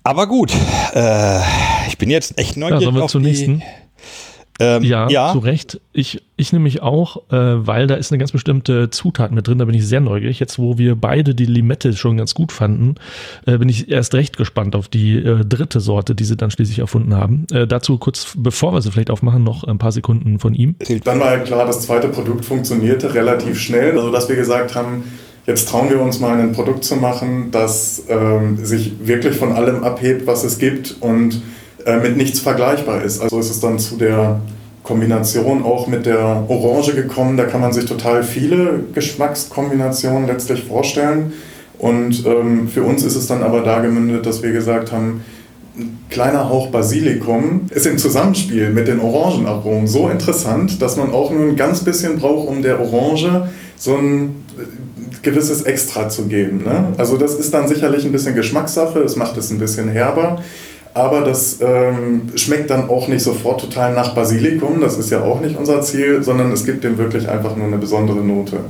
aber 0.08 0.26
gut, 0.26 0.54
äh, 0.94 1.38
ich 1.86 1.98
bin 1.98 2.08
jetzt 2.08 2.38
echt 2.38 2.56
neugierig 2.56 2.80
ja, 2.80 2.84
sollen 2.86 2.96
wir 2.96 3.04
auf 3.04 3.10
zur 3.10 3.20
die, 3.20 3.26
nächsten? 3.26 3.62
Ähm, 4.58 4.82
ja, 4.82 5.06
ja, 5.10 5.32
zu 5.32 5.38
Recht. 5.38 5.82
Ich, 5.92 6.22
ich 6.38 6.50
nämlich 6.50 6.80
auch, 6.80 7.30
äh, 7.30 7.66
weil 7.66 7.86
da 7.86 7.94
ist 7.94 8.10
eine 8.10 8.18
ganz 8.18 8.32
bestimmte 8.32 8.88
Zutat 8.88 9.32
mit 9.32 9.46
drin, 9.46 9.58
da 9.58 9.66
bin 9.66 9.74
ich 9.74 9.86
sehr 9.86 10.00
neugierig. 10.00 10.40
Jetzt, 10.40 10.58
wo 10.58 10.78
wir 10.78 10.96
beide 10.96 11.34
die 11.34 11.44
Limette 11.44 11.92
schon 11.92 12.16
ganz 12.16 12.34
gut 12.34 12.52
fanden, 12.52 12.94
äh, 13.44 13.58
bin 13.58 13.68
ich 13.68 13.90
erst 13.90 14.14
recht 14.14 14.38
gespannt 14.38 14.74
auf 14.74 14.88
die 14.88 15.18
äh, 15.18 15.44
dritte 15.44 15.78
Sorte, 15.78 16.14
die 16.14 16.24
sie 16.24 16.38
dann 16.38 16.50
schließlich 16.50 16.78
erfunden 16.78 17.14
haben. 17.14 17.46
Äh, 17.52 17.66
dazu 17.66 17.98
kurz, 17.98 18.32
bevor 18.34 18.72
wir 18.72 18.80
sie 18.80 18.90
vielleicht 18.90 19.10
aufmachen, 19.10 19.44
noch 19.44 19.62
ein 19.62 19.76
paar 19.76 19.92
Sekunden 19.92 20.38
von 20.38 20.54
ihm. 20.54 20.74
Dann 21.04 21.20
war 21.20 21.36
klar, 21.40 21.66
das 21.66 21.82
zweite 21.82 22.08
Produkt 22.08 22.46
funktionierte 22.46 23.12
relativ 23.12 23.60
schnell, 23.60 23.98
also 23.98 24.10
dass 24.10 24.30
wir 24.30 24.36
gesagt 24.36 24.74
haben, 24.74 25.04
Jetzt 25.48 25.70
trauen 25.70 25.88
wir 25.88 25.98
uns 26.02 26.20
mal 26.20 26.38
ein 26.38 26.52
Produkt 26.52 26.84
zu 26.84 26.96
machen, 26.96 27.48
das 27.50 28.02
ähm, 28.10 28.62
sich 28.62 28.92
wirklich 29.00 29.38
von 29.38 29.52
allem 29.52 29.82
abhebt, 29.82 30.26
was 30.26 30.44
es 30.44 30.58
gibt 30.58 30.96
und 31.00 31.40
äh, 31.86 31.96
mit 31.96 32.18
nichts 32.18 32.38
vergleichbar 32.38 33.02
ist. 33.02 33.22
Also 33.22 33.38
ist 33.38 33.48
es 33.48 33.58
dann 33.58 33.78
zu 33.78 33.96
der 33.96 34.42
Kombination 34.82 35.62
auch 35.62 35.86
mit 35.86 36.04
der 36.04 36.44
Orange 36.48 36.94
gekommen. 36.94 37.38
Da 37.38 37.44
kann 37.44 37.62
man 37.62 37.72
sich 37.72 37.86
total 37.86 38.24
viele 38.24 38.80
Geschmackskombinationen 38.92 40.26
letztlich 40.26 40.64
vorstellen. 40.64 41.32
Und 41.78 42.26
ähm, 42.26 42.68
für 42.68 42.82
uns 42.82 43.02
ist 43.02 43.16
es 43.16 43.26
dann 43.26 43.42
aber 43.42 43.62
da 43.62 43.80
gemündet, 43.80 44.26
dass 44.26 44.42
wir 44.42 44.52
gesagt 44.52 44.92
haben, 44.92 45.22
ein 45.78 45.98
kleiner 46.10 46.50
Hauch 46.50 46.66
Basilikum 46.66 47.68
ist 47.70 47.86
im 47.86 47.96
Zusammenspiel 47.96 48.68
mit 48.68 48.86
den 48.86 49.00
Orangenaromen 49.00 49.86
so 49.86 50.10
interessant, 50.10 50.82
dass 50.82 50.98
man 50.98 51.10
auch 51.10 51.30
nur 51.30 51.48
ein 51.48 51.56
ganz 51.56 51.84
bisschen 51.84 52.18
braucht, 52.18 52.48
um 52.48 52.60
der 52.60 52.78
Orange 52.78 53.48
so 53.78 53.96
ein 53.96 54.44
gewisses 55.22 55.62
Extra 55.62 56.08
zu 56.08 56.26
geben. 56.26 56.64
Ne? 56.64 56.92
Also 56.96 57.16
das 57.16 57.34
ist 57.34 57.52
dann 57.54 57.68
sicherlich 57.68 58.04
ein 58.04 58.12
bisschen 58.12 58.34
Geschmackssache, 58.34 59.00
es 59.00 59.16
macht 59.16 59.36
es 59.36 59.50
ein 59.50 59.58
bisschen 59.58 59.88
herber, 59.88 60.42
aber 60.94 61.20
das 61.22 61.60
ähm, 61.60 62.30
schmeckt 62.34 62.70
dann 62.70 62.88
auch 62.88 63.08
nicht 63.08 63.22
sofort 63.22 63.60
total 63.60 63.94
nach 63.94 64.14
Basilikum, 64.14 64.80
das 64.80 64.98
ist 64.98 65.10
ja 65.10 65.22
auch 65.22 65.40
nicht 65.40 65.56
unser 65.56 65.80
Ziel, 65.82 66.22
sondern 66.22 66.52
es 66.52 66.64
gibt 66.64 66.84
dem 66.84 66.98
wirklich 66.98 67.28
einfach 67.28 67.56
nur 67.56 67.66
eine 67.66 67.78
besondere 67.78 68.18
Note. 68.18 68.60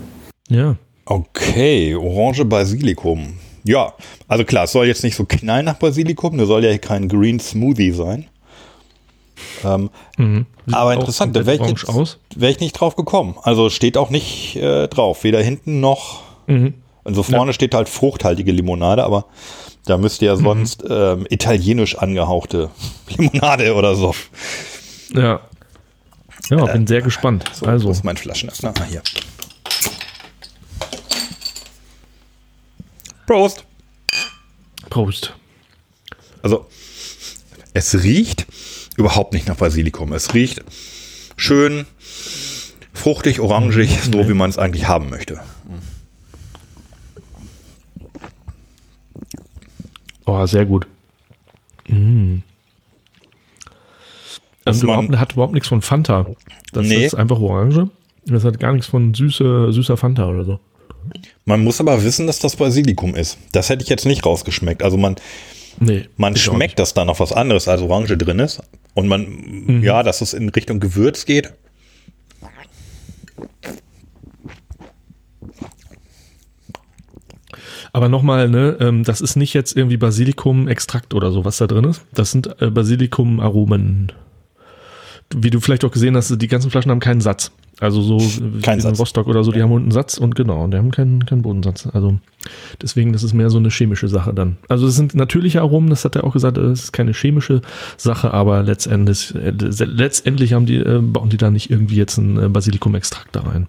Ja. 0.49 0.77
Okay, 1.07 1.95
Orange 1.95 2.45
Basilikum. 2.45 3.35
Ja, 3.65 3.95
also 4.29 4.45
klar, 4.45 4.65
es 4.65 4.73
soll 4.73 4.87
jetzt 4.87 5.05
nicht 5.05 5.17
so 5.17 5.25
knallen 5.25 5.65
nach 5.65 5.79
Basilikum, 5.79 6.37
das 6.37 6.49
soll 6.49 6.65
ja 6.65 6.77
kein 6.79 7.09
Green 7.09 7.41
Smoothie 7.41 7.93
sein. 7.93 8.27
Ähm, 9.65 9.91
mhm. 10.17 10.47
Aber 10.71 10.95
interessant, 10.95 11.35
da 11.35 11.47
wäre 11.47 11.67
ich, 11.67 11.85
wär 12.37 12.51
ich 12.51 12.61
nicht 12.61 12.73
drauf 12.73 12.97
gekommen. 12.97 13.37
Also 13.43 13.71
steht 13.71 13.97
auch 13.97 14.11
nicht 14.11 14.57
äh, 14.57 14.89
drauf, 14.89 15.25
weder 15.25 15.41
hinten 15.41 15.81
noch 15.81 16.23
Mhm. 16.49 16.75
Also 17.05 17.23
vorne 17.23 17.51
ja. 17.51 17.53
steht 17.53 17.75
halt 17.75 17.89
fruchthaltige 17.89 18.53
Limonade, 18.53 19.05
aber 19.05 19.27
da 19.87 19.97
müsste 19.97 20.27
ja 20.27 20.37
mhm. 20.37 20.43
sonst 20.43 20.85
mhm. 20.85 20.91
ähm, 20.91 21.27
italienisch 21.31 21.97
angehauchte 21.97 22.71
Limonade 23.17 23.75
oder 23.75 23.95
so. 23.95 24.15
Ja. 25.15 25.41
Ja, 26.51 26.65
bin 26.67 26.87
sehr 26.87 27.03
gespannt. 27.03 27.45
So, 27.53 27.67
also. 27.67 27.89
Das 27.89 27.99
ist 27.99 28.05
mein 28.05 28.17
Flaschenöffner. 28.17 28.73
Ah, 28.81 28.85
hier. 28.85 29.03
Prost. 33.27 33.65
Prost. 34.89 35.35
Also, 36.43 36.67
es 37.75 38.03
riecht 38.03 38.47
überhaupt 38.97 39.35
nicht 39.35 39.47
nach 39.47 39.57
Basilikum. 39.57 40.13
Es 40.15 40.33
riecht 40.33 40.65
schön 41.37 41.87
fruchtig, 42.95 43.41
orangig, 43.41 43.91
mhm. 44.07 44.13
so 44.13 44.29
wie 44.29 44.35
man 44.35 44.49
es 44.49 44.59
eigentlich 44.59 44.89
haben 44.89 45.11
möchte. 45.11 45.41
Oh, 50.29 50.45
sehr 50.47 50.67
gut. 50.67 50.87
Mm. 51.89 52.37
Also 54.67 54.85
überhaupt, 54.85 55.17
hat 55.17 55.33
überhaupt 55.33 55.55
nichts 55.55 55.69
von 55.69 55.81
Fanta. 55.81 56.27
Das 56.73 56.87
Nee. 56.87 57.07
ist 57.07 57.15
einfach 57.15 57.41
Orange. 57.41 57.89
Das 58.27 58.45
hat 58.45 58.61
gar 58.61 58.73
nichts 58.73 58.87
von 58.87 59.15
süße, 59.15 59.73
süßer 59.73 59.97
Fanta 59.97 60.29
oder 60.29 60.45
so. 60.45 60.61
Man 61.47 61.65
muss 61.65 61.81
aber 61.81 62.05
wissen, 62.05 62.27
dass 62.27 62.41
das 62.41 62.57
Basilikum 62.57 63.15
ist. 63.15 63.39
Das 63.53 63.71
hätte 63.71 63.83
ich 63.83 63.89
jetzt 63.89 64.05
nicht 64.05 64.27
rausgeschmeckt. 64.27 64.83
Also 64.83 64.99
man, 64.99 65.17
Nee. 65.81 66.07
man 66.19 66.37
schmeckt, 66.37 66.79
dass 66.79 66.93
da 66.93 67.07
noch 67.07 67.21
was 67.21 67.33
anderes 67.33 67.67
als 67.67 67.81
Orange 67.81 68.19
drin 68.19 68.39
ist. 68.41 68.61
Und 68.93 69.09
man, 69.09 69.83
ja, 69.83 70.03
dass 70.03 70.21
es 70.21 70.35
in 70.35 70.51
Richtung 70.51 70.79
Gewürz 70.79 71.25
geht. 71.25 71.55
Aber 77.99 78.09
nochmal, 78.09 78.49
ne, 78.49 78.77
ähm, 78.79 79.03
das 79.03 79.21
ist 79.21 79.35
nicht 79.35 79.55
jetzt 79.55 79.77
irgendwie 79.77 79.97
Basilikum-Extrakt 79.97 81.15
oder 81.15 81.33
so, 81.33 81.45
was 81.45 81.57
da 81.57 81.67
drin 81.67 81.83
ist. 81.83 82.05
Das 82.15 82.31
sind 82.31 82.49
äh, 82.63 82.71
Basilikum-Aromen. 82.71 84.13
Wie 85.35 85.51
du 85.51 85.59
vielleicht 85.59 85.85
auch 85.85 85.91
gesehen 85.91 86.15
hast, 86.15 86.41
die 86.41 86.47
ganzen 86.47 86.71
Flaschen 86.71 86.93
haben 86.93 87.01
keinen 87.01 87.21
Satz. 87.21 87.51
Also 87.81 88.01
so 88.01 88.21
wie 88.21 88.61
Kein 88.61 88.77
in 88.77 88.83
Satz. 88.83 89.01
Rostock 89.01 89.27
oder 89.27 89.43
so, 89.43 89.51
die 89.51 89.61
haben 89.61 89.73
unten 89.73 89.87
einen 89.87 89.91
Satz 89.91 90.17
und 90.17 90.37
genau, 90.37 90.63
und 90.63 90.71
die 90.71 90.79
haben 90.79 90.93
keinen, 90.93 91.27
keinen 91.27 91.43
Bodensatz. 91.43 91.89
Also 91.93 92.21
deswegen, 92.81 93.13
das 93.13 93.25
ist 93.25 93.35
mehr 93.35 93.51
so 93.51 93.59
eine 93.59 93.71
chemische 93.71 94.07
Sache 94.07 94.33
dann. 94.33 94.59
Also 94.69 94.87
es 94.87 94.95
sind 94.95 95.17
natürliche 95.17 95.61
Aromen, 95.61 95.91
das 95.91 96.05
hat 96.05 96.15
er 96.15 96.23
auch 96.23 96.35
gesagt, 96.35 96.57
es 96.57 96.85
ist 96.85 96.93
keine 96.93 97.15
chemische 97.15 97.63
Sache, 97.97 98.33
aber 98.33 98.63
letztendlich, 98.63 99.35
äh, 99.35 99.51
letztendlich 99.51 100.53
haben 100.53 100.67
die, 100.67 100.77
äh, 100.77 101.01
bauen 101.03 101.31
die 101.31 101.37
da 101.37 101.51
nicht 101.51 101.69
irgendwie 101.69 101.97
jetzt 101.97 102.17
einen 102.17 102.41
äh, 102.41 102.49
Basilikum-Extrakt 102.49 103.35
da 103.35 103.41
rein. 103.41 103.67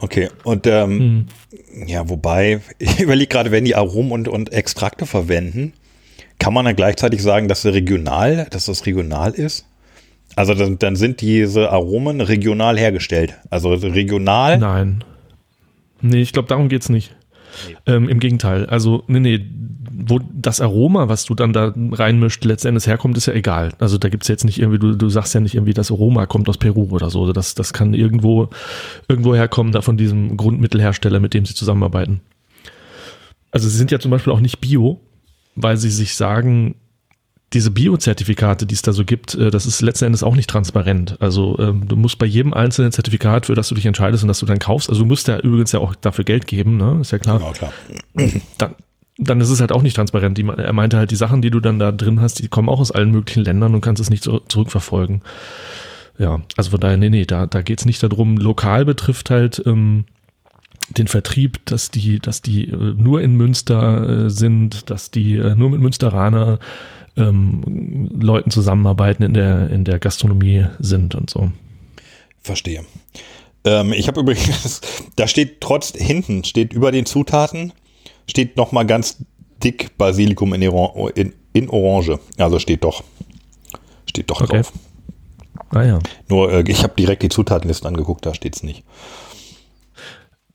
Okay. 0.00 0.28
Und 0.44 0.66
ähm, 0.66 1.26
ja, 1.86 2.08
wobei, 2.08 2.60
ich 2.78 3.00
überlege 3.00 3.28
gerade, 3.28 3.50
wenn 3.50 3.64
die 3.64 3.74
Aromen 3.74 4.12
und, 4.12 4.28
und 4.28 4.52
Extrakte 4.52 5.06
verwenden, 5.06 5.72
kann 6.38 6.54
man 6.54 6.64
dann 6.64 6.76
gleichzeitig 6.76 7.22
sagen, 7.22 7.48
dass 7.48 7.62
sie 7.62 7.72
regional, 7.72 8.46
dass 8.50 8.66
das 8.66 8.86
regional 8.86 9.32
ist? 9.32 9.66
Also 10.34 10.54
dann, 10.54 10.78
dann 10.78 10.96
sind 10.96 11.20
diese 11.20 11.70
Aromen 11.70 12.20
regional 12.20 12.78
hergestellt. 12.78 13.38
Also 13.50 13.70
regional. 13.74 14.58
Nein. 14.58 15.04
Nee, 16.00 16.20
ich 16.22 16.32
glaube, 16.32 16.48
darum 16.48 16.68
geht's 16.68 16.88
nicht. 16.88 17.14
Ähm, 17.86 18.08
Im 18.08 18.20
Gegenteil. 18.20 18.66
Also, 18.66 19.04
nee, 19.06 19.20
nee, 19.20 19.46
wo 19.94 20.20
das 20.32 20.60
Aroma, 20.60 21.08
was 21.08 21.24
du 21.24 21.34
dann 21.34 21.52
da 21.52 21.72
reinmischt, 21.76 22.44
letztendlich 22.44 22.86
herkommt, 22.86 23.16
ist 23.16 23.26
ja 23.26 23.34
egal. 23.34 23.72
Also 23.78 23.98
da 23.98 24.08
gibt's 24.08 24.28
jetzt 24.28 24.44
nicht 24.44 24.58
irgendwie, 24.58 24.78
du, 24.78 24.94
du 24.94 25.08
sagst 25.08 25.34
ja 25.34 25.40
nicht 25.40 25.54
irgendwie, 25.54 25.74
das 25.74 25.90
Aroma 25.90 26.26
kommt 26.26 26.48
aus 26.48 26.58
Peru 26.58 26.88
oder 26.90 27.10
so. 27.10 27.32
Das, 27.32 27.54
das 27.54 27.72
kann 27.72 27.94
irgendwo, 27.94 28.48
irgendwo 29.08 29.34
herkommen, 29.34 29.72
da 29.72 29.80
von 29.80 29.96
diesem 29.96 30.36
Grundmittelhersteller, 30.36 31.20
mit 31.20 31.34
dem 31.34 31.46
sie 31.46 31.54
zusammenarbeiten. 31.54 32.20
Also 33.50 33.68
sie 33.68 33.76
sind 33.76 33.90
ja 33.90 33.98
zum 33.98 34.10
Beispiel 34.10 34.32
auch 34.32 34.40
nicht 34.40 34.60
bio, 34.60 35.00
weil 35.54 35.76
sie 35.76 35.90
sich 35.90 36.14
sagen, 36.16 36.74
diese 37.52 37.70
Bio-Zertifikate, 37.70 38.66
die 38.66 38.74
es 38.74 38.82
da 38.82 38.92
so 38.92 39.04
gibt, 39.04 39.34
äh, 39.34 39.50
das 39.50 39.66
ist 39.66 39.80
letzten 39.82 40.06
Endes 40.06 40.22
auch 40.22 40.36
nicht 40.36 40.48
transparent. 40.48 41.16
Also 41.20 41.58
ähm, 41.58 41.88
du 41.88 41.96
musst 41.96 42.18
bei 42.18 42.26
jedem 42.26 42.54
einzelnen 42.54 42.92
Zertifikat, 42.92 43.46
für 43.46 43.54
das 43.54 43.68
du 43.68 43.74
dich 43.74 43.86
entscheidest 43.86 44.24
und 44.24 44.28
das 44.28 44.40
du 44.40 44.46
dann 44.46 44.58
kaufst, 44.58 44.88
also 44.88 45.02
du 45.02 45.06
musst 45.06 45.28
ja 45.28 45.38
übrigens 45.38 45.72
ja 45.72 45.80
auch 45.80 45.94
dafür 45.94 46.24
Geld 46.24 46.46
geben, 46.46 46.76
ne? 46.76 46.98
Ist 47.00 47.12
ja 47.12 47.18
klar. 47.18 47.40
Ja, 47.40 47.52
klar. 47.52 47.72
Dann, 48.58 48.74
dann 49.18 49.40
ist 49.40 49.50
es 49.50 49.60
halt 49.60 49.72
auch 49.72 49.82
nicht 49.82 49.94
transparent. 49.94 50.38
Die, 50.38 50.46
er 50.46 50.72
meinte 50.72 50.96
halt, 50.96 51.10
die 51.10 51.16
Sachen, 51.16 51.42
die 51.42 51.50
du 51.50 51.60
dann 51.60 51.78
da 51.78 51.92
drin 51.92 52.20
hast, 52.20 52.38
die 52.38 52.48
kommen 52.48 52.68
auch 52.68 52.80
aus 52.80 52.90
allen 52.90 53.10
möglichen 53.10 53.44
Ländern 53.44 53.74
und 53.74 53.80
kannst 53.80 54.00
es 54.00 54.10
nicht 54.10 54.24
zurückverfolgen. 54.24 55.22
Ja, 56.18 56.40
also 56.56 56.70
von 56.70 56.80
daher, 56.80 56.96
nee, 56.96 57.10
nee, 57.10 57.24
da, 57.24 57.46
da 57.46 57.62
geht's 57.62 57.84
nicht 57.84 58.02
darum. 58.02 58.36
Lokal 58.36 58.84
betrifft 58.84 59.30
halt 59.30 59.62
ähm, 59.66 60.04
den 60.92 61.08
Vertrieb, 61.08 61.64
dass 61.66 61.90
die, 61.90 62.18
dass 62.18 62.42
die 62.42 62.68
äh, 62.68 62.76
nur 62.96 63.20
in 63.20 63.36
Münster 63.36 64.26
äh, 64.26 64.30
sind, 64.30 64.90
dass 64.90 65.10
die 65.10 65.36
äh, 65.36 65.54
nur 65.54 65.70
mit 65.70 65.80
Münsteraner 65.80 66.58
ähm, 67.16 68.10
Leuten 68.20 68.50
zusammenarbeiten 68.50 69.22
in 69.22 69.34
der, 69.34 69.70
in 69.70 69.84
der 69.84 69.98
Gastronomie 69.98 70.66
sind 70.78 71.14
und 71.14 71.28
so. 71.30 71.50
Verstehe. 72.42 72.84
Ähm, 73.64 73.92
ich 73.92 74.08
habe 74.08 74.20
übrigens, 74.22 74.80
da 75.16 75.26
steht 75.28 75.60
trotz 75.60 75.92
hinten, 75.96 76.44
steht 76.44 76.72
über 76.72 76.90
den 76.92 77.06
Zutaten, 77.06 77.72
steht 78.28 78.56
noch 78.56 78.72
mal 78.72 78.84
ganz 78.86 79.18
dick 79.62 79.96
Basilikum 79.98 80.54
in, 80.54 80.66
Oran- 80.68 81.12
in, 81.14 81.34
in 81.52 81.68
Orange. 81.68 82.18
Also 82.38 82.58
steht 82.58 82.82
doch. 82.84 83.04
Steht 84.06 84.30
doch 84.30 84.40
Okay. 84.40 84.56
drauf. 84.62 84.72
Ah 85.70 85.84
ja. 85.84 85.98
Nur 86.28 86.52
äh, 86.52 86.64
ich 86.66 86.82
habe 86.82 86.94
direkt 86.98 87.22
die 87.22 87.28
Zutatenlisten 87.28 87.86
angeguckt, 87.88 88.26
da 88.26 88.34
steht's 88.34 88.62
nicht. 88.62 88.84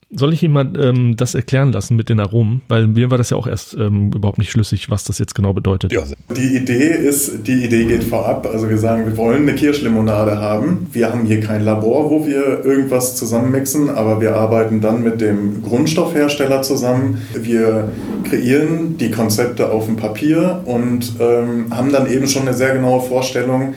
Soll 0.10 0.32
ich 0.32 0.48
mal 0.48 0.72
ähm, 0.82 1.18
das 1.18 1.36
erklären 1.36 1.74
lassen 1.74 1.98
mit 1.98 2.08
den 2.08 2.22
Aromen? 2.22 2.62
Weil 2.70 2.88
mir 2.88 3.12
war 3.12 3.18
das 3.18 3.32
ja 3.32 3.36
auch 3.36 3.46
erst 3.46 3.74
ähm, 3.74 4.14
überhaupt 4.16 4.38
nicht 4.38 4.52
schlüssig, 4.52 4.90
was 4.90 5.04
das 5.04 5.20
jetzt 5.20 5.36
genau 5.36 5.52
bedeutet. 5.52 5.92
Ja, 5.92 6.04
Die 6.34 6.56
Idee 6.56 6.92
ist, 6.92 7.46
die 7.46 7.66
Idee 7.66 7.84
geht 7.84 8.06
vorab. 8.06 8.48
Also 8.50 8.70
wir 8.70 8.78
sagen, 8.78 9.06
wir 9.06 9.18
wollen 9.18 9.42
eine 9.42 9.56
Kirschlimonade 9.56 10.40
haben. 10.40 10.88
Wir 10.94 11.12
haben 11.12 11.26
hier 11.26 11.42
kein 11.42 11.62
Labor, 11.62 12.10
wo 12.10 12.26
wir 12.26 12.64
irgendwas 12.64 13.18
zusammenmixen, 13.18 13.90
aber 13.90 14.22
wir 14.22 14.36
arbeiten 14.36 14.80
dann 14.80 15.04
mit 15.04 15.20
dem 15.20 15.62
Grundstoffhersteller 15.62 16.62
zusammen. 16.62 17.22
Wir 17.34 17.92
kreieren 18.24 18.98
die 18.98 19.12
Konzepte 19.12 19.72
auf 19.72 19.88
dem 19.88 19.98
Papier 19.98 20.62
und 20.64 21.16
ähm, 21.20 21.66
haben 21.70 21.92
dann 21.92 22.10
eben 22.10 22.28
schon 22.28 22.44
eine 22.44 22.54
sehr 22.54 22.74
genaue 22.74 23.02
Vorstellung, 23.02 23.74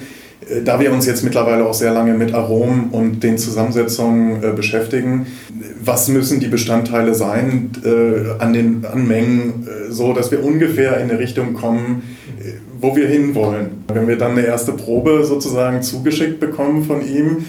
da 0.65 0.81
wir 0.81 0.93
uns 0.93 1.07
jetzt 1.07 1.23
mittlerweile 1.23 1.65
auch 1.65 1.75
sehr 1.75 1.93
lange 1.93 2.15
mit 2.15 2.35
Aromen 2.35 2.91
und 2.91 3.23
den 3.23 3.39
Zusammensetzungen 3.39 4.43
äh, 4.43 4.53
beschäftigen, 4.53 5.27
was 5.83 6.09
müssen 6.09 6.41
die 6.41 6.49
Bestandteile 6.49 7.15
sein 7.15 7.71
äh, 7.85 8.43
an 8.43 8.53
den 8.53 8.85
an 8.85 9.07
Mengen, 9.07 9.67
äh, 9.67 9.93
so 9.93 10.13
dass 10.13 10.31
wir 10.31 10.45
ungefähr 10.45 10.99
in 10.99 11.11
eine 11.11 11.19
Richtung 11.19 11.55
kommen, 11.55 12.03
äh, 12.41 12.53
wo 12.81 12.97
wir 12.97 13.07
hinwollen. 13.07 13.85
Wenn 13.93 14.09
wir 14.09 14.17
dann 14.17 14.33
eine 14.33 14.43
erste 14.43 14.73
Probe 14.73 15.25
sozusagen 15.25 15.83
zugeschickt 15.83 16.41
bekommen 16.41 16.85
von 16.85 17.07
ihm, 17.07 17.45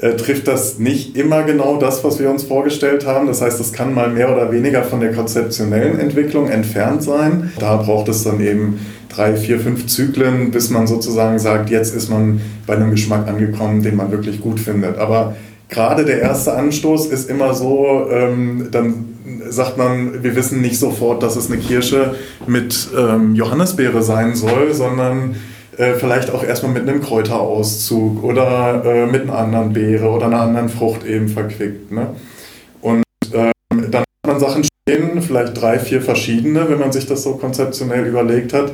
äh, 0.00 0.16
trifft 0.16 0.46
das 0.46 0.78
nicht 0.78 1.16
immer 1.16 1.42
genau 1.42 1.78
das, 1.78 2.04
was 2.04 2.18
wir 2.18 2.30
uns 2.30 2.42
vorgestellt 2.42 3.06
haben. 3.06 3.26
Das 3.26 3.40
heißt, 3.40 3.60
es 3.60 3.72
kann 3.72 3.94
mal 3.94 4.10
mehr 4.10 4.30
oder 4.32 4.52
weniger 4.52 4.82
von 4.82 5.00
der 5.00 5.12
konzeptionellen 5.12 5.98
Entwicklung 5.98 6.48
entfernt 6.48 7.02
sein. 7.02 7.52
Da 7.58 7.76
braucht 7.76 8.08
es 8.08 8.22
dann 8.22 8.40
eben 8.40 8.80
drei, 9.08 9.34
vier, 9.36 9.58
fünf 9.58 9.86
Zyklen, 9.86 10.50
bis 10.50 10.70
man 10.70 10.86
sozusagen 10.86 11.38
sagt, 11.38 11.70
jetzt 11.70 11.94
ist 11.94 12.10
man 12.10 12.40
bei 12.66 12.76
einem 12.76 12.90
Geschmack 12.90 13.26
angekommen, 13.26 13.82
den 13.82 13.96
man 13.96 14.10
wirklich 14.10 14.40
gut 14.40 14.60
findet. 14.60 14.98
Aber 14.98 15.36
gerade 15.68 16.04
der 16.04 16.20
erste 16.20 16.54
Anstoß 16.54 17.06
ist 17.06 17.30
immer 17.30 17.54
so, 17.54 18.08
ähm, 18.10 18.68
dann 18.70 19.16
sagt 19.48 19.78
man, 19.78 20.22
wir 20.22 20.36
wissen 20.36 20.60
nicht 20.60 20.78
sofort, 20.78 21.22
dass 21.22 21.36
es 21.36 21.50
eine 21.50 21.60
Kirsche 21.60 22.14
mit 22.46 22.88
ähm, 22.96 23.34
Johannisbeere 23.34 24.02
sein 24.02 24.34
soll, 24.34 24.72
sondern 24.72 25.36
äh, 25.76 25.94
vielleicht 25.94 26.30
auch 26.30 26.42
erstmal 26.42 26.72
mit 26.72 26.88
einem 26.88 27.02
Kräuterauszug 27.02 28.22
oder 28.22 28.82
äh, 28.84 29.06
mit 29.06 29.22
einer 29.22 29.38
anderen 29.38 29.72
Beere 29.72 30.08
oder 30.08 30.26
einer 30.26 30.40
anderen 30.40 30.68
Frucht 30.68 31.04
eben 31.04 31.28
verquickt. 31.28 31.92
Ne? 31.92 32.08
Und 32.80 33.04
ähm, 33.32 33.52
dann 33.90 34.00
hat 34.02 34.26
man 34.26 34.40
Sachen 34.40 34.64
stehen, 34.64 35.20
vielleicht 35.20 35.60
drei, 35.60 35.78
vier 35.78 36.00
verschiedene, 36.00 36.68
wenn 36.68 36.78
man 36.78 36.92
sich 36.92 37.06
das 37.06 37.22
so 37.22 37.34
konzeptionell 37.34 38.06
überlegt 38.06 38.52
hat. 38.52 38.72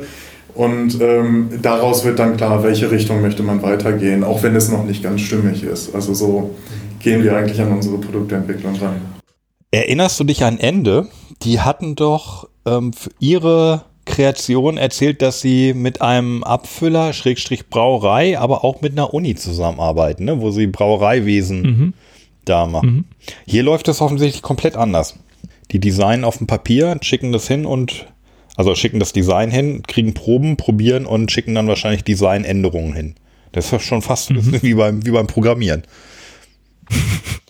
Und 0.55 1.01
ähm, 1.01 1.49
daraus 1.61 2.05
wird 2.05 2.19
dann 2.19 2.37
klar, 2.37 2.63
welche 2.63 2.91
Richtung 2.91 3.21
möchte 3.21 3.41
man 3.41 3.63
weitergehen, 3.63 4.23
auch 4.23 4.43
wenn 4.43 4.55
es 4.55 4.69
noch 4.69 4.85
nicht 4.85 5.01
ganz 5.01 5.21
stimmig 5.21 5.63
ist. 5.63 5.95
Also 5.95 6.13
so 6.13 6.51
gehen 6.99 7.23
wir 7.23 7.35
eigentlich 7.35 7.59
an 7.59 7.71
unsere 7.71 7.97
Produktentwicklung 7.97 8.75
ran. 8.75 9.01
Erinnerst 9.71 10.19
du 10.19 10.23
dich 10.23 10.43
an 10.43 10.59
Ende? 10.59 11.07
Die 11.41 11.59
hatten 11.59 11.95
doch 11.95 12.47
ähm, 12.65 12.93
für 12.93 13.09
ihre 13.19 13.81
Kreation 14.05 14.77
erzählt, 14.77 15.21
dass 15.21 15.39
sie 15.41 15.73
mit 15.73 16.01
einem 16.01 16.43
Abfüller, 16.43 17.13
Schrägstrich 17.13 17.67
Brauerei, 17.67 18.37
aber 18.37 18.63
auch 18.63 18.81
mit 18.81 18.91
einer 18.93 19.13
Uni 19.13 19.35
zusammenarbeiten, 19.35 20.25
ne? 20.25 20.41
wo 20.41 20.51
sie 20.51 20.67
Brauereiwesen 20.67 21.61
Mhm. 21.61 21.93
da 22.45 22.65
machen. 22.67 23.05
Hier 23.45 23.63
läuft 23.63 23.87
es 23.87 24.01
offensichtlich 24.01 24.41
komplett 24.41 24.75
anders. 24.75 25.17
Die 25.71 25.79
designen 25.79 26.25
auf 26.25 26.37
dem 26.37 26.47
Papier, 26.47 26.97
schicken 27.01 27.31
das 27.31 27.47
hin 27.47 27.65
und 27.65 28.07
also 28.55 28.75
schicken 28.75 28.99
das 28.99 29.13
Design 29.13 29.49
hin, 29.49 29.81
kriegen 29.87 30.13
Proben, 30.13 30.57
probieren 30.57 31.05
und 31.05 31.31
schicken 31.31 31.55
dann 31.55 31.67
wahrscheinlich 31.67 32.03
Designänderungen 32.03 32.93
hin. 32.93 33.15
Das 33.51 33.71
ist 33.71 33.81
schon 33.83 34.01
fast 34.01 34.31
wie, 34.63 34.73
beim, 34.75 35.05
wie 35.05 35.11
beim 35.11 35.27
Programmieren. 35.27 35.83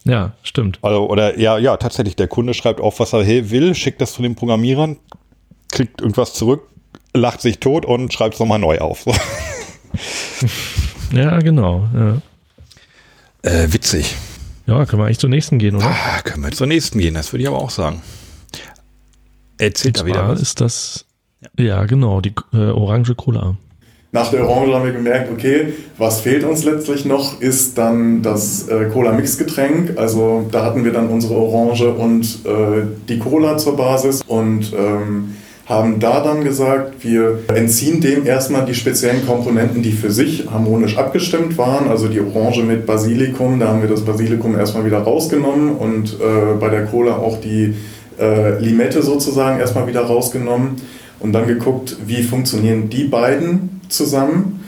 Ja, 0.05 0.33
stimmt. 0.43 0.79
Also, 0.81 1.09
oder 1.09 1.39
ja, 1.39 1.57
ja, 1.57 1.77
tatsächlich, 1.77 2.17
der 2.17 2.27
Kunde 2.27 2.53
schreibt 2.53 2.81
auf, 2.81 2.99
was 2.99 3.13
er 3.13 3.25
will, 3.25 3.73
schickt 3.73 4.01
das 4.01 4.11
zu 4.11 4.21
den 4.21 4.35
Programmierern, 4.35 4.97
kriegt 5.73 6.01
irgendwas 6.01 6.33
zurück, 6.33 6.67
lacht 7.13 7.41
sich 7.41 7.59
tot 7.59 7.85
und 7.85 8.13
schreibt 8.13 8.35
es 8.35 8.39
nochmal 8.39 8.59
neu 8.59 8.79
auf. 8.79 9.05
Ja, 11.13 11.37
genau. 11.39 11.87
Ja. 11.93 12.21
Äh, 13.43 13.71
witzig. 13.71 14.15
ja, 14.65 14.83
können 14.85 15.01
wir 15.01 15.05
eigentlich 15.05 15.19
zur 15.19 15.29
nächsten 15.29 15.59
gehen, 15.59 15.75
oder? 15.75 15.85
Ah, 15.85 16.21
können 16.23 16.43
wir 16.43 16.51
zur 16.51 16.65
nächsten 16.65 16.97
gehen, 16.97 17.13
das 17.13 17.31
würde 17.31 17.43
ich 17.43 17.47
aber 17.47 17.59
auch 17.59 17.69
sagen. 17.69 18.01
Erzählt 19.59 19.99
da 19.99 20.05
wieder 20.07 20.27
was. 20.27 20.41
ist 20.41 20.59
das, 20.59 21.05
ja, 21.57 21.85
genau, 21.85 22.19
die 22.19 22.33
äh, 22.53 22.71
orange 22.71 23.13
Cola. 23.15 23.57
Nach 24.11 24.29
der 24.29 24.47
Orange 24.47 24.73
haben 24.73 24.85
wir 24.85 24.93
gemerkt, 24.93 25.31
okay, 25.31 25.73
was 25.97 26.21
fehlt 26.21 26.43
uns 26.43 26.63
letztlich 26.63 27.03
noch, 27.03 27.41
ist 27.41 27.77
dann 27.77 28.21
das 28.21 28.67
äh, 28.67 28.85
Cola-Mix-Getränk. 28.85 29.97
Also 29.97 30.47
da 30.51 30.65
hatten 30.65 30.85
wir 30.85 30.93
dann 30.93 31.09
unsere 31.09 31.35
Orange 31.35 31.89
und 31.89 32.23
äh, 32.45 32.85
die 33.09 33.17
Cola 33.17 33.57
zur 33.57 33.75
Basis 33.75 34.21
und 34.21 34.71
ähm, 34.73 35.35
haben 35.65 35.99
da 35.99 36.21
dann 36.21 36.43
gesagt, 36.43 37.03
wir 37.03 37.39
entziehen 37.53 38.01
dem 38.01 38.25
erstmal 38.25 38.65
die 38.65 38.75
speziellen 38.75 39.25
Komponenten, 39.25 39.81
die 39.81 39.93
für 39.93 40.11
sich 40.11 40.49
harmonisch 40.51 40.97
abgestimmt 40.97 41.57
waren. 41.57 41.87
Also 41.87 42.09
die 42.09 42.19
Orange 42.19 42.63
mit 42.63 42.85
Basilikum, 42.85 43.59
da 43.59 43.69
haben 43.69 43.81
wir 43.81 43.89
das 43.89 44.01
Basilikum 44.01 44.57
erstmal 44.57 44.85
wieder 44.85 44.99
rausgenommen 44.99 45.75
und 45.75 46.13
äh, 46.19 46.55
bei 46.59 46.69
der 46.69 46.85
Cola 46.85 47.15
auch 47.15 47.39
die 47.39 47.75
äh, 48.19 48.59
Limette 48.59 49.01
sozusagen 49.01 49.59
erstmal 49.59 49.87
wieder 49.87 50.01
rausgenommen 50.01 50.81
und 51.19 51.31
dann 51.31 51.47
geguckt, 51.47 51.95
wie 52.05 52.23
funktionieren 52.23 52.89
die 52.89 53.05
beiden 53.05 53.81
zusammen 53.87 54.62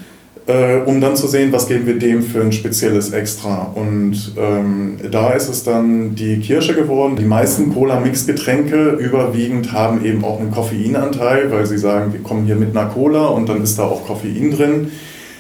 äh, 0.48 0.78
um 0.86 1.02
dann 1.02 1.16
zu 1.16 1.28
sehen, 1.28 1.52
was 1.52 1.68
geben 1.68 1.88
wir 1.88 1.98
dem 1.98 2.22
für 2.22 2.42
ein 2.42 2.52
spezielles 2.52 3.12
Extra. 3.12 3.72
Und 3.74 4.34
ähm, 4.38 4.98
da 5.12 5.32
ist 5.32 5.50
es 5.50 5.64
dann 5.64 6.16
die 6.16 6.40
Kirsche 6.40 6.76
geworden. 6.76 7.16
Die 7.16 7.26
meisten 7.26 7.74
Cola-Mix-Getränke 7.74 8.92
überwiegend 8.92 9.74
haben 9.74 10.06
eben 10.06 10.24
auch 10.24 10.40
einen 10.40 10.52
Koffeinanteil, 10.52 11.52
weil 11.52 11.66
sie 11.66 11.78
sagen, 11.78 12.14
wir 12.14 12.22
kommen 12.22 12.46
hier 12.46 12.56
mit 12.56 12.78
einer 12.78 12.90
Cola 12.90 13.26
und 13.28 13.50
dann 13.50 13.64
ist 13.64 13.80
da 13.80 13.84
auch 13.84 14.06
Koffein 14.06 14.52
drin. 14.52 14.92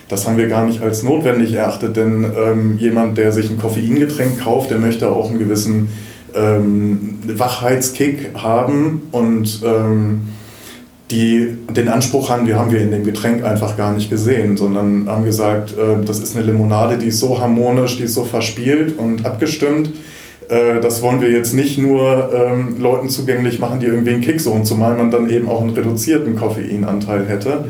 Das 0.07 0.27
haben 0.27 0.37
wir 0.37 0.47
gar 0.47 0.65
nicht 0.65 0.81
als 0.81 1.01
notwendig 1.03 1.53
erachtet, 1.53 1.97
denn 1.97 2.25
ähm, 2.35 2.77
jemand, 2.77 3.17
der 3.17 3.31
sich 3.31 3.49
ein 3.49 3.57
Koffeingetränk 3.57 4.39
kauft, 4.43 4.69
der 4.69 4.77
möchte 4.77 5.09
auch 5.09 5.29
einen 5.29 5.39
gewissen 5.39 5.89
ähm, 6.35 7.19
Wachheitskick 7.25 8.31
haben 8.35 9.03
und 9.11 9.61
ähm, 9.63 10.21
die 11.11 11.57
den 11.69 11.87
Anspruch 11.87 12.29
haben, 12.29 12.45
die 12.45 12.55
haben 12.55 12.71
wir 12.71 12.81
in 12.81 12.91
dem 12.91 13.03
Getränk 13.03 13.43
einfach 13.43 13.77
gar 13.77 13.93
nicht 13.93 14.09
gesehen, 14.09 14.57
sondern 14.57 15.07
haben 15.07 15.23
gesagt, 15.23 15.71
äh, 15.77 16.03
das 16.03 16.19
ist 16.19 16.35
eine 16.35 16.45
Limonade, 16.45 16.97
die 16.97 17.07
ist 17.07 17.19
so 17.19 17.39
harmonisch, 17.39 17.97
die 17.97 18.03
ist 18.03 18.15
so 18.15 18.23
verspielt 18.23 18.97
und 18.97 19.25
abgestimmt. 19.25 19.91
Äh, 20.49 20.79
das 20.81 21.03
wollen 21.03 21.21
wir 21.21 21.29
jetzt 21.29 21.53
nicht 21.53 21.77
nur 21.77 22.31
ähm, 22.33 22.77
Leuten 22.79 23.09
zugänglich 23.09 23.59
machen, 23.59 23.79
die 23.79 23.85
irgendwie 23.85 24.11
einen 24.11 24.21
Kick 24.21 24.41
suchen, 24.41 24.65
zumal 24.65 24.95
man 24.95 25.11
dann 25.11 25.29
eben 25.29 25.47
auch 25.47 25.61
einen 25.61 25.71
reduzierten 25.71 26.35
Koffeinanteil 26.35 27.27
hätte. 27.27 27.65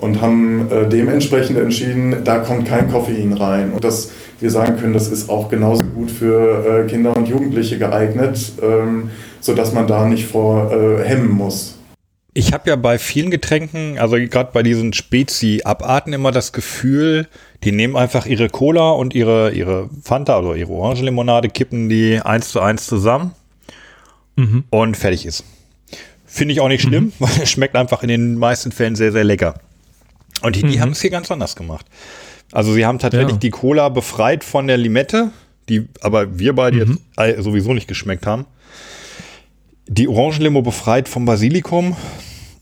Und 0.00 0.20
haben 0.20 0.66
äh, 0.72 0.88
dementsprechend 0.88 1.56
entschieden, 1.56 2.16
da 2.24 2.38
kommt 2.38 2.66
kein 2.66 2.90
Koffein 2.90 3.34
rein. 3.34 3.70
Und 3.70 3.84
dass 3.84 4.10
wir 4.40 4.50
sagen 4.50 4.76
können, 4.76 4.94
das 4.94 5.06
ist 5.06 5.30
auch 5.30 5.48
genauso 5.48 5.84
gut 5.94 6.10
für 6.10 6.84
Kinder 6.88 7.16
und 7.16 7.28
Jugendliche 7.28 7.78
geeignet, 7.78 8.54
ähm, 8.60 9.10
sodass 9.38 9.72
man 9.72 9.86
da 9.86 10.04
nicht 10.04 10.26
vor 10.26 10.72
hemmen 11.04 11.30
muss. 11.30 11.76
Ich 12.34 12.54
habe 12.54 12.70
ja 12.70 12.76
bei 12.76 12.98
vielen 12.98 13.30
Getränken, 13.30 13.98
also 13.98 14.16
gerade 14.16 14.50
bei 14.52 14.62
diesen 14.62 14.94
Spezi-Abarten 14.94 16.14
immer 16.14 16.32
das 16.32 16.52
Gefühl, 16.52 17.28
die 17.62 17.72
nehmen 17.72 17.94
einfach 17.94 18.24
ihre 18.24 18.48
Cola 18.48 18.92
und 18.92 19.14
ihre, 19.14 19.52
ihre 19.52 19.90
Fanta, 20.02 20.36
also 20.36 20.54
ihre 20.54 20.72
Orangenlimonade, 20.72 21.50
kippen 21.50 21.90
die 21.90 22.20
eins 22.20 22.48
zu 22.48 22.60
eins 22.60 22.86
zusammen 22.86 23.32
mhm. 24.36 24.64
und 24.70 24.96
fertig 24.96 25.26
ist. 25.26 25.44
Finde 26.24 26.54
ich 26.54 26.60
auch 26.62 26.68
nicht 26.68 26.82
schlimm, 26.82 27.04
mhm. 27.04 27.12
weil 27.18 27.42
es 27.42 27.50
schmeckt 27.50 27.76
einfach 27.76 28.02
in 28.02 28.08
den 28.08 28.36
meisten 28.36 28.72
Fällen 28.72 28.96
sehr, 28.96 29.12
sehr 29.12 29.24
lecker. 29.24 29.60
Und 30.40 30.56
die, 30.56 30.62
die 30.62 30.78
mhm. 30.78 30.80
haben 30.80 30.92
es 30.92 31.02
hier 31.02 31.10
ganz 31.10 31.30
anders 31.30 31.54
gemacht. 31.54 31.84
Also 32.50 32.72
sie 32.72 32.86
haben 32.86 32.98
tatsächlich 32.98 33.32
ja. 33.32 33.38
die 33.38 33.50
Cola 33.50 33.90
befreit 33.90 34.42
von 34.42 34.66
der 34.66 34.78
Limette, 34.78 35.30
die 35.68 35.86
aber 36.00 36.38
wir 36.38 36.54
beide 36.54 36.78
jetzt 36.78 36.88
mhm. 36.88 37.42
sowieso 37.42 37.74
nicht 37.74 37.88
geschmeckt 37.88 38.26
haben 38.26 38.46
die 39.92 40.08
Orangenlimo 40.08 40.62
befreit 40.62 41.08
vom 41.08 41.24
Basilikum 41.24 41.96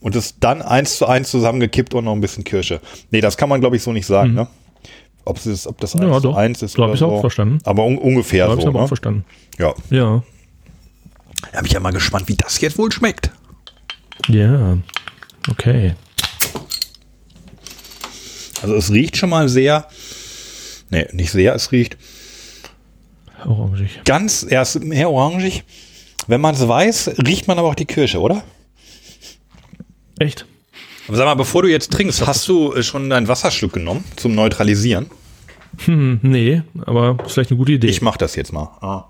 und 0.01 0.17
ist 0.17 0.37
dann 0.41 0.63
eins 0.63 0.97
zu 0.97 1.07
eins 1.07 1.31
zusammengekippt 1.31 1.95
und 1.95 2.05
noch 2.05 2.13
ein 2.13 2.21
bisschen 2.21 2.45
Kirsche. 2.45 2.81
Nee, 3.11 3.21
das 3.21 3.37
kann 3.37 3.49
man, 3.49 3.61
glaube 3.61 3.77
ich, 3.77 3.83
so 3.83 3.93
nicht 3.93 4.07
sagen, 4.07 4.31
mhm. 4.31 4.37
ne? 4.37 4.49
Ob, 5.27 5.37
es 5.37 5.47
ist, 5.47 5.67
ob 5.67 5.79
das 5.79 5.95
eins 5.95 6.05
ja, 6.05 6.21
zu 6.21 6.35
eins 6.35 6.63
ist. 6.63 6.75
Glaube 6.75 6.95
ich 6.95 7.01
so. 7.01 7.07
auch 7.07 7.21
verstanden. 7.21 7.59
Aber 7.65 7.85
un 7.85 7.99
ungefähr 7.99 8.47
glaub, 8.47 8.61
so. 8.61 8.69
Ich 8.69 8.75
ne? 8.75 8.81
auch 8.81 8.89
verstanden. 8.89 9.25
Ja. 9.59 9.75
Ja. 9.91 10.23
Da 11.53 11.59
bin 11.59 11.67
ich 11.67 11.73
ja 11.73 11.81
mal 11.81 11.93
gespannt, 11.93 12.29
wie 12.29 12.35
das 12.35 12.61
jetzt 12.61 12.79
wohl 12.79 12.91
schmeckt. 12.91 13.31
Ja. 14.29 14.79
Okay. 15.49 15.95
Also 18.63 18.75
es 18.75 18.91
riecht 18.91 19.17
schon 19.17 19.31
mal 19.31 19.49
sehr. 19.49 19.87
Nee, 20.89 21.07
nicht 21.13 21.31
sehr, 21.31 21.55
es 21.55 21.71
riecht. 21.71 21.97
Orangig. 23.47 24.01
Ganz, 24.05 24.45
erst 24.49 24.83
mehr 24.83 25.11
orangig. 25.11 25.65
Wenn 26.27 26.41
man 26.41 26.55
es 26.55 26.67
weiß, 26.67 27.13
riecht 27.27 27.49
man 27.49 27.59
aber 27.59 27.69
auch 27.69 27.75
die 27.75 27.87
Kirsche, 27.87 28.21
oder? 28.21 28.43
Echt? 30.19 30.47
Aber 31.09 31.17
sag 31.17 31.25
mal, 31.25 31.35
bevor 31.35 31.63
du 31.63 31.69
jetzt 31.69 31.93
trinkst, 31.93 32.27
hast 32.27 32.47
du 32.49 32.73
äh, 32.75 32.83
schon 32.83 33.11
deinen 33.11 33.27
Wasserschluck 33.27 33.73
genommen 33.73 34.05
zum 34.17 34.35
Neutralisieren? 34.35 35.07
Hm, 35.85 36.21
nee, 36.23 36.63
aber 36.85 37.17
ist 37.25 37.33
vielleicht 37.33 37.51
eine 37.51 37.59
gute 37.59 37.73
Idee. 37.73 37.89
Ich 37.89 38.03
mach 38.03 38.17
das 38.17 38.37
jetzt 38.37 38.53
mal. 38.53 38.71
Ah. 38.81 39.05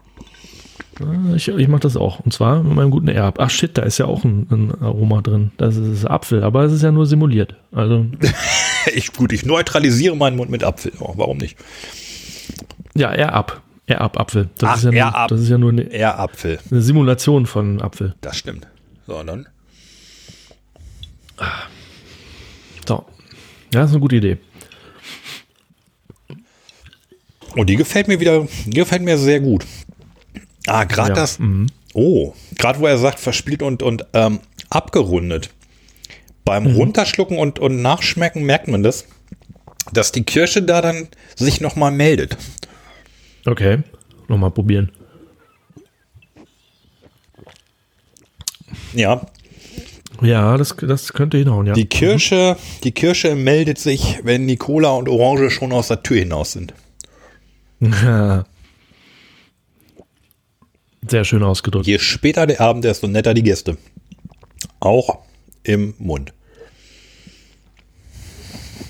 Ich, 1.34 1.48
ich 1.48 1.68
mache 1.68 1.80
das 1.80 1.96
auch. 1.96 2.20
Und 2.20 2.32
zwar 2.32 2.62
mit 2.62 2.74
meinem 2.74 2.90
guten 2.90 3.08
Erb. 3.08 3.40
Ach 3.40 3.50
shit, 3.50 3.76
da 3.76 3.82
ist 3.82 3.98
ja 3.98 4.06
auch 4.06 4.24
ein, 4.24 4.46
ein 4.50 4.82
Aroma 4.82 5.22
drin. 5.22 5.50
Das 5.56 5.76
ist 5.76 6.04
Apfel, 6.04 6.44
aber 6.44 6.64
es 6.64 6.72
ist 6.72 6.82
ja 6.82 6.92
nur 6.92 7.06
simuliert. 7.06 7.56
Also. 7.72 8.06
ich, 8.94 9.12
gut, 9.12 9.32
ich 9.32 9.44
neutralisiere 9.44 10.16
meinen 10.16 10.36
Mund 10.36 10.50
mit 10.50 10.62
Apfel. 10.62 10.92
Oh, 11.00 11.14
warum 11.16 11.38
nicht? 11.38 11.56
Ja, 12.94 13.10
Erb. 13.10 13.62
Apfel. 13.98 14.48
Das, 14.58 14.70
Ach, 14.70 14.76
ist 14.76 14.84
ja 14.84 14.90
nur, 14.90 15.26
das 15.28 15.40
ist 15.40 15.48
ja 15.48 15.58
nur 15.58 15.70
eine, 15.70 16.14
Apfel. 16.18 16.58
eine 16.70 16.82
Simulation 16.82 17.46
von 17.46 17.80
Apfel. 17.80 18.14
Das 18.20 18.36
stimmt. 18.36 18.66
So, 19.06 19.22
dann. 19.22 19.48
So. 22.86 23.04
Ja, 23.72 23.84
ist 23.84 23.90
eine 23.90 24.00
gute 24.00 24.16
Idee. 24.16 24.38
Und 27.56 27.68
die 27.68 27.76
gefällt 27.76 28.08
mir 28.08 28.20
wieder, 28.20 28.46
die 28.66 28.78
gefällt 28.78 29.02
mir 29.02 29.18
sehr 29.18 29.40
gut. 29.40 29.66
Ah, 30.66 30.84
gerade 30.84 31.10
ja. 31.10 31.14
das. 31.14 31.38
Mhm. 31.38 31.66
Oh, 31.94 32.34
gerade 32.56 32.78
wo 32.78 32.86
er 32.86 32.98
sagt, 32.98 33.18
verspielt 33.18 33.62
und, 33.62 33.82
und 33.82 34.06
ähm, 34.12 34.40
abgerundet. 34.68 35.50
Beim 36.44 36.64
mhm. 36.64 36.76
Runterschlucken 36.76 37.38
und, 37.38 37.58
und 37.58 37.82
Nachschmecken 37.82 38.44
merkt 38.44 38.68
man 38.68 38.82
das, 38.82 39.06
dass 39.92 40.12
die 40.12 40.22
Kirsche 40.22 40.62
da 40.62 40.80
dann 40.80 41.08
sich 41.34 41.60
nochmal 41.60 41.90
meldet. 41.90 42.36
Okay, 43.46 43.78
nochmal 44.28 44.50
probieren. 44.50 44.90
Ja. 48.94 49.26
Ja, 50.20 50.56
das, 50.58 50.76
das 50.76 51.12
könnte 51.12 51.38
hinhauen, 51.38 51.66
ja. 51.66 51.72
Die 51.72 51.86
Kirsche, 51.86 52.56
die 52.84 52.92
Kirsche 52.92 53.34
meldet 53.34 53.78
sich, 53.78 54.18
wenn 54.22 54.46
die 54.46 54.56
Cola 54.56 54.90
und 54.90 55.08
Orange 55.08 55.50
schon 55.50 55.72
aus 55.72 55.88
der 55.88 56.02
Tür 56.02 56.18
hinaus 56.18 56.52
sind. 56.52 56.74
Sehr 61.08 61.24
schön 61.24 61.42
ausgedrückt. 61.42 61.86
Je 61.86 61.98
später 61.98 62.46
der 62.46 62.60
Abend, 62.60 62.84
desto 62.84 63.08
netter 63.08 63.32
die 63.32 63.42
Gäste. 63.42 63.78
Auch 64.80 65.20
im 65.62 65.94
Mund. 65.98 66.34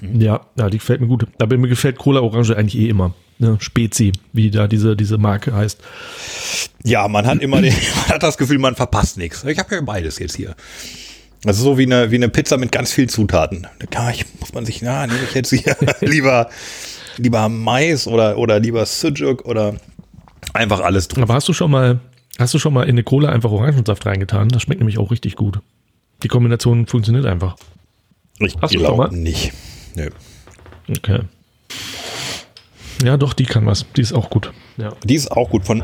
Ja, 0.02 0.46
ja, 0.58 0.68
die 0.68 0.78
gefällt 0.78 1.00
mir 1.00 1.06
gut. 1.06 1.26
Aber 1.38 1.56
mir 1.56 1.68
gefällt 1.68 1.98
Cola 1.98 2.20
Orange 2.20 2.56
eigentlich 2.56 2.82
eh 2.82 2.88
immer 2.88 3.14
ne, 3.40 3.56
Spezi, 3.60 4.12
wie 4.32 4.50
da 4.50 4.66
diese, 4.66 4.96
diese 4.96 5.18
Marke 5.18 5.52
heißt. 5.52 5.80
Ja, 6.84 7.08
man 7.08 7.26
hat 7.26 7.40
immer 7.40 7.60
den, 7.60 7.74
man 7.96 8.08
hat 8.08 8.22
das 8.22 8.38
Gefühl, 8.38 8.58
man 8.58 8.76
verpasst 8.76 9.16
nichts. 9.16 9.44
Ich 9.44 9.58
habe 9.58 9.74
ja 9.74 9.80
beides 9.80 10.18
jetzt 10.18 10.36
hier. 10.36 10.54
Das 11.42 11.56
ist 11.56 11.62
so 11.62 11.78
wie 11.78 11.84
eine, 11.84 12.10
wie 12.10 12.16
eine 12.16 12.28
Pizza 12.28 12.58
mit 12.58 12.70
ganz 12.70 12.92
vielen 12.92 13.08
Zutaten. 13.08 13.66
Da 13.90 14.10
ich, 14.10 14.26
muss 14.38 14.52
man 14.52 14.66
sich, 14.66 14.82
na, 14.82 15.06
nehme 15.06 15.20
ich 15.24 15.34
jetzt 15.34 15.50
hier 15.52 15.76
lieber, 16.00 16.50
lieber 17.16 17.48
Mais 17.48 18.06
oder, 18.06 18.36
oder 18.36 18.60
lieber 18.60 18.84
Sujuk 18.84 19.46
oder 19.46 19.74
einfach 20.52 20.80
alles 20.80 21.08
drin. 21.08 21.22
Aber 21.22 21.34
hast 21.34 21.48
du 21.48 21.54
schon 21.54 21.70
mal, 21.70 22.00
hast 22.38 22.52
du 22.52 22.58
schon 22.58 22.74
mal 22.74 22.82
in 22.82 22.90
eine 22.90 23.04
Cola 23.04 23.30
einfach 23.30 23.50
Orangensaft 23.50 24.04
reingetan? 24.04 24.50
Das 24.50 24.62
schmeckt 24.62 24.80
nämlich 24.80 24.98
auch 24.98 25.10
richtig 25.10 25.36
gut. 25.36 25.60
Die 26.22 26.28
Kombination 26.28 26.86
funktioniert 26.86 27.24
einfach. 27.24 27.56
Ich 28.38 28.54
glaube 28.58 29.14
nicht. 29.16 29.52
Nö. 29.94 30.10
Okay. 30.90 31.20
Ja, 33.02 33.16
doch, 33.16 33.32
die 33.32 33.44
kann 33.44 33.66
was. 33.66 33.86
Die 33.96 34.00
ist 34.00 34.12
auch 34.12 34.30
gut. 34.30 34.52
Ja. 34.76 34.94
Die 35.04 35.14
ist 35.14 35.30
auch 35.30 35.50
gut. 35.50 35.64
Von, 35.64 35.82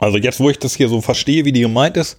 also 0.00 0.18
jetzt, 0.18 0.40
wo 0.40 0.50
ich 0.50 0.58
das 0.58 0.74
hier 0.74 0.88
so 0.88 1.00
verstehe, 1.00 1.44
wie 1.44 1.52
die 1.52 1.60
gemeint 1.60 1.96
ist, 1.96 2.18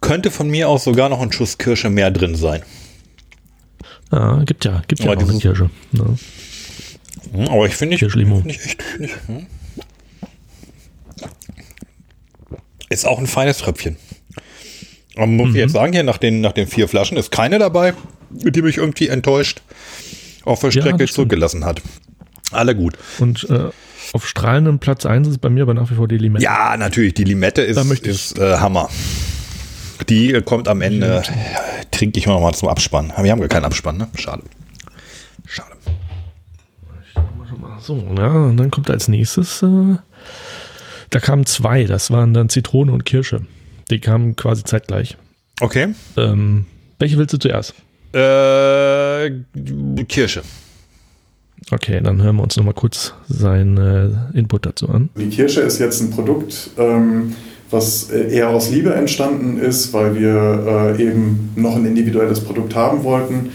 könnte 0.00 0.30
von 0.30 0.48
mir 0.48 0.68
aus 0.68 0.84
sogar 0.84 1.08
noch 1.08 1.20
ein 1.20 1.32
Schuss 1.32 1.58
Kirsche 1.58 1.90
mehr 1.90 2.10
drin 2.10 2.34
sein. 2.34 2.62
Ja, 4.12 4.42
gibt 4.44 4.64
ja, 4.64 4.82
gibt 4.86 5.02
ja 5.02 5.10
aber 5.10 5.22
auch 5.22 5.28
eine 5.28 5.38
Kirsche. 5.38 5.70
Ja. 5.92 6.04
Hm, 7.32 7.48
aber 7.48 7.66
ich 7.66 7.74
finde 7.74 7.96
ich, 7.96 8.00
find 8.00 8.46
ich 8.46 8.64
echt, 8.64 8.82
nicht, 8.98 9.14
hm. 9.26 9.46
Ist 12.88 13.06
auch 13.06 13.18
ein 13.18 13.26
feines 13.26 13.58
Tröpfchen. 13.58 13.96
Aber 15.14 15.26
muss 15.26 15.48
mhm. 15.48 15.54
ich 15.56 15.60
jetzt 15.60 15.72
sagen, 15.72 15.92
hier 15.92 16.04
nach 16.04 16.18
den, 16.18 16.40
nach 16.40 16.52
den 16.52 16.66
vier 16.66 16.88
Flaschen 16.88 17.16
ist 17.16 17.30
keine 17.30 17.58
dabei, 17.58 17.92
die 18.30 18.62
mich 18.62 18.78
irgendwie 18.78 19.08
enttäuscht 19.08 19.62
auf 20.44 20.60
der 20.60 20.70
Strecke 20.70 21.04
ja, 21.04 21.06
zurückgelassen 21.06 21.64
hat. 21.64 21.82
Alle 22.50 22.74
gut. 22.74 22.96
Und 23.18 23.48
äh, 23.50 23.70
auf 24.12 24.26
strahlendem 24.26 24.78
Platz 24.78 25.04
1 25.04 25.28
ist 25.28 25.38
bei 25.38 25.50
mir 25.50 25.62
aber 25.62 25.74
nach 25.74 25.90
wie 25.90 25.94
vor 25.94 26.08
die 26.08 26.18
Limette. 26.18 26.44
Ja, 26.44 26.76
natürlich. 26.76 27.14
Die 27.14 27.24
Limette 27.24 27.62
ist, 27.62 27.78
ist 28.06 28.38
äh, 28.38 28.56
Hammer. 28.56 28.88
Die 30.08 30.40
kommt 30.42 30.68
am 30.68 30.80
Ende. 30.80 31.22
Trinke 31.90 32.18
ich 32.18 32.26
mal 32.26 32.34
nochmal 32.34 32.54
zum 32.54 32.68
Abspann. 32.68 33.12
Wir 33.20 33.30
haben 33.32 33.40
gar 33.40 33.48
keinen 33.48 33.64
Abspann, 33.64 33.98
ne? 33.98 34.08
Schade. 34.14 34.42
Schade. 35.46 35.76
So, 37.80 37.96
ja, 38.16 38.30
und 38.30 38.56
dann 38.56 38.70
kommt 38.70 38.90
als 38.90 39.08
nächstes, 39.08 39.62
äh, 39.62 39.96
da 41.10 41.20
kamen 41.20 41.46
zwei, 41.46 41.84
das 41.84 42.10
waren 42.10 42.34
dann 42.34 42.48
Zitrone 42.48 42.92
und 42.92 43.04
Kirsche. 43.04 43.46
Die 43.90 43.98
kamen 43.98 44.36
quasi 44.36 44.64
zeitgleich. 44.64 45.16
Okay. 45.60 45.94
Ähm, 46.16 46.66
welche 46.98 47.16
willst 47.16 47.32
du 47.32 47.38
zuerst? 47.38 47.74
Äh, 48.12 49.30
Kirsche. 50.04 50.42
Okay, 51.70 52.00
dann 52.02 52.22
hören 52.22 52.36
wir 52.36 52.42
uns 52.42 52.56
nochmal 52.56 52.74
kurz 52.74 53.14
seinen 53.28 53.76
äh, 53.76 54.38
Input 54.38 54.64
dazu 54.64 54.88
an. 54.88 55.10
Die 55.16 55.28
Kirsche 55.28 55.60
ist 55.60 55.78
jetzt 55.78 56.00
ein 56.00 56.10
Produkt, 56.10 56.70
ähm, 56.78 57.34
was 57.70 58.10
äh, 58.10 58.34
eher 58.34 58.48
aus 58.48 58.70
Liebe 58.70 58.94
entstanden 58.94 59.58
ist, 59.58 59.92
weil 59.92 60.18
wir 60.18 60.96
äh, 60.98 61.02
eben 61.02 61.50
noch 61.56 61.76
ein 61.76 61.84
individuelles 61.84 62.40
Produkt 62.40 62.74
haben 62.74 63.04
wollten. 63.04 63.50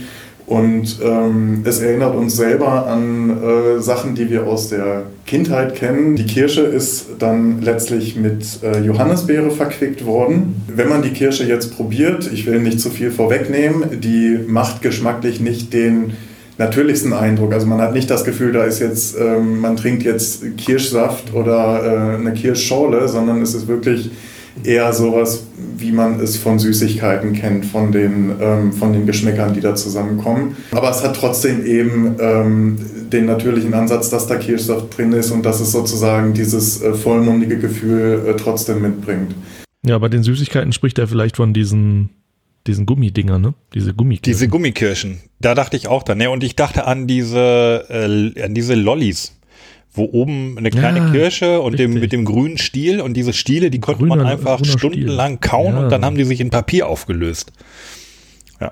Und 0.45 0.99
ähm, 1.01 1.61
es 1.63 1.79
erinnert 1.79 2.15
uns 2.15 2.35
selber 2.35 2.85
an 2.85 3.79
Sachen, 3.79 4.13
die 4.13 4.29
wir 4.29 4.45
aus 4.45 4.67
der 4.67 5.03
Kindheit 5.25 5.73
kennen. 5.73 6.17
Die 6.17 6.25
Kirsche 6.25 6.61
ist 6.61 7.11
dann 7.19 7.61
letztlich 7.61 8.17
mit 8.17 8.59
Johannisbeere 8.85 9.51
verquickt 9.51 10.05
worden. 10.05 10.61
Wenn 10.67 10.89
man 10.89 11.01
die 11.01 11.11
Kirsche 11.11 11.45
jetzt 11.45 11.77
probiert, 11.77 12.29
ich 12.31 12.45
will 12.45 12.59
nicht 12.59 12.81
zu 12.81 12.89
viel 12.89 13.09
vorwegnehmen, 13.09 14.01
die 14.01 14.37
macht 14.45 14.81
geschmacklich 14.81 15.39
nicht 15.39 15.71
den 15.71 16.11
natürlichsten 16.57 17.13
Eindruck. 17.13 17.53
Also 17.53 17.65
man 17.65 17.81
hat 17.81 17.93
nicht 17.93 18.09
das 18.09 18.23
Gefühl, 18.23 18.51
da 18.51 18.63
ist 18.63 18.79
jetzt, 18.79 19.17
ähm, 19.19 19.59
man 19.59 19.75
trinkt 19.75 20.03
jetzt 20.03 20.43
Kirschsaft 20.57 21.33
oder 21.33 21.83
äh, 21.83 22.15
eine 22.15 22.33
Kirschschorle, 22.33 23.07
sondern 23.07 23.41
es 23.41 23.55
ist 23.55 23.67
wirklich 23.67 24.11
eher 24.63 24.93
sowas, 24.93 25.47
wie 25.77 25.91
man 25.91 26.19
es 26.19 26.37
von 26.37 26.59
Süßigkeiten 26.59 27.33
kennt, 27.33 27.65
von 27.65 27.91
den, 27.91 28.31
ähm, 28.39 28.71
von 28.71 28.93
den 28.93 29.05
Geschmäckern, 29.05 29.53
die 29.53 29.61
da 29.61 29.75
zusammenkommen. 29.75 30.55
Aber 30.71 30.91
es 30.91 31.03
hat 31.03 31.15
trotzdem 31.15 31.65
eben 31.65 32.15
ähm, 32.19 32.77
den 33.11 33.25
natürlichen 33.25 33.73
Ansatz, 33.73 34.09
dass 34.09 34.27
da 34.27 34.35
Kirschsaft 34.35 34.95
drin 34.97 35.11
ist 35.13 35.31
und 35.31 35.43
dass 35.43 35.59
es 35.59 35.71
sozusagen 35.71 36.33
dieses 36.33 36.81
äh, 36.81 36.93
vollmundige 36.93 37.57
Gefühl 37.57 38.25
äh, 38.27 38.35
trotzdem 38.35 38.81
mitbringt. 38.81 39.33
Ja, 39.85 39.97
bei 39.97 40.07
den 40.07 40.23
Süßigkeiten 40.23 40.71
spricht 40.71 40.99
er 40.99 41.07
vielleicht 41.07 41.35
von 41.35 41.53
diesen, 41.53 42.09
diesen 42.67 42.85
Gummidingern, 42.85 43.41
ne? 43.41 43.53
Diese 43.73 43.93
Gummikirschen. 43.93 44.33
Diese 44.33 44.47
Gummikirschen. 44.47 45.19
Da 45.39 45.53
dachte 45.55 45.75
ich 45.77 45.87
auch 45.87 46.03
dann. 46.03 46.17
Ne? 46.19 46.29
Und 46.29 46.43
ich 46.43 46.55
dachte 46.55 46.85
an 46.85 47.07
diese, 47.07 47.85
äh, 48.35 48.41
an 48.41 48.53
diese 48.53 48.75
Lollis, 48.75 49.37
wo 49.93 50.05
oben 50.05 50.57
eine 50.57 50.69
kleine 50.69 50.99
Ja, 50.99 51.11
Kirsche 51.11 51.61
und 51.61 51.77
dem, 51.77 51.93
mit 51.93 52.11
dem 52.13 52.25
grünen 52.25 52.57
Stiel 52.57 53.01
und 53.01 53.15
diese 53.15 53.33
Stiele, 53.33 53.69
die 53.69 53.79
konnte 53.79 54.05
man 54.05 54.19
Grüner- 54.19 54.29
einfach 54.31 54.57
grüner 54.57 54.65
Stiel. 54.65 54.79
stundenlang 54.79 55.39
kauen 55.39 55.73
Ja. 55.75 55.79
und 55.83 55.89
dann 55.91 56.03
haben 56.05 56.15
die 56.17 56.23
sich 56.23 56.39
in 56.39 56.49
Papier 56.49 56.87
aufgelöst. 56.87 57.51
Ja. 58.61 58.71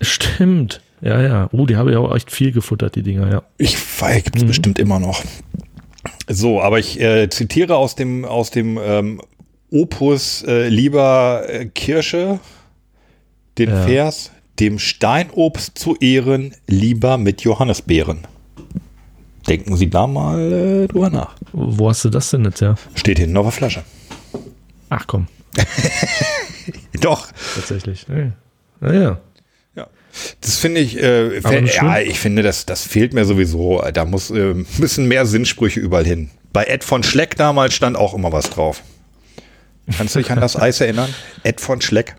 Stimmt. 0.00 0.80
Ja, 1.00 1.20
ja. 1.22 1.48
Oh, 1.52 1.64
die 1.66 1.76
habe 1.76 1.90
ich 1.90 1.96
auch 1.96 2.14
echt 2.14 2.30
viel 2.30 2.52
gefuttert, 2.52 2.94
die 2.94 3.02
Dinger, 3.02 3.30
ja. 3.30 3.42
Ich 3.56 3.74
weiß, 4.00 4.22
gibt 4.24 4.36
es 4.36 4.44
bestimmt 4.44 4.78
immer 4.78 4.98
noch. 5.00 5.22
So, 6.28 6.60
aber 6.60 6.78
ich 6.78 7.00
äh, 7.00 7.28
zitiere 7.30 7.76
aus 7.76 7.94
dem, 7.94 8.24
aus 8.26 8.50
dem 8.50 8.78
ähm, 8.82 9.20
Opus 9.70 10.42
äh, 10.46 10.68
lieber 10.68 11.42
äh, 11.48 11.66
Kirsche 11.66 12.38
den 13.60 13.70
Ja. 13.70 13.82
Vers, 13.86 14.30
dem 14.58 14.78
Steinobst 14.78 15.78
zu 15.78 15.96
Ehren 15.96 16.54
lieber 16.66 17.16
mit 17.18 17.42
Johannisbeeren. 17.42 18.26
Denken 19.48 19.76
Sie 19.76 19.88
da 19.88 20.06
mal 20.06 20.52
äh, 20.84 20.86
drüber 20.88 21.10
nach. 21.10 21.34
Wo 21.52 21.88
hast 21.88 22.04
du 22.04 22.10
das 22.10 22.30
denn 22.30 22.44
jetzt, 22.44 22.60
ja? 22.60 22.74
Steht 22.94 23.18
hinten 23.18 23.36
auf 23.36 23.46
der 23.46 23.52
Flasche. 23.52 23.82
Ach 24.90 25.06
komm, 25.06 25.28
Doch. 27.00 27.28
tatsächlich. 27.54 28.06
Ja, 28.08 28.32
naja. 28.80 29.20
Ja. 29.76 29.86
Das 30.40 30.56
finde 30.58 30.80
ich, 30.80 31.00
äh, 31.00 31.38
ja, 31.40 32.00
ich 32.00 32.18
finde, 32.18 32.42
das, 32.42 32.66
das 32.66 32.82
fehlt 32.84 33.14
mir 33.14 33.24
sowieso. 33.24 33.82
Da 33.94 34.04
muss, 34.04 34.30
äh, 34.30 34.54
müssen 34.78 35.06
mehr 35.06 35.26
Sinnsprüche 35.26 35.80
überall 35.80 36.04
hin. 36.04 36.30
Bei 36.52 36.64
Ed 36.64 36.82
von 36.84 37.02
Schleck 37.02 37.36
damals 37.36 37.74
stand 37.74 37.96
auch 37.96 38.14
immer 38.14 38.32
was 38.32 38.50
drauf. 38.50 38.82
Kannst 39.96 40.14
du 40.14 40.20
dich 40.20 40.30
an 40.30 40.40
das 40.40 40.56
Eis 40.56 40.80
erinnern? 40.80 41.12
Ed 41.44 41.60
von 41.60 41.80
Schleck. 41.80 42.16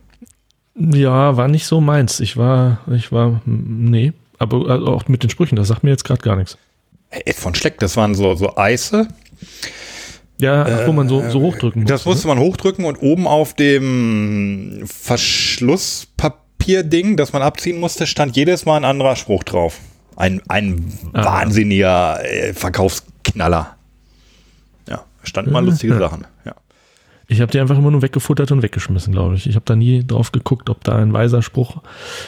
Ja, 0.75 1.35
war 1.37 1.47
nicht 1.47 1.65
so 1.65 1.81
meins. 1.81 2.19
Ich 2.19 2.37
war, 2.37 2.79
ich 2.91 3.11
war, 3.11 3.41
nee. 3.45 4.13
Aber 4.37 4.69
äh, 4.69 4.87
auch 4.87 5.07
mit 5.07 5.23
den 5.23 5.29
Sprüchen, 5.29 5.55
das 5.55 5.67
sagt 5.67 5.83
mir 5.83 5.89
jetzt 5.91 6.03
gerade 6.05 6.21
gar 6.21 6.35
nichts. 6.35 6.57
Ed 7.09 7.35
von 7.35 7.53
Schleck, 7.55 7.77
das 7.79 7.97
waren 7.97 8.15
so, 8.15 8.35
so 8.35 8.55
Eise. 8.57 9.07
Ja, 10.39 10.63
ach, 10.65 10.87
wo 10.87 10.91
man 10.93 11.07
so, 11.09 11.29
so 11.29 11.41
hochdrücken 11.41 11.83
Äh, 11.83 11.85
Das 11.85 12.05
muss. 12.05 12.15
musste 12.15 12.27
man 12.29 12.39
hochdrücken 12.39 12.85
und 12.85 13.01
oben 13.01 13.27
auf 13.27 13.53
dem 13.53 14.83
Verschlusspapierding, 14.87 17.17
das 17.17 17.33
man 17.33 17.41
abziehen 17.41 17.79
musste, 17.79 18.07
stand 18.07 18.35
jedes 18.35 18.65
Mal 18.65 18.77
ein 18.77 18.85
anderer 18.85 19.15
Spruch 19.15 19.43
drauf. 19.43 19.79
Ein, 20.15 20.41
ein 20.47 20.91
Ah. 21.13 21.25
wahnsinniger 21.25 22.23
äh, 22.23 22.53
Verkaufsknaller. 22.53 23.75
Ja, 24.89 25.03
stand 25.23 25.47
immer 25.47 25.61
lustige 25.61 25.97
Sachen. 25.97 26.25
Ja. 26.45 26.53
Ich 27.31 27.39
habe 27.39 27.49
die 27.49 27.61
einfach 27.61 27.77
immer 27.77 27.91
nur 27.91 28.01
weggefuttert 28.01 28.51
und 28.51 28.61
weggeschmissen, 28.61 29.13
glaube 29.13 29.35
ich. 29.35 29.47
Ich 29.47 29.55
habe 29.55 29.63
da 29.63 29.73
nie 29.73 30.05
drauf 30.05 30.33
geguckt, 30.33 30.69
ob 30.69 30.83
da 30.83 30.97
ein 30.97 31.13
weiser 31.13 31.41
Spruch 31.41 31.77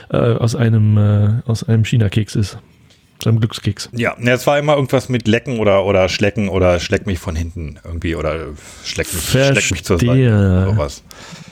äh, 0.09 0.15
aus 0.15 0.55
einem, 0.55 0.97
äh, 0.97 1.41
aus 1.45 1.67
einem 1.67 1.83
China-Keks 1.83 2.35
ist. 2.35 2.57
Aus 3.23 3.27
einem 3.27 3.39
Glückskeks. 3.39 3.89
Ja, 3.93 4.17
es 4.19 4.45
war 4.47 4.59
immer 4.59 4.75
irgendwas 4.75 5.07
mit 5.07 5.29
Lecken 5.29 5.59
oder, 5.59 5.85
oder 5.85 6.09
Schlecken 6.09 6.49
oder 6.49 6.81
Schleck 6.81 7.05
mich 7.05 7.19
von 7.19 7.37
hinten 7.37 7.79
irgendwie 7.85 8.15
oder 8.15 8.47
Schleck 8.83 9.07
mich, 9.13 9.23
schleck 9.23 9.71
mich 9.71 9.85
zur 9.85 9.97
Seite. 9.97 10.07
Verstehe. 10.07 10.65
Sowas. 10.65 11.03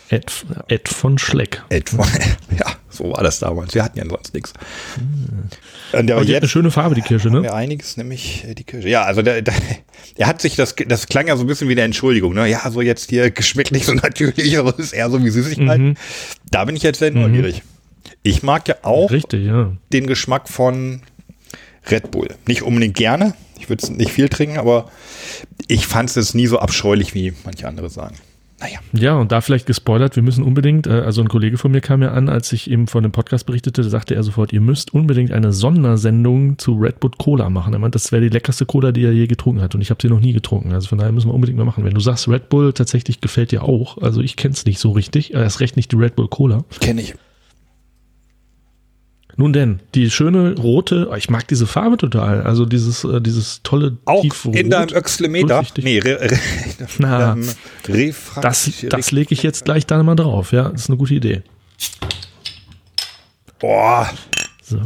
Ed, 0.09 0.45
Ed 0.67 0.89
von 0.89 1.17
Schleck. 1.17 1.63
Ed 1.69 1.89
von, 1.89 2.05
ja, 2.59 2.65
so 2.89 3.13
war 3.13 3.23
das 3.23 3.39
damals. 3.39 3.73
Wir 3.73 3.85
hatten 3.85 3.97
ja 3.97 4.05
sonst 4.05 4.33
nichts. 4.33 4.51
Und 5.93 6.07
der, 6.07 6.17
Aber 6.17 6.25
die 6.25 6.35
hat 6.35 6.41
eine 6.41 6.49
schöne 6.49 6.71
Farbe, 6.71 6.95
die 6.95 7.01
Kirsche, 7.01 7.29
ne? 7.29 7.41
wir 7.41 7.53
einiges, 7.53 7.95
nämlich 7.95 8.43
äh, 8.43 8.53
die 8.53 8.65
Kirsche. 8.65 8.89
Ja, 8.89 9.03
also 9.03 9.21
der, 9.21 9.41
der, 9.41 9.53
er 10.17 10.27
hat 10.27 10.41
sich, 10.41 10.57
das, 10.57 10.75
das 10.75 11.07
klang 11.07 11.27
ja 11.27 11.37
so 11.37 11.45
ein 11.45 11.47
bisschen 11.47 11.69
wie 11.69 11.73
eine 11.73 11.83
Entschuldigung, 11.83 12.33
ne? 12.33 12.49
Ja, 12.49 12.69
so 12.69 12.81
jetzt 12.81 13.09
hier 13.09 13.31
geschmacklich 13.31 13.85
so 13.85 13.93
natürlich, 13.93 14.53
es 14.53 14.79
ist 14.79 14.91
eher 14.91 15.09
so 15.09 15.23
wie 15.23 15.29
Süßigkeiten. 15.29 15.87
Mhm. 15.87 15.97
Da 16.49 16.65
bin 16.65 16.75
ich 16.75 16.83
jetzt 16.83 16.99
sehr 16.99 17.11
neugierig. 17.11 17.63
Ich 18.23 18.43
mag 18.43 18.67
ja 18.67 18.75
auch 18.83 19.09
Richtig, 19.09 19.45
ja. 19.45 19.71
den 19.93 20.07
Geschmack 20.07 20.47
von 20.49 21.01
Red 21.89 22.11
Bull. 22.11 22.27
Nicht 22.47 22.63
unbedingt 22.63 22.95
gerne. 22.95 23.33
Ich 23.59 23.69
würde 23.69 23.83
es 23.83 23.89
nicht 23.89 24.11
viel 24.11 24.29
trinken, 24.29 24.57
aber 24.57 24.89
ich 25.67 25.87
fand 25.87 26.09
es 26.09 26.15
jetzt 26.15 26.35
nie 26.35 26.47
so 26.47 26.59
abscheulich, 26.59 27.13
wie 27.13 27.33
manche 27.45 27.67
andere 27.67 27.89
sagen. 27.89 28.15
Naja. 28.61 28.79
Ja, 28.93 29.15
und 29.15 29.31
da 29.31 29.41
vielleicht 29.41 29.65
gespoilert, 29.65 30.15
wir 30.15 30.21
müssen 30.21 30.43
unbedingt, 30.43 30.85
äh, 30.85 30.91
also 30.91 31.21
ein 31.21 31.29
Kollege 31.29 31.57
von 31.57 31.71
mir 31.71 31.81
kam 31.81 32.03
ja 32.03 32.11
an, 32.11 32.29
als 32.29 32.53
ich 32.53 32.69
eben 32.69 32.85
von 32.85 33.01
dem 33.01 33.11
Podcast 33.11 33.47
berichtete, 33.47 33.81
da 33.81 33.89
sagte 33.89 34.13
er 34.13 34.21
sofort, 34.21 34.53
ihr 34.53 34.61
müsst 34.61 34.93
unbedingt 34.93 35.31
eine 35.31 35.51
Sondersendung 35.51 36.59
zu 36.59 36.75
Red 36.75 36.99
Bull 36.99 37.09
Cola 37.17 37.49
machen. 37.49 37.73
Er 37.73 37.79
meint, 37.79 37.95
das 37.95 38.11
wäre 38.11 38.21
die 38.21 38.29
leckerste 38.29 38.67
Cola, 38.67 38.91
die 38.91 39.03
er 39.03 39.13
je 39.13 39.25
getrunken 39.25 39.61
hat. 39.61 39.73
Und 39.73 39.81
ich 39.81 39.89
habe 39.89 39.99
sie 39.99 40.09
noch 40.09 40.19
nie 40.19 40.33
getrunken. 40.33 40.73
Also 40.73 40.89
von 40.89 40.99
daher 40.99 41.11
müssen 41.11 41.29
wir 41.29 41.33
unbedingt 41.33 41.57
mal 41.57 41.65
machen. 41.65 41.83
Wenn 41.83 41.95
du 41.95 42.01
sagst, 42.01 42.27
Red 42.27 42.49
Bull 42.49 42.71
tatsächlich 42.73 43.19
gefällt 43.19 43.51
dir 43.51 43.63
auch, 43.63 43.97
also 43.97 44.21
ich 44.21 44.35
kenne 44.35 44.53
es 44.53 44.63
nicht 44.63 44.77
so 44.77 44.91
richtig, 44.91 45.33
äh, 45.33 45.39
erst 45.41 45.59
recht 45.59 45.75
nicht 45.75 45.91
die 45.91 45.95
Red 45.95 46.15
Bull 46.15 46.27
Cola. 46.27 46.63
Kenne 46.79 47.01
ich. 47.01 47.15
Nun 49.37 49.53
denn, 49.53 49.79
die 49.95 50.09
schöne 50.09 50.55
rote, 50.57 51.09
ich 51.17 51.29
mag 51.29 51.47
diese 51.47 51.65
Farbe 51.67 51.97
total, 51.97 52.43
also 52.43 52.65
dieses, 52.65 53.03
äh, 53.03 53.21
dieses 53.21 53.61
tolle 53.63 53.97
Auch 54.05 54.21
tiefrot, 54.21 54.55
in 54.55 54.69
deinem 54.69 54.93
Öxlemeter. 54.93 55.63
Nee, 55.77 55.99
re, 55.99 56.19
re, 56.19 56.39
Na, 56.99 57.37
Das, 58.41 58.71
das 58.89 59.11
lege 59.11 59.33
ich 59.33 59.43
jetzt 59.43 59.65
gleich 59.65 59.85
da 59.85 60.01
mal 60.03 60.15
drauf, 60.15 60.51
ja, 60.51 60.69
das 60.69 60.81
ist 60.81 60.89
eine 60.89 60.97
gute 60.97 61.13
Idee. 61.15 61.43
Boah, 63.59 64.09
So. 64.63 64.79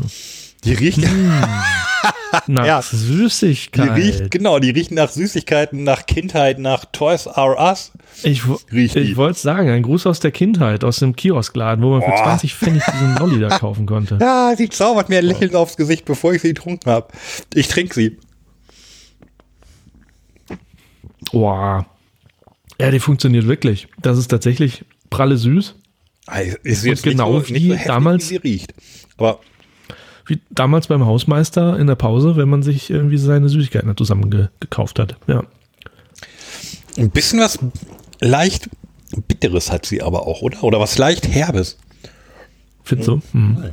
Die 0.66 0.74
riecht, 0.74 1.00
Nach 2.48 2.66
Ja. 2.66 2.82
die 2.82 2.96
Süßigkeit. 2.98 3.96
riecht, 3.96 4.30
genau, 4.32 4.60
die 4.60 4.70
riechen 4.72 4.96
nach 4.96 5.10
Süßigkeiten, 5.10 5.84
nach 5.84 6.06
Kindheit, 6.06 6.60
nach 6.60 6.84
Toys 6.92 7.28
R 7.28 7.56
Us. 7.58 7.92
Ich, 8.24 8.42
Riecht 8.72 8.96
die. 8.96 9.00
ich 9.00 9.16
wollte 9.16 9.40
sagen, 9.40 9.70
ein 9.70 9.84
Gruß 9.84 10.06
aus 10.06 10.20
der 10.20 10.32
Kindheit, 10.32 10.84
aus 10.84 10.98
dem 10.98 11.16
Kioskladen, 11.16 11.84
wo 11.84 11.92
man 11.92 12.02
für 12.02 12.10
Boah. 12.10 12.24
20 12.24 12.54
Pfennig 12.56 12.84
diesen 12.94 13.16
Lolli 13.18 13.40
da 13.40 13.50
kaufen 13.60 13.86
konnte. 13.86 14.18
Ja, 14.22 14.54
sie 14.58 14.70
zaubert 14.70 15.08
mir 15.10 15.20
ein 15.20 15.26
Lächeln 15.26 15.56
aufs 15.56 15.78
Gesicht, 15.78 16.06
bevor 16.06 16.34
ich 16.34 16.42
sie 16.42 16.50
getrunken 16.50 16.90
habe. 16.92 17.08
Ich 17.54 17.68
trinke 17.70 17.94
sie. 17.96 18.18
Boah. 21.32 21.86
Ja, 22.80 22.92
die 22.92 23.00
funktioniert 23.00 23.48
wirklich. 23.48 23.88
Das 24.02 24.18
ist 24.18 24.28
tatsächlich 24.28 24.86
pralle 25.10 25.38
süß. 25.38 25.76
Ist 26.64 26.86
Und 26.86 27.04
genau 27.04 27.48
wie 27.48 27.72
heftig, 27.72 27.86
damals- 27.88 28.24
wie 28.26 28.28
sie 28.28 28.36
riecht. 28.38 28.74
Aber 29.18 29.40
Wie 30.26 30.40
damals 30.50 30.88
beim 30.88 31.06
Hausmeister 31.06 31.78
in 31.78 31.88
der 31.88 31.96
Pause, 31.96 32.36
wenn 32.36 32.50
man 32.50 32.64
sich 32.64 32.90
irgendwie 32.90 33.18
seine 33.18 33.48
Süßigkeiten 33.50 33.88
da 33.88 33.96
zusammen 33.96 34.30
ge 34.32 34.48
gekauft 34.60 35.00
hat. 35.00 35.16
Ja. 35.28 35.44
ein 36.98 37.12
bisschen 37.12 37.40
was 37.40 37.60
leicht 38.20 38.70
Bitteres 39.28 39.72
hat 39.72 39.86
sie 39.86 40.02
aber 40.02 40.28
auch, 40.28 40.42
oder? 40.42 40.64
Oder 40.64 40.80
was 40.80 40.98
leicht 40.98 41.28
Herbes. 41.28 41.78
Findest 42.84 43.08
du? 43.08 43.22
Hm. 43.32 43.72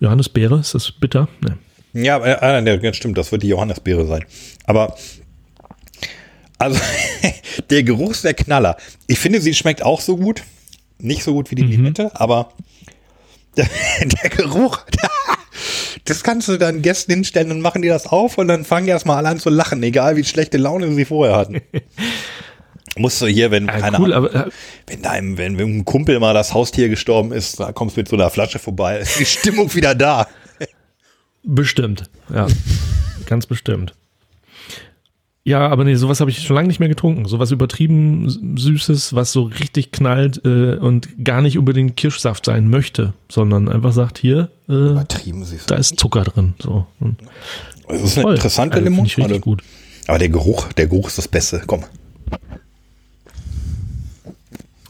Johannisbeere, 0.00 0.58
ist 0.58 0.74
das 0.74 0.90
bitter? 0.90 1.28
Nee. 1.42 2.04
Ja, 2.04 2.18
äh, 2.18 2.60
äh, 2.60 2.82
ja, 2.82 2.92
stimmt, 2.92 3.18
das 3.18 3.32
wird 3.32 3.42
die 3.42 3.48
Johannisbeere 3.48 4.06
sein. 4.06 4.24
Aber 4.64 4.96
also 6.58 6.78
der 7.70 7.82
Geruch 7.82 8.12
ist 8.12 8.24
der 8.24 8.34
Knaller. 8.34 8.76
Ich 9.06 9.18
finde, 9.18 9.40
sie 9.40 9.54
schmeckt 9.54 9.82
auch 9.82 10.00
so 10.00 10.16
gut. 10.16 10.42
Nicht 10.98 11.22
so 11.22 11.32
gut 11.32 11.50
wie 11.50 11.54
die 11.54 11.62
Limette, 11.62 12.10
aber 12.20 12.52
der, 13.56 14.30
Geruch, 14.30 14.78
das 16.04 16.22
kannst 16.22 16.48
du 16.48 16.56
dann 16.56 16.82
Gästen 16.82 17.12
hinstellen 17.12 17.50
und 17.50 17.60
machen 17.60 17.82
die 17.82 17.88
das 17.88 18.06
auf 18.06 18.38
und 18.38 18.48
dann 18.48 18.64
fangen 18.64 18.86
die 18.86 18.92
erstmal 18.92 19.16
alle 19.18 19.28
an 19.28 19.38
zu 19.38 19.50
lachen, 19.50 19.82
egal 19.82 20.16
wie 20.16 20.24
schlechte 20.24 20.58
Laune 20.58 20.92
sie 20.92 21.04
vorher 21.04 21.36
hatten. 21.36 21.60
Musst 22.96 23.22
du 23.22 23.26
hier, 23.26 23.50
wenn, 23.50 23.66
Ja, 23.66 23.78
keine 23.78 23.98
cool, 23.98 24.12
Ahnung, 24.12 24.30
aber 24.30 24.46
äh, 24.46 24.50
wenn 24.86 25.02
deinem, 25.02 25.38
wenn, 25.38 25.58
wenn 25.58 25.78
ein 25.78 25.84
Kumpel 25.84 26.18
mal 26.18 26.34
das 26.34 26.54
Haustier 26.54 26.88
gestorben 26.88 27.32
ist, 27.32 27.60
da 27.60 27.72
kommst 27.72 27.96
du 27.96 28.00
mit 28.00 28.08
so 28.08 28.16
einer 28.16 28.30
Flasche 28.30 28.58
vorbei, 28.58 28.98
ist 28.98 29.18
die 29.18 29.26
Stimmung 29.26 29.72
wieder 29.74 29.94
da. 29.94 30.26
bestimmt. 31.42 32.10
Ja, 32.34 32.46
ganz 33.26 33.46
bestimmt. 33.46 33.94
Ja, 35.42 35.68
aber 35.68 35.84
nee, 35.84 35.94
sowas 35.94 36.20
habe 36.20 36.30
ich 36.30 36.42
schon 36.42 36.54
lange 36.54 36.68
nicht 36.68 36.80
mehr 36.80 36.88
getrunken. 36.90 37.24
Sowas 37.24 37.50
übertrieben 37.50 38.28
Süßes, 38.58 39.14
was 39.14 39.32
so 39.32 39.44
richtig 39.44 39.90
knallt 39.90 40.44
äh, 40.44 40.74
und 40.74 41.24
gar 41.24 41.40
nicht 41.40 41.56
unbedingt 41.58 41.96
Kirschsaft 41.96 42.44
sein 42.44 42.68
möchte, 42.68 43.14
sondern 43.30 43.68
einfach 43.68 43.92
sagt, 43.92 44.18
hier, 44.18 44.50
äh, 44.68 44.72
Übertrieben 44.72 45.44
süß. 45.44 45.64
da 45.66 45.76
ist 45.76 45.98
Zucker 45.98 46.24
drin. 46.24 46.54
So. 46.58 46.86
Das 47.88 48.02
ist 48.02 48.16
eine 48.18 48.24
toll. 48.24 48.34
interessante 48.34 48.76
Also, 48.76 48.84
Limonade. 48.90 49.40
gut. 49.40 49.62
Aber 50.06 50.18
der 50.18 50.28
Geruch, 50.28 50.72
der 50.74 50.88
Geruch 50.88 51.08
ist 51.08 51.16
das 51.18 51.28
Beste. 51.28 51.62
Komm. 51.66 51.84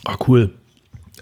Ah, 0.04 0.16
cool. 0.26 0.50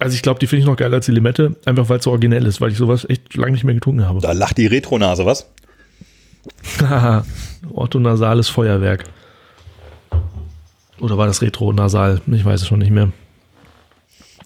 Also 0.01 0.15
ich 0.15 0.23
glaube, 0.23 0.39
die 0.39 0.47
finde 0.47 0.61
ich 0.61 0.67
noch 0.67 0.77
geiler 0.77 0.97
als 0.97 1.07
die 1.07 1.13
Limette, 1.13 1.57
einfach 1.65 1.89
weil 1.89 1.99
es 1.99 2.05
so 2.05 2.11
originell 2.13 2.47
ist, 2.47 2.61
weil 2.61 2.71
ich 2.71 2.79
sowas 2.79 3.05
echt 3.09 3.35
lange 3.35 3.53
nicht 3.53 3.65
mehr 3.65 3.75
getrunken 3.75 4.07
habe. 4.07 4.21
Da 4.21 4.33
lacht 4.33 4.57
die 4.57 4.67
Retronase, 4.67 5.27
was? 5.27 5.51
Haha, 6.81 7.25
Orthonasales 7.73 8.49
Feuerwerk. 8.49 9.05
Oder 11.01 11.17
war 11.17 11.27
das 11.27 11.43
Retronasal? 11.43 12.21
Ich 12.27 12.45
weiß 12.45 12.63
es 12.63 12.67
schon 12.67 12.81
nicht 12.81 12.91
mehr. 12.91 13.13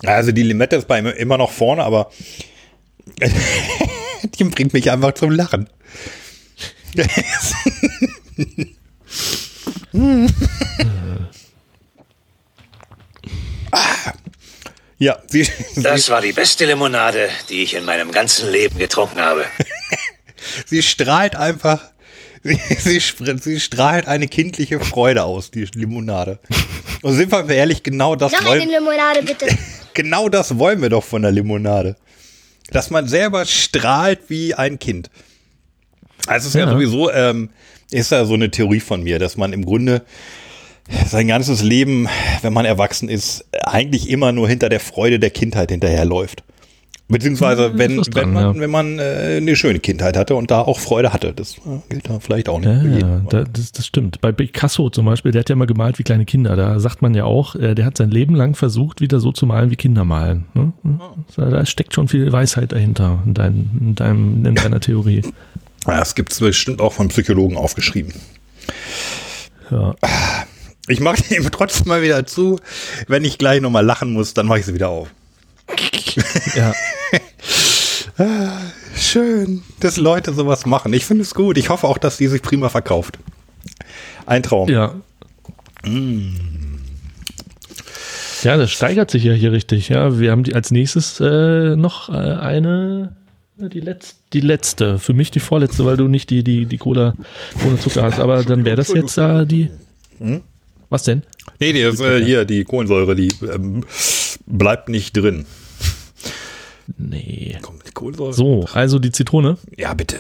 Also 0.05 0.33
die 0.33 0.43
Limette 0.43 0.77
ist 0.77 0.89
bei 0.89 1.01
mir 1.01 1.13
immer 1.13 1.39
noch 1.39 1.51
vorne, 1.51 1.85
aber 1.85 2.11
die 4.39 4.45
bringt 4.45 4.73
mich 4.73 4.91
einfach 4.91 5.15
zum 5.15 5.31
Lachen. 5.31 5.69
Ja, 14.99 15.19
sie, 15.27 15.49
Das 15.75 16.11
war 16.11 16.21
die 16.21 16.33
beste 16.33 16.65
Limonade, 16.65 17.29
die 17.49 17.65
ich 17.65 17.75
in 17.75 17.85
meinem 17.85 18.13
ganzen 18.13 18.53
Leben 18.53 18.79
getrunken 18.79 19.19
habe. 19.21 19.45
sie 20.67 20.81
strahlt 20.81 21.35
einfach, 21.35 21.92
sie, 22.43 22.59
sie, 22.79 23.01
sie 23.41 23.61
strahlt 23.61 24.07
eine 24.09 24.29
kindliche 24.29 24.81
Freude 24.81 25.25
aus, 25.25 25.51
die 25.51 25.65
Limonade. 25.75 26.39
Und 27.03 27.15
sind 27.15 27.33
wir 27.33 27.49
ehrlich, 27.49 27.83
genau 27.83 28.17
das 28.17 28.33
Noch 28.33 28.45
wollen, 28.45 28.63
eine 28.63 28.73
Limonade, 28.73 29.23
bitte. 29.23 29.47
Genau 29.95 30.31
das 30.31 30.59
wollen 30.59 30.81
wir 30.81 30.89
doch 30.89 31.05
von 31.05 31.21
der 31.21 31.33
Limonade. 31.33 31.97
Dass 32.71 32.89
man 32.89 33.09
selber 33.09 33.45
strahlt 33.45 34.21
wie 34.29 34.55
ein 34.55 34.79
Kind. 34.79 35.11
Also 36.27 36.45
es 36.49 36.55
ist 36.55 36.59
ja, 36.59 36.65
Ja. 36.65 36.73
sowieso, 36.73 37.11
ähm, 37.13 37.51
ist 37.91 38.11
ja 38.11 38.25
so 38.25 38.33
eine 38.33 38.51
Theorie 38.51 38.81
von 38.81 39.03
mir, 39.03 39.19
dass 39.19 39.37
man 39.37 39.53
im 39.53 39.67
Grunde 39.67 40.03
sein 41.07 41.29
ganzes 41.29 41.63
Leben, 41.63 42.09
wenn 42.41 42.55
man 42.55 42.65
erwachsen 42.65 43.11
ist, 43.11 43.45
eigentlich 43.53 44.09
immer 44.09 44.33
nur 44.33 44.49
hinter 44.49 44.71
der 44.71 44.81
Freude 44.81 45.19
der 45.19 45.31
Kindheit 45.31 45.71
hinterherläuft. 45.71 46.43
Beziehungsweise 47.13 47.79
wenn, 47.79 47.99
was 47.99 48.09
dran, 48.09 48.25
wenn 48.25 48.33
man, 48.33 48.55
ja. 48.55 48.61
wenn 48.61 48.71
man 48.71 48.99
äh, 48.99 49.37
eine 49.37 49.55
schöne 49.55 49.79
Kindheit 49.79 50.17
hatte 50.17 50.35
und 50.35 50.51
da 50.51 50.63
auch 50.63 50.81
Freude 50.81 51.13
hatte. 51.13 51.33
Das 51.35 51.59
äh, 51.59 51.61
gilt 51.89 52.09
da 52.09 52.19
vielleicht 52.21 52.49
auch 52.49 52.59
nicht 52.59 53.01
Ja, 53.01 53.21
da, 53.29 53.45
das, 53.45 53.73
das 53.73 53.87
stimmt. 53.87 54.21
Bei 54.21 54.33
Picasso 54.33 54.89
zum 54.91 55.05
Beispiel, 55.05 55.31
der 55.31 55.41
hat 55.41 55.51
ja 55.51 55.57
mal 55.57 55.67
gemalt 55.67 55.99
wie 55.99 56.05
kleine 56.05 56.25
Kinder. 56.25 56.57
Da 56.57 56.81
sagt 56.81 57.03
man 57.03 57.15
ja 57.15 57.25
auch, 57.25 57.55
äh, 57.55 57.75
der 57.75 57.85
hat 57.85 57.99
sein 57.99 58.11
Leben 58.11 58.35
lang 58.35 58.55
versucht, 58.55 59.01
wieder 59.01 59.21
so 59.21 59.31
zu 59.31 59.47
malen, 59.47 59.71
wie 59.71 59.77
Kinder 59.77 60.05
malen. 60.05 60.47
Ne? 60.55 60.73
Da 61.37 61.67
steckt 61.67 61.95
schon 61.95 62.09
viel 62.09 62.33
Weisheit 62.33 62.73
dahinter 62.73 63.23
in, 63.27 63.35
dein, 63.35 63.71
in, 63.79 63.95
deinem, 63.95 64.47
in 64.47 64.55
deiner 64.55 64.81
Theorie. 64.81 65.23
Ja, 65.87 65.99
das 65.99 66.15
gibt 66.15 66.33
es 66.33 66.41
bestimmt 66.41 66.81
auch 66.81 66.95
von 66.95 67.09
Psychologen 67.09 67.57
aufgeschrieben. 67.57 68.15
Ja. 69.71 69.95
Ich 70.89 71.01
mache 71.01 71.23
eben 71.35 71.51
trotzdem 71.51 71.89
mal 71.89 72.03
wieder 72.03 72.27
zu. 72.27 72.59
Wenn 73.07 73.25
ich 73.25 73.39
gleich 73.39 73.61
nochmal 73.61 73.85
lachen 73.85 74.13
muss, 74.13 74.35
dann 74.35 74.47
mache 74.47 74.61
ich 74.61 74.67
sie 74.67 74.75
wieder 74.75 74.89
auf. 74.89 75.09
Ja. 76.57 76.75
Schön, 78.97 79.63
dass 79.81 79.97
Leute 79.97 80.33
sowas 80.33 80.67
machen. 80.67 80.93
Ich 80.93 81.05
finde 81.05 81.23
es 81.23 81.35
gut. 81.35 81.57
Ich 81.59 81.71
hoffe 81.71 81.87
auch, 81.87 81.99
dass 81.99 82.19
die 82.19 82.29
sich 82.29 82.43
prima 82.43 82.69
verkauft. 82.69 83.19
Ein 84.27 84.43
Traum. 84.43 84.69
Ja. 84.69 84.95
Ja, 88.43 88.57
das 88.57 88.71
steigert 88.71 89.11
sich 89.11 89.25
ja 89.25 89.33
hier 89.33 89.53
richtig. 89.53 89.89
Ja, 89.89 90.19
wir 90.19 90.31
haben 90.31 90.45
die 90.45 90.55
als 90.55 90.71
nächstes 90.71 91.21
äh, 91.21 91.77
noch 91.77 92.09
äh, 92.09 92.13
eine, 92.13 93.17
die, 93.57 93.81
letz, 93.81 94.17
die 94.33 94.41
letzte. 94.41 94.99
Für 94.99 95.15
mich 95.15 95.31
die 95.31 95.41
vorletzte, 95.41 95.85
weil 95.85 95.97
du 95.97 96.09
nicht 96.09 96.31
die, 96.31 96.45
die, 96.45 96.67
die 96.67 96.79
Cola 96.79 97.15
ohne 97.67 97.79
Zucker 97.79 98.03
hast. 98.03 98.21
Aber 98.21 98.43
dann 98.45 98.65
wäre 98.65 98.77
das 98.77 98.93
jetzt 98.93 99.17
äh, 99.19 99.47
die. 99.47 99.71
Was 100.91 101.05
denn? 101.05 101.23
Nee, 101.59 101.73
die 101.73 101.81
ist, 101.81 102.01
äh, 102.01 102.23
hier, 102.23 102.45
die 102.45 102.65
Kohlensäure, 102.65 103.15
die 103.17 103.33
ähm, 103.43 103.85
bleibt 104.47 104.89
nicht 104.89 105.17
drin. 105.17 105.47
Nee. 106.99 107.59
Komm, 107.63 107.77
die 107.87 107.93
Kohlensäure. 107.93 108.33
So, 108.33 108.65
also 108.73 108.99
die 108.99 109.13
Zitrone. 109.13 109.57
Ja, 109.77 109.95
bitte. 109.95 110.17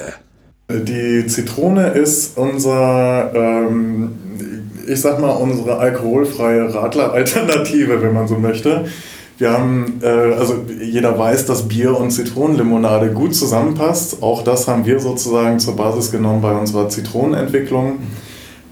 Die 0.71 1.27
Zitrone 1.27 1.89
ist 1.89 2.39
unser, 2.39 3.33
ähm, 3.35 4.13
ich 4.87 5.01
sag 5.01 5.21
mal, 5.21 5.31
unsere 5.31 5.77
alkoholfreie 5.79 6.73
Radler-Alternative, 6.73 8.01
wenn 8.01 8.15
man 8.15 8.29
so 8.29 8.37
möchte. 8.37 8.87
Wir 9.39 9.53
haben, 9.53 10.01
äh, 10.03 10.07
also 10.07 10.65
jeder 10.81 11.19
weiß, 11.19 11.47
dass 11.47 11.69
Bier 11.69 11.99
und 11.99 12.11
Zitronenlimonade 12.11 13.11
gut 13.11 13.35
zusammenpasst. 13.35 14.23
Auch 14.23 14.45
das 14.45 14.69
haben 14.69 14.87
wir 14.87 15.01
sozusagen 15.01 15.59
zur 15.59 15.77
Basis 15.77 16.13
genommen 16.13 16.41
bei 16.41 16.53
unserer 16.53 16.89
Zitronenentwicklung 16.89 17.99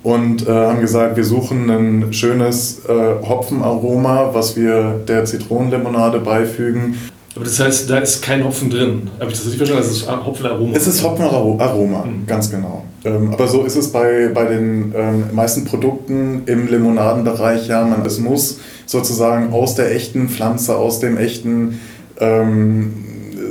und 0.02 0.46
äh, 0.46 0.50
haben 0.50 0.80
gesagt, 0.80 1.16
wir 1.16 1.24
suchen 1.24 1.70
ein 1.70 2.12
schönes 2.12 2.82
äh, 2.86 2.92
Hopfenaroma, 3.26 4.30
was 4.32 4.56
wir 4.56 5.00
der 5.06 5.24
Zitronenlimonade 5.24 6.20
beifügen. 6.20 6.96
Aber 7.36 7.44
das 7.44 7.60
heißt, 7.60 7.88
da 7.88 7.98
ist 7.98 8.22
kein 8.22 8.44
Hopfen 8.44 8.70
drin. 8.70 9.08
Habe 9.20 9.30
ich 9.30 9.36
das 9.36 9.46
richtig 9.46 9.58
verstanden? 9.58 9.84
Das 9.84 9.92
ist 9.92 10.10
Hopfenaroma. 10.10 10.76
Es 10.76 10.86
ist 10.86 11.02
Hopfenaroma, 11.04 12.04
ganz 12.26 12.50
genau. 12.50 12.84
Ähm, 13.04 13.32
aber 13.32 13.46
so 13.46 13.62
ist 13.62 13.76
es 13.76 13.92
bei, 13.92 14.30
bei 14.34 14.46
den 14.46 14.92
ähm, 14.96 15.24
meisten 15.32 15.64
Produkten 15.64 16.42
im 16.46 16.66
Limonadenbereich. 16.66 17.68
Ja, 17.68 17.84
man, 17.84 18.04
es 18.04 18.18
muss 18.18 18.58
sozusagen 18.86 19.52
aus 19.52 19.74
der 19.74 19.94
echten 19.94 20.28
Pflanze, 20.28 20.76
aus 20.76 20.98
dem 20.98 21.16
echten 21.16 21.80
ähm, 22.18 22.92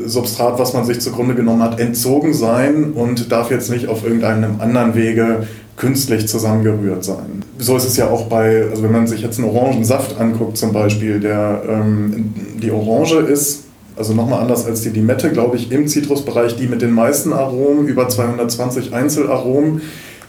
Substrat, 0.06 0.60
was 0.60 0.74
man 0.74 0.86
sich 0.86 1.00
zugrunde 1.00 1.36
genommen 1.36 1.62
hat, 1.62 1.80
entzogen 1.80 2.34
sein 2.34 2.92
und 2.94 3.32
darf 3.32 3.50
jetzt 3.50 3.70
nicht 3.70 3.88
auf 3.88 4.04
irgendeinem 4.04 4.60
anderen 4.60 4.96
Wege 4.96 5.48
künstlich 5.80 6.28
zusammengerührt 6.28 7.04
sein. 7.04 7.44
So 7.58 7.78
ist 7.78 7.86
es 7.86 7.98
ja 7.98 8.10
auch 8.10 8.28
bei, 8.28 8.66
also 8.70 8.84
wenn 8.84 8.92
man 8.92 9.08
sich 9.08 9.22
jetzt 9.22 9.40
einen 9.40 9.50
Orangensaft 9.50 10.20
anguckt 10.20 10.58
zum 10.58 10.74
Beispiel, 10.74 11.20
der, 11.20 11.64
ähm, 11.68 12.34
die 12.62 12.70
Orange 12.70 13.20
ist 13.22 13.64
also 13.96 14.14
nochmal 14.14 14.42
anders 14.42 14.66
als 14.66 14.82
die 14.82 14.90
Limette, 14.90 15.30
glaube 15.32 15.58
ich, 15.58 15.72
im 15.72 15.88
Zitrusbereich 15.88 16.56
die 16.56 16.68
mit 16.68 16.82
den 16.82 16.92
meisten 16.92 17.34
Aromen, 17.34 17.88
über 17.88 18.08
220 18.08 18.94
Einzelaromen. 18.94 19.82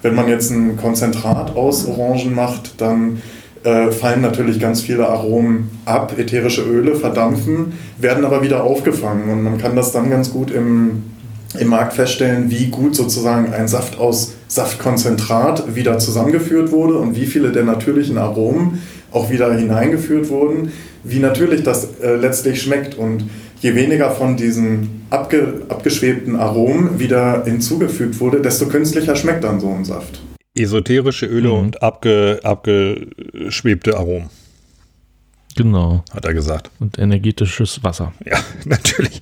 Wenn 0.02 0.14
man 0.14 0.28
jetzt 0.28 0.50
ein 0.50 0.76
Konzentrat 0.76 1.54
aus 1.54 1.86
Orangen 1.86 2.34
macht, 2.34 2.80
dann 2.80 3.22
äh, 3.62 3.92
fallen 3.92 4.22
natürlich 4.22 4.58
ganz 4.58 4.80
viele 4.80 5.08
Aromen 5.08 5.70
ab, 5.84 6.14
ätherische 6.18 6.62
Öle 6.62 6.96
verdampfen, 6.96 7.74
werden 7.98 8.24
aber 8.24 8.42
wieder 8.42 8.64
aufgefangen. 8.64 9.30
Und 9.30 9.42
man 9.42 9.58
kann 9.58 9.76
das 9.76 9.92
dann 9.92 10.10
ganz 10.10 10.32
gut 10.32 10.50
im, 10.50 11.04
im 11.58 11.68
Markt 11.68 11.92
feststellen, 11.92 12.50
wie 12.50 12.68
gut 12.68 12.96
sozusagen 12.96 13.52
ein 13.52 13.68
Saft 13.68 13.98
aus 13.98 14.32
Saftkonzentrat 14.50 15.74
wieder 15.76 15.98
zusammengeführt 15.98 16.72
wurde 16.72 16.98
und 16.98 17.16
wie 17.16 17.26
viele 17.26 17.52
der 17.52 17.64
natürlichen 17.64 18.18
Aromen 18.18 18.82
auch 19.12 19.30
wieder 19.30 19.52
hineingeführt 19.54 20.28
wurden, 20.28 20.72
wie 21.04 21.18
natürlich 21.20 21.62
das 21.62 21.98
äh, 22.02 22.16
letztlich 22.16 22.60
schmeckt. 22.60 22.94
Und 22.96 23.24
je 23.60 23.74
weniger 23.74 24.10
von 24.10 24.36
diesen 24.36 25.06
abge, 25.10 25.62
abgeschwebten 25.68 26.36
Aromen 26.36 26.98
wieder 26.98 27.44
hinzugefügt 27.44 28.18
wurde, 28.20 28.40
desto 28.42 28.66
künstlicher 28.66 29.16
schmeckt 29.16 29.44
dann 29.44 29.60
so 29.60 29.70
ein 29.72 29.84
Saft. 29.84 30.20
Esoterische 30.56 31.26
Öle 31.26 31.48
Mhm. 31.48 31.54
und 31.54 31.82
abge, 31.82 32.40
abgeschwebte 32.42 33.96
Aromen, 33.96 34.30
Genau. 35.56 36.04
hat 36.12 36.24
er 36.24 36.34
gesagt. 36.34 36.70
Und 36.80 36.98
energetisches 36.98 37.82
Wasser. 37.84 38.12
Ja, 38.26 38.38
natürlich. 38.64 39.20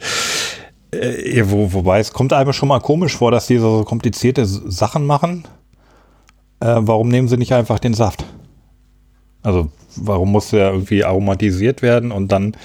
Äh, 0.90 1.43
wo, 1.47 1.73
wobei 1.73 2.01
es 2.01 2.12
kommt 2.12 2.32
einem 2.32 2.52
schon 2.52 2.69
mal 2.69 2.81
komisch 2.81 3.16
vor, 3.16 3.31
dass 3.31 3.47
die 3.47 3.59
so 3.59 3.85
komplizierte 3.85 4.47
Sachen 4.47 5.06
machen. 5.06 5.44
Äh, 6.60 6.77
warum 6.78 7.09
nehmen 7.09 7.28
sie 7.28 7.36
nicht 7.36 7.52
einfach 7.52 7.78
den 7.78 7.94
Saft? 7.94 8.24
Also, 9.43 9.70
warum 9.97 10.32
muss 10.32 10.51
der 10.51 10.73
irgendwie 10.73 11.05
aromatisiert 11.05 11.82
werden 11.82 12.10
und 12.10 12.32
dann, 12.32 12.56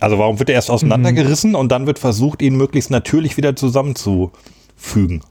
also 0.00 0.18
warum 0.18 0.38
wird 0.38 0.48
er 0.48 0.54
erst 0.54 0.70
auseinandergerissen 0.70 1.54
und 1.54 1.70
dann 1.70 1.86
wird 1.86 1.98
versucht, 1.98 2.40
ihn 2.40 2.56
möglichst 2.56 2.90
natürlich 2.90 3.36
wieder 3.36 3.56
zusammenzufügen? 3.56 5.22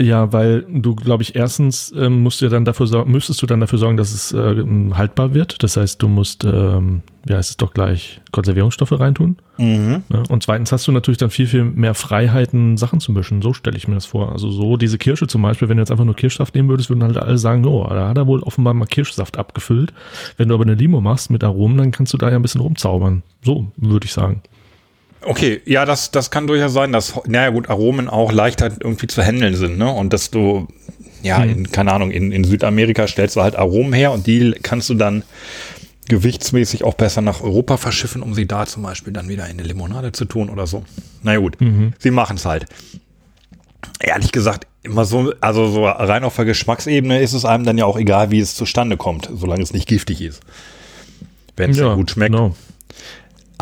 Ja, 0.00 0.32
weil 0.32 0.64
du, 0.68 0.94
glaube 0.94 1.22
ich, 1.22 1.36
erstens 1.36 1.92
ähm, 1.94 2.22
musst 2.22 2.40
du 2.40 2.46
ja 2.46 2.50
dann 2.50 2.64
dafür 2.64 2.86
sorgen, 2.86 3.12
müsstest 3.12 3.42
du 3.42 3.46
dann 3.46 3.60
dafür 3.60 3.78
sorgen, 3.78 3.98
dass 3.98 4.14
es 4.14 4.32
äh, 4.32 4.64
haltbar 4.94 5.34
wird. 5.34 5.62
Das 5.62 5.76
heißt, 5.76 6.00
du 6.00 6.08
musst, 6.08 6.44
ähm, 6.44 7.02
wie 7.26 7.34
heißt 7.34 7.50
es 7.50 7.56
doch 7.58 7.74
gleich, 7.74 8.22
Konservierungsstoffe 8.32 8.98
reintun. 8.98 9.36
Mhm. 9.58 10.02
Ne? 10.08 10.22
Und 10.30 10.42
zweitens 10.42 10.72
hast 10.72 10.88
du 10.88 10.92
natürlich 10.92 11.18
dann 11.18 11.28
viel, 11.28 11.46
viel 11.46 11.64
mehr 11.64 11.92
Freiheiten, 11.92 12.78
Sachen 12.78 13.00
zu 13.00 13.12
mischen. 13.12 13.42
So 13.42 13.52
stelle 13.52 13.76
ich 13.76 13.86
mir 13.86 13.94
das 13.94 14.06
vor. 14.06 14.32
Also 14.32 14.50
so 14.50 14.78
diese 14.78 14.96
Kirsche 14.96 15.26
zum 15.26 15.42
Beispiel, 15.42 15.68
wenn 15.68 15.76
du 15.76 15.82
jetzt 15.82 15.90
einfach 15.90 16.06
nur 16.06 16.16
Kirschsaft 16.16 16.54
nehmen 16.54 16.70
würdest, 16.70 16.88
würden 16.88 17.02
halt 17.02 17.18
alle 17.18 17.36
sagen, 17.36 17.66
oh, 17.66 17.86
da 17.86 18.08
hat 18.08 18.16
er 18.16 18.26
wohl 18.26 18.42
offenbar 18.42 18.72
mal 18.72 18.86
Kirschsaft 18.86 19.36
abgefüllt. 19.36 19.92
Wenn 20.38 20.48
du 20.48 20.54
aber 20.54 20.64
eine 20.64 20.74
Limo 20.74 21.02
machst 21.02 21.30
mit 21.30 21.44
Aromen, 21.44 21.76
dann 21.76 21.90
kannst 21.90 22.14
du 22.14 22.18
da 22.18 22.30
ja 22.30 22.36
ein 22.36 22.42
bisschen 22.42 22.62
rumzaubern. 22.62 23.22
So 23.44 23.70
würde 23.76 24.06
ich 24.06 24.12
sagen. 24.14 24.40
Okay, 25.24 25.60
ja, 25.64 25.84
das, 25.84 26.10
das 26.10 26.30
kann 26.30 26.46
durchaus 26.46 26.72
sein, 26.72 26.92
dass, 26.92 27.14
naja 27.26 27.50
gut, 27.50 27.70
Aromen 27.70 28.08
auch 28.08 28.32
leichter 28.32 28.70
irgendwie 28.80 29.06
zu 29.06 29.22
handeln 29.22 29.54
sind, 29.54 29.78
ne? 29.78 29.90
Und 29.90 30.12
dass 30.12 30.30
du, 30.30 30.66
ja, 31.22 31.42
Hm. 31.42 31.50
in, 31.50 31.70
keine 31.70 31.92
Ahnung, 31.92 32.10
in, 32.10 32.32
in 32.32 32.44
Südamerika 32.44 33.06
stellst 33.06 33.36
du 33.36 33.42
halt 33.42 33.56
Aromen 33.56 33.92
her 33.92 34.12
und 34.12 34.26
die 34.26 34.52
kannst 34.62 34.90
du 34.90 34.94
dann 34.94 35.22
gewichtsmäßig 36.08 36.82
auch 36.84 36.94
besser 36.94 37.20
nach 37.20 37.40
Europa 37.42 37.76
verschiffen, 37.76 38.22
um 38.22 38.34
sie 38.34 38.46
da 38.46 38.66
zum 38.66 38.82
Beispiel 38.82 39.12
dann 39.12 39.28
wieder 39.28 39.44
in 39.44 39.52
eine 39.52 39.62
Limonade 39.62 40.10
zu 40.12 40.24
tun 40.24 40.50
oder 40.50 40.66
so. 40.66 40.84
Na 41.22 41.32
ja, 41.32 41.38
gut, 41.38 41.56
sie 41.98 42.10
machen 42.10 42.36
es 42.36 42.44
halt. 42.44 42.66
Ehrlich 44.00 44.32
gesagt, 44.32 44.66
immer 44.82 45.04
so, 45.04 45.32
also 45.40 45.68
so 45.68 45.86
rein 45.86 46.24
auf 46.24 46.34
der 46.34 46.44
Geschmacksebene 46.44 47.20
ist 47.20 47.32
es 47.34 47.44
einem 47.44 47.64
dann 47.64 47.78
ja 47.78 47.84
auch 47.84 47.96
egal, 47.96 48.32
wie 48.32 48.40
es 48.40 48.56
zustande 48.56 48.96
kommt, 48.96 49.30
solange 49.32 49.62
es 49.62 49.72
nicht 49.72 49.86
giftig 49.88 50.20
ist. 50.20 50.40
Wenn 51.56 51.70
es 51.70 51.78
ja, 51.78 51.94
gut 51.94 52.10
schmeckt. 52.10 52.32
Genau. 52.32 52.56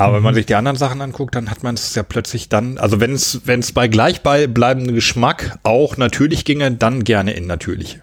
Aber 0.00 0.16
wenn 0.16 0.22
man 0.22 0.34
sich 0.34 0.46
die 0.46 0.54
anderen 0.54 0.76
Sachen 0.76 1.00
anguckt, 1.00 1.34
dann 1.34 1.50
hat 1.50 1.62
man 1.62 1.74
es 1.74 1.94
ja 1.94 2.02
plötzlich 2.02 2.48
dann, 2.48 2.78
also 2.78 3.00
wenn 3.00 3.12
es, 3.12 3.42
wenn 3.44 3.60
es 3.60 3.72
bei 3.72 3.88
gleichbleibendem 3.88 4.94
Geschmack 4.94 5.58
auch 5.62 5.96
natürlich 5.96 6.44
ginge, 6.44 6.70
dann 6.72 7.04
gerne 7.04 7.32
in 7.32 7.46
natürliche. 7.46 8.00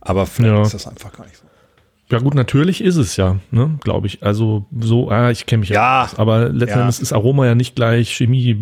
Aber 0.00 0.26
vielleicht 0.26 0.54
Ja. 0.54 0.62
ist 0.62 0.74
das 0.74 0.86
einfach 0.86 1.12
gar 1.12 1.24
nicht 1.24 1.36
so. 1.36 1.42
Ja 2.10 2.20
gut, 2.20 2.34
natürlich 2.34 2.82
ist 2.82 2.96
es 2.96 3.16
ja, 3.16 3.36
ne, 3.50 3.78
glaube 3.82 4.06
ich. 4.06 4.22
Also 4.22 4.64
so, 4.80 5.10
ah, 5.10 5.30
ich 5.30 5.44
kenne 5.44 5.60
mich 5.60 5.68
Ja. 5.68 6.04
aus. 6.04 6.14
Aber 6.18 6.48
letzten 6.48 6.78
Ja. 6.78 6.88
Ist 6.88 7.12
Aroma 7.12 7.44
ja 7.44 7.54
nicht 7.54 7.76
gleich 7.76 8.14
chemie 8.16 8.56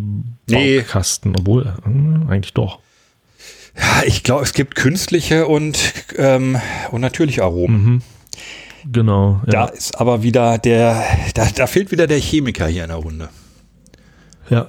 Nee. 0.48 0.82
Kasten, 0.82 1.34
obwohl 1.38 1.72
hm, 1.84 2.26
eigentlich 2.28 2.54
doch. 2.54 2.80
Ja, 3.78 4.02
ich 4.04 4.22
glaube, 4.24 4.42
es 4.42 4.52
gibt 4.54 4.74
künstliche 4.74 5.46
und, 5.46 5.78
ähm, 6.16 6.58
und 6.90 7.00
natürliche 7.02 7.44
Aromen. 7.44 8.02
Genau. 8.90 9.40
Da 9.46 9.52
Ja. 9.52 9.64
ist 9.66 9.98
aber 10.00 10.22
wieder 10.22 10.58
der, 10.58 11.02
da, 11.34 11.46
da 11.54 11.66
fehlt 11.66 11.90
wieder 11.90 12.06
der 12.06 12.18
Chemiker 12.20 12.66
hier 12.68 12.82
in 12.84 12.88
der 12.90 12.98
Runde. 12.98 13.28
ja. 14.50 14.68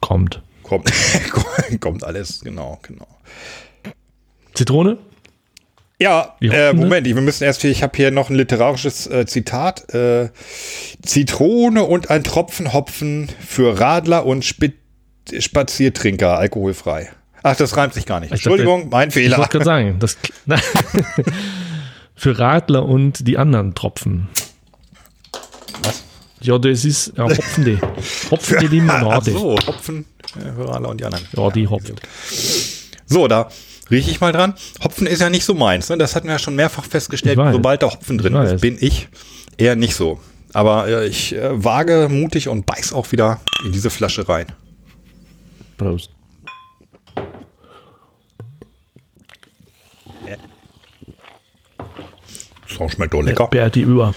Kommt. 0.00 0.40
Kommt, 0.62 0.88
kommt 1.80 2.04
alles, 2.04 2.40
genau, 2.42 2.78
genau. 2.82 3.08
Zitrone? 4.54 4.98
Ja, 5.98 6.36
äh? 6.40 6.72
Moment, 6.72 7.06
wir 7.06 7.14
müssen 7.20 7.42
erst, 7.44 7.62
ich 7.64 7.82
habe 7.82 7.96
hier 7.96 8.10
noch 8.12 8.30
ein 8.30 8.36
literarisches 8.36 9.06
äh, 9.08 9.26
Zitat. 9.26 9.92
Äh, 9.92 10.30
Zitrone 11.02 11.82
und 11.84 12.08
ein 12.08 12.22
Tropfen 12.24 12.72
Hopfen 12.72 13.28
für 13.44 13.78
Radler 13.80 14.24
und 14.24 14.44
Spi 14.44 14.72
Spaziertrinker, 15.38 16.38
alkoholfrei. 16.38 17.10
Ach, 17.42 17.56
das 17.56 17.76
reimt 17.76 17.92
sich 17.94 18.06
gar 18.06 18.20
nicht. 18.20 18.32
Ich 18.32 18.42
dachte- 18.42 18.50
Entschuldigung, 18.60 18.88
mein 18.90 19.08
Ich 19.08 19.14
Fehler. 19.14 19.38
wollte 19.38 19.50
gerade 19.50 19.64
sagen, 19.64 19.96
das 19.98 20.16
für 22.20 22.38
Radler 22.38 22.84
und 22.84 23.26
die 23.26 23.38
anderen 23.38 23.74
Tropfen. 23.74 24.28
Was? 25.82 26.04
Ja, 26.42 26.58
das 26.58 26.84
ist 26.84 27.14
ja, 27.16 27.24
Hopfen 27.24 27.64
die. 27.64 27.78
Hopfen 28.30 28.58
die 28.60 28.66
Ach 28.66 28.70
Limonade. 28.70 29.30
so, 29.30 29.56
Hopfen 29.66 30.04
äh, 30.36 30.52
für 30.54 30.68
Radler 30.68 30.90
und 30.90 31.00
die 31.00 31.06
anderen. 31.06 31.24
Ja, 31.34 31.48
die 31.48 31.66
hopft. 31.66 31.94
So, 33.06 33.26
da 33.26 33.48
rieche 33.90 34.10
ich 34.10 34.20
mal 34.20 34.32
dran. 34.32 34.52
Hopfen 34.84 35.06
ist 35.06 35.22
ja 35.22 35.30
nicht 35.30 35.46
so 35.46 35.54
meins. 35.54 35.88
Ne? 35.88 35.96
Das 35.96 36.14
hatten 36.14 36.26
wir 36.26 36.34
ja 36.34 36.38
schon 36.38 36.56
mehrfach 36.56 36.84
festgestellt. 36.84 37.38
Sobald 37.52 37.82
da 37.82 37.90
Hopfen 37.90 38.18
drin 38.18 38.34
ist, 38.34 38.60
bin 38.60 38.76
ich 38.78 39.08
eher 39.56 39.74
nicht 39.74 39.94
so. 39.94 40.20
Aber 40.52 40.88
äh, 40.88 41.06
ich 41.06 41.34
äh, 41.34 41.64
wage 41.64 42.08
mutig 42.10 42.48
und 42.48 42.66
beiß 42.66 42.92
auch 42.92 43.12
wieder 43.12 43.40
in 43.64 43.72
diese 43.72 43.88
Flasche 43.88 44.28
rein. 44.28 44.52
Prost. 45.78 46.10
So, 52.80 52.88
schmeckt 52.88 53.12
doch 53.12 53.20
lecker. 53.20 53.46
Berti 53.48 53.82
über. 53.82 54.14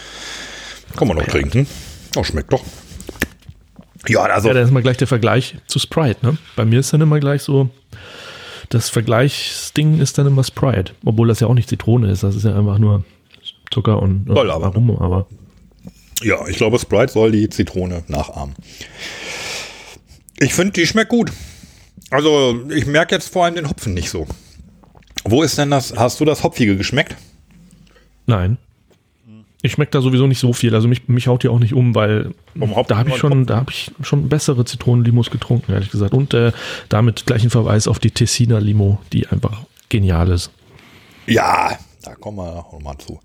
Kann 0.95 1.09
man 1.09 1.17
noch 1.17 1.25
trinken. 1.25 1.67
Oh, 2.15 2.23
schmeckt 2.23 2.53
doch. 2.53 2.63
Ja, 4.07 4.21
also, 4.23 4.47
Ja, 4.47 4.53
da 4.53 4.61
ist 4.61 4.71
mal 4.71 4.81
gleich 4.81 4.95
der 4.95 5.07
Vergleich 5.07 5.55
zu 5.67 5.79
Sprite, 5.79 6.25
ne? 6.25 6.37
Bei 6.55 6.63
mir 6.63 6.79
ist 6.79 6.93
dann 6.93 7.01
immer 7.01 7.19
gleich 7.19 7.41
so, 7.41 7.69
das 8.69 8.89
Vergleichsding 8.89 9.99
ist 9.99 10.17
dann 10.17 10.27
immer 10.27 10.45
Sprite. 10.45 10.93
Obwohl 11.03 11.27
das 11.27 11.41
ja 11.41 11.47
auch 11.47 11.53
nicht 11.53 11.67
Zitrone 11.67 12.09
ist, 12.09 12.23
das 12.23 12.35
ist 12.35 12.45
ja 12.45 12.57
einfach 12.57 12.77
nur 12.77 13.03
Zucker 13.69 14.01
und 14.01 14.27
Soll 14.27 14.49
aber, 14.49 14.67
aber. 14.67 15.27
ja, 16.21 16.47
ich 16.47 16.55
glaube, 16.55 16.79
Sprite 16.79 17.11
soll 17.11 17.31
die 17.33 17.49
Zitrone 17.49 18.03
nachahmen. 18.07 18.55
Ich 20.39 20.53
finde, 20.53 20.71
die 20.71 20.87
schmeckt 20.87 21.09
gut. 21.09 21.33
Also, 22.11 22.61
ich 22.73 22.85
merke 22.85 23.15
jetzt 23.15 23.27
vor 23.27 23.43
allem 23.43 23.55
den 23.55 23.69
Hopfen 23.69 23.93
nicht 23.93 24.09
so. 24.09 24.25
Wo 25.25 25.43
ist 25.43 25.57
denn 25.57 25.69
das? 25.71 25.93
Hast 25.97 26.21
du 26.21 26.25
das 26.25 26.43
Hopfige 26.43 26.77
geschmeckt? 26.77 27.17
Nein. 28.25 28.57
Ich 29.65 29.71
schmecke 29.71 29.91
da 29.91 30.01
sowieso 30.01 30.27
nicht 30.27 30.39
so 30.39 30.51
viel. 30.51 30.75
Also 30.75 30.89
mich, 30.89 31.07
mich 31.07 31.27
haut 31.27 31.43
die 31.43 31.47
auch 31.47 31.59
nicht 31.59 31.73
um, 31.73 31.95
weil 31.95 32.31
Hopfen 32.59 32.85
da 32.89 32.97
habe 32.97 33.09
ich 33.09 33.15
schon, 33.15 33.45
da 33.45 33.55
habe 33.55 33.71
ich 33.71 33.91
schon 34.01 34.27
bessere 34.27 34.65
Zitronenlimos 34.65 35.31
getrunken, 35.31 35.71
ehrlich 35.71 35.89
gesagt. 35.89 36.13
Und 36.13 36.33
äh, 36.33 36.51
damit 36.89 37.25
gleich 37.25 37.43
ein 37.43 37.49
Verweis 37.49 37.87
auf 37.87 37.99
die 37.99 38.11
Tessiner 38.11 38.59
Limo, 38.59 38.99
die 39.13 39.25
einfach 39.27 39.61
genial 39.87 40.29
ist. 40.31 40.51
Ja, 41.27 41.77
da 42.01 42.15
kommen 42.15 42.39
wir 42.39 42.53
noch 42.53 42.77
mal 42.81 42.97
zu. 42.97 43.21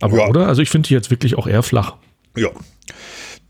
Aber 0.00 0.16
Ja. 0.18 0.26
oder? 0.26 0.48
Also 0.48 0.60
ich 0.60 0.70
finde 0.70 0.88
die 0.88 0.94
jetzt 0.94 1.10
wirklich 1.12 1.38
auch 1.38 1.46
eher 1.46 1.62
flach. 1.62 1.94
Ja, 2.36 2.48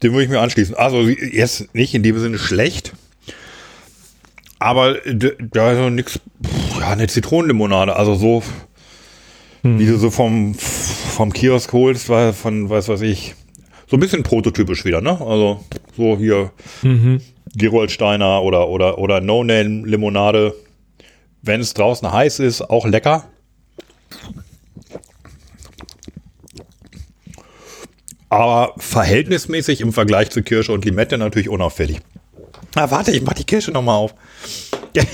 dem 0.02 0.12
würde 0.12 0.24
ich 0.24 0.30
mir 0.30 0.40
anschließen. 0.40 0.74
Also 0.74 1.00
jetzt 1.08 1.74
nicht 1.74 1.94
in 1.94 2.02
dem 2.02 2.18
Sinne 2.18 2.38
schlecht, 2.38 2.92
aber 4.58 4.96
da 5.40 5.72
ist 5.72 5.90
nix, 5.92 6.20
pff, 6.44 6.80
ja, 6.80 6.90
eine 6.90 7.06
Zitronenlimonade, 7.06 7.96
also 7.96 8.14
so, 8.14 8.42
wie 9.62 9.86
du 9.86 9.96
so 9.96 10.10
vom, 10.10 10.54
vom 10.54 11.32
Kiosk 11.32 11.72
holst, 11.72 12.08
weil 12.08 12.32
von, 12.32 12.68
weiß 12.68 12.88
was 12.88 13.00
ich, 13.00 13.34
so 13.86 13.96
ein 13.96 14.00
bisschen 14.00 14.22
prototypisch 14.22 14.84
wieder, 14.84 15.00
ne? 15.00 15.20
Also 15.20 15.64
so 15.96 16.16
hier 16.16 16.50
Gerolsteiner 17.54 18.42
oder, 18.42 18.68
oder, 18.68 18.98
oder 18.98 19.20
No-Name-Limonade, 19.20 20.54
wenn 21.42 21.60
es 21.60 21.74
draußen 21.74 22.10
heiß 22.10 22.38
ist, 22.40 22.62
auch 22.62 22.86
lecker. 22.86 23.24
Aber 28.30 28.72
verhältnismäßig 28.78 29.82
im 29.82 29.92
Vergleich 29.92 30.30
zu 30.30 30.42
Kirsche 30.42 30.72
und 30.72 30.86
Limette 30.86 31.18
natürlich 31.18 31.50
unauffällig. 31.50 32.00
Ah, 32.74 32.90
warte, 32.90 33.10
ich 33.10 33.20
mach 33.20 33.34
die 33.34 33.44
Kirsche 33.44 33.70
nochmal 33.72 33.96
auf. 33.96 34.14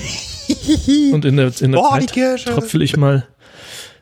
Und 1.11 1.25
in 1.25 1.35
der, 1.37 1.51
in 1.59 1.73
der 1.73 1.79
Boah, 1.79 1.99
die 1.99 2.05
Zeit 2.05 2.45
tröpfel 2.45 2.81
ich 2.81 2.95
mal, 2.97 3.27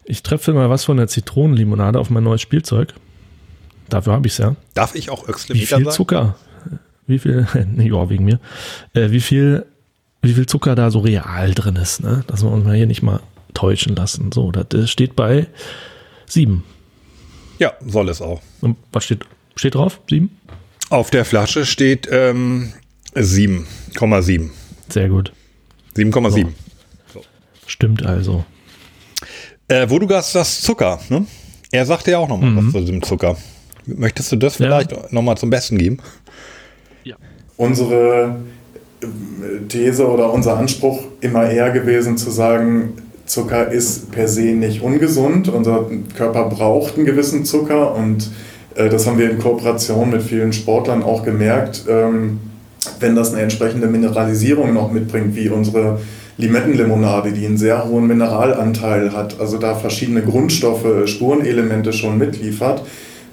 ich 0.08 0.24
tröpfel 0.24 0.54
mal 0.54 0.70
was 0.70 0.86
von 0.86 0.98
der 0.98 1.08
Zitronenlimonade 1.08 2.00
auf 2.00 2.10
mein 2.10 2.24
neues 2.24 2.42
Spielzeug. 2.42 2.94
Dafür 3.90 4.14
habe 4.14 4.28
ich 4.28 4.34
es 4.34 4.40
ja. 4.40 4.56
Darf 4.74 4.96
ich 4.96 5.10
auch 5.10 5.28
Wie 5.28 5.32
Öxlemeter 5.32 5.78
viel 5.78 5.86
sagen? 5.86 5.96
Zucker? 5.96 6.36
Wie 7.06 7.20
viel? 7.20 7.48
Ja, 7.78 8.10
wegen 8.10 8.26
mir. 8.26 8.40
Äh, 8.94 9.12
wie 9.12 9.22
viel? 9.22 9.66
Wie 10.22 10.34
viel 10.34 10.46
Zucker 10.46 10.76
da 10.76 10.92
so 10.92 11.00
real 11.00 11.54
drin 11.54 11.76
ist? 11.76 12.02
Ne? 12.02 12.24
Dass 12.28 12.44
wir 12.44 12.52
uns 12.52 12.66
mal 12.66 12.76
hier 12.76 12.88
nicht 12.88 13.04
mal 13.04 13.22
täuschen 13.54 13.96
lassen. 13.96 14.32
So, 14.32 14.52
das 14.52 14.90
steht 14.90 15.16
bei 15.16 15.48
sieben. 16.26 16.64
Ja, 17.60 17.74
soll 17.86 18.10
es 18.10 18.22
auch. 18.22 18.42
Und 18.62 18.78
was 18.92 19.06
steht? 19.06 19.26
Steht 19.56 19.76
drauf? 19.76 20.02
Sieben? 20.10 20.38
Auf 20.90 21.10
der 21.12 21.26
Flasche 21.26 21.66
steht 21.66 22.08
ähm, 22.12 22.74
7,7. 23.16 24.50
Sehr 24.90 25.10
gut. 25.10 25.32
7,7. 25.96 26.48
Stimmt 27.66 28.06
also. 28.06 28.46
Äh, 29.70 29.90
wo 29.90 30.00
du 30.00 30.08
hast 30.16 30.34
das 30.36 30.62
Zucker, 30.62 31.00
ne? 31.10 31.26
Er 31.72 31.86
sagte 31.86 32.12
ja 32.12 32.18
auch 32.20 32.30
nochmal 32.30 32.52
Mhm. 32.52 32.74
was 32.74 32.86
zu 32.86 32.92
dem 32.92 33.04
Zucker. 33.04 33.36
Möchtest 33.86 34.32
du 34.32 34.36
das 34.38 34.56
vielleicht 34.56 34.92
noch 34.92 35.12
nochmal 35.12 35.38
zum 35.38 35.50
Besten 35.50 35.78
geben? 35.78 35.98
unsere 37.58 38.36
äh, 39.02 39.08
These 39.68 40.08
oder 40.08 40.32
unser 40.32 40.58
Anspruch 40.58 41.00
immer 41.22 41.50
eher 41.50 41.72
gewesen 41.72 42.16
zu 42.16 42.30
sagen, 42.30 42.94
Zucker 43.26 43.72
ist 43.72 44.12
per 44.12 44.28
se 44.28 44.42
nicht 44.54 44.84
ungesund. 44.84 45.50
Unser 45.50 45.90
Körper 46.16 46.50
braucht 46.50 46.98
einen 46.98 47.06
gewissen 47.08 47.46
Zucker 47.46 47.96
und 47.96 48.30
äh, 48.76 48.90
das 48.90 49.08
haben 49.08 49.18
wir 49.18 49.32
in 49.32 49.40
Kooperation 49.40 50.12
mit 50.12 50.22
vielen 50.22 50.54
Sportlern 50.54 51.02
auch 51.02 51.24
gemerkt. 51.24 51.86
Ähm, 51.90 52.40
wenn 53.00 53.16
das 53.16 53.34
eine 53.34 53.42
entsprechende 53.42 53.88
Mineralisierung 53.88 54.72
noch 54.74 54.92
mitbringt, 54.92 55.36
wie 55.36 55.50
unsere 55.50 56.00
Limettenlimonade, 56.38 57.32
die 57.32 57.46
einen 57.46 57.58
sehr 57.58 57.88
hohen 57.88 58.08
Mineralanteil 58.08 59.14
hat, 59.14 59.40
also 59.40 59.58
da 59.58 59.76
verschiedene 59.76 60.22
Grundstoffe, 60.22 61.08
Spurenelemente 61.08 61.94
schon 61.94 62.18
mitliefert, 62.18 62.84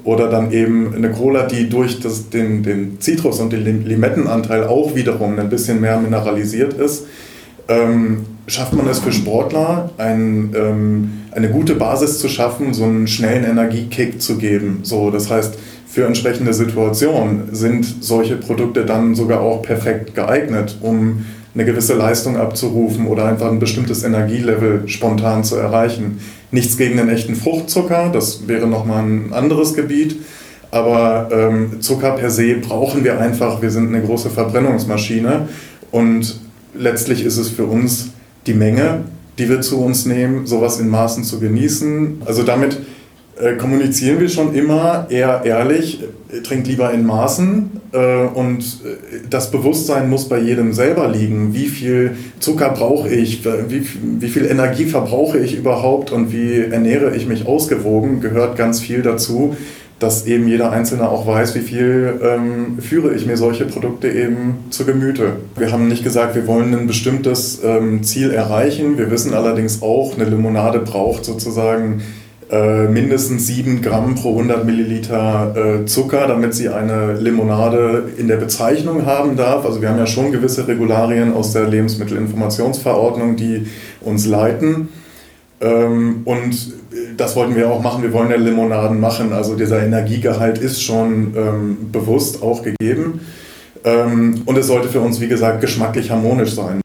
oder 0.05 0.29
dann 0.29 0.53
eben 0.53 0.95
eine 0.95 1.11
Cola, 1.11 1.47
die 1.47 1.69
durch 1.69 2.01
das, 2.01 2.29
den, 2.29 2.63
den 2.63 3.01
Zitrus- 3.01 3.41
und 3.41 3.53
den 3.53 3.65
Lim- 3.65 3.87
Limettenanteil 3.87 4.65
auch 4.65 4.95
wiederum 4.95 5.39
ein 5.39 5.49
bisschen 5.49 5.81
mehr 5.81 5.99
mineralisiert 5.99 6.75
ist, 6.75 7.07
ähm, 7.69 8.27
schafft 8.47 8.75
man 8.75 8.87
es 8.87 8.99
für 8.99 9.13
Sportler, 9.13 9.91
ein, 9.97 10.55
ähm, 10.55 11.11
eine 11.31 11.49
gute 11.49 11.75
Basis 11.75 12.19
zu 12.19 12.29
schaffen, 12.29 12.75
so 12.75 12.85
einen 12.85 13.07
schnellen 13.07 13.45
Energiekick 13.45 14.21
zu 14.21 14.37
geben. 14.37 14.81
So, 14.83 15.11
das 15.11 15.31
heißt, 15.31 15.55
für 15.87 16.05
entsprechende 16.05 16.53
Situationen 16.53 17.55
sind 17.55 17.87
solche 18.01 18.37
Produkte 18.37 18.85
dann 18.85 19.15
sogar 19.15 19.41
auch 19.41 19.63
perfekt 19.63 20.15
geeignet, 20.15 20.77
um 20.83 21.25
eine 21.55 21.65
gewisse 21.65 21.95
Leistung 21.95 22.37
abzurufen 22.37 23.07
oder 23.07 23.27
einfach 23.27 23.51
ein 23.51 23.61
bestimmtes 23.61 24.03
Energielevel 24.03 24.89
spontan 24.89 25.45
zu 25.45 25.57
erreichen. 25.57 26.21
Nichts 26.51 26.77
gegen 26.77 26.97
den 26.97 27.09
echten 27.09 27.37
Fruchtzucker, 27.37 28.11
das 28.13 28.49
wäre 28.49 28.67
nochmal 28.67 29.05
ein 29.05 29.33
anderes 29.33 29.75
Gebiet. 29.75 30.17
Aber 30.71 31.29
ähm, 31.31 31.81
Zucker 31.81 32.13
per 32.13 32.31
se 32.31 32.57
brauchen 32.57 33.05
wir 33.05 33.21
einfach. 33.21 33.63
Wir 33.63 33.71
sind 33.71 33.95
eine 33.95 34.03
große 34.03 34.31
Verbrennungsmaschine 34.31 35.49
und 35.93 36.41
letztlich 36.75 37.25
ist 37.25 37.37
es 37.37 37.49
für 37.49 37.67
uns 37.67 38.09
die 38.49 38.55
Menge, 38.55 39.03
die 39.39 39.49
wir 39.49 39.61
zu 39.61 39.81
uns 39.81 40.07
nehmen, 40.07 40.47
sowas 40.47 40.81
in 40.81 40.89
Maßen 40.89 41.23
zu 41.23 41.39
genießen. 41.39 42.23
Also 42.25 42.43
damit 42.43 42.79
äh, 43.41 43.55
kommunizieren 43.57 44.21
wir 44.21 44.29
schon 44.29 44.55
immer 44.55 45.07
eher 45.11 45.43
ehrlich, 45.45 46.01
äh, 46.33 46.41
trinkt 46.41 46.69
lieber 46.69 46.93
in 46.93 47.05
Maßen 47.05 47.71
äh, 47.93 48.27
und 48.27 48.61
äh, 48.63 49.27
das 49.29 49.51
Bewusstsein 49.51 50.09
muss 50.09 50.29
bei 50.29 50.39
jedem 50.39 50.73
selber 50.73 51.09
liegen. 51.09 51.53
Wie 51.53 51.67
viel 51.67 52.17
Zucker 52.39 52.71
brauche 52.71 53.09
ich, 53.09 53.45
wie, 53.45 53.87
wie 54.21 54.29
viel 54.29 54.47
Energie 54.47 54.87
verbrauche 54.87 55.39
ich 55.39 55.57
überhaupt 55.57 56.13
und 56.13 56.33
wie 56.33 56.59
ernähre 56.61 57.17
ich 57.17 57.27
mich 57.27 57.47
ausgewogen, 57.47 58.21
gehört 58.21 58.57
ganz 58.57 58.81
viel 58.81 59.03
dazu, 59.03 59.57
dass 59.99 60.27
eben 60.27 60.47
jeder 60.47 60.71
Einzelne 60.71 61.09
auch 61.09 61.27
weiß, 61.27 61.55
wie 61.55 61.61
viel 61.61 62.21
ähm, 62.23 62.79
führe 62.81 63.15
ich 63.15 63.27
mir 63.27 63.37
solche 63.37 63.65
Produkte 63.65 64.09
eben 64.09 64.57
zu 64.71 64.85
Gemüte. 64.85 65.37
Wir 65.57 65.73
haben 65.73 65.89
nicht 65.89 66.05
gesagt, 66.05 66.35
wir 66.35 66.47
wollen 66.47 66.75
ein 66.75 66.87
bestimmtes 66.87 67.63
ähm, 67.65 68.03
Ziel 68.03 68.31
erreichen. 68.31 68.99
Wir 68.99 69.11
wissen 69.11 69.35
allerdings 69.35 69.83
auch, 69.83 70.15
eine 70.15 70.25
Limonade 70.25 70.81
braucht 70.81 71.25
sozusagen 71.25 72.03
äh, 72.51 72.89
mindestens 72.89 73.47
7 73.47 73.81
Gramm 73.81 74.15
pro 74.15 74.31
100 74.31 74.65
Milliliter 74.67 75.55
äh, 75.57 75.87
Zucker, 75.87 76.27
damit 76.27 76.55
sie 76.55 76.69
eine 76.69 77.15
Limonade 77.15 78.11
in 78.19 78.29
der 78.29 78.37
Bezeichnung 78.37 79.07
haben 79.07 79.37
darf. 79.37 79.65
Also 79.65 79.81
wir 79.81 79.89
haben 79.89 79.99
ja 79.99 80.07
schon 80.07 80.31
gewisse 80.31 80.69
Regularien 80.69 81.33
aus 81.33 81.53
der 81.53 81.67
Lebensmittelinformationsverordnung, 81.67 83.37
die 83.37 83.67
uns 84.03 84.27
leiten. 84.27 84.89
Ähm, 85.61 86.23
und 86.25 86.75
das 87.17 87.35
wollten 87.35 87.57
wir 87.57 87.71
auch 87.71 87.83
machen. 87.83 88.03
Wir 88.03 88.13
wollen 88.13 88.31
ja 88.31 88.37
Limonaden 88.37 89.01
machen. 89.01 89.33
Also 89.33 89.57
dieser 89.57 89.83
Energiegehalt 89.83 90.59
ist 90.59 90.83
schon 90.83 91.35
ähm, 91.37 91.77
bewusst 91.93 92.43
auch 92.43 92.63
gegeben. 92.63 93.21
Ähm, 93.85 94.43
und 94.45 94.59
es 94.59 94.67
sollte 94.67 94.89
für 94.89 95.01
uns, 95.01 95.21
wie 95.21 95.29
gesagt, 95.29 95.61
geschmacklich 95.61 96.11
harmonisch 96.11 96.55
sein. 96.55 96.84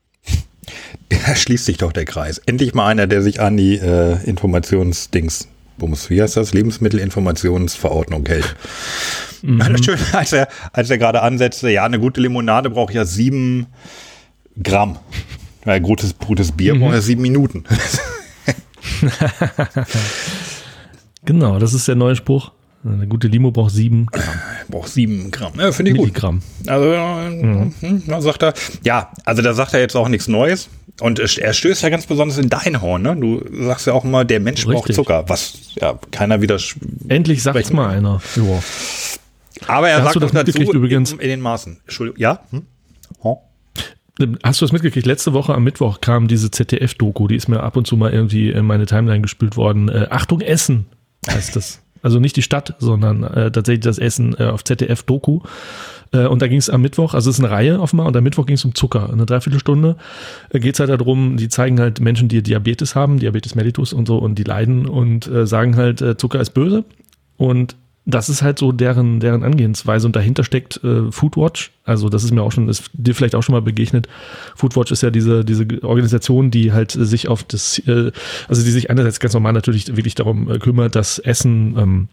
Da 1.26 1.36
schließt 1.36 1.66
sich 1.66 1.78
doch 1.78 1.92
der 1.92 2.06
Kreis. 2.06 2.40
Endlich 2.46 2.74
mal 2.74 2.88
einer, 2.88 3.08
der 3.08 3.22
sich 3.22 3.42
an 3.42 3.58
die 3.58 3.76
äh, 3.78 4.24
Informationsdings, 4.26 5.48
Bums, 5.78 6.10
wie 6.10 6.22
heißt 6.22 6.38
das? 6.38 6.54
Lebensmittelinformationsverordnung 6.54 8.26
hält. 8.26 8.56
Mhm. 9.42 9.84
Schön, 9.84 9.98
als 10.12 10.34
er, 10.34 10.48
als 10.74 10.90
er 10.90 10.98
gerade 10.98 11.22
ansetzte, 11.22 11.70
ja, 11.70 11.84
eine 11.86 12.00
gute 12.00 12.22
Limonade 12.22 12.70
braucht 12.70 12.94
ja 12.94 13.06
sieben 13.06 13.68
Gramm. 14.62 15.00
Ein 15.66 15.84
gutes, 15.84 16.18
gutes 16.18 16.52
Bier 16.52 16.76
mhm. 16.76 16.82
braucht 16.82 16.94
ja 16.94 17.02
sieben 17.02 17.22
Minuten. 17.22 17.64
genau, 21.26 21.60
das 21.60 21.74
ist 21.74 21.88
der 21.88 21.96
neue 21.96 22.16
Spruch. 22.16 22.52
Eine 22.86 23.08
gute 23.08 23.28
Limo 23.28 23.52
braucht 23.52 23.74
sieben 23.74 24.06
Gramm. 24.06 24.40
Braucht 24.70 24.90
sieben 24.90 25.32
Gramm. 25.32 25.54
Ja, 25.58 25.72
finde 25.72 25.92
ich 25.92 25.98
Milligramm. 25.98 26.40
gut. 26.60 26.70
Also, 26.70 27.46
mhm. 27.46 27.74
Hm, 27.80 28.04
da 28.08 28.22
sagt 28.22 28.44
er, 28.44 28.54
ja, 28.84 29.12
also 29.26 29.42
da 29.42 29.54
sagt 29.54 29.74
er 29.74 29.82
jetzt 29.82 29.96
auch 29.96 30.08
nichts 30.08 30.28
Neues. 30.28 30.70
Und 31.02 31.20
er 31.20 31.54
stößt 31.54 31.82
ja 31.82 31.90
ganz 31.90 32.06
besonders 32.08 32.38
in 32.38 32.50
dein 32.50 32.82
Horn, 32.82 33.02
ne? 33.02 33.16
Du 33.16 33.42
sagst 33.66 33.88
ja 33.88 33.94
auch 33.94 34.04
immer, 34.04 34.26
der 34.26 34.40
Mensch 34.40 34.68
Richtig. 34.68 34.76
braucht 34.76 34.94
Zucker, 34.94 35.24
was 35.28 35.74
ja 35.76 35.98
keiner 36.12 36.42
wieder. 36.42 36.58
Endlich 37.08 37.42
sagt's 37.42 37.72
mal 37.72 37.90
einer. 37.90 38.22
Ja. 38.36 38.60
Aber 39.68 39.90
er 39.90 40.04
sagt 40.04 40.18
doch 40.18 40.32
dazu 40.32 40.62
übrigens 40.74 41.14
in 41.14 41.20
den 41.20 41.42
Maßen. 41.42 41.80
Entschuldigung, 41.86 42.20
ja? 42.20 42.40
Hm? 42.52 42.64
Oh. 43.22 43.38
Hast 44.44 44.60
du 44.60 44.66
das 44.66 44.74
mitgekriegt? 44.74 45.06
Letzte 45.06 45.32
Woche 45.32 45.54
am 45.54 45.64
Mittwoch 45.64 46.02
kam 46.02 46.28
diese 46.28 46.52
ZDF-Doku, 46.52 47.28
die 47.30 47.36
ist 47.36 47.48
mir 47.48 47.64
ab 47.64 47.78
und 47.78 47.88
zu 47.88 47.96
mal 47.96 48.12
irgendwie 48.12 48.50
in 48.50 48.66
meine 48.66 48.86
Timeline 48.86 49.22
gespült 49.22 49.56
worden. 49.56 49.88
Äh, 49.88 50.08
Achtung, 50.10 50.42
Essen 50.42 50.88
heißt 51.30 51.56
das. 51.56 51.82
Also 52.02 52.20
nicht 52.20 52.36
die 52.36 52.42
Stadt, 52.42 52.76
sondern 52.80 53.24
äh, 53.24 53.52
tatsächlich 53.52 53.84
das 53.84 53.98
Essen 53.98 54.36
äh, 54.40 54.46
auf 54.46 54.64
ZDF-Doku. 54.64 55.42
Äh, 56.12 56.28
und 56.28 56.42
da 56.42 56.48
ging 56.48 56.58
es 56.58 56.70
am 56.70 56.82
Mittwoch, 56.82 57.14
also 57.14 57.30
es 57.30 57.38
ist 57.38 57.44
eine 57.44 57.54
Reihe 57.54 57.80
offenbar, 57.80 58.08
und 58.08 58.16
am 58.16 58.24
Mittwoch 58.24 58.46
ging 58.46 58.56
es 58.56 58.66
um 58.66 58.76
Zucker. 58.76 59.12
Eine 59.12 59.26
Dreiviertelstunde 59.26 59.96
äh, 60.50 60.60
geht 60.60 60.76
es 60.76 60.80
halt 60.80 60.90
darum, 60.90 61.38
die 61.38 61.50
zeigen 61.50 61.80
halt 61.80 62.00
Menschen, 62.00 62.28
die 62.28 62.42
Diabetes 62.42 62.96
haben, 62.96 63.20
Diabetes 63.20 63.56
mellitus 63.56 63.94
und 63.94 64.08
so, 64.08 64.18
und 64.18 64.36
die 64.36 64.44
leiden 64.44 64.86
und 64.86 65.28
äh, 65.28 65.46
sagen 65.46 65.76
halt, 65.76 66.02
äh, 66.02 66.18
Zucker 66.18 66.40
ist 66.40 66.52
böse. 66.52 66.86
Und 67.38 67.76
das 68.10 68.30
ist 68.30 68.42
halt 68.42 68.60
so 68.60 68.72
deren, 68.72 69.20
deren 69.20 69.44
Angehensweise 69.44 70.08
und 70.08 70.16
dahinter 70.16 70.44
steckt 70.44 70.84
äh, 70.84 71.12
Foodwatch. 71.12 71.72
Also 71.84 72.10
das 72.10 72.24
ist 72.24 72.32
mir 72.32 72.42
auch 72.42 72.52
schon, 72.52 72.68
ist 72.70 72.90
dir 72.94 73.16
vielleicht 73.16 73.36
auch 73.36 73.44
schon 73.44 73.54
mal 73.54 73.62
begegnet. 73.62 74.08
Foodwatch 74.56 74.92
ist 74.92 75.02
ja 75.02 75.10
diese, 75.10 75.46
diese 75.46 75.66
Organisation, 75.84 76.52
die 76.52 76.72
halt 76.72 76.92
sich 76.92 77.28
auf 77.28 77.44
das, 77.44 77.80
äh, 77.88 78.12
also 78.48 78.64
die 78.64 78.72
sich 78.72 78.90
einerseits 78.90 79.20
ganz 79.20 79.34
normal 79.34 79.54
natürlich 79.54 79.96
wirklich 79.96 80.16
darum 80.16 80.50
äh, 80.50 80.60
kümmert, 80.60 80.96
dass 80.96 81.20
Essen 81.20 81.78
ähm, 81.78 82.08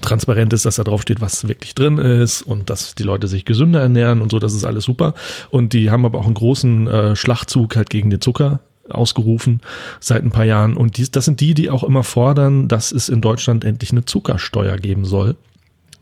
transparent 0.00 0.52
ist, 0.52 0.64
dass 0.64 0.76
da 0.76 0.84
drauf 0.84 1.02
steht, 1.02 1.20
was 1.20 1.48
wirklich 1.48 1.74
drin 1.74 1.98
ist 1.98 2.42
und 2.42 2.70
dass 2.70 2.94
die 2.94 3.02
Leute 3.02 3.28
sich 3.28 3.44
gesünder 3.44 3.80
ernähren 3.80 4.22
und 4.22 4.30
so, 4.30 4.38
das 4.38 4.54
ist 4.54 4.64
alles 4.64 4.84
super. 4.84 5.14
Und 5.50 5.72
die 5.72 5.90
haben 5.90 6.04
aber 6.04 6.18
auch 6.18 6.26
einen 6.26 6.34
großen 6.34 6.86
äh, 6.86 7.16
Schlachtzug 7.16 7.76
halt 7.76 7.90
gegen 7.90 8.10
den 8.10 8.20
Zucker 8.20 8.60
ausgerufen 8.92 9.60
seit 10.00 10.22
ein 10.22 10.30
paar 10.30 10.44
Jahren. 10.44 10.76
Und 10.76 10.96
dies, 10.96 11.10
das 11.10 11.24
sind 11.24 11.40
die, 11.40 11.54
die 11.54 11.70
auch 11.70 11.84
immer 11.84 12.04
fordern, 12.04 12.68
dass 12.68 12.92
es 12.92 13.08
in 13.08 13.20
Deutschland 13.20 13.64
endlich 13.64 13.92
eine 13.92 14.04
Zuckersteuer 14.04 14.76
geben 14.76 15.04
soll. 15.04 15.36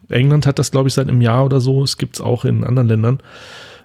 England 0.09 0.47
hat 0.47 0.59
das, 0.59 0.71
glaube 0.71 0.89
ich, 0.89 0.95
seit 0.95 1.09
einem 1.09 1.21
Jahr 1.21 1.45
oder 1.45 1.61
so. 1.61 1.83
Es 1.83 1.99
gibt 1.99 2.17
es 2.17 2.21
auch 2.21 2.45
in 2.45 2.65
anderen 2.65 2.89
Ländern. 2.89 3.21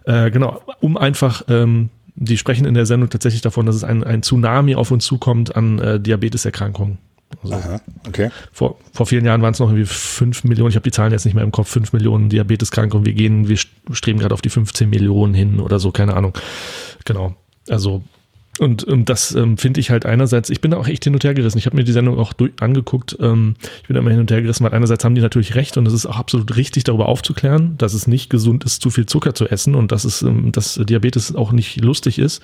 Äh, 0.06 0.32
genau, 0.32 0.62
um 0.80 0.98
einfach, 0.98 1.44
ähm, 1.50 1.90
die 2.16 2.38
sprechen 2.38 2.66
in 2.66 2.74
der 2.74 2.86
Sendung 2.86 3.10
tatsächlich 3.10 3.42
davon, 3.42 3.66
dass 3.66 3.76
es 3.76 3.84
ein, 3.84 4.04
ein 4.04 4.24
Tsunami 4.24 4.76
auf 4.76 4.92
uns 4.92 5.06
zukommt 5.06 5.56
an 5.56 5.80
äh, 5.80 6.00
Diabeteserkrankungen. 6.00 6.98
Also 7.42 7.56
Aha, 7.56 7.82
okay. 8.08 8.30
Vor, 8.52 8.78
vor 8.92 9.06
vielen 9.06 9.26
Jahren 9.26 9.42
waren 9.42 9.54
es 9.54 9.60
noch 9.60 9.70
irgendwie 9.70 9.86
5 9.86 10.44
Millionen, 10.44 10.70
ich 10.70 10.76
habe 10.76 10.84
die 10.84 10.92
Zahlen 10.92 11.12
jetzt 11.12 11.26
nicht 11.26 11.34
mehr 11.34 11.44
im 11.44 11.52
Kopf, 11.52 11.70
5 11.70 11.94
Millionen 11.94 12.30
Diabeteskranke 12.30 12.96
und 12.96 13.06
wir 13.06 13.14
gehen, 13.14 13.48
wir 13.48 13.58
streben 13.92 14.20
gerade 14.20 14.34
auf 14.34 14.42
die 14.42 14.50
15 14.50 14.90
Millionen 14.90 15.34
hin 15.34 15.60
oder 15.60 15.80
so, 15.80 15.92
keine 15.92 16.16
Ahnung. 16.16 16.34
Genau. 17.06 17.36
Also 17.70 18.04
und, 18.60 18.84
und 18.84 19.10
das 19.10 19.34
ähm, 19.34 19.58
finde 19.58 19.80
ich 19.80 19.90
halt 19.90 20.06
einerseits, 20.06 20.52
ich 20.52 20.62
bin 20.62 20.72
da 20.72 20.78
auch 20.78 20.88
echt 20.88 21.04
hin 21.04 21.14
und 21.14 21.24
her 21.24 21.34
gerissen. 21.34 21.58
Ich 21.58 21.66
habe 21.66 21.76
mir 21.76 21.84
die 21.84 21.92
Sendung 21.92 22.20
auch 22.20 22.34
durch, 22.34 22.52
angeguckt. 22.60 23.18
Ähm, 23.20 23.56
ich 23.82 23.88
bin 23.88 23.96
da 23.96 24.02
immer 24.02 24.12
hin 24.12 24.20
und 24.20 24.30
her 24.30 24.44
gerissen, 24.44 24.64
weil 24.64 24.74
einerseits 24.74 25.04
haben 25.04 25.16
die 25.16 25.22
natürlich 25.22 25.56
recht 25.56 25.76
und 25.78 25.88
es 25.88 25.94
ist 25.94 26.06
auch 26.06 26.18
absolut 26.18 26.56
richtig, 26.56 26.84
darüber 26.84 27.08
aufzuklären, 27.08 27.76
dass 27.80 27.96
es 27.96 28.06
nicht 28.06 28.30
gesund 28.30 28.64
ist, 28.64 28.84
zu 28.84 28.92
viel 28.92 29.08
Zucker 29.08 29.34
zu 29.34 29.48
essen 29.48 29.74
und 29.74 29.92
dass 29.92 30.06
es, 30.06 30.22
ähm, 30.22 30.52
dass 30.52 30.76
Diabetes 30.76 31.34
auch 31.34 31.52
nicht 31.52 31.82
lustig 31.82 32.20
ist. 32.20 32.44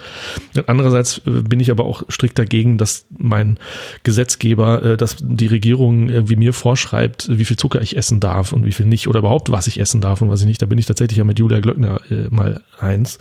Andererseits 0.66 1.22
äh, 1.28 1.42
bin 1.42 1.60
ich 1.60 1.70
aber 1.70 1.86
auch 1.86 2.02
strikt 2.10 2.40
dagegen, 2.40 2.80
dass 2.80 3.06
mein 3.16 3.60
Gesetzgeber, 4.02 4.84
äh, 4.84 4.98
dass 4.98 5.18
die 5.20 5.48
Regierung 5.48 6.10
wie 6.28 6.36
mir 6.36 6.54
vorschreibt, 6.54 7.28
wie 7.30 7.46
viel 7.46 7.58
Zucker 7.58 7.82
ich 7.82 7.96
essen 7.96 8.20
darf 8.20 8.52
und 8.52 8.66
wie 8.66 8.72
viel 8.72 8.88
nicht 8.88 9.08
oder 9.08 9.20
überhaupt 9.20 9.52
was 9.52 9.68
ich 9.68 9.80
essen 9.80 10.02
darf 10.02 10.22
und 10.22 10.30
was 10.30 10.42
ich 10.42 10.48
nicht. 10.48 10.62
Da 10.62 10.66
bin 10.66 10.80
ich 10.80 10.88
tatsächlich 10.88 11.18
ja 11.18 11.24
mit 11.24 11.38
Julia 11.38 11.60
Glöckner 11.60 12.02
äh, 12.10 12.28
mal 12.30 12.62
eins 12.80 13.20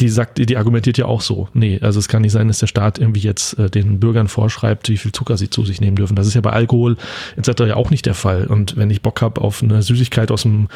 die 0.00 0.08
sagt, 0.08 0.38
die 0.38 0.56
argumentiert 0.56 0.98
ja 0.98 1.06
auch 1.06 1.20
so. 1.20 1.48
Nee, 1.54 1.78
also 1.80 1.98
es 1.98 2.08
kann 2.08 2.22
nicht 2.22 2.32
sein, 2.32 2.48
dass 2.48 2.58
der 2.58 2.66
Staat 2.66 2.98
irgendwie 2.98 3.20
jetzt 3.20 3.58
äh, 3.58 3.70
den 3.70 3.98
Bürgern 4.00 4.28
vorschreibt, 4.28 4.88
wie 4.88 4.96
viel 4.96 5.12
Zucker 5.12 5.36
sie 5.36 5.50
zu 5.50 5.64
sich 5.64 5.80
nehmen 5.80 5.96
dürfen. 5.96 6.16
Das 6.16 6.26
ist 6.26 6.34
ja 6.34 6.40
bei 6.40 6.52
Alkohol 6.52 6.96
etc. 7.36 7.60
ja 7.60 7.76
auch 7.76 7.90
nicht 7.90 8.06
der 8.06 8.14
Fall. 8.14 8.46
Und 8.46 8.76
wenn 8.76 8.90
ich 8.90 9.02
Bock 9.02 9.22
habe 9.22 9.40
auf 9.40 9.62
eine 9.62 9.82
Süßigkeit 9.82 10.30
aus 10.30 10.42
dem, 10.42 10.68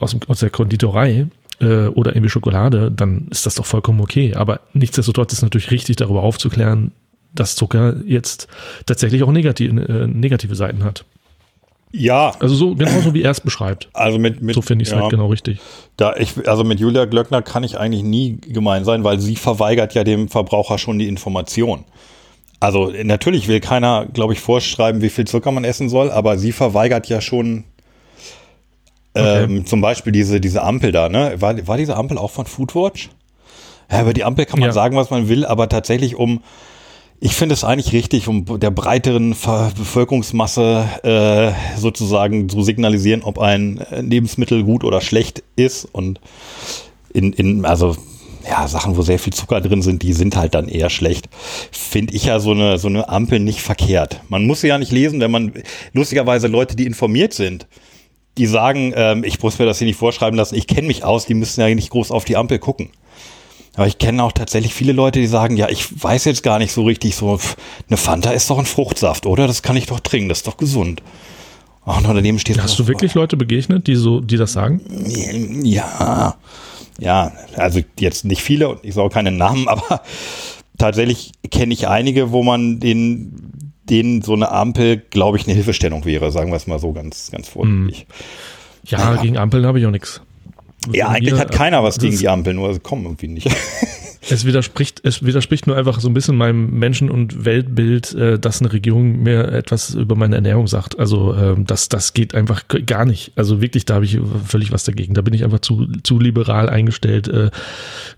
aus, 0.00 0.12
dem 0.12 0.20
aus 0.28 0.40
der 0.40 0.50
Konditorei, 0.50 1.26
äh, 1.60 1.86
oder 1.86 2.14
irgendwie 2.14 2.30
Schokolade, 2.30 2.90
dann 2.90 3.28
ist 3.30 3.46
das 3.46 3.54
doch 3.54 3.66
vollkommen 3.66 4.00
okay. 4.00 4.34
Aber 4.34 4.60
nichtsdestotrotz 4.72 5.32
ist 5.32 5.42
natürlich 5.42 5.70
richtig, 5.70 5.96
darüber 5.96 6.22
aufzuklären, 6.22 6.92
dass 7.34 7.56
Zucker 7.56 7.96
jetzt 8.04 8.48
tatsächlich 8.86 9.22
auch 9.22 9.32
negative, 9.32 9.80
äh, 9.80 10.06
negative 10.06 10.54
Seiten 10.54 10.84
hat. 10.84 11.04
Ja. 11.92 12.32
Also 12.38 12.54
so 12.54 12.74
genauso 12.74 13.14
wie 13.14 13.22
er 13.22 13.30
es 13.30 13.40
beschreibt. 13.40 13.88
Also 13.92 14.18
mit, 14.18 14.40
mit 14.40 14.54
so 14.54 14.62
finde 14.62 14.82
ich 14.82 14.88
es 14.88 14.94
ja, 14.94 15.00
halt 15.00 15.10
genau 15.10 15.26
richtig. 15.26 15.60
Da 15.96 16.16
ich, 16.16 16.48
also 16.48 16.64
mit 16.64 16.80
Julia 16.80 17.04
Glöckner 17.04 17.42
kann 17.42 17.62
ich 17.64 17.78
eigentlich 17.78 18.02
nie 18.02 18.38
gemein 18.40 18.84
sein, 18.84 19.04
weil 19.04 19.20
sie 19.20 19.36
verweigert 19.36 19.94
ja 19.94 20.02
dem 20.02 20.28
Verbraucher 20.28 20.78
schon 20.78 20.98
die 20.98 21.06
Information. 21.06 21.84
Also 22.60 22.92
natürlich 23.02 23.48
will 23.48 23.60
keiner, 23.60 24.06
glaube 24.06 24.32
ich, 24.32 24.40
vorschreiben, 24.40 25.02
wie 25.02 25.10
viel 25.10 25.26
Zucker 25.26 25.50
man 25.50 25.64
essen 25.64 25.88
soll, 25.88 26.10
aber 26.10 26.38
sie 26.38 26.52
verweigert 26.52 27.08
ja 27.08 27.20
schon 27.20 27.64
okay. 29.14 29.44
ähm, 29.44 29.66
zum 29.66 29.80
Beispiel 29.80 30.12
diese, 30.12 30.40
diese 30.40 30.62
Ampel 30.62 30.92
da, 30.92 31.08
ne? 31.08 31.34
War, 31.40 31.66
war 31.66 31.76
diese 31.76 31.96
Ampel 31.96 32.18
auch 32.18 32.30
von 32.30 32.46
Foodwatch? 32.46 33.10
Ja, 33.90 34.02
über 34.02 34.14
die 34.14 34.24
Ampel 34.24 34.46
kann 34.46 34.60
man 34.60 34.68
ja. 34.68 34.72
sagen, 34.72 34.96
was 34.96 35.10
man 35.10 35.28
will, 35.28 35.44
aber 35.44 35.68
tatsächlich 35.68 36.16
um 36.16 36.40
ich 37.24 37.36
finde 37.36 37.52
es 37.52 37.62
eigentlich 37.62 37.92
richtig, 37.92 38.26
um 38.26 38.58
der 38.58 38.72
breiteren 38.72 39.30
Bevölkerungsmasse 39.30 40.88
äh, 41.04 41.78
sozusagen 41.78 42.48
zu 42.48 42.62
signalisieren, 42.62 43.22
ob 43.22 43.38
ein 43.38 43.80
Lebensmittel 43.92 44.64
gut 44.64 44.82
oder 44.82 45.00
schlecht 45.00 45.44
ist. 45.54 45.84
Und 45.84 46.20
in, 47.14 47.32
in 47.32 47.64
also 47.64 47.96
ja, 48.44 48.66
Sachen, 48.66 48.96
wo 48.96 49.02
sehr 49.02 49.20
viel 49.20 49.32
Zucker 49.32 49.60
drin 49.60 49.82
sind, 49.82 50.02
die 50.02 50.14
sind 50.14 50.34
halt 50.34 50.56
dann 50.56 50.66
eher 50.66 50.90
schlecht. 50.90 51.28
Finde 51.70 52.12
ich 52.12 52.24
ja 52.24 52.40
so 52.40 52.50
eine, 52.50 52.76
so 52.78 52.88
eine 52.88 53.08
Ampel 53.08 53.38
nicht 53.38 53.62
verkehrt. 53.62 54.20
Man 54.28 54.44
muss 54.44 54.62
sie 54.62 54.68
ja 54.68 54.78
nicht 54.78 54.90
lesen, 54.90 55.20
wenn 55.20 55.30
man, 55.30 55.52
lustigerweise 55.92 56.48
Leute, 56.48 56.74
die 56.74 56.86
informiert 56.86 57.34
sind, 57.34 57.68
die 58.36 58.46
sagen, 58.46 58.94
ähm, 58.96 59.22
ich 59.22 59.40
muss 59.40 59.60
mir 59.60 59.66
das 59.66 59.78
hier 59.78 59.86
nicht 59.86 59.98
vorschreiben 59.98 60.36
lassen, 60.36 60.56
ich 60.56 60.66
kenne 60.66 60.88
mich 60.88 61.04
aus, 61.04 61.26
die 61.26 61.34
müssen 61.34 61.60
ja 61.60 61.72
nicht 61.72 61.90
groß 61.90 62.10
auf 62.10 62.24
die 62.24 62.36
Ampel 62.36 62.58
gucken. 62.58 62.90
Aber 63.74 63.86
ich 63.86 63.98
kenne 63.98 64.22
auch 64.22 64.32
tatsächlich 64.32 64.74
viele 64.74 64.92
Leute, 64.92 65.18
die 65.18 65.26
sagen, 65.26 65.56
ja, 65.56 65.68
ich 65.68 66.02
weiß 66.02 66.26
jetzt 66.26 66.42
gar 66.42 66.58
nicht 66.58 66.72
so 66.72 66.84
richtig, 66.84 67.16
so 67.16 67.38
eine 67.88 67.96
Fanta 67.96 68.30
ist 68.30 68.50
doch 68.50 68.58
ein 68.58 68.66
Fruchtsaft, 68.66 69.24
oder? 69.24 69.46
Das 69.46 69.62
kann 69.62 69.76
ich 69.76 69.86
doch 69.86 70.00
trinken, 70.00 70.28
das 70.28 70.38
ist 70.38 70.46
doch 70.46 70.58
gesund. 70.58 71.02
Und 71.84 72.04
daneben 72.04 72.38
steht 72.38 72.62
Hast 72.62 72.78
du 72.78 72.86
wirklich 72.86 73.14
Leute 73.14 73.36
begegnet, 73.36 73.86
die 73.86 73.96
so, 73.96 74.20
die 74.20 74.36
das 74.36 74.52
sagen? 74.52 74.80
Ja, 75.64 76.36
ja, 76.98 77.32
also 77.56 77.80
jetzt 77.98 78.24
nicht 78.24 78.42
viele 78.42 78.68
und 78.68 78.84
ich 78.84 78.94
sage 78.94 79.08
keine 79.08 79.32
Namen, 79.32 79.66
aber 79.68 80.02
tatsächlich 80.78 81.32
kenne 81.50 81.72
ich 81.72 81.88
einige, 81.88 82.30
wo 82.30 82.42
man 82.42 82.78
den, 82.78 83.72
denen 83.88 84.22
so 84.22 84.34
eine 84.34 84.52
Ampel, 84.52 84.98
glaube 84.98 85.38
ich, 85.38 85.46
eine 85.46 85.54
Hilfestellung 85.54 86.04
wäre, 86.04 86.30
sagen 86.30 86.50
wir 86.50 86.56
es 86.56 86.66
mal 86.66 86.78
so 86.78 86.92
ganz, 86.92 87.30
ganz 87.30 87.48
vorsichtig. 87.48 88.06
Ja, 88.84 89.14
ja. 89.14 89.22
gegen 89.22 89.38
Ampeln 89.38 89.64
habe 89.66 89.80
ich 89.80 89.86
auch 89.86 89.90
nichts. 89.90 90.20
Ja, 90.92 91.08
eigentlich 91.08 91.38
hat 91.38 91.52
keiner 91.52 91.82
was 91.82 91.98
gegen 91.98 92.18
die 92.18 92.28
Ampel, 92.28 92.54
nur 92.54 92.78
kommen 92.80 93.04
irgendwie 93.04 93.28
nicht. 93.28 93.48
Es 94.30 94.44
widerspricht, 94.44 95.00
es 95.02 95.24
widerspricht 95.24 95.66
nur 95.66 95.76
einfach 95.76 95.98
so 95.98 96.08
ein 96.08 96.14
bisschen 96.14 96.36
meinem 96.36 96.78
Menschen- 96.78 97.10
und 97.10 97.44
Weltbild, 97.44 98.14
äh, 98.14 98.38
dass 98.38 98.60
eine 98.60 98.72
Regierung 98.72 99.22
mir 99.22 99.48
etwas 99.48 99.94
über 99.94 100.14
meine 100.14 100.36
Ernährung 100.36 100.68
sagt. 100.68 100.98
Also 100.98 101.34
äh, 101.34 101.56
das, 101.58 101.88
das 101.88 102.14
geht 102.14 102.34
einfach 102.34 102.64
gar 102.86 103.04
nicht. 103.04 103.32
Also 103.34 103.60
wirklich, 103.60 103.84
da 103.84 103.94
habe 103.94 104.04
ich 104.04 104.18
völlig 104.46 104.70
was 104.70 104.84
dagegen. 104.84 105.14
Da 105.14 105.22
bin 105.22 105.34
ich 105.34 105.42
einfach 105.42 105.58
zu, 105.58 105.88
zu 106.04 106.20
liberal 106.20 106.70
eingestellt, 106.70 107.26
äh, 107.26 107.50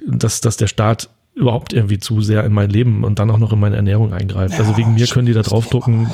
dass, 0.07 0.43
dass 0.43 0.59
der 0.59 0.67
Staat 0.67 1.09
überhaupt 1.35 1.73
irgendwie 1.73 1.99
zu 1.99 2.21
sehr 2.21 2.45
in 2.45 2.53
mein 2.53 2.71
Leben 2.71 3.03
und 3.03 3.19
dann 3.19 3.31
auch 3.31 3.39
noch 3.39 3.53
in 3.53 3.59
meine 3.59 3.77
Ernährung 3.77 4.13
eingreift. 4.13 4.55
Ja, 4.55 4.61
also 4.61 4.77
wegen 4.77 4.95
mir 4.95 5.07
können 5.07 5.27
die 5.27 5.33
da 5.33 5.43
draufdrucken, 5.43 6.09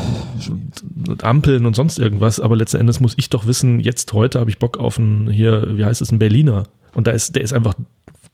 Ampeln 1.22 1.66
und 1.66 1.76
sonst 1.76 1.98
irgendwas, 1.98 2.40
aber 2.40 2.56
letzten 2.56 2.78
Endes 2.78 3.00
muss 3.00 3.14
ich 3.18 3.28
doch 3.28 3.46
wissen, 3.46 3.80
jetzt 3.80 4.12
heute 4.12 4.40
habe 4.40 4.50
ich 4.50 4.58
Bock 4.58 4.78
auf 4.78 4.98
einen 4.98 5.30
hier, 5.30 5.76
wie 5.76 5.84
heißt 5.84 6.00
es, 6.00 6.10
einen 6.10 6.18
Berliner. 6.18 6.64
Und 6.94 7.06
da 7.06 7.10
ist, 7.10 7.36
der 7.36 7.42
ist 7.42 7.52
einfach 7.52 7.74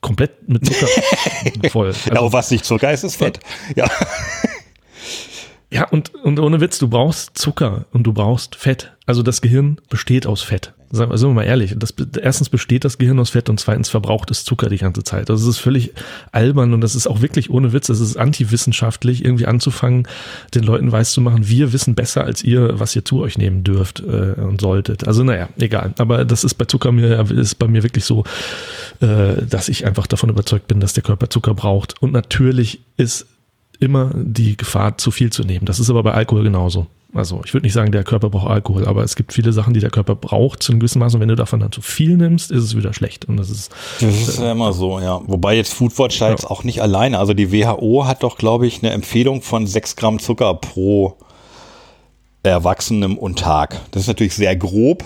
komplett 0.01 0.47
mit 0.47 0.65
Zucker 0.65 0.87
voll. 1.69 1.87
Also, 1.87 2.09
ja, 2.09 2.33
was 2.33 2.51
nicht 2.51 2.65
Zucker 2.65 2.91
ist, 2.91 3.03
ist 3.03 3.17
Fett. 3.17 3.39
Ja. 3.75 3.89
Ja, 5.69 5.85
und, 5.89 6.15
und 6.15 6.39
ohne 6.39 6.61
Witz, 6.61 6.79
du 6.79 6.87
brauchst 6.87 7.37
Zucker 7.37 7.85
und 7.91 8.03
du 8.03 8.13
brauchst 8.13 8.55
Fett. 8.55 8.93
Also 9.05 9.21
das 9.21 9.41
Gehirn 9.41 9.81
besteht 9.89 10.25
aus 10.25 10.41
Fett. 10.41 10.73
Sagen 10.89 11.11
wir, 11.11 11.33
mal 11.33 11.43
ehrlich. 11.43 11.75
Das, 11.77 11.93
erstens 12.21 12.49
besteht 12.49 12.85
das 12.85 12.97
Gehirn 12.97 13.19
aus 13.19 13.31
Fett 13.31 13.49
und 13.49 13.59
zweitens 13.59 13.89
verbraucht 13.89 14.31
es 14.31 14.45
Zucker 14.45 14.69
die 14.69 14.77
ganze 14.77 15.03
Zeit. 15.03 15.29
Also 15.29 15.49
es 15.49 15.57
ist 15.57 15.61
völlig 15.61 15.93
albern 16.31 16.73
und 16.73 16.79
das 16.79 16.95
ist 16.95 17.07
auch 17.07 17.21
wirklich 17.21 17.49
ohne 17.49 17.73
Witz. 17.73 17.89
Es 17.89 17.99
ist 17.99 18.15
antiwissenschaftlich, 18.15 19.25
irgendwie 19.25 19.47
anzufangen, 19.47 20.07
den 20.55 20.63
Leuten 20.63 20.91
weiß 20.91 21.11
zu 21.11 21.19
machen, 21.19 21.49
wir 21.49 21.73
wissen 21.73 21.93
besser 21.93 22.23
als 22.23 22.41
ihr, 22.41 22.79
was 22.79 22.95
ihr 22.95 23.03
zu 23.03 23.19
euch 23.19 23.37
nehmen 23.37 23.65
dürft 23.65 23.99
äh, 23.99 24.39
und 24.39 24.61
solltet. 24.61 25.05
Also 25.07 25.23
naja, 25.23 25.49
egal. 25.59 25.93
Aber 25.97 26.23
das 26.23 26.45
ist 26.45 26.53
bei 26.53 26.65
Zucker 26.65 26.93
mir, 26.93 27.19
ist 27.31 27.55
bei 27.55 27.67
mir 27.67 27.83
wirklich 27.83 28.05
so, 28.05 28.23
äh, 29.01 29.45
dass 29.45 29.67
ich 29.67 29.85
einfach 29.85 30.07
davon 30.07 30.29
überzeugt 30.29 30.67
bin, 30.67 30.79
dass 30.79 30.93
der 30.93 31.03
Körper 31.03 31.29
Zucker 31.29 31.53
braucht. 31.53 32.01
Und 32.01 32.13
natürlich 32.13 32.79
ist 32.95 33.27
immer 33.79 34.11
die 34.15 34.57
Gefahr, 34.57 34.97
zu 34.97 35.11
viel 35.11 35.31
zu 35.31 35.43
nehmen. 35.43 35.65
Das 35.65 35.79
ist 35.79 35.89
aber 35.89 36.03
bei 36.03 36.13
Alkohol 36.13 36.43
genauso. 36.43 36.87
Also 37.13 37.41
ich 37.45 37.53
würde 37.53 37.65
nicht 37.65 37.73
sagen, 37.73 37.91
der 37.91 38.03
Körper 38.03 38.29
braucht 38.29 38.49
Alkohol, 38.49 38.85
aber 38.85 39.03
es 39.03 39.15
gibt 39.15 39.33
viele 39.33 39.53
Sachen, 39.53 39.73
die 39.73 39.79
der 39.79 39.89
Körper 39.89 40.15
braucht 40.15 40.61
zu 40.61 40.71
einem 40.71 40.79
gewissen 40.79 40.99
Maß. 40.99 41.15
Und 41.15 41.21
wenn 41.21 41.29
du 41.29 41.35
davon 41.35 41.59
dann 41.59 41.71
zu 41.71 41.81
viel 41.81 42.17
nimmst, 42.17 42.51
ist 42.51 42.63
es 42.63 42.75
wieder 42.75 42.93
schlecht. 42.93 43.25
Und 43.25 43.37
das 43.37 43.49
ist, 43.49 43.71
das 44.01 44.27
ist 44.27 44.39
ja 44.39 44.51
immer 44.51 44.73
so, 44.73 44.99
ja. 44.99 45.21
Wobei 45.25 45.55
jetzt 45.55 45.73
Foodwatch 45.73 46.19
ja. 46.19 46.35
auch 46.35 46.63
nicht 46.63 46.81
alleine. 46.81 47.17
Also 47.19 47.33
die 47.33 47.51
WHO 47.51 48.05
hat 48.05 48.23
doch, 48.23 48.37
glaube 48.37 48.67
ich, 48.67 48.83
eine 48.83 48.91
Empfehlung 48.91 49.41
von 49.41 49.65
6 49.65 49.95
Gramm 49.95 50.19
Zucker 50.19 50.53
pro 50.55 51.17
Erwachsenem 52.43 53.17
und 53.17 53.39
Tag. 53.39 53.79
Das 53.91 54.03
ist 54.03 54.07
natürlich 54.07 54.35
sehr 54.35 54.55
grob, 54.55 55.03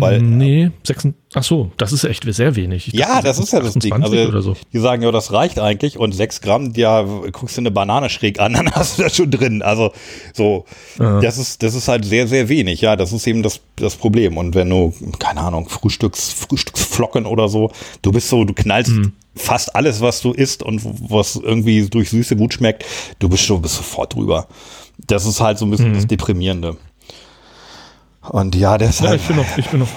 weil, 0.00 0.22
nee, 0.22 0.70
6, 0.84 1.08
ach 1.34 1.42
so, 1.42 1.70
das 1.76 1.92
ist 1.92 2.04
echt 2.04 2.24
sehr 2.24 2.56
wenig. 2.56 2.88
Ich 2.88 2.94
ja, 2.94 3.06
dachte, 3.06 3.24
das 3.24 3.38
ist 3.38 3.52
ja 3.52 3.60
das 3.60 3.74
Ding. 3.74 3.92
Also, 3.92 4.40
so. 4.40 4.56
Die 4.72 4.78
sagen 4.78 5.02
ja, 5.02 5.10
das 5.10 5.32
reicht 5.32 5.58
eigentlich 5.58 5.98
und 5.98 6.12
6 6.12 6.40
Gramm, 6.40 6.72
ja, 6.76 7.02
guckst 7.02 7.56
du 7.56 7.62
eine 7.62 7.70
Banane 7.70 8.10
schräg 8.10 8.40
an, 8.40 8.52
dann 8.54 8.70
hast 8.70 8.98
du 8.98 9.02
das 9.02 9.16
schon 9.16 9.30
drin. 9.30 9.62
Also 9.62 9.92
so, 10.34 10.64
ja. 10.98 11.20
das 11.20 11.38
ist, 11.38 11.62
das 11.62 11.74
ist 11.74 11.88
halt 11.88 12.04
sehr, 12.04 12.28
sehr 12.28 12.48
wenig. 12.48 12.80
Ja, 12.80 12.96
das 12.96 13.12
ist 13.12 13.26
eben 13.26 13.42
das, 13.42 13.60
das 13.76 13.96
Problem. 13.96 14.36
Und 14.36 14.54
wenn 14.54 14.70
du, 14.70 14.92
keine 15.18 15.40
Ahnung, 15.40 15.68
Frühstücks, 15.68 16.30
Frühstücksflocken 16.32 17.26
oder 17.26 17.48
so, 17.48 17.70
du 18.02 18.12
bist 18.12 18.28
so, 18.28 18.44
du 18.44 18.54
knallst 18.54 18.92
mhm. 18.92 19.12
fast 19.34 19.74
alles, 19.74 20.00
was 20.00 20.20
du 20.20 20.32
isst 20.32 20.62
und 20.62 20.82
was 20.84 21.36
irgendwie 21.36 21.88
durch 21.88 22.10
Süße 22.10 22.36
gut 22.36 22.54
schmeckt, 22.54 22.84
du 23.18 23.28
bist 23.28 23.44
schon 23.44 23.62
bist 23.62 23.76
sofort 23.76 24.14
drüber. 24.14 24.46
Das 25.06 25.26
ist 25.26 25.40
halt 25.40 25.58
so 25.58 25.66
ein 25.66 25.70
bisschen 25.70 25.90
mhm. 25.90 25.94
das 25.94 26.06
Deprimierende. 26.06 26.76
Und 28.28 28.54
ja, 28.54 28.78
deshalb. 28.78 29.10
Ja, 29.10 29.16
ich 29.16 29.26
bin 29.26 29.36
noch, 29.36 29.58
ich 29.58 29.68
bin 29.68 29.80
noch, 29.80 29.88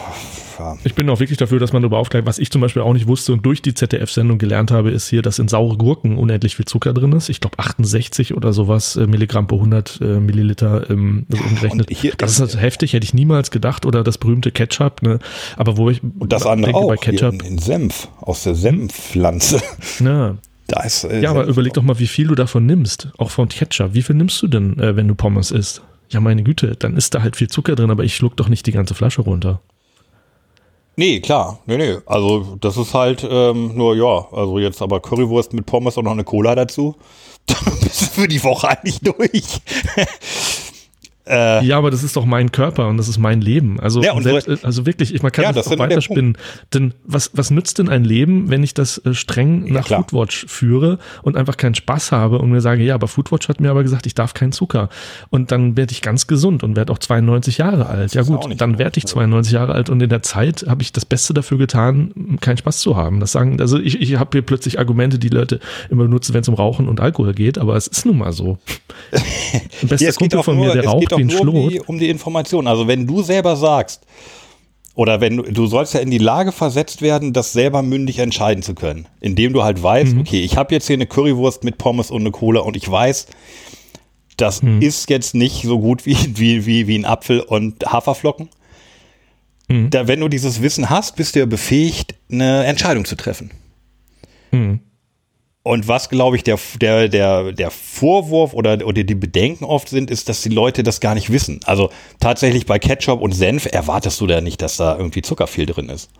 ich 0.83 0.95
bin 0.95 1.09
auch 1.09 1.19
wirklich 1.19 1.37
dafür, 1.37 1.59
dass 1.59 1.73
man 1.73 1.81
darüber 1.81 1.97
aufklärt. 1.97 2.25
Was 2.25 2.39
ich 2.39 2.49
zum 2.49 2.61
Beispiel 2.61 2.81
auch 2.81 2.93
nicht 2.93 3.07
wusste 3.07 3.33
und 3.33 3.45
durch 3.45 3.61
die 3.61 3.73
ZDF-Sendung 3.73 4.37
gelernt 4.37 4.71
habe, 4.71 4.91
ist 4.91 5.07
hier, 5.07 5.21
dass 5.21 5.37
in 5.37 5.47
saure 5.47 5.77
Gurken 5.77 6.17
unendlich 6.17 6.55
viel 6.55 6.65
Zucker 6.65 6.93
drin 6.93 7.11
ist. 7.11 7.29
Ich 7.29 7.41
glaube 7.41 7.59
68 7.59 8.33
oder 8.35 8.53
sowas 8.53 8.95
äh, 8.95 9.05
Milligramm 9.05 9.47
pro 9.47 9.57
100 9.57 9.99
äh, 10.01 10.05
Milliliter 10.19 10.89
ähm, 10.89 11.25
also 11.31 11.43
umgerechnet. 11.43 12.21
das 12.21 12.31
ist 12.31 12.41
also 12.41 12.57
heftig, 12.57 12.93
hätte 12.93 13.05
ich 13.05 13.13
niemals 13.13 13.51
gedacht. 13.51 13.85
Oder 13.85 14.03
das 14.03 14.17
berühmte 14.17 14.51
Ketchup. 14.51 15.01
Ne? 15.01 15.19
Aber 15.57 15.77
wo 15.77 15.89
ich 15.89 16.01
und 16.03 16.31
das 16.31 16.45
andere 16.45 16.71
denke, 16.71 16.79
auch, 16.79 16.87
bei 16.87 16.97
Ketchup, 16.97 17.43
in 17.43 17.57
Senf 17.57 18.07
aus 18.21 18.43
der 18.43 18.55
Senfpflanze. 18.55 19.61
Ja. 20.03 20.35
Da 20.67 20.81
ist, 20.81 21.03
äh, 21.03 21.21
ja, 21.21 21.29
aber 21.29 21.45
überleg 21.45 21.73
doch 21.73 21.83
mal, 21.83 21.99
wie 21.99 22.07
viel 22.07 22.25
du 22.25 22.33
davon 22.33 22.65
nimmst, 22.65 23.09
auch 23.19 23.29
von 23.29 23.49
Ketchup. 23.49 23.93
Wie 23.93 24.01
viel 24.01 24.15
nimmst 24.15 24.41
du 24.41 24.47
denn, 24.47 24.79
äh, 24.79 24.95
wenn 24.95 25.07
du 25.07 25.13
Pommes 25.13 25.51
isst? 25.51 25.83
Ja 26.09 26.19
meine 26.19 26.43
Güte, 26.43 26.75
dann 26.75 26.97
ist 26.97 27.13
da 27.13 27.21
halt 27.21 27.35
viel 27.35 27.47
Zucker 27.47 27.75
drin, 27.75 27.91
aber 27.91 28.03
ich 28.03 28.15
schluck 28.15 28.37
doch 28.37 28.49
nicht 28.49 28.65
die 28.67 28.71
ganze 28.71 28.93
Flasche 28.93 29.21
runter. 29.21 29.61
Nee, 30.97 31.19
klar. 31.19 31.59
Nee, 31.65 31.77
nee. 31.77 31.97
Also 32.05 32.57
das 32.61 32.77
ist 32.77 32.93
halt 32.93 33.27
ähm, 33.29 33.75
nur, 33.75 33.95
ja, 33.95 34.27
also 34.31 34.59
jetzt 34.59 34.81
aber 34.81 35.01
Currywurst 35.01 35.53
mit 35.53 35.65
Pommes 35.65 35.97
und 35.97 36.05
noch 36.05 36.11
eine 36.11 36.23
Cola 36.23 36.55
dazu. 36.55 36.95
Dann 37.47 37.79
bist 37.81 38.01
du 38.01 38.05
für 38.05 38.27
die 38.27 38.43
Woche 38.43 38.69
eigentlich 38.69 38.99
durch. 39.01 39.61
Äh, 41.27 41.65
ja, 41.65 41.77
aber 41.77 41.89
das 41.89 42.03
ist 42.03 42.15
doch 42.15 42.25
mein 42.25 42.51
Körper 42.51 42.87
und 42.87 42.97
das 42.97 43.07
ist 43.07 43.17
mein 43.17 43.41
Leben. 43.41 43.79
Also, 43.79 44.01
ja, 44.03 44.19
selbst, 44.21 44.63
also 44.63 44.85
wirklich, 44.85 45.13
ich, 45.13 45.23
man 45.23 45.31
kann 45.31 45.45
ja, 45.45 45.53
das, 45.53 45.65
das 45.65 45.73
auch 45.73 45.79
weiterspinnen. 45.79 46.37
Denn 46.73 46.93
was, 47.03 47.31
was 47.33 47.49
nützt 47.49 47.79
denn 47.79 47.89
ein 47.89 48.03
Leben, 48.03 48.49
wenn 48.49 48.61
ich 48.63 48.73
das 48.73 48.99
äh, 48.99 49.13
streng 49.13 49.71
nach 49.71 49.85
klar. 49.85 50.01
Foodwatch 50.01 50.45
führe 50.47 50.99
und 51.23 51.35
einfach 51.35 51.57
keinen 51.57 51.73
Spaß 51.73 52.11
habe 52.11 52.39
und 52.39 52.51
mir 52.51 52.61
sage, 52.61 52.83
ja, 52.83 52.93
aber 52.93 53.07
Foodwatch 53.07 53.49
hat 53.49 53.59
mir 53.59 53.71
aber 53.71 53.81
gesagt, 53.81 54.05
ich 54.05 54.13
darf 54.13 54.33
keinen 54.35 54.51
Zucker. 54.51 54.89
Und 55.29 55.51
dann 55.51 55.77
werde 55.77 55.93
ich 55.93 56.01
ganz 56.01 56.27
gesund 56.27 56.63
und 56.63 56.75
werde 56.75 56.93
auch 56.93 56.99
92 56.99 57.57
Jahre 57.57 57.87
alt. 57.87 58.13
Ja 58.13 58.21
gut, 58.21 58.61
dann 58.61 58.77
werde 58.77 58.97
ich 58.97 59.05
92 59.05 59.53
Jahre 59.53 59.73
alt 59.73 59.89
und 59.89 60.01
in 60.01 60.09
der 60.09 60.21
Zeit 60.21 60.65
habe 60.67 60.83
ich 60.83 60.91
das 60.91 61.05
Beste 61.05 61.33
dafür 61.33 61.57
getan, 61.57 62.37
keinen 62.39 62.57
Spaß 62.57 62.79
zu 62.79 62.95
haben. 62.95 63.19
Das 63.19 63.31
sagen, 63.31 63.59
also 63.59 63.79
ich, 63.79 63.99
ich 63.99 64.17
habe 64.19 64.29
hier 64.33 64.41
plötzlich 64.43 64.77
Argumente, 64.77 65.17
die 65.17 65.29
Leute 65.29 65.59
immer 65.89 66.03
benutzen, 66.03 66.33
wenn 66.33 66.41
es 66.41 66.49
um 66.49 66.55
Rauchen 66.55 66.87
und 66.87 66.99
Alkohol 66.99 67.33
geht, 67.33 67.57
aber 67.57 67.75
es 67.75 67.87
ist 67.87 68.05
nun 68.05 68.19
mal 68.19 68.31
so. 68.31 68.59
Ein 69.81 69.87
bester 69.87 70.07
ja, 70.07 70.11
Kumpel 70.13 70.43
von 70.43 70.59
mir, 70.59 70.73
der 70.73 70.85
raucht 70.85 71.14
ein 71.17 71.29
Schlot. 71.29 71.55
Um 71.55 71.69
die, 71.69 71.79
um 71.81 71.99
die 71.99 72.09
Information. 72.09 72.67
Also 72.67 72.87
wenn 72.87 73.07
du 73.07 73.21
selber 73.21 73.55
sagst, 73.55 74.05
oder 74.95 75.19
wenn 75.19 75.37
du, 75.37 75.43
du 75.43 75.67
sollst 75.67 75.93
ja 75.93 75.99
in 75.99 76.09
die 76.09 76.17
Lage 76.17 76.51
versetzt 76.51 77.01
werden, 77.01 77.33
das 77.33 77.51
selber 77.51 77.81
mündig 77.81 78.19
entscheiden 78.19 78.63
zu 78.63 78.73
können. 78.73 79.07
Indem 79.19 79.51
du 79.51 79.63
halt 79.63 79.83
weißt, 79.83 80.13
mhm. 80.13 80.21
okay, 80.21 80.41
ich 80.41 80.55
habe 80.55 80.73
jetzt 80.73 80.87
hier 80.87 80.95
eine 80.95 81.05
Currywurst 81.05 81.65
mit 81.65 81.77
Pommes 81.77 82.11
und 82.11 82.21
eine 82.21 82.31
Cola 82.31 82.61
und 82.61 82.77
ich 82.77 82.89
weiß, 82.89 83.27
das 84.37 84.61
mhm. 84.61 84.81
ist 84.81 85.09
jetzt 85.09 85.35
nicht 85.35 85.63
so 85.63 85.79
gut 85.79 86.05
wie, 86.05 86.17
wie, 86.35 86.65
wie, 86.65 86.87
wie 86.87 86.97
ein 86.97 87.05
Apfel 87.05 87.41
und 87.41 87.85
Haferflocken. 87.85 88.49
Mhm. 89.67 89.89
Da, 89.89 90.07
wenn 90.07 90.21
du 90.21 90.29
dieses 90.29 90.61
Wissen 90.61 90.89
hast, 90.89 91.17
bist 91.17 91.35
du 91.35 91.39
ja 91.39 91.45
befähigt, 91.45 92.15
eine 92.31 92.63
Entscheidung 92.65 93.03
zu 93.03 93.17
treffen. 93.17 93.51
Mhm. 94.51 94.79
Und 95.65 95.87
was, 95.87 96.09
glaube 96.09 96.35
ich, 96.35 96.43
der, 96.43 96.59
der, 96.79 97.09
der, 97.09 97.51
der 97.51 97.71
Vorwurf 97.71 98.53
oder, 98.53 98.85
oder 98.85 99.03
die 99.03 99.15
Bedenken 99.15 99.65
oft 99.65 99.89
sind, 99.89 100.11
ist, 100.11 100.29
dass 100.29 100.43
die 100.43 100.49
Leute 100.49 100.83
das 100.83 100.99
gar 100.99 101.15
nicht 101.15 101.31
wissen. 101.31 101.59
Also 101.65 101.89
tatsächlich 102.19 102.67
bei 102.67 102.77
Ketchup 102.77 103.19
und 103.19 103.31
Senf 103.31 103.65
erwartest 103.71 104.21
du 104.21 104.27
da 104.27 104.41
nicht, 104.41 104.61
dass 104.61 104.77
da 104.77 104.95
irgendwie 104.95 105.23
Zucker 105.23 105.47
viel 105.47 105.65
drin 105.65 105.89
ist. 105.89 106.11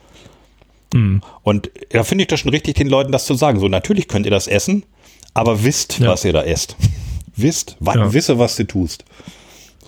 Mhm. 0.96 1.22
Und 1.44 1.70
da 1.92 2.04
finde 2.04 2.24
ich 2.24 2.28
das 2.28 2.40
schon 2.40 2.50
richtig, 2.50 2.74
den 2.74 2.88
Leuten 2.88 3.12
das 3.12 3.28
zu 3.28 3.36
sagen. 3.36 3.60
So, 3.60 3.68
natürlich 3.68 4.08
könnt 4.08 4.26
ihr 4.26 4.32
das 4.32 4.48
essen, 4.48 4.84
aber 5.36 5.64
wisst, 5.64 6.00
ja. 6.00 6.08
was 6.08 6.26
ihr 6.26 6.34
da 6.34 6.42
esst. 6.42 6.76
wisst, 7.36 7.78
ja. 7.86 8.14
wisse, 8.14 8.40
was 8.40 8.56
du 8.56 8.66
tust. 8.66 9.06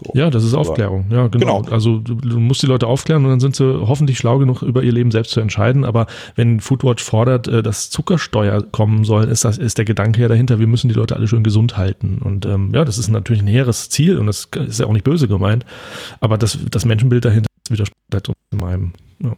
So. 0.04 0.12
Ja, 0.14 0.30
das 0.30 0.44
ist 0.44 0.54
Aufklärung. 0.54 1.06
Ja, 1.10 1.28
genau. 1.28 1.62
genau. 1.62 1.74
Also 1.74 1.98
du, 1.98 2.16
du, 2.16 2.40
musst 2.40 2.62
die 2.62 2.68
Leute 2.68 2.86
aufklären 2.86 3.24
und 3.26 3.32
dann 3.32 3.40
sind 3.40 3.56
sie 3.56 3.80
hoffentlich 3.88 4.18
schlau 4.18 4.38
genug, 4.38 4.62
über 4.62 4.84
ihr 4.84 4.92
Leben 4.92 5.12
selbst 5.12 5.32
zu 5.32 5.40
entscheiden. 5.40 5.86
Aber 5.86 6.06
wenn 6.36 6.60
Foodwatch 6.60 7.04
fordert, 7.04 7.48
äh, 7.48 7.64
dass 7.64 7.90
Zuckersteuer 7.90 8.62
kommen 8.62 9.06
soll, 9.06 9.26
ist 9.26 9.44
das 9.44 9.58
ist 9.58 9.78
der 9.78 9.86
Gedanke 9.86 10.22
ja 10.22 10.28
dahinter. 10.28 10.60
Wir 10.60 10.68
müssen 10.68 10.88
die 10.88 10.94
Leute 10.94 11.16
alle 11.16 11.28
schön 11.28 11.44
gesund 11.44 11.78
halten. 11.78 12.20
Und 12.24 12.46
ähm, 12.46 12.72
ja, 12.74 12.86
das 12.86 12.98
ist 12.98 13.10
natürlich 13.10 13.42
ein 13.42 13.48
hehres 13.48 13.90
Ziel 13.90 14.18
und 14.20 14.28
das 14.28 14.50
ist 14.68 14.80
ja 14.80 14.86
auch 14.86 14.94
nicht 14.94 15.04
böse 15.04 15.28
gemeint. 15.28 15.66
Aber 16.20 16.38
das, 16.38 16.60
das 16.70 16.86
Menschenbild 16.86 17.26
dahinter 17.26 17.50
widerspricht 17.70 17.98
in 18.52 18.58
meinem. 18.60 18.94
Ja. 19.24 19.36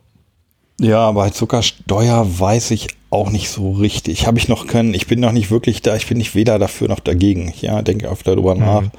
Ja, 0.82 1.12
bei 1.12 1.30
Zuckersteuer 1.30 2.40
weiß 2.40 2.72
ich 2.72 2.88
auch 3.10 3.32
nicht 3.32 3.50
so 3.50 3.72
richtig. 3.72 4.28
Habe 4.28 4.38
ich 4.38 4.48
noch 4.48 4.68
können, 4.68 4.94
ich 4.94 5.08
bin 5.08 5.20
noch 5.20 5.32
nicht 5.32 5.52
wirklich 5.52 5.82
da, 5.82 5.96
ich 5.96 6.08
bin 6.08 6.18
nicht 6.18 6.36
weder 6.36 6.60
dafür 6.60 6.88
noch 6.88 7.00
dagegen. 7.00 7.54
Ja, 7.60 7.82
denke 7.82 8.08
öfter 8.08 8.36
darüber 8.36 8.56
Mhm. 8.56 8.92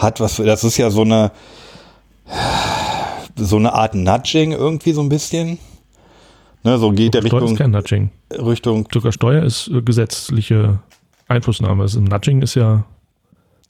Hat 0.00 0.18
was, 0.20 0.36
das 0.36 0.64
ist 0.64 0.76
ja 0.78 0.90
so 0.90 1.02
eine, 1.02 1.30
so 3.36 3.56
eine 3.56 3.72
Art 3.72 3.94
Nudging 3.94 4.52
irgendwie 4.52 4.92
so 4.92 5.02
ein 5.02 5.08
bisschen. 5.08 5.58
Ne, 6.62 6.78
so 6.78 6.90
geht 6.90 7.14
der 7.14 7.22
Steuer 7.22 7.38
ist 7.38 7.42
Richtung, 7.42 7.56
kein 7.56 7.70
Nudging. 7.70 8.10
Richtung, 8.32 8.90
Zuckersteuer 8.90 9.42
ist 9.44 9.68
äh, 9.68 9.80
gesetzliche 9.82 10.78
Einflussnahme. 11.28 11.82
Also 11.82 12.00
Nudging 12.00 12.42
ist 12.42 12.54
ja 12.54 12.84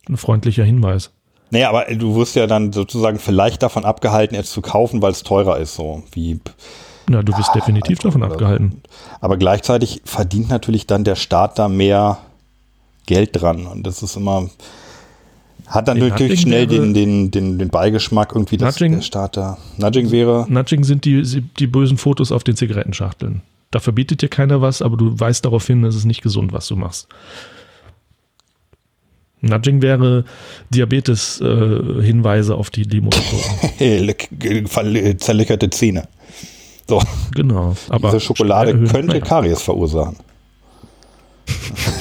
ein 0.09 0.16
freundlicher 0.16 0.65
Hinweis. 0.65 1.11
nee, 1.51 1.65
aber 1.65 1.85
du 1.94 2.16
wirst 2.16 2.35
ja 2.36 2.47
dann 2.47 2.73
sozusagen 2.73 3.19
vielleicht 3.19 3.62
davon 3.62 3.85
abgehalten, 3.85 4.35
es 4.36 4.51
zu 4.51 4.61
kaufen, 4.61 5.02
weil 5.02 5.12
es 5.12 5.23
teurer 5.23 5.59
ist, 5.59 5.74
so 5.74 6.02
wie, 6.12 6.40
Na, 7.09 7.23
du 7.23 7.36
wirst 7.36 7.55
definitiv 7.55 7.98
davon 8.01 8.23
abgehalten. 8.23 8.82
aber 9.20 9.36
gleichzeitig 9.36 10.02
verdient 10.05 10.48
natürlich 10.48 10.86
dann 10.86 11.05
der 11.05 11.16
Staat 11.16 11.59
da 11.59 11.69
mehr 11.69 12.19
Geld 13.07 13.40
dran 13.40 13.66
und 13.66 13.85
das 13.86 14.02
ist 14.02 14.16
immer, 14.16 14.48
hat 15.66 15.89
dann 15.89 15.99
natürlich 15.99 16.45
Nudging 16.45 16.49
schnell 16.49 16.70
wäre- 16.70 16.82
den, 16.82 16.95
den, 16.95 17.31
den, 17.31 17.59
den 17.59 17.69
Beigeschmack 17.69 18.32
irgendwie, 18.35 18.57
dass 18.57 18.77
Nudging- 18.77 18.93
der 18.97 19.03
Staat 19.03 19.37
da, 19.37 19.59
Nudging 19.78 20.11
wäre, 20.11 20.47
Nudging 20.49 20.85
sind 20.85 21.05
die, 21.05 21.23
die 21.59 21.66
bösen 21.66 21.97
Fotos 21.99 22.32
auf 22.32 22.45
den 22.45 22.57
Zigarettenschachteln. 22.57 23.43
Da 23.70 23.78
verbietet 23.81 24.20
dir 24.23 24.28
keiner 24.28 24.61
was, 24.61 24.82
aber 24.82 24.97
du 24.97 25.19
weißt 25.19 25.45
darauf 25.45 25.66
hin, 25.66 25.85
es 25.85 25.95
ist 25.95 26.05
nicht 26.05 26.23
gesund, 26.23 26.53
was 26.53 26.66
du 26.66 26.77
machst. 26.77 27.07
Nudging 29.43 29.81
wäre 29.81 30.24
Diabetes-Hinweise 30.70 32.55
auf 32.57 32.69
die 32.70 32.82
verle- 34.69 35.16
zerleckerte 35.19 35.70
Zähne. 35.70 36.09
So, 36.89 37.01
genau. 37.35 37.74
Aber 37.89 38.09
diese 38.11 38.20
Schokolade 38.20 38.77
könnte. 38.87 39.20
Karies 39.20 39.62
verursachen. 39.62 40.16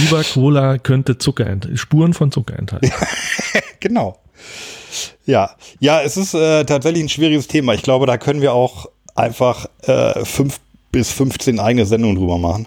Lieber 0.00 0.22
Cola 0.24 0.78
könnte 0.78 1.18
Zucker 1.18 1.56
Spuren 1.74 2.14
von 2.14 2.32
Zucker 2.32 2.58
enthalten. 2.58 2.90
Genau. 3.80 4.18
Ja, 5.24 5.50
ja, 5.78 6.00
es 6.00 6.16
ist 6.16 6.34
äh, 6.34 6.64
tatsächlich 6.64 7.04
ein 7.04 7.08
schwieriges 7.08 7.46
Thema. 7.46 7.74
Ich 7.74 7.82
glaube, 7.82 8.06
da 8.06 8.18
können 8.18 8.40
wir 8.40 8.52
auch 8.52 8.86
einfach 9.14 9.66
äh, 9.82 10.24
fünf 10.24 10.58
bis 10.90 11.12
15 11.12 11.60
eigene 11.60 11.86
Sendungen 11.86 12.16
drüber 12.16 12.38
machen. 12.38 12.66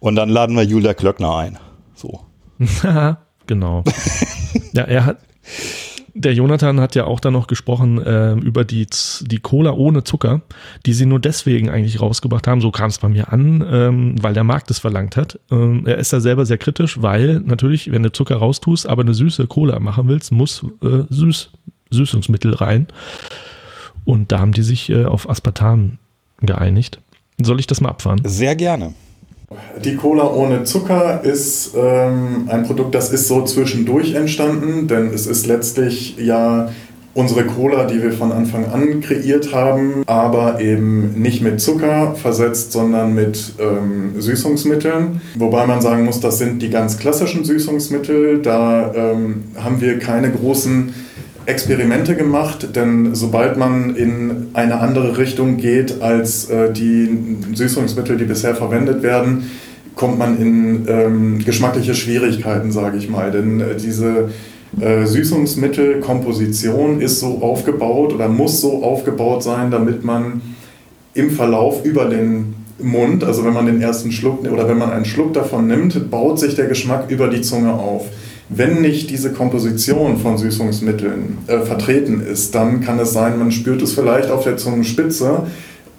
Und 0.00 0.16
dann 0.16 0.28
laden 0.28 0.56
wir 0.56 0.64
Julia 0.64 0.94
Klöckner 0.94 1.36
ein. 1.36 1.58
So. 1.94 2.20
Genau. 3.46 3.84
ja, 4.72 4.82
er 4.82 5.06
hat. 5.06 5.18
Der 6.18 6.32
Jonathan 6.32 6.80
hat 6.80 6.94
ja 6.94 7.04
auch 7.04 7.20
dann 7.20 7.34
noch 7.34 7.46
gesprochen 7.46 8.00
ähm, 8.04 8.40
über 8.40 8.64
die, 8.64 8.86
die 9.20 9.38
Cola 9.38 9.72
ohne 9.72 10.02
Zucker, 10.02 10.40
die 10.86 10.94
sie 10.94 11.04
nur 11.04 11.20
deswegen 11.20 11.68
eigentlich 11.68 12.00
rausgebracht 12.00 12.46
haben. 12.46 12.62
So 12.62 12.70
kam 12.70 12.88
es 12.88 12.98
bei 12.98 13.08
mir 13.08 13.32
an, 13.32 13.62
ähm, 13.70 14.14
weil 14.22 14.32
der 14.32 14.44
Markt 14.44 14.70
es 14.70 14.78
verlangt 14.78 15.16
hat. 15.16 15.38
Ähm, 15.50 15.86
er 15.86 15.98
ist 15.98 16.14
da 16.14 16.20
selber 16.20 16.46
sehr 16.46 16.56
kritisch, 16.56 17.02
weil 17.02 17.40
natürlich, 17.40 17.92
wenn 17.92 18.02
du 18.02 18.10
Zucker 18.10 18.36
raustust, 18.36 18.88
aber 18.88 19.02
eine 19.02 19.12
süße 19.12 19.46
Cola 19.46 19.78
machen 19.78 20.08
willst, 20.08 20.32
muss 20.32 20.64
äh, 20.82 21.02
Süß, 21.10 21.50
Süßungsmittel 21.90 22.54
rein. 22.54 22.86
Und 24.06 24.32
da 24.32 24.38
haben 24.38 24.52
die 24.52 24.62
sich 24.62 24.88
äh, 24.88 25.04
auf 25.04 25.28
Aspartam 25.28 25.98
geeinigt. 26.40 26.98
Soll 27.42 27.60
ich 27.60 27.66
das 27.66 27.82
mal 27.82 27.90
abfahren? 27.90 28.22
Sehr 28.24 28.56
gerne. 28.56 28.94
Die 29.84 29.94
Cola 29.94 30.32
ohne 30.32 30.64
Zucker 30.64 31.22
ist 31.22 31.72
ähm, 31.76 32.48
ein 32.48 32.64
Produkt, 32.64 32.94
das 32.94 33.12
ist 33.12 33.28
so 33.28 33.44
zwischendurch 33.44 34.14
entstanden, 34.14 34.88
denn 34.88 35.12
es 35.14 35.26
ist 35.28 35.46
letztlich 35.46 36.16
ja 36.18 36.70
unsere 37.14 37.44
Cola, 37.44 37.84
die 37.84 38.02
wir 38.02 38.12
von 38.12 38.32
Anfang 38.32 38.66
an 38.66 39.00
kreiert 39.00 39.54
haben, 39.54 40.02
aber 40.06 40.60
eben 40.60 41.14
nicht 41.20 41.42
mit 41.42 41.60
Zucker 41.60 42.14
versetzt, 42.14 42.72
sondern 42.72 43.14
mit 43.14 43.54
ähm, 43.58 44.20
Süßungsmitteln. 44.20 45.20
Wobei 45.36 45.66
man 45.66 45.80
sagen 45.80 46.04
muss, 46.04 46.20
das 46.20 46.38
sind 46.38 46.60
die 46.60 46.68
ganz 46.68 46.98
klassischen 46.98 47.44
Süßungsmittel. 47.44 48.42
Da 48.42 48.92
ähm, 48.94 49.44
haben 49.56 49.80
wir 49.80 49.98
keine 49.98 50.30
großen 50.30 50.92
Experimente 51.46 52.16
gemacht, 52.16 52.74
denn 52.74 53.14
sobald 53.14 53.56
man 53.56 53.94
in 53.94 54.48
eine 54.52 54.80
andere 54.80 55.16
Richtung 55.16 55.56
geht 55.56 56.02
als 56.02 56.50
äh, 56.50 56.72
die 56.72 57.38
Süßungsmittel, 57.54 58.16
die 58.16 58.24
bisher 58.24 58.54
verwendet 58.54 59.02
werden, 59.02 59.48
kommt 59.94 60.18
man 60.18 60.40
in 60.40 60.86
ähm, 60.88 61.38
geschmackliche 61.44 61.94
Schwierigkeiten, 61.94 62.72
sage 62.72 62.98
ich 62.98 63.08
mal. 63.08 63.30
Denn 63.30 63.60
äh, 63.60 63.76
diese 63.76 64.30
äh, 64.80 65.06
Süßungsmittelkomposition 65.06 67.00
ist 67.00 67.20
so 67.20 67.38
aufgebaut 67.40 68.12
oder 68.12 68.28
muss 68.28 68.60
so 68.60 68.82
aufgebaut 68.82 69.42
sein, 69.42 69.70
damit 69.70 70.04
man 70.04 70.42
im 71.14 71.30
Verlauf 71.30 71.84
über 71.84 72.06
den 72.06 72.56
Mund, 72.78 73.24
also 73.24 73.44
wenn 73.44 73.54
man 73.54 73.66
den 73.66 73.80
ersten 73.80 74.12
Schluck 74.12 74.40
oder 74.50 74.68
wenn 74.68 74.78
man 74.78 74.90
einen 74.90 75.06
Schluck 75.06 75.32
davon 75.32 75.66
nimmt, 75.66 76.10
baut 76.10 76.38
sich 76.38 76.56
der 76.56 76.66
Geschmack 76.66 77.08
über 77.08 77.28
die 77.28 77.40
Zunge 77.40 77.72
auf. 77.72 78.06
Wenn 78.48 78.80
nicht 78.80 79.10
diese 79.10 79.32
Komposition 79.32 80.18
von 80.18 80.38
Süßungsmitteln 80.38 81.38
äh, 81.48 81.60
vertreten 81.60 82.20
ist, 82.20 82.54
dann 82.54 82.80
kann 82.80 82.98
es 83.00 83.12
sein, 83.12 83.38
man 83.38 83.50
spürt 83.50 83.82
es 83.82 83.94
vielleicht 83.94 84.30
auf 84.30 84.44
der 84.44 84.56
Zungenspitze 84.56 85.42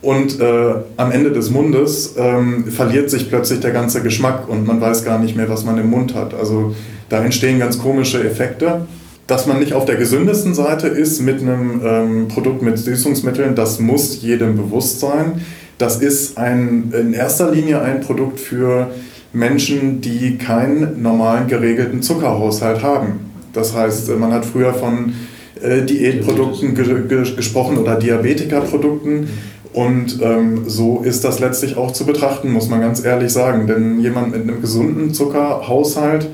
und 0.01 0.39
äh, 0.39 0.73
am 0.95 1.11
Ende 1.11 1.31
des 1.31 1.49
Mundes 1.49 2.15
ähm, 2.17 2.67
verliert 2.67 3.09
sich 3.09 3.27
plötzlich 3.27 3.59
der 3.59 3.71
ganze 3.71 4.01
Geschmack 4.01 4.47
und 4.47 4.65
man 4.65 4.79
weiß 4.79 5.03
gar 5.03 5.19
nicht 5.19 5.35
mehr, 5.35 5.49
was 5.49 5.65
man 5.65 5.77
im 5.77 5.89
Mund 5.89 6.15
hat. 6.15 6.33
Also 6.33 6.73
da 7.09 7.23
entstehen 7.23 7.59
ganz 7.59 7.79
komische 7.79 8.23
Effekte. 8.23 8.87
Dass 9.25 9.45
man 9.45 9.59
nicht 9.59 9.73
auf 9.73 9.83
der 9.83 9.97
gesündesten 9.97 10.53
Seite 10.53 10.87
ist 10.87 11.19
mit 11.19 11.41
einem 11.41 11.81
ähm, 11.83 12.27
Produkt 12.29 12.61
mit 12.61 12.77
Süßungsmitteln, 12.77 13.55
das 13.55 13.77
muss 13.77 14.21
jedem 14.21 14.55
bewusst 14.55 15.01
sein. 15.01 15.41
Das 15.77 15.97
ist 15.97 16.37
ein, 16.37 16.93
in 16.97 17.13
erster 17.13 17.51
Linie 17.51 17.81
ein 17.81 17.99
Produkt 17.99 18.39
für 18.39 18.89
Menschen, 19.37 20.01
die 20.01 20.37
keinen 20.37 21.01
normalen 21.01 21.47
geregelten 21.47 22.01
Zuckerhaushalt 22.01 22.81
haben. 22.81 23.19
Das 23.53 23.75
heißt, 23.75 24.09
man 24.17 24.31
hat 24.33 24.45
früher 24.45 24.73
von 24.73 25.13
äh, 25.61 25.83
Diätprodukten 25.83 26.75
ge 26.75 27.03
ge 27.07 27.35
gesprochen 27.35 27.77
oder 27.77 27.95
Diabetikerprodukten. 27.95 29.27
Und 29.73 30.19
ähm, 30.23 30.63
so 30.67 31.01
ist 31.03 31.23
das 31.23 31.39
letztlich 31.39 31.77
auch 31.77 31.91
zu 31.91 32.05
betrachten, 32.05 32.51
muss 32.51 32.67
man 32.67 32.81
ganz 32.81 33.03
ehrlich 33.05 33.31
sagen. 33.31 33.67
Denn 33.67 33.99
jemand 33.99 34.31
mit 34.31 34.41
einem 34.41 34.59
gesunden 34.59 35.13
Zuckerhaushalt 35.13 36.27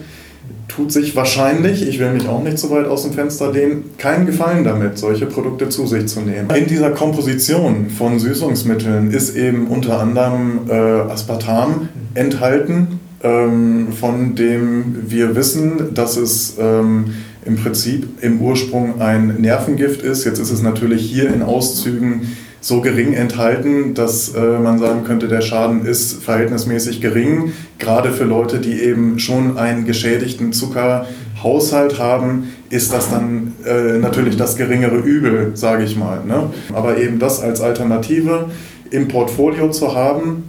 tut 0.76 0.92
sich 0.92 1.16
wahrscheinlich, 1.16 1.88
ich 1.88 2.00
will 2.00 2.12
mich 2.12 2.28
auch 2.28 2.44
nicht 2.44 2.58
so 2.58 2.70
weit 2.72 2.88
aus 2.88 3.04
dem 3.04 3.14
Fenster 3.14 3.52
lehnen, 3.52 3.92
keinen 3.98 4.26
Gefallen 4.26 4.64
damit, 4.64 4.98
solche 4.98 5.26
Produkte 5.26 5.70
zu 5.70 5.86
sich 5.86 6.08
zu 6.08 6.22
nehmen. 6.22 6.50
In 6.50 6.68
dieser 6.68 6.92
Komposition 6.92 7.90
von 7.90 8.20
Süßungsmitteln 8.20 9.12
ist 9.12 9.36
eben 9.36 9.68
unter 9.68 10.00
anderem 10.00 10.62
äh, 10.68 10.74
Aspartam 10.74 11.90
enthalten, 12.16 13.00
ähm, 13.22 13.90
von 13.92 14.36
dem 14.36 15.04
wir 15.08 15.36
wissen, 15.36 15.94
dass 15.94 16.18
es 16.18 16.56
ähm, 16.60 17.14
im 17.46 17.58
Prinzip 17.58 18.08
im 18.22 18.42
Ursprung 18.42 19.00
ein 19.02 19.36
Nervengift 19.40 20.02
ist. 20.02 20.26
Jetzt 20.26 20.40
ist 20.40 20.52
es 20.52 20.62
natürlich 20.62 21.04
hier 21.04 21.32
in 21.34 21.44
Auszügen 21.44 22.36
so 22.64 22.80
gering 22.80 23.14
enthalten, 23.14 23.94
dass 23.94 24.34
äh, 24.34 24.40
man 24.40 24.80
sagen 24.80 25.04
könnte, 25.04 25.28
der 25.28 25.42
Schaden 25.42 25.86
ist 25.86 26.24
verhältnismäßig 26.24 27.02
gering, 27.02 27.52
gerade 27.78 28.12
für 28.12 28.24
Leute, 28.24 28.60
die 28.60 28.82
eben 28.82 29.20
schon 29.20 29.58
einen 29.58 29.84
geschädigten 29.84 30.54
Zuckerhaushalt 30.54 32.00
haben, 32.00 32.54
ist 32.70 32.94
das 32.94 33.10
dann 33.10 33.52
äh, 33.66 33.98
natürlich 33.98 34.38
das 34.38 34.56
geringere 34.56 34.96
Übel, 34.96 35.52
sage 35.56 35.84
ich 35.84 35.98
mal. 35.98 36.24
Ne? 36.26 36.52
Aber 36.74 36.98
eben 36.98 37.20
das 37.20 37.42
als 37.42 37.60
Alternative 37.60 38.50
im 38.92 39.10
Portfolio 39.10 39.70
zu 39.70 39.94
haben, 39.94 40.44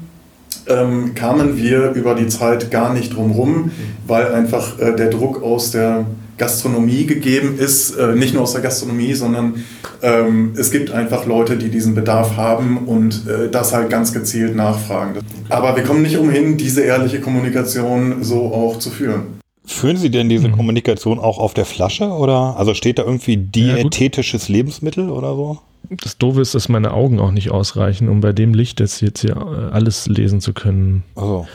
ähm, 0.68 1.16
kamen 1.16 1.56
wir 1.56 1.94
über 1.94 2.14
die 2.14 2.28
Zeit 2.28 2.70
gar 2.70 2.94
nicht 2.94 3.16
drum 3.16 3.32
rum, 3.32 3.72
weil 4.06 4.32
einfach 4.32 4.78
äh, 4.78 4.94
der 4.94 5.10
Druck 5.10 5.42
aus 5.42 5.72
der 5.72 6.06
Gastronomie 6.38 7.06
gegeben 7.06 7.58
ist, 7.58 7.92
äh, 7.96 8.14
nicht 8.14 8.34
nur 8.34 8.42
aus 8.42 8.52
der 8.52 8.62
Gastronomie, 8.62 9.14
sondern 9.14 9.64
ähm, 10.02 10.52
es 10.56 10.70
gibt 10.70 10.90
einfach 10.90 11.26
Leute, 11.26 11.56
die 11.56 11.68
diesen 11.68 11.94
Bedarf 11.94 12.36
haben 12.36 12.78
und 12.86 13.26
äh, 13.28 13.50
das 13.50 13.72
halt 13.72 13.90
ganz 13.90 14.12
gezielt 14.12 14.56
nachfragen. 14.56 15.20
Aber 15.48 15.76
wir 15.76 15.82
kommen 15.84 16.02
nicht 16.02 16.16
umhin, 16.18 16.56
diese 16.56 16.82
ehrliche 16.82 17.20
Kommunikation 17.20 18.22
so 18.24 18.52
auch 18.52 18.78
zu 18.78 18.90
führen. 18.90 19.40
Führen 19.66 19.96
Sie 19.96 20.10
denn 20.10 20.28
diese 20.28 20.48
Mhm. 20.48 20.56
Kommunikation 20.56 21.18
auch 21.18 21.38
auf 21.38 21.54
der 21.54 21.64
Flasche 21.64 22.04
oder? 22.08 22.56
Also 22.58 22.74
steht 22.74 22.98
da 22.98 23.04
irgendwie 23.04 23.34
Ja, 23.34 23.76
diätetisches 23.76 24.48
Lebensmittel 24.48 25.08
oder 25.08 25.34
so? 25.34 25.58
Das 25.90 26.18
Doofe 26.18 26.40
ist, 26.40 26.54
dass 26.54 26.68
meine 26.68 26.92
Augen 26.92 27.18
auch 27.20 27.30
nicht 27.30 27.50
ausreichen, 27.50 28.08
um 28.08 28.20
bei 28.20 28.32
dem 28.32 28.52
Licht 28.54 28.80
jetzt, 28.80 29.00
jetzt 29.00 29.20
hier 29.20 29.36
äh, 29.36 29.72
alles 29.72 30.06
lesen 30.06 30.40
zu 30.40 30.52
können. 30.52 31.02
Also, 31.14 31.46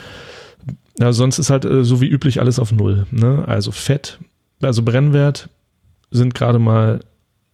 Ja, 0.98 1.12
sonst 1.12 1.38
ist 1.38 1.50
halt 1.50 1.64
äh, 1.64 1.84
so 1.84 2.00
wie 2.00 2.06
üblich 2.08 2.40
alles 2.40 2.58
auf 2.58 2.72
Null. 2.72 3.06
Ne? 3.10 3.44
Also 3.46 3.70
Fett, 3.72 4.18
also 4.62 4.82
Brennwert 4.82 5.48
sind 6.10 6.34
gerade 6.34 6.58
mal 6.58 7.00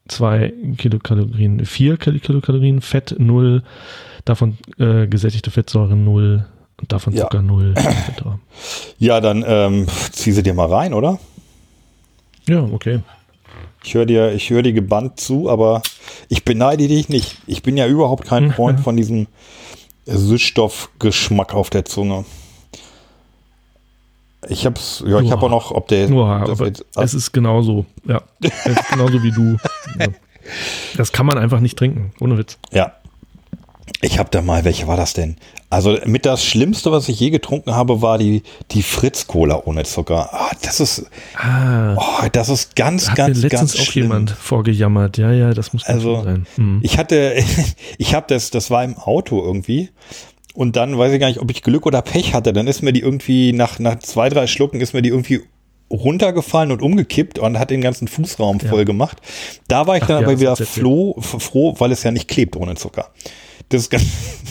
zwei 0.09 0.53
Kilokalorien, 0.78 1.65
vier 1.66 1.97
Kil- 1.97 2.20
Kilokalorien, 2.20 2.81
Fett 2.81 3.15
null, 3.19 3.62
davon 4.24 4.57
äh, 4.78 5.07
gesättigte 5.07 5.51
Fettsäuren 5.51 6.05
null 6.05 6.47
und 6.81 6.93
davon 6.93 7.12
Ja. 7.15 7.23
Zucker 7.24 7.43
null. 7.43 7.74
etc. 7.77 8.23
ja, 8.99 9.20
dann 9.20 9.45
ähm, 9.47 9.87
zieh 10.12 10.33
sie 10.33 10.43
dir 10.43 10.55
mal 10.55 10.69
rein, 10.73 10.95
oder? 10.95 11.19
Ja, 12.49 12.61
okay. 12.62 13.01
Ich 13.85 13.95
höre 13.95 14.07
dir, 14.07 14.33
ich 14.33 14.51
höre 14.51 14.62
dir 14.62 14.73
gebannt 14.73 15.20
zu, 15.20 15.49
aber 15.51 15.83
ich 16.28 16.45
beneide 16.45 16.87
dich 16.89 17.09
nicht. 17.09 17.37
Ich 17.47 17.62
bin 17.62 17.77
ja 17.77 17.87
überhaupt 17.87 18.24
kein 18.27 18.53
Freund 18.55 18.81
von 18.81 18.97
diesem 18.97 19.27
Süßstoffgeschmack 20.07 21.55
auf 21.55 21.70
der 21.70 21.85
Zunge. 21.85 22.24
Ich 24.48 24.64
hab's, 24.66 25.02
ja, 25.06 25.20
ich 25.20 25.31
habe 25.31 25.47
auch 25.47 25.51
noch, 25.51 25.70
ob 25.73 25.89
der. 25.89 26.10
Uah, 26.10 26.44
das 26.47 26.59
jetzt- 26.60 26.85
es 26.97 27.14
ist 27.14 27.32
genauso, 27.32 27.85
ja. 28.06 28.23
Es 28.40 28.66
ist 28.66 28.89
genauso 28.90 29.23
wie 29.23 29.31
du. 29.32 29.56
Ja. 29.98 30.06
Das 30.97 31.10
kann 31.10 31.27
man 31.27 31.39
einfach 31.39 31.59
nicht 31.59 31.77
trinken, 31.77 32.12
ohne 32.20 32.39
Witz. 32.39 32.56
Ja. 32.70 32.93
Ich 34.02 34.18
habe 34.20 34.28
da 34.31 34.43
mal, 34.43 34.64
welche 34.64 34.86
war 34.86 34.97
das 34.97 35.12
denn? 35.14 35.36
Also 35.70 35.98
mit 36.05 36.24
das 36.27 36.44
Schlimmste, 36.44 36.93
was 36.93 37.09
ich 37.09 37.18
je 37.18 37.31
getrunken 37.31 37.74
habe, 37.74 38.01
war 38.02 38.18
die, 38.18 38.43
die 38.70 38.82
Fritz-Cola 38.82 39.62
ohne 39.64 39.82
Zucker. 39.85 40.28
Ah, 40.32 40.51
das 40.62 40.78
ist, 40.78 41.06
Ah, 41.36 41.94
oh, 41.97 42.28
das 42.31 42.48
ist 42.48 42.77
ganz, 42.77 43.09
hat 43.09 43.16
ganz, 43.16 43.36
mir 43.39 43.43
letztens 43.43 43.73
ganz 43.73 43.81
auch 43.81 43.90
schlimm. 43.90 44.05
jemand 44.05 44.31
vorgejammert. 44.31 45.18
Ja, 45.18 45.32
ja, 45.32 45.52
das 45.52 45.73
muss 45.73 45.85
Also, 45.85 46.23
sein. 46.23 46.47
Hm. 46.55 46.78
Ich 46.85 46.98
hatte, 46.98 47.35
ich 47.98 48.14
habe 48.14 48.27
das, 48.28 48.51
das 48.51 48.70
war 48.70 48.85
im 48.85 48.97
Auto 48.97 49.43
irgendwie. 49.43 49.89
Und 50.57 50.77
dann 50.77 50.97
weiß 50.99 51.12
ich 51.12 51.20
gar 51.20 51.28
nicht, 51.28 51.41
ob 51.41 51.51
ich 51.51 51.62
Glück 51.62 51.87
oder 51.87 52.03
Pech 52.03 52.33
hatte. 52.35 52.53
Dann 52.53 52.66
ist 52.66 52.83
mir 52.83 52.93
die 52.93 53.01
irgendwie 53.01 53.53
nach, 53.53 53.78
nach 53.78 53.99
zwei, 53.99 54.28
drei 54.28 54.47
Schlucken 54.47 54.81
ist 54.81 54.95
mir 54.95 55.03
die 55.03 55.11
irgendwie 55.11 55.43
runtergefallen 55.91 56.73
und 56.73 56.83
umgekippt 56.83 57.39
und 57.39 57.59
hat 57.59 57.70
den 57.70 57.81
ganzen 57.81 58.09
Fußraum 58.09 58.59
Ja. 58.62 58.69
voll 58.70 58.85
gemacht. 58.85 59.19
Da 59.69 59.87
war 59.87 59.97
ich 59.97 60.03
Ach 60.05 60.09
dann 60.09 60.23
ja, 60.23 60.27
aber 60.27 60.41
wieder 60.41 60.51
erzählt. 60.51 60.69
froh, 60.70 61.74
weil 61.78 61.93
es 61.93 62.03
ja 62.03 62.11
nicht 62.11 62.27
klebt 62.27 62.57
ohne 62.57 62.74
Zucker. 62.74 63.11
Das 63.69 63.83
ist 63.83 63.91
ganz, 63.91 64.05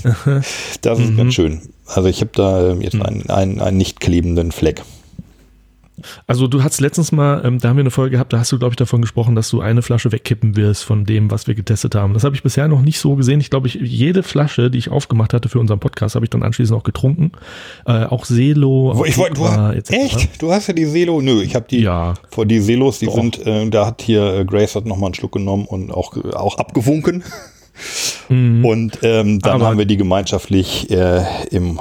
das 0.82 1.00
ist 1.00 1.10
Mhm. 1.12 1.18
ganz 1.18 1.34
schön. 1.34 1.62
Also 1.86 2.08
ich 2.10 2.22
habe 2.22 2.32
da 2.34 2.72
ähm, 2.72 2.82
jetzt 2.82 2.96
einen, 3.02 3.30
einen, 3.30 3.60
einen 3.62 3.78
nicht 3.78 4.00
klebenden 4.00 4.52
Fleck. 4.52 4.82
Also 6.28 6.48
du 6.48 6.62
hast 6.64 6.82
letztens 6.82 7.12
mal, 7.12 7.42
ähm, 7.46 7.60
da 7.60 7.70
haben 7.70 7.78
wir 7.78 7.82
eine 7.82 7.92
Folge 7.92 8.12
gehabt, 8.12 8.34
da 8.34 8.40
hast 8.40 8.52
du, 8.52 8.60
glaube 8.60 8.74
ich, 8.74 8.76
davon 8.78 9.02
gesprochen, 9.02 9.36
dass 9.36 9.50
du 9.50 9.62
eine 9.62 9.82
Flasche 9.82 10.12
wegkippen 10.12 10.56
wirst 10.58 10.84
von 10.84 11.06
dem, 11.06 11.32
was 11.32 11.48
wir 11.48 11.56
getestet 11.56 11.96
haben. 11.96 12.14
Das 12.14 12.24
habe 12.24 12.36
ich 12.36 12.44
bisher 12.44 12.68
noch 12.68 12.82
nicht 12.82 13.00
so 13.00 13.16
gesehen. 13.16 13.40
Ich 13.40 13.50
glaube, 13.50 13.68
ich, 13.68 13.76
jede 13.76 14.22
Flasche, 14.24 14.70
die 14.70 14.78
ich 14.78 14.90
aufgemacht 14.90 15.34
hatte 15.34 15.48
für 15.50 15.60
unseren 15.60 15.80
Podcast, 15.80 16.16
habe 16.16 16.26
ich 16.26 16.30
dann 16.30 16.44
anschließend 16.44 16.78
auch 16.78 16.84
getrunken. 16.84 17.32
Äh, 17.86 18.04
auch 18.06 18.26
Selo. 18.26 18.92
Wo 18.96 19.02
auch 19.02 19.06
ich 19.06 19.18
wollte, 19.18 19.36
du, 19.36 19.94
echt? 19.94 20.42
Du 20.42 20.52
hast 20.52 20.68
ja 20.68 20.74
die 20.74 20.86
Selo? 20.86 21.22
Nö, 21.22 21.42
ich 21.42 21.56
habe 21.56 21.66
die. 21.70 21.80
Ja. 21.82 22.16
Vor 22.30 22.46
die 22.46 22.60
Selos, 22.60 23.00
die 23.00 23.06
Doch. 23.06 23.16
sind, 23.16 23.46
äh, 23.46 23.70
da 23.70 23.86
hat 23.86 24.02
hier 24.02 24.40
äh, 24.40 24.46
Grace 24.46 24.76
hat 24.76 24.86
noch 24.86 24.98
mal 24.98 25.08
einen 25.08 25.16
Schluck 25.16 25.32
genommen 25.32 25.66
und 25.66 25.92
auch 25.92 26.16
auch 26.34 26.58
abgewunken. 26.58 27.24
Und 28.30 29.00
ähm, 29.02 29.02
dann 29.02 29.24
Mhm. 29.38 29.40
Aber- 29.44 29.66
haben 29.68 29.78
wir 29.78 29.86
die 29.86 29.98
gemeinschaftlich 29.98 30.90
äh, 30.92 31.24
im 31.52 31.78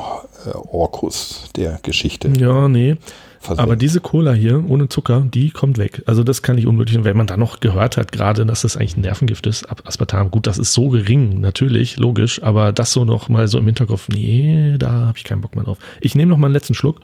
äh, 0.46 0.50
Orkus 0.70 1.44
der 1.56 1.78
Geschichte. 1.82 2.32
Ja, 2.38 2.68
nee. 2.68 2.96
Versenkt. 3.44 3.62
Aber 3.62 3.76
diese 3.76 4.00
Cola 4.00 4.32
hier 4.32 4.64
ohne 4.68 4.88
Zucker, 4.88 5.20
die 5.32 5.50
kommt 5.50 5.78
weg. 5.78 6.02
Also 6.06 6.24
das 6.24 6.42
kann 6.42 6.58
ich 6.58 6.66
unmöglich. 6.66 6.96
Und 6.96 7.04
wenn 7.04 7.16
man 7.16 7.26
dann 7.26 7.40
noch 7.40 7.60
gehört 7.60 7.96
hat, 7.96 8.12
gerade, 8.12 8.44
dass 8.46 8.62
das 8.62 8.76
eigentlich 8.76 8.96
ein 8.96 9.02
Nervengift 9.02 9.46
ist, 9.46 9.64
Ab- 9.70 9.82
Aspartam, 9.84 10.30
gut, 10.30 10.46
das 10.46 10.58
ist 10.58 10.72
so 10.72 10.88
gering, 10.88 11.40
natürlich, 11.40 11.96
logisch, 11.96 12.42
aber 12.42 12.72
das 12.72 12.92
so 12.92 13.04
noch 13.04 13.28
mal 13.28 13.46
so 13.48 13.58
im 13.58 13.66
Hinterkopf, 13.66 14.08
nee, 14.08 14.76
da 14.78 14.90
habe 15.06 15.18
ich 15.18 15.24
keinen 15.24 15.40
Bock 15.40 15.54
mehr 15.54 15.64
drauf. 15.64 15.78
Ich 16.00 16.14
nehme 16.14 16.30
noch 16.30 16.38
mal 16.38 16.46
einen 16.48 16.54
letzten 16.54 16.74
Schluck 16.74 17.00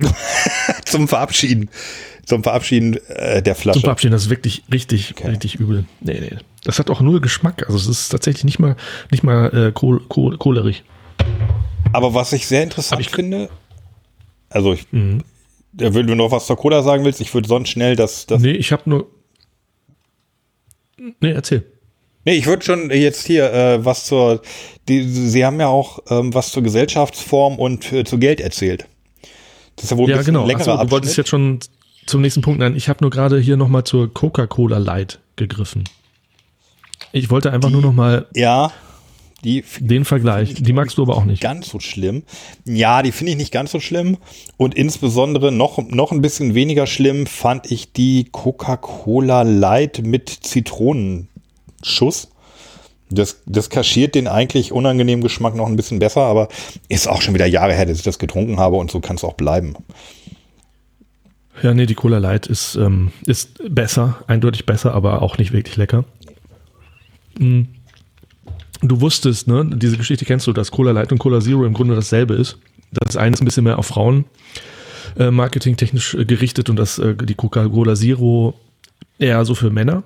zum 0.84 1.08
Verabschieden, 1.08 1.70
zum 2.26 2.42
Verabschieden 2.42 2.96
äh, 3.08 3.42
der 3.42 3.54
Flasche. 3.54 3.78
zum 3.80 3.84
Verabschieden. 3.84 4.12
Das 4.12 4.22
ist 4.24 4.30
wirklich 4.30 4.62
richtig, 4.72 5.12
Okay. 5.16 5.28
richtig 5.30 5.56
übel. 5.56 5.84
Nee, 6.00 6.18
nee. 6.20 6.36
Das 6.64 6.78
hat 6.78 6.90
auch 6.90 7.00
null 7.00 7.20
Geschmack. 7.20 7.64
Also 7.66 7.76
es 7.78 7.86
ist 7.88 8.08
tatsächlich 8.08 8.44
nicht 8.44 8.58
mal, 8.58 8.76
nicht 9.10 9.22
mal 9.24 9.46
äh, 9.68 9.72
kohl, 9.72 10.00
kohl, 10.08 10.38
kohlerig. 10.38 10.84
Aber 11.92 12.14
was 12.14 12.32
ich 12.32 12.46
sehr 12.46 12.62
interessant 12.62 13.00
ich- 13.00 13.10
finde, 13.10 13.48
also 14.48 14.72
ich, 14.72 14.86
Mhm. 14.92 15.22
Wenn 15.72 16.06
du 16.06 16.14
noch 16.14 16.30
was 16.30 16.46
zur 16.46 16.56
Cola 16.56 16.82
sagen 16.82 17.04
willst, 17.04 17.20
ich 17.20 17.32
würde 17.34 17.48
sonst 17.48 17.70
schnell 17.70 17.96
das, 17.96 18.26
das 18.26 18.40
Nee, 18.42 18.52
ich 18.52 18.72
habe 18.72 18.88
nur. 18.88 19.06
Nee, 21.20 21.32
erzähl. 21.32 21.64
Nee, 22.24 22.34
ich 22.34 22.46
würde 22.46 22.64
schon 22.64 22.90
jetzt 22.90 23.26
hier 23.26 23.52
äh, 23.52 23.84
was 23.84 24.06
zur. 24.06 24.42
Die, 24.88 25.02
Sie 25.02 25.44
haben 25.44 25.58
ja 25.58 25.66
auch 25.68 25.98
ähm, 26.08 26.32
was 26.34 26.52
zur 26.52 26.62
Gesellschaftsform 26.62 27.58
und 27.58 27.92
äh, 27.92 28.04
zu 28.04 28.18
Geld 28.18 28.40
erzählt. 28.40 28.86
Das 29.76 29.84
ist 29.84 29.90
ja 29.90 29.96
wohl 29.96 30.06
ein 30.06 30.10
Ja, 30.10 30.16
bisschen 30.18 30.34
genau. 30.34 30.46
längerer 30.46 30.74
Achso, 30.74 30.84
du 30.84 30.90
wolltest 30.90 31.16
jetzt 31.16 31.30
schon 31.30 31.58
zum 32.06 32.20
nächsten 32.20 32.42
Punkt. 32.42 32.60
Nein, 32.60 32.76
ich 32.76 32.88
habe 32.88 32.98
nur 33.00 33.10
gerade 33.10 33.40
hier 33.40 33.56
nochmal 33.56 33.84
zur 33.84 34.12
Coca-Cola 34.12 34.78
Light 34.78 35.18
gegriffen. 35.36 35.84
Ich 37.10 37.30
wollte 37.30 37.52
einfach 37.52 37.70
nur 37.70 37.82
nochmal 37.82 38.26
ja, 38.34 38.70
die 39.44 39.64
den 39.80 40.04
Vergleich. 40.04 40.54
Die 40.54 40.72
magst 40.72 40.98
du 40.98 41.02
aber 41.02 41.16
auch 41.16 41.24
nicht. 41.24 41.42
ganz 41.42 41.68
so 41.68 41.80
schlimm. 41.80 42.22
Ja, 42.64 43.02
die 43.02 43.12
finde 43.12 43.32
ich 43.32 43.38
nicht 43.38 43.52
ganz 43.52 43.72
so 43.72 43.80
schlimm. 43.80 44.18
Und 44.56 44.74
insbesondere 44.74 45.50
noch, 45.50 45.78
noch 45.88 46.12
ein 46.12 46.22
bisschen 46.22 46.54
weniger 46.54 46.86
schlimm 46.86 47.26
fand 47.26 47.70
ich 47.70 47.92
die 47.92 48.28
Coca-Cola 48.30 49.42
Light 49.42 50.02
mit 50.04 50.28
Zitronenschuss. 50.28 52.28
Das, 53.10 53.42
das 53.46 53.68
kaschiert 53.68 54.14
den 54.14 54.26
eigentlich 54.26 54.72
unangenehmen 54.72 55.22
Geschmack 55.22 55.54
noch 55.54 55.66
ein 55.66 55.76
bisschen 55.76 55.98
besser, 55.98 56.22
aber 56.22 56.48
ist 56.88 57.08
auch 57.08 57.20
schon 57.20 57.34
wieder 57.34 57.46
Jahre 57.46 57.74
her, 57.74 57.84
dass 57.84 57.98
ich 57.98 58.04
das 58.04 58.18
getrunken 58.18 58.58
habe 58.58 58.76
und 58.76 58.90
so 58.90 59.00
kann 59.00 59.16
es 59.16 59.24
auch 59.24 59.34
bleiben. 59.34 59.74
Ja, 61.62 61.74
nee, 61.74 61.86
die 61.86 61.94
Cola 61.94 62.18
Light 62.18 62.46
ist, 62.46 62.76
ähm, 62.76 63.12
ist 63.26 63.60
besser, 63.68 64.22
eindeutig 64.26 64.64
besser, 64.64 64.94
aber 64.94 65.20
auch 65.20 65.36
nicht 65.36 65.52
wirklich 65.52 65.76
lecker. 65.76 66.04
Mm. 67.38 67.64
Du 68.82 69.00
wusstest, 69.00 69.46
ne, 69.46 69.64
diese 69.72 69.96
Geschichte 69.96 70.24
kennst 70.24 70.46
du, 70.46 70.52
dass 70.52 70.70
Cola 70.70 70.90
Light 70.90 71.12
und 71.12 71.18
Cola 71.18 71.40
Zero 71.40 71.64
im 71.64 71.72
Grunde 71.72 71.94
dasselbe 71.94 72.34
ist. 72.34 72.58
Das 72.90 73.16
eine 73.16 73.34
ist 73.34 73.40
ein 73.40 73.44
bisschen 73.44 73.64
mehr 73.64 73.78
auf 73.78 73.86
Frauen 73.86 74.24
äh, 75.18 75.30
marketingtechnisch 75.30 76.14
äh, 76.14 76.24
gerichtet 76.24 76.68
und 76.68 76.76
das, 76.76 76.98
äh, 76.98 77.14
die 77.14 77.34
Coca-Cola 77.34 77.94
Zero 77.94 78.54
eher 79.18 79.44
so 79.44 79.54
für 79.54 79.70
Männer. 79.70 80.02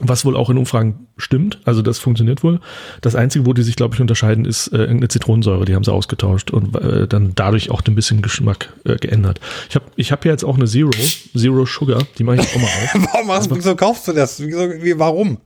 Was 0.00 0.24
wohl 0.24 0.36
auch 0.36 0.50
in 0.50 0.56
Umfragen 0.56 1.06
stimmt, 1.16 1.60
also 1.64 1.80
das 1.80 1.98
funktioniert 1.98 2.42
wohl. 2.42 2.60
Das 3.02 3.14
Einzige, 3.14 3.46
wo 3.46 3.52
die 3.52 3.62
sich, 3.62 3.76
glaube 3.76 3.94
ich, 3.94 4.00
unterscheiden, 4.00 4.46
ist 4.46 4.68
äh, 4.68 4.78
irgendeine 4.78 5.08
Zitronensäure, 5.08 5.64
die 5.64 5.74
haben 5.74 5.84
sie 5.84 5.92
ausgetauscht 5.92 6.50
und 6.50 6.74
äh, 6.74 7.06
dann 7.06 7.32
dadurch 7.36 7.70
auch 7.70 7.82
ein 7.86 7.94
bisschen 7.94 8.20
Geschmack 8.20 8.72
äh, 8.84 8.96
geändert. 8.96 9.38
Ich 9.68 9.76
habe 9.76 9.84
ich 9.94 10.10
hab 10.10 10.24
ja 10.24 10.32
jetzt 10.32 10.44
auch 10.44 10.56
eine 10.56 10.66
Zero, 10.66 10.90
Zero 10.90 11.66
Sugar, 11.66 12.02
die 12.18 12.24
mache 12.24 12.36
ich 12.36 12.42
auch 12.42 12.56
mal 12.56 12.64
auf. 12.64 13.08
Warum 13.12 13.28
hast, 13.30 13.54
wieso 13.54 13.76
kaufst 13.76 14.08
du 14.08 14.12
das? 14.12 14.40
Wieso, 14.40 14.70
wie, 14.82 14.98
warum? 14.98 15.38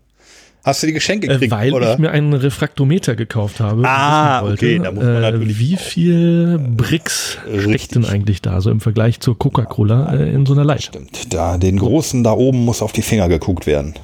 Hast 0.66 0.82
du 0.82 0.88
die 0.88 0.92
Geschenke 0.92 1.28
Äh, 1.28 1.34
gekriegt, 1.34 1.52
weil 1.52 1.72
oder? 1.72 1.92
ich 1.92 1.98
mir 1.98 2.10
einen 2.10 2.32
Refraktometer 2.32 3.14
gekauft 3.14 3.60
habe. 3.60 3.82
Ah, 3.86 4.42
wissen 4.42 4.52
okay, 4.54 4.78
da 4.82 4.90
muss 4.90 5.04
man 5.04 5.14
äh, 5.16 5.20
natürlich 5.20 5.58
Wie 5.60 5.76
viel 5.76 6.58
Bricks 6.58 7.38
Äh, 7.48 7.60
steckt 7.60 7.94
denn 7.94 8.04
eigentlich 8.04 8.42
da, 8.42 8.60
so 8.60 8.70
im 8.72 8.80
Vergleich 8.80 9.20
zur 9.20 9.38
Coca-Cola 9.38 10.12
äh, 10.14 10.32
in 10.32 10.44
so 10.44 10.54
einer 10.54 10.64
Light? 10.64 10.82
Stimmt, 10.82 11.32
da, 11.32 11.56
den 11.56 11.78
Großen 11.78 12.24
da 12.24 12.32
oben 12.32 12.64
muss 12.64 12.82
auf 12.82 12.90
die 12.92 13.02
Finger 13.02 13.28
geguckt 13.28 13.66
werden. 13.66 13.94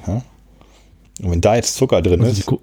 Und 1.21 1.31
wenn 1.31 1.41
da 1.41 1.55
jetzt 1.55 1.75
Zucker 1.75 2.01
drin 2.01 2.21
Also 2.21 2.33
die, 2.33 2.39
ist, 2.39 2.45
Co 2.47 2.61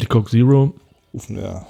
die 0.00 0.06
Coke 0.06 0.30
Zero, 0.30 0.72
rufen 1.12 1.36
wir. 1.36 1.66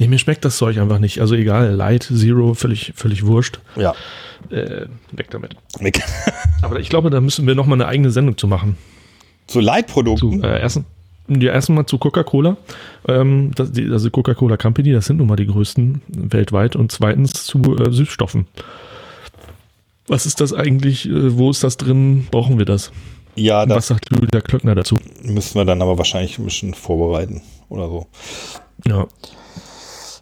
nee, 0.00 0.08
mir 0.08 0.18
schmeckt 0.18 0.44
das 0.44 0.56
Zeug 0.56 0.78
einfach 0.78 0.98
nicht. 0.98 1.20
Also 1.20 1.36
egal, 1.36 1.70
Light, 1.74 2.02
Zero, 2.12 2.54
völlig, 2.54 2.92
völlig 2.96 3.24
wurscht. 3.24 3.60
Ja. 3.76 3.94
Äh, 4.50 4.86
weg 5.12 5.30
damit. 5.30 5.54
Weg. 5.78 6.02
Aber 6.62 6.80
ich 6.80 6.88
glaube, 6.88 7.10
da 7.10 7.20
müssen 7.20 7.46
wir 7.46 7.54
nochmal 7.54 7.76
eine 7.80 7.86
eigene 7.86 8.10
Sendung 8.10 8.36
zu 8.36 8.48
machen. 8.48 8.76
Zu 9.50 9.60
Leitprodukten. 9.60 10.40
Zu, 10.40 10.46
äh, 10.46 10.60
ersten, 10.60 10.84
ja, 11.28 11.52
erstmal 11.52 11.86
zu 11.86 11.98
Coca-Cola. 11.98 12.56
Ähm, 13.08 13.50
das, 13.54 13.72
die, 13.72 13.88
also 13.90 14.08
Coca-Cola 14.10 14.56
Company, 14.56 14.92
das 14.92 15.06
sind 15.06 15.16
nun 15.18 15.26
mal 15.26 15.36
die 15.36 15.46
größten 15.46 16.02
weltweit. 16.08 16.76
Und 16.76 16.92
zweitens 16.92 17.44
zu 17.44 17.58
äh, 17.76 17.90
Süßstoffen. 17.90 18.46
Was 20.06 20.26
ist 20.26 20.40
das 20.40 20.52
eigentlich? 20.52 21.08
Äh, 21.08 21.36
wo 21.36 21.50
ist 21.50 21.62
das 21.64 21.76
drin? 21.76 22.26
Brauchen 22.30 22.58
wir 22.58 22.64
das? 22.64 22.92
ja, 23.36 23.60
Was 23.62 23.68
das 23.68 23.86
sagt 23.88 24.08
Julia 24.10 24.40
Klöckner 24.40 24.74
dazu? 24.74 24.96
müssen 25.22 25.54
wir 25.56 25.64
dann 25.64 25.82
aber 25.82 25.98
wahrscheinlich 25.98 26.38
ein 26.38 26.44
bisschen 26.44 26.74
vorbereiten 26.74 27.42
oder 27.68 27.88
so. 27.88 28.06
Ja. 28.86 29.06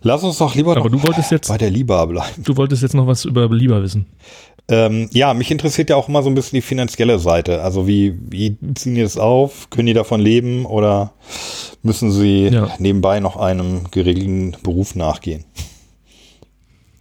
Lass 0.03 0.23
uns 0.23 0.39
doch 0.39 0.55
lieber 0.55 0.73
Aber 0.77 0.89
noch 0.89 0.91
du 0.91 1.03
wolltest 1.03 1.31
jetzt, 1.33 1.49
bei 1.49 1.59
der 1.59 1.71
Liba 1.71 2.05
bleiben. 2.07 2.43
du 2.45 2.57
wolltest 2.57 2.83
jetzt 2.83 2.95
noch 2.95 3.07
was 3.07 3.25
über 3.25 3.49
Lieber 3.49 3.83
wissen. 3.83 4.07
Ähm, 4.70 5.09
ja, 5.12 5.32
mich 5.32 5.51
interessiert 5.51 5.89
ja 5.89 5.97
auch 5.97 6.09
immer 6.09 6.23
so 6.23 6.28
ein 6.28 6.35
bisschen 6.35 6.57
die 6.57 6.62
finanzielle 6.62 7.19
Seite. 7.19 7.62
Also 7.62 7.86
wie, 7.86 8.19
wie 8.28 8.59
ziehen 8.74 8.97
die 8.97 9.01
das 9.03 9.16
auf? 9.16 9.70
Können 9.70 9.86
die 9.86 9.95
davon 9.95 10.20
leben 10.20 10.66
oder 10.66 11.12
müssen 11.82 12.12
sie 12.12 12.49
Ja. 12.49 12.69
nebenbei 12.78 13.19
noch 13.20 13.36
einem 13.36 13.90
geregelten 13.90 14.57
Beruf 14.62 14.95
nachgehen? 14.95 15.45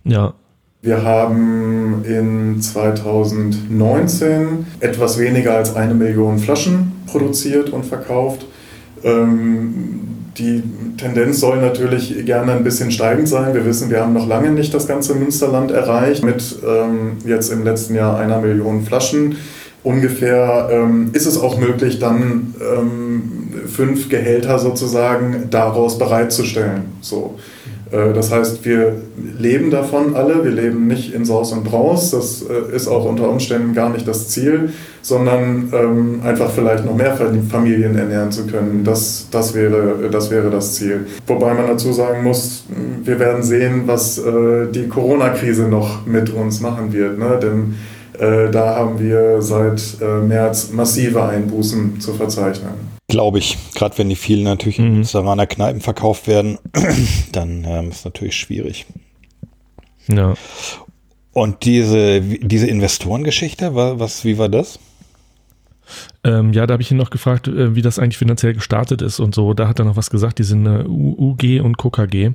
Ja. 0.06 0.34
Wir 0.82 1.04
haben 1.04 2.06
in 2.06 2.62
2019 2.62 4.66
etwas 4.80 5.20
weniger 5.20 5.58
als 5.58 5.76
eine 5.76 5.94
Million 5.94 6.40
Flaschen 6.40 6.94
produziert 7.08 7.70
und 7.72 7.86
verkauft. 7.86 8.46
Ähm, 9.04 10.07
die 10.38 10.64
Tendenz 10.98 11.40
soll 11.40 11.60
natürlich 11.60 12.26
gerne 12.26 12.54
ein 12.54 12.64
bisschen 12.64 12.92
steigend 12.92 13.28
sein. 13.28 13.54
Wir 13.54 13.66
wissen, 13.66 13.90
wir 13.90 14.02
haben 14.02 14.14
noch 14.14 14.28
lange 14.28 14.52
nicht 14.52 14.74
das 14.74 14.88
ganze 14.88 15.16
Münsterland 15.16 15.72
erreicht 15.72 16.24
mit 16.24 16.60
ähm, 16.68 17.18
jetzt 17.26 17.52
im 17.52 17.64
letzten 17.64 17.96
Jahr 17.96 18.18
einer 18.20 18.40
Million 18.40 18.84
Flaschen. 18.84 19.38
Ungefähr 19.84 20.70
ähm, 20.72 21.10
ist 21.14 21.26
es 21.26 21.40
auch 21.40 21.60
möglich, 21.60 22.00
dann 22.00 22.56
ähm, 22.62 23.68
fünf 23.68 24.10
Gehälter 24.10 24.60
sozusagen 24.60 25.48
daraus 25.50 25.98
bereitzustellen. 25.98 26.86
So. 27.02 27.36
Äh, 27.92 28.14
Das 28.14 28.32
heißt, 28.32 28.66
wir 28.66 28.96
leben 29.40 29.72
davon 29.72 30.16
alle, 30.16 30.44
wir 30.44 30.52
leben 30.52 30.88
nicht 30.88 31.14
in 31.14 31.26
Saus 31.26 31.52
und 31.52 31.64
Braus, 31.64 32.12
das 32.12 32.44
äh, 32.44 32.76
ist 32.76 32.88
auch 32.88 33.06
unter 33.06 33.30
Umständen 33.30 33.74
gar 33.74 33.90
nicht 33.90 34.08
das 34.08 34.30
Ziel, 34.30 34.70
sondern 35.02 35.72
ähm, 35.74 36.22
einfach 36.24 36.52
vielleicht 36.52 36.86
noch 36.86 36.96
mehr 36.96 37.18
Familien 37.50 37.98
ernähren 37.98 38.32
zu 38.32 38.46
können. 38.46 38.84
Das, 38.84 39.28
das, 39.32 39.54
wäre, 39.54 40.10
das 40.12 40.30
wäre 40.32 40.50
das 40.50 40.76
Ziel. 40.76 41.06
Wobei 41.28 41.54
man 41.54 41.68
dazu 41.68 41.94
sagen 41.94 42.24
muss, 42.24 42.66
wir 43.04 43.20
werden 43.20 43.44
sehen, 43.44 43.84
was 43.86 44.18
äh, 44.18 44.68
die 44.70 44.88
Corona-Krise 44.88 45.64
noch 45.64 46.06
mit 46.06 46.30
uns 46.30 46.60
machen 46.60 46.92
wird. 46.92 47.18
Ne? 47.18 47.40
Denn 47.42 47.76
da 48.52 48.78
haben 48.78 49.00
wir 49.00 49.44
seit 49.44 49.80
März 50.28 50.72
massive 50.72 51.24
Einbußen 51.24 52.00
zu 52.00 52.14
verzeichnen. 52.14 52.97
Glaube 53.10 53.40
ich. 53.40 53.58
Gerade 53.74 53.98
wenn 53.98 54.10
die 54.10 54.16
vielen 54.18 54.44
natürlich 54.44 54.80
in 54.80 54.90
Mhm. 54.90 54.94
Münsteraner 54.96 55.48
Kneipen 55.48 55.80
verkauft 55.82 56.28
werden, 56.28 56.58
dann 57.32 57.64
ähm, 57.66 57.90
ist 57.90 58.04
natürlich 58.06 58.36
schwierig. 58.36 58.86
Ja. 60.10 60.34
Und 61.32 61.64
diese, 61.66 62.20
diese 62.22 62.68
Investorengeschichte, 62.68 63.76
wa- 63.76 63.98
was, 63.98 64.26
wie 64.26 64.38
war 64.38 64.50
das? 64.50 64.80
Ähm, 66.26 66.52
ja, 66.52 66.68
da 66.68 66.74
habe 66.74 66.84
ich 66.84 66.92
ihn 66.92 66.98
noch 66.98 67.10
gefragt, 67.12 67.48
äh, 67.48 67.76
wie 67.76 67.82
das 67.82 67.98
eigentlich 67.98 68.18
finanziell 68.18 68.54
gestartet 68.54 69.02
ist 69.02 69.22
und 69.22 69.34
so. 69.34 69.54
Da 69.54 69.70
hat 69.70 69.80
er 69.80 69.86
noch 69.86 69.96
was 69.96 70.10
gesagt, 70.10 70.40
die 70.40 70.44
sind 70.44 70.68
U- 70.68 71.16
UG 71.18 71.62
und 71.62 71.78
KKG. 71.78 72.32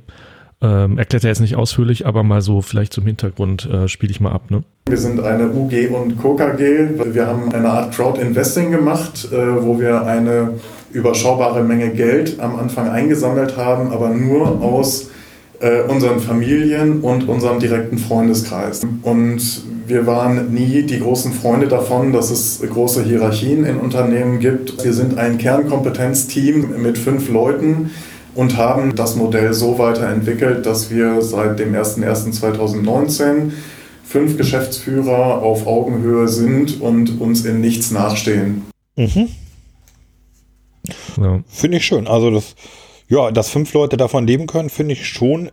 Ähm, 0.63 0.97
erklärt 0.97 1.25
er 1.25 1.29
jetzt 1.29 1.41
nicht 1.41 1.57
ausführlich, 1.57 2.07
aber 2.07 2.23
mal 2.23 2.41
so 2.41 2.61
vielleicht 2.61 2.93
zum 2.93 3.05
Hintergrund 3.05 3.69
äh, 3.69 3.89
spiele 3.89 4.11
ich 4.11 4.21
mal 4.21 4.31
ab. 4.31 4.49
Ne? 4.49 4.63
Wir 4.87 4.97
sind 4.97 5.19
eine 5.19 5.49
UG 5.49 5.89
und 5.93 6.21
KKG. 6.21 7.13
Wir 7.13 7.27
haben 7.27 7.53
eine 7.53 7.69
Art 7.69 7.93
Crowd-Investing 7.93 8.71
gemacht, 8.71 9.27
äh, 9.33 9.61
wo 9.61 9.77
wir 9.77 10.05
eine 10.05 10.51
überschaubare 10.93 11.63
Menge 11.63 11.89
Geld 11.89 12.39
am 12.39 12.57
Anfang 12.57 12.89
eingesammelt 12.89 13.57
haben, 13.57 13.91
aber 13.91 14.09
nur 14.11 14.61
aus 14.61 15.09
äh, 15.59 15.81
unseren 15.81 16.21
Familien 16.21 17.01
und 17.01 17.27
unserem 17.27 17.59
direkten 17.59 17.97
Freundeskreis. 17.97 18.83
Und 19.01 19.63
wir 19.85 20.07
waren 20.07 20.53
nie 20.53 20.83
die 20.83 20.99
großen 20.99 21.33
Freunde 21.33 21.67
davon, 21.67 22.13
dass 22.13 22.31
es 22.31 22.61
große 22.61 23.03
Hierarchien 23.03 23.65
in 23.65 23.77
Unternehmen 23.77 24.39
gibt. 24.39 24.81
Wir 24.85 24.93
sind 24.93 25.17
ein 25.17 25.37
Kernkompetenzteam 25.37 26.81
mit 26.81 26.97
fünf 26.97 27.29
Leuten 27.29 27.91
und 28.35 28.57
haben 28.57 28.95
das 28.95 29.15
Modell 29.15 29.53
so 29.53 29.77
weiterentwickelt, 29.77 30.65
dass 30.65 30.89
wir 30.89 31.21
seit 31.21 31.59
dem 31.59 31.73
01.01.2019 31.73 33.51
fünf 34.03 34.37
Geschäftsführer 34.37 35.41
auf 35.41 35.65
Augenhöhe 35.65 36.27
sind 36.27 36.81
und 36.81 37.19
uns 37.19 37.45
in 37.45 37.61
nichts 37.61 37.91
nachstehen. 37.91 38.63
Mhm. 38.95 39.29
Ja. 41.17 41.39
Finde 41.47 41.77
ich 41.77 41.85
schön. 41.85 42.07
Also 42.07 42.29
das, 42.31 42.55
ja, 43.07 43.31
dass 43.31 43.49
fünf 43.49 43.73
Leute 43.73 43.97
davon 43.97 44.27
leben 44.27 44.47
können, 44.47 44.69
finde 44.69 44.93
ich 44.93 45.07
schon, 45.07 45.51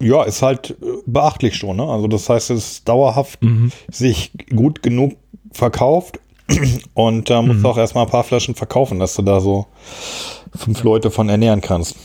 ja, 0.00 0.22
ist 0.24 0.42
halt 0.42 0.70
äh, 0.70 0.74
beachtlich 1.06 1.56
schon. 1.56 1.76
Ne? 1.76 1.84
Also 1.84 2.08
das 2.08 2.28
heißt, 2.28 2.50
es 2.50 2.72
ist 2.72 2.88
dauerhaft 2.88 3.42
Mhm. 3.42 3.70
sich 3.90 4.32
gut 4.54 4.82
genug 4.82 5.14
verkauft 5.52 6.18
und 6.94 7.30
da 7.30 7.42
musst 7.42 7.62
du 7.64 7.68
auch 7.68 7.78
erstmal 7.78 8.04
ein 8.04 8.10
paar 8.10 8.24
Flaschen 8.24 8.54
verkaufen, 8.54 8.98
dass 8.98 9.14
du 9.14 9.22
da 9.22 9.40
so 9.40 9.66
fünf 10.54 10.82
Leute 10.82 11.10
von 11.10 11.28
ernähren 11.28 11.60
kannst. 11.60 11.96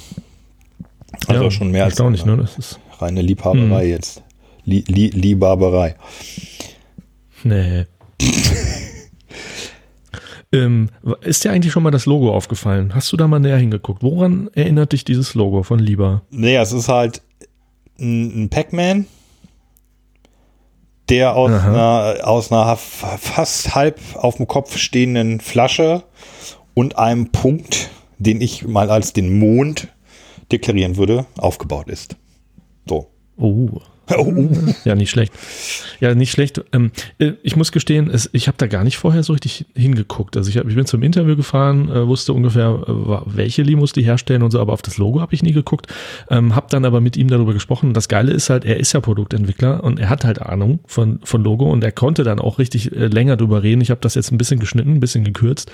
Also 1.27 1.43
ja, 1.43 1.51
schon 1.51 1.71
mehr 1.71 1.85
als 1.85 1.99
eine 1.99 2.17
ne? 2.25 2.37
Das 2.37 2.57
ist, 2.57 2.79
reine 2.99 3.21
Liebhaberei 3.21 3.83
Mhm. 3.85 3.89
jetzt. 3.89 4.23
Lie, 4.63 4.83
Lie, 4.87 5.09
Liebhaberei. 5.09 5.95
nee. 7.43 7.85
ähm, 10.51 10.89
ist 11.21 11.43
dir 11.43 11.51
eigentlich 11.51 11.71
schon 11.73 11.83
mal 11.83 11.91
das 11.91 12.05
Logo 12.05 12.33
aufgefallen? 12.33 12.93
Hast 12.95 13.11
du 13.11 13.17
da 13.17 13.27
mal 13.27 13.39
näher 13.39 13.57
hingeguckt? 13.57 14.01
Woran 14.03 14.49
erinnert 14.53 14.93
dich 14.93 15.03
dieses 15.05 15.35
Logo 15.35 15.63
von 15.63 15.79
Lieber? 15.79 16.23
Naja, 16.31 16.61
es 16.61 16.71
ist 16.73 16.87
halt 16.89 17.21
ein, 17.99 18.43
ein 18.45 18.49
Pac-Man, 18.49 19.05
der 21.09 21.35
aus 21.35 21.51
Aha. 21.51 21.69
einer, 21.69 22.27
aus 22.27 22.51
einer 22.51 22.75
fast 22.77 23.75
halb 23.75 23.99
auf 24.15 24.37
dem 24.37 24.47
Kopf 24.47 24.77
stehenden 24.77 25.39
Flasche 25.39 26.03
und 26.73 26.97
einem 26.97 27.31
Punkt, 27.31 27.89
den 28.17 28.41
ich 28.41 28.67
mal 28.67 28.89
als 28.89 29.13
den 29.13 29.39
Mond 29.39 29.87
deklarieren 30.51 30.97
würde, 30.97 31.25
aufgebaut 31.37 31.89
ist. 31.89 32.15
So. 32.87 33.07
Oh. 33.37 33.69
Ja, 34.85 34.95
nicht 34.95 35.09
schlecht. 35.09 35.33
Ja, 35.99 36.15
nicht 36.15 36.31
schlecht. 36.31 36.61
Ähm, 36.71 36.91
äh, 37.19 37.33
ich 37.43 37.55
muss 37.55 37.71
gestehen, 37.71 38.09
es, 38.09 38.29
ich 38.33 38.47
habe 38.47 38.57
da 38.57 38.67
gar 38.67 38.83
nicht 38.83 38.97
vorher 38.97 39.23
so 39.23 39.33
richtig 39.33 39.65
hingeguckt. 39.75 40.37
Also 40.37 40.49
ich, 40.49 40.57
hab, 40.57 40.67
ich 40.67 40.75
bin 40.75 40.85
zum 40.85 41.03
Interview 41.03 41.35
gefahren, 41.35 41.89
äh, 41.89 42.07
wusste 42.07 42.33
ungefähr, 42.33 42.83
äh, 42.87 42.91
welche 43.25 43.61
Limos 43.61 43.93
die 43.93 44.03
herstellen 44.03 44.43
und 44.43 44.51
so, 44.51 44.59
aber 44.59 44.73
auf 44.73 44.81
das 44.81 44.97
Logo 44.97 45.21
habe 45.21 45.33
ich 45.33 45.43
nie 45.43 45.51
geguckt. 45.51 45.87
Ähm, 46.29 46.55
habe 46.55 46.67
dann 46.69 46.85
aber 46.85 47.01
mit 47.01 47.17
ihm 47.17 47.27
darüber 47.27 47.53
gesprochen. 47.53 47.93
Das 47.93 48.07
Geile 48.07 48.31
ist 48.31 48.49
halt, 48.49 48.65
er 48.65 48.79
ist 48.79 48.93
ja 48.93 49.01
Produktentwickler 49.01 49.83
und 49.83 49.99
er 49.99 50.09
hat 50.09 50.23
halt 50.23 50.41
Ahnung 50.41 50.79
von, 50.85 51.19
von 51.23 51.43
Logo 51.43 51.69
und 51.69 51.83
er 51.83 51.91
konnte 51.91 52.23
dann 52.23 52.39
auch 52.39 52.59
richtig 52.59 52.95
äh, 52.95 53.07
länger 53.07 53.37
drüber 53.37 53.63
reden. 53.63 53.81
Ich 53.81 53.91
habe 53.91 54.01
das 54.01 54.15
jetzt 54.15 54.31
ein 54.31 54.37
bisschen 54.37 54.59
geschnitten, 54.59 54.93
ein 54.93 54.99
bisschen 54.99 55.23
gekürzt. 55.23 55.71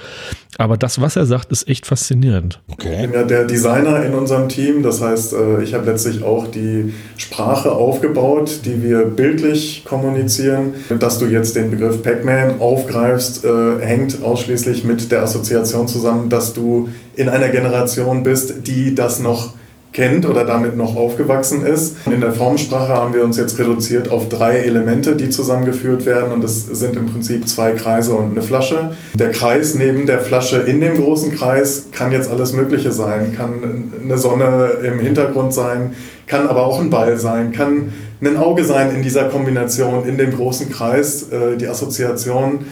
Aber 0.57 0.77
das, 0.77 1.02
was 1.02 1.15
er 1.15 1.26
sagt, 1.26 1.52
ist 1.52 1.68
echt 1.68 1.86
faszinierend. 1.86 2.61
Ich 2.68 2.73
Okay. 2.76 3.02
bin 3.02 3.14
ja 3.14 3.23
der 3.23 3.45
Designer 3.45 4.03
in 4.06 4.14
unserem 4.14 4.48
Team, 4.48 4.84
das 4.84 5.02
heißt, 5.02 5.34
äh, 5.34 5.61
ich 5.64 5.73
habe 5.73 5.86
letztlich 5.90 6.23
auch 6.23 6.48
die 6.48 6.94
Sprache 7.18 7.72
aufgebaut, 7.72 8.61
die 8.65 8.82
wir 8.82 9.06
bildlich 9.06 9.84
kommunizieren. 9.86 10.73
Dass 10.99 11.19
du 11.19 11.26
jetzt 11.26 11.56
den 11.56 11.72
Begriff 11.72 12.02
Pac-Man 12.03 12.60
aufgreifst, 12.61 13.44
äh, 13.44 13.80
hängt 13.82 14.23
ausschließlich 14.23 14.84
mit 14.84 15.11
der 15.11 15.23
Assoziation 15.23 15.88
zusammen, 15.88 16.30
dass 16.30 16.53
du 16.53 16.90
in 17.15 17.27
einer 17.30 17.49
Generation 17.49 18.23
bist, 18.23 18.68
die 18.68 18.95
das 18.95 19.19
noch 19.19 19.53
kennt 19.95 20.26
oder 20.27 20.43
damit 20.43 20.76
noch 20.76 20.97
aufgewachsen 20.97 21.65
ist. 21.65 21.95
In 22.05 22.19
der 22.19 22.34
Formensprache 22.34 22.93
haben 22.93 23.13
wir 23.13 23.23
uns 23.23 23.38
jetzt 23.38 23.57
reduziert 23.57 24.11
auf 24.11 24.27
drei 24.27 24.57
Elemente, 24.57 25.15
die 25.15 25.30
zusammengeführt 25.30 26.05
werden 26.05 26.34
und 26.34 26.43
das 26.43 26.65
sind 26.65 26.97
im 26.97 27.05
Prinzip 27.05 27.47
zwei 27.47 27.72
Kreise 27.72 28.13
und 28.13 28.31
eine 28.31 28.41
Flasche. 28.41 28.91
Der 29.13 29.31
Kreis 29.31 29.73
neben 29.76 30.05
der 30.05 30.19
Flasche 30.19 30.57
in 30.57 30.81
dem 30.81 30.97
großen 30.97 31.34
Kreis 31.34 31.88
kann 31.93 32.11
jetzt 32.11 32.30
alles 32.30 32.51
Mögliche 32.51 32.91
sein, 32.91 33.34
kann 33.35 33.91
eine 34.03 34.17
Sonne 34.17 34.72
im 34.84 34.99
Hintergrund 34.99 35.53
sein, 35.53 35.93
kann 36.27 36.47
aber 36.47 36.65
auch 36.65 36.81
ein 36.81 36.89
Ball 36.89 37.17
sein, 37.17 37.53
kann 37.53 37.93
ein 38.22 38.38
Auge 38.38 38.65
sein 38.65 38.93
in 38.93 39.01
dieser 39.01 39.26
Kombination 39.26 40.05
in 40.05 40.17
dem 40.17 40.35
großen 40.35 40.69
Kreis. 40.72 41.30
Äh, 41.31 41.57
Die 41.57 41.67
Assoziation 41.67 42.65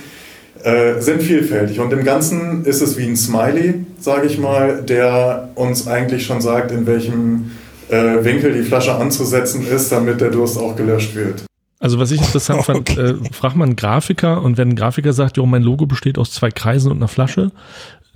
äh, 0.64 1.00
sind 1.00 1.22
vielfältig. 1.22 1.80
Und 1.80 1.92
im 1.94 2.04
Ganzen 2.04 2.66
ist 2.66 2.82
es 2.82 2.98
wie 2.98 3.06
ein 3.06 3.16
Smiley, 3.16 3.86
sage 4.00 4.28
ich 4.28 4.38
mal, 4.38 4.82
der 4.82 5.50
uns 5.56 5.88
eigentlich 5.88 6.26
schon 6.26 6.42
sagt, 6.42 6.72
in 6.72 6.86
welchem 6.86 7.52
äh, 7.90 8.24
Winkel 8.24 8.54
die 8.54 8.64
Flasche 8.64 8.96
anzusetzen 8.96 9.68
ist, 9.68 9.92
damit 9.92 10.22
der 10.22 10.32
Durst 10.32 10.58
auch 10.58 10.76
gelöscht 10.76 11.16
wird. 11.16 11.44
Also 11.80 12.00
was 12.00 12.12
ich 12.12 12.22
interessant 12.22 12.64
fand, 12.64 12.98
äh, 12.98 13.16
fragt 13.34 13.58
man 13.58 13.70
einen 13.70 13.76
Grafiker 13.76 14.42
und 14.42 14.58
wenn 14.58 14.70
ein 14.70 14.76
Grafiker 14.78 15.12
sagt, 15.12 15.36
jo, 15.36 15.46
mein 15.46 15.64
Logo 15.64 15.86
besteht 15.86 16.18
aus 16.18 16.32
zwei 16.32 16.50
Kreisen 16.50 16.90
und 16.90 16.98
einer 16.98 17.10
Flasche, 17.10 17.52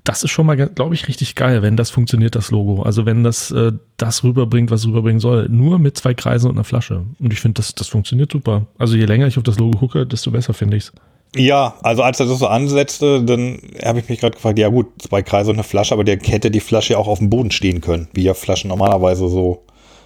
das 0.05 0.23
ist 0.23 0.31
schon 0.31 0.45
mal, 0.45 0.55
glaube 0.55 0.95
ich, 0.95 1.09
richtig 1.09 1.35
geil, 1.35 1.61
wenn 1.61 1.75
das 1.75 1.89
funktioniert, 1.89 2.35
das 2.35 2.49
Logo. 2.49 2.83
Also 2.83 3.05
wenn 3.05 3.25
das 3.25 3.51
äh, 3.51 3.73
das 3.97 4.23
rüberbringt, 4.23 4.71
was 4.71 4.81
es 4.81 4.87
rüberbringen 4.87 5.19
soll. 5.19 5.49
Nur 5.49 5.79
mit 5.79 5.97
zwei 5.97 6.13
Kreisen 6.13 6.49
und 6.49 6.55
einer 6.55 6.63
Flasche. 6.63 7.03
Und 7.19 7.33
ich 7.33 7.41
finde, 7.41 7.59
das, 7.59 7.75
das 7.75 7.89
funktioniert 7.89 8.31
super. 8.31 8.67
Also 8.77 8.95
je 8.95 9.03
länger 9.03 9.27
ich 9.27 9.37
auf 9.37 9.43
das 9.43 9.59
Logo 9.59 9.79
gucke, 9.79 10.07
desto 10.07 10.31
besser 10.31 10.53
finde 10.53 10.77
ich's. 10.77 10.93
Ja, 11.35 11.75
also 11.83 12.03
als 12.03 12.19
er 12.19 12.25
das 12.25 12.39
so 12.39 12.47
ansetzte, 12.47 13.21
dann 13.23 13.59
habe 13.83 13.99
ich 13.99 14.09
mich 14.09 14.19
gerade 14.19 14.35
gefragt, 14.35 14.57
ja 14.57 14.69
gut, 14.69 14.87
zwei 15.01 15.21
Kreise 15.21 15.51
und 15.51 15.57
eine 15.57 15.63
Flasche, 15.63 15.93
aber 15.93 16.03
der 16.03 16.17
hätte 16.19 16.49
die 16.49 16.59
Flasche 16.59 16.93
ja 16.93 16.99
auch 16.99 17.07
auf 17.07 17.19
dem 17.19 17.29
Boden 17.29 17.51
stehen 17.51 17.81
können, 17.81 18.07
wie 18.13 18.23
ja 18.23 18.33
Flaschen 18.33 18.69
normalerweise 18.69 19.27
so 19.27 19.63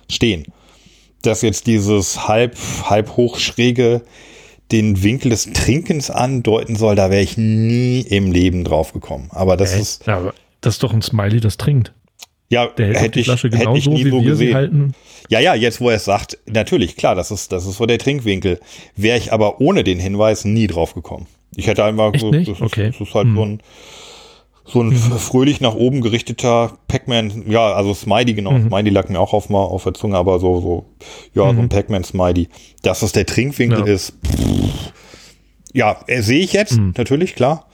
stehen. 0.10 0.45
Dass 1.22 1.41
jetzt 1.41 1.68
dieses 1.68 2.27
halb, 2.27 2.57
halb 2.85 3.15
hochschräge 3.15 4.02
den 4.72 5.03
Winkel 5.03 5.30
des 5.30 5.52
Trinkens 5.52 6.10
andeuten 6.10 6.76
soll, 6.76 6.95
da 6.95 7.11
wäre 7.11 7.22
ich 7.22 7.38
nie 7.38 8.02
im 8.02 8.31
Leben 8.31 8.64
drauf 8.64 8.93
gekommen. 8.93 9.30
Aber 9.31 9.57
das 9.57 9.73
ist, 9.76 10.07
Ja, 10.07 10.18
aber 10.18 10.34
das 10.61 10.76
ist 10.76 10.84
doch 10.84 10.93
ein 10.93 11.02
Smiley, 11.02 11.39
das 11.39 11.57
trinkt. 11.57 11.93
Ja, 12.52 12.68
Der 12.68 12.88
hält 12.88 12.98
hätte 12.99 13.10
die 13.11 13.19
ich, 13.22 13.26
Flasche 13.26 13.49
hätte 13.49 13.78
ich 13.78 13.88
nie 13.88 14.10
so 14.10 14.22
gesehen. 14.22 14.53
halten. 14.53 14.94
Ja, 15.30 15.40
ja, 15.40 15.56
jetzt 15.56 15.80
wo 15.82 15.90
er 15.90 15.95
es 15.95 16.06
sagt, 16.06 16.38
natürlich, 16.45 16.95
klar, 16.98 17.15
das 17.15 17.32
ist, 17.32 17.52
das 17.52 17.65
ist 17.65 17.78
so 17.78 17.86
der 17.86 17.98
Trinkwinkel. 17.98 18.60
Wäre 18.95 19.18
ich 19.18 19.32
aber 19.34 19.61
ohne 19.61 19.84
den 19.84 19.98
Hinweis 19.99 20.45
nie 20.45 20.68
drauf 20.68 20.94
gekommen. 20.94 21.26
Ich 21.56 21.68
hätte 21.68 21.84
einfach 21.84 22.11
so, 22.19 22.32
das, 22.32 22.48
ist- 22.48 22.61
Okay. 22.61 22.91
das 22.91 23.02
ist 23.07 23.14
halt 23.15 23.28
Hm. 23.28 23.36
so 23.36 23.44
ein, 23.44 23.61
so 24.65 24.82
ein 24.82 24.91
fröhlich 25.19 25.60
nach 25.61 25.73
oben 25.76 26.02
gerichteter 26.02 26.78
Pac-Man, 26.88 27.49
ja, 27.49 27.73
also 27.73 27.94
Smiley, 27.94 28.34
genau, 28.34 28.52
Mhm. 28.52 28.68
Smiley 28.68 28.90
lag 28.91 29.10
mir 29.10 29.19
auch 29.19 29.34
auf, 29.34 29.49
mal 29.49 29.64
auf 29.64 29.84
der 29.84 29.94
Zunge, 29.94 30.18
aber 30.18 30.40
so, 30.40 30.60
so, 30.61 30.86
ja, 31.34 31.53
so 31.53 31.60
ein 31.60 31.69
Pac-Man-Smiley. 31.69 32.48
Dass 32.84 32.99
das 33.02 33.11
der 33.14 33.26
Trinkwinkel 33.26 33.82
Mhm. 33.82 33.88
Ja. 33.88 33.94
ist, 33.94 34.14
pff, 34.26 34.94
ja, 35.73 35.98
sehe 36.19 36.40
ich 36.44 36.53
jetzt, 36.53 36.78
natürlich, 36.95 37.36
klar. 37.36 37.68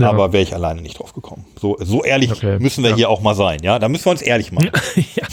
Ja. 0.00 0.10
Aber 0.10 0.32
wäre 0.32 0.42
ich 0.42 0.54
alleine 0.54 0.80
nicht 0.82 0.98
drauf 0.98 1.12
gekommen. 1.12 1.44
So, 1.60 1.76
so 1.80 2.04
ehrlich 2.04 2.30
Okay. 2.32 2.58
müssen 2.60 2.82
wir 2.84 2.90
Ja. 2.90 2.96
hier 2.96 3.10
auch 3.10 3.20
mal 3.20 3.34
sein, 3.34 3.60
ja? 3.62 3.78
Da 3.78 3.88
müssen 3.88 4.04
wir 4.06 4.12
uns 4.12 4.22
ehrlich 4.22 4.52
machen. 4.52 4.70
ja. 5.16 5.26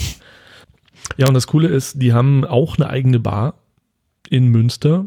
ja, 1.16 1.28
und 1.28 1.34
das 1.34 1.46
Coole 1.46 1.68
ist, 1.68 2.00
die 2.02 2.12
haben 2.12 2.44
auch 2.44 2.76
eine 2.76 2.88
eigene 2.90 3.20
Bar 3.20 3.54
in 4.28 4.48
Münster. 4.48 5.06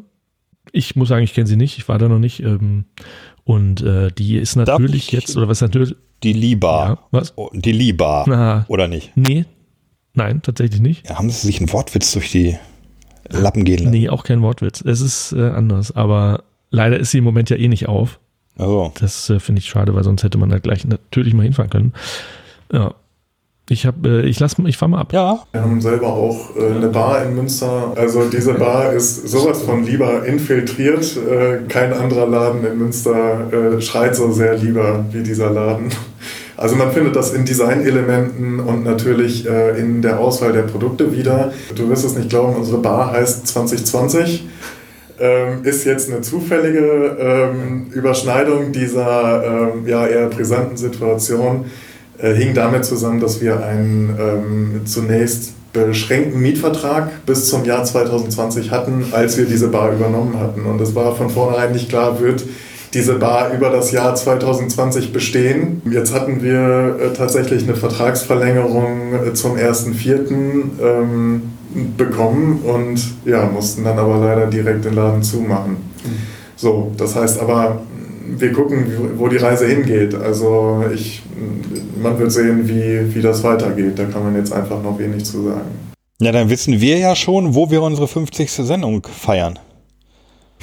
Ich 0.72 0.96
muss 0.96 1.10
sagen, 1.10 1.24
ich 1.24 1.34
kenne 1.34 1.48
sie 1.48 1.56
nicht, 1.58 1.78
ich 1.78 1.88
war 1.90 1.98
da 1.98 2.08
noch 2.08 2.20
nicht. 2.20 2.40
Ähm, 2.42 2.86
und 3.44 3.82
äh, 3.82 4.12
die 4.12 4.38
ist 4.38 4.56
natürlich 4.56 5.08
ich- 5.08 5.12
jetzt, 5.12 5.36
oder 5.36 5.48
was 5.48 5.62
natürlich, 5.62 5.96
Die 6.24 6.34
Liba. 6.34 6.88
ja, 6.90 7.00
was? 7.12 7.34
Oh, 7.38 7.50
Die 7.54 7.72
Liba. 7.72 8.26
Na, 8.28 8.66
Oder 8.68 8.88
nicht? 8.88 9.12
nee, 9.16 9.46
Nein, 10.14 10.42
tatsächlich 10.42 10.82
nicht. 10.82 11.08
Ja, 11.10 11.18
haben 11.18 11.30
sie 11.30 11.46
sich 11.48 11.60
einen 11.60 11.72
Wortwitz 11.72 12.12
durch 12.12 12.32
die 12.32 12.58
Lappen 13.30 13.64
gehen 13.64 13.78
lassen? 13.80 13.92
Nee, 13.92 14.10
auch 14.10 14.24
kein 14.24 14.42
Wortwitz. 14.42 14.82
Es 14.82 15.02
ist 15.02 15.34
äh, 15.34 15.50
anders, 15.50 15.96
aber 15.96 16.44
leider 16.72 16.98
ist 17.00 17.12
sie 17.12 17.20
im 17.20 17.24
Moment 17.24 17.50
ja 17.50 17.58
eh 17.58 17.68
nicht 17.68 17.88
auf. 17.88 18.20
Also, 18.60 18.92
Das 19.00 19.30
äh, 19.30 19.40
finde 19.40 19.60
ich 19.60 19.70
schade, 19.70 19.96
weil 19.96 20.04
sonst 20.04 20.24
hätte 20.24 20.38
man 20.38 20.50
da 20.50 20.60
gleich 20.60 20.86
natürlich 20.86 21.34
mal 21.34 21.44
hinfahren 21.44 21.70
können. 21.70 21.94
Ja. 22.72 22.94
Ich 23.72 23.86
habe, 23.86 24.24
äh, 24.24 24.26
ich 24.26 24.40
lass, 24.40 24.56
ich 24.66 24.78
fahre 24.78 24.90
mal 24.90 25.00
ab. 25.00 25.14
ja, 25.14 25.44
Wir 25.52 25.62
haben 25.62 25.80
selber 25.80 26.08
auch 26.08 26.56
äh, 26.56 26.76
eine 26.76 26.88
Bar 26.88 27.24
in 27.24 27.36
Münster. 27.36 27.94
Also 27.96 28.28
diese 28.28 28.56
Bar 28.56 28.94
ist 28.94 29.30
sowas 29.30 29.62
von 29.62 29.86
lieber 29.86 30.26
infiltriert. 30.26 31.16
Äh, 31.18 31.68
kein 31.68 31.94
anderer 31.94 32.28
Laden 32.28 32.66
in 32.66 32.80
Münster 32.80 33.54
äh, 33.54 33.80
schreit 33.82 34.16
so 34.16 34.32
sehr 34.32 34.58
lieber 34.58 35.06
wie 35.12 35.22
dieser 35.22 35.52
Laden. 35.52 35.92
Also 36.58 36.76
man 36.76 36.92
findet 36.92 37.16
das 37.16 37.32
in 37.32 37.46
Designelementen 37.46 38.60
und 38.60 38.84
natürlich 38.84 39.48
äh, 39.48 39.80
in 39.80 40.02
der 40.02 40.20
Auswahl 40.20 40.52
der 40.52 40.64
Produkte 40.64 41.16
wieder. 41.16 41.54
Du 41.76 41.88
wirst 41.90 42.04
es 42.04 42.18
nicht 42.18 42.30
glauben, 42.30 42.56
unsere 42.56 42.80
Bar 42.80 43.12
heißt 43.12 43.48
2020. 43.48 44.46
Ähm, 45.20 45.64
ist 45.64 45.86
jetzt 45.86 46.10
eine 46.10 46.22
zufällige 46.22 47.18
ähm, 47.20 47.88
Überschneidung 47.92 48.72
dieser 48.72 49.44
ähm, 49.44 49.86
ja, 49.86 50.08
eher 50.08 50.28
brisanten 50.28 50.78
Situation 50.78 51.66
äh, 52.18 52.34
hing 52.34 52.54
damit 52.54 52.86
zusammen, 52.86 53.20
dass 53.20 53.42
wir 53.42 53.64
einen 53.64 54.18
ähm, 54.20 54.82
zunächst 54.86 55.54
beschränkten 55.74 56.42
Mietvertrag 56.42 57.26
bis 57.26 57.50
zum 57.50 57.64
Jahr 57.66 57.84
2020 57.84 58.72
hatten, 58.72 59.06
als 59.12 59.38
wir 59.38 59.46
diese 59.46 59.68
Bar 59.68 59.94
übernommen 59.94 60.40
hatten. 60.40 60.66
Und 60.66 60.82
es 60.82 60.96
war 60.96 61.16
von 61.16 61.30
vornherein 61.30 61.72
nicht 61.72 61.90
klar, 61.90 62.20
wird 62.20 62.44
diese 62.94 63.16
Bar 63.16 63.54
über 63.54 63.70
das 63.70 63.92
Jahr 63.92 64.16
2020 64.16 65.14
bestehen. 65.14 65.82
Jetzt 65.92 66.14
hatten 66.14 66.42
wir 66.42 66.98
äh, 67.00 67.14
tatsächlich 67.16 67.64
eine 67.64 67.76
Vertragsverlängerung 67.76 69.28
äh, 69.28 69.34
zum 69.34 69.56
1.4. 69.56 70.82
Ähm, 70.82 71.42
bekommen 71.98 72.62
und 72.64 73.00
ja, 73.26 73.46
mussten 73.46 73.84
dann 73.84 74.00
aber 74.00 74.18
leider 74.18 74.48
direkt 74.48 74.86
den 74.86 74.96
Laden 74.96 75.22
zumachen. 75.22 75.78
So, 76.56 76.92
das 76.98 77.16
heißt 77.16 77.40
aber, 77.40 77.82
wir 78.38 78.52
gucken, 78.52 78.86
wo 79.18 79.28
die 79.28 79.38
Reise 79.38 79.68
hingeht. 79.68 80.16
Also 80.16 80.84
ich, 80.94 81.22
man 82.02 82.18
wird 82.20 82.32
sehen, 82.32 82.68
wie, 82.68 83.14
wie 83.14 83.22
das 83.22 83.44
weitergeht. 83.44 83.98
Da 83.98 84.06
kann 84.06 84.24
man 84.24 84.36
jetzt 84.36 84.52
einfach 84.54 84.82
noch 84.82 84.98
wenig 85.00 85.26
zu 85.26 85.44
sagen. 85.44 85.72
ja, 86.20 86.32
dann 86.32 86.50
wissen 86.50 86.82
wir 86.82 86.98
ja 86.98 87.16
schon, 87.16 87.56
wo 87.56 87.72
wir 87.72 87.82
unsere 87.82 88.08
50. 88.08 88.52
Sendung 88.52 89.06
feiern. 89.08 89.60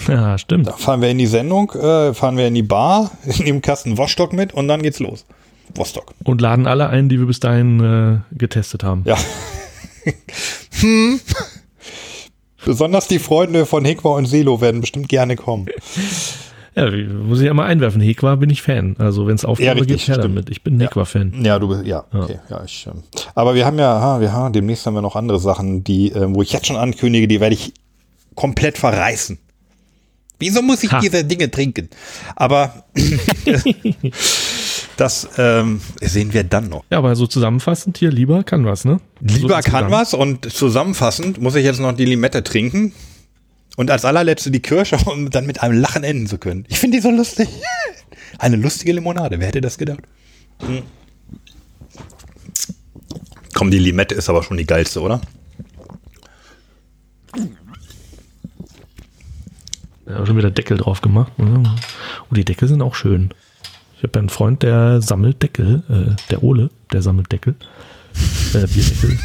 Ja, 0.08 0.36
stimmt. 0.36 0.66
Da 0.66 0.72
fahren 0.72 1.00
wir 1.00 1.08
in 1.08 1.16
die 1.16 1.26
Sendung, 1.26 1.70
äh, 1.72 2.12
fahren 2.12 2.36
wir 2.36 2.46
in 2.46 2.54
die 2.54 2.62
Bar, 2.62 3.12
nehmen 3.38 3.62
Kasten 3.62 3.96
Wostock 3.96 4.34
mit 4.34 4.52
und 4.52 4.68
dann 4.68 4.82
geht's 4.82 5.00
los. 5.00 5.24
Wostock. 5.74 6.12
Und 6.22 6.42
laden 6.42 6.66
alle 6.66 6.90
ein, 6.90 7.08
die 7.08 7.18
wir 7.18 7.26
bis 7.26 7.40
dahin 7.40 7.80
äh, 7.80 8.36
getestet 8.36 8.84
haben. 8.84 9.04
Ja. 9.06 9.16
hm. 10.80 11.20
Besonders 12.64 13.06
die 13.08 13.18
Freunde 13.18 13.64
von 13.66 13.84
Hekwa 13.84 14.16
und 14.16 14.26
Selo 14.26 14.60
werden 14.60 14.80
bestimmt 14.80 15.08
gerne 15.08 15.36
kommen. 15.36 15.66
Ja, 16.74 16.90
muss 16.90 17.38
ich 17.40 17.46
ja 17.46 17.54
mal 17.54 17.64
einwerfen. 17.66 18.00
Hekwa 18.00 18.34
bin 18.34 18.50
ich 18.50 18.60
Fan. 18.62 18.96
Also 18.98 19.26
wenn 19.26 19.34
es 19.36 19.44
Aufgabe 19.44 19.66
Ja, 19.66 19.72
richtig, 19.74 19.88
gibt, 19.98 20.08
her 20.08 20.14
stimmt. 20.16 20.36
damit. 20.36 20.50
Ich 20.50 20.62
bin 20.62 20.78
Hekwa-Fan. 20.80 21.44
Ja, 21.44 21.58
du 21.58 21.68
bist, 21.68 21.86
ja, 21.86 22.04
Ja. 22.12 22.20
okay, 22.20 22.38
ja, 22.50 22.62
ich, 22.64 22.86
ähm, 22.86 23.02
aber 23.34 23.54
wir 23.54 23.64
haben 23.64 23.78
ja, 23.78 24.00
ha, 24.00 24.20
wir 24.20 24.32
haben, 24.32 24.52
demnächst 24.52 24.84
haben 24.84 24.94
wir 24.94 25.00
noch 25.02 25.16
andere 25.16 25.38
Sachen, 25.38 25.84
die, 25.84 26.08
ähm, 26.10 26.34
wo 26.34 26.42
ich 26.42 26.52
jetzt 26.52 26.66
schon 26.66 26.76
ankündige, 26.76 27.28
die 27.28 27.40
werde 27.40 27.54
ich 27.54 27.72
komplett 28.34 28.76
verreißen. 28.78 29.38
Wieso 30.38 30.60
muss 30.60 30.82
ich 30.82 30.92
Ha. 30.92 31.00
diese 31.00 31.24
Dinge 31.24 31.50
trinken? 31.50 31.88
Aber 32.34 32.84
das 34.96 35.28
ähm, 35.36 35.80
sehen 36.00 36.32
wir 36.32 36.44
dann 36.44 36.68
noch. 36.68 36.84
Ja, 36.90 36.98
aber 36.98 37.14
so 37.16 37.26
zusammenfassend 37.26 37.98
hier, 37.98 38.10
lieber 38.10 38.42
kann 38.44 38.64
was, 38.64 38.84
ne? 38.84 39.00
Lieber 39.20 39.60
so 39.62 39.72
was 39.72 40.14
und 40.14 40.50
zusammenfassend 40.50 41.40
muss 41.40 41.54
ich 41.54 41.64
jetzt 41.64 41.80
noch 41.80 41.92
die 41.92 42.04
Limette 42.04 42.42
trinken 42.42 42.92
und 43.76 43.90
als 43.90 44.04
allerletzte 44.04 44.50
die 44.50 44.60
Kirsche, 44.60 44.96
um 45.06 45.30
dann 45.30 45.46
mit 45.46 45.62
einem 45.62 45.78
Lachen 45.78 46.02
enden 46.02 46.26
zu 46.26 46.38
können. 46.38 46.64
Ich 46.68 46.78
finde 46.78 46.96
die 46.96 47.02
so 47.02 47.10
lustig. 47.10 47.48
Eine 48.38 48.56
lustige 48.56 48.92
Limonade, 48.92 49.38
wer 49.38 49.48
hätte 49.48 49.60
das 49.60 49.78
gedacht? 49.78 50.00
Hm. 50.60 50.82
Komm, 53.54 53.70
die 53.70 53.78
Limette 53.78 54.14
ist 54.14 54.28
aber 54.28 54.42
schon 54.42 54.56
die 54.58 54.66
geilste, 54.66 55.00
oder? 55.00 55.20
Ja, 60.06 60.24
schon 60.24 60.36
wieder 60.36 60.50
Deckel 60.50 60.76
drauf 60.76 61.00
gemacht. 61.00 61.32
Oh, 61.38 62.34
die 62.34 62.44
Deckel 62.44 62.68
sind 62.68 62.82
auch 62.82 62.94
schön. 62.94 63.30
Habe 64.06 64.20
einen 64.20 64.28
Freund, 64.28 64.62
der 64.62 65.02
sammelt 65.02 65.42
Deckel, 65.42 65.82
äh, 65.88 66.14
der 66.30 66.44
Ole, 66.44 66.70
der 66.92 67.02
sammelt 67.02 67.32
Deckel. 67.32 67.56
Äh, 68.54 68.66
Bierdeckel. 68.68 69.18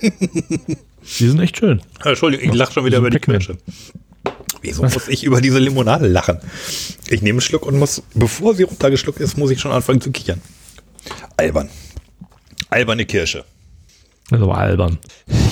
die 0.00 1.28
sind 1.28 1.38
echt 1.38 1.58
schön. 1.58 1.82
Entschuldigung, 2.02 2.48
ich 2.48 2.54
lache 2.54 2.72
schon 2.72 2.86
wieder 2.86 2.98
über 2.98 3.10
die. 3.10 3.18
Kirsche. 3.18 3.58
Wieso 4.62 4.82
muss 4.84 5.06
ich 5.08 5.22
über 5.22 5.42
diese 5.42 5.58
Limonade 5.58 6.08
lachen? 6.08 6.38
Ich 7.08 7.20
nehme 7.20 7.36
einen 7.36 7.40
Schluck 7.42 7.66
und 7.66 7.78
muss, 7.78 8.02
bevor 8.14 8.54
sie 8.54 8.62
runtergeschluckt 8.62 9.20
ist, 9.20 9.36
muss 9.36 9.50
ich 9.50 9.60
schon 9.60 9.70
anfangen 9.70 10.00
zu 10.00 10.10
kichern. 10.10 10.40
Albern. 11.36 11.68
Alberne 12.70 13.04
Kirsche. 13.04 13.44
Also 14.30 14.50
albern. 14.50 14.98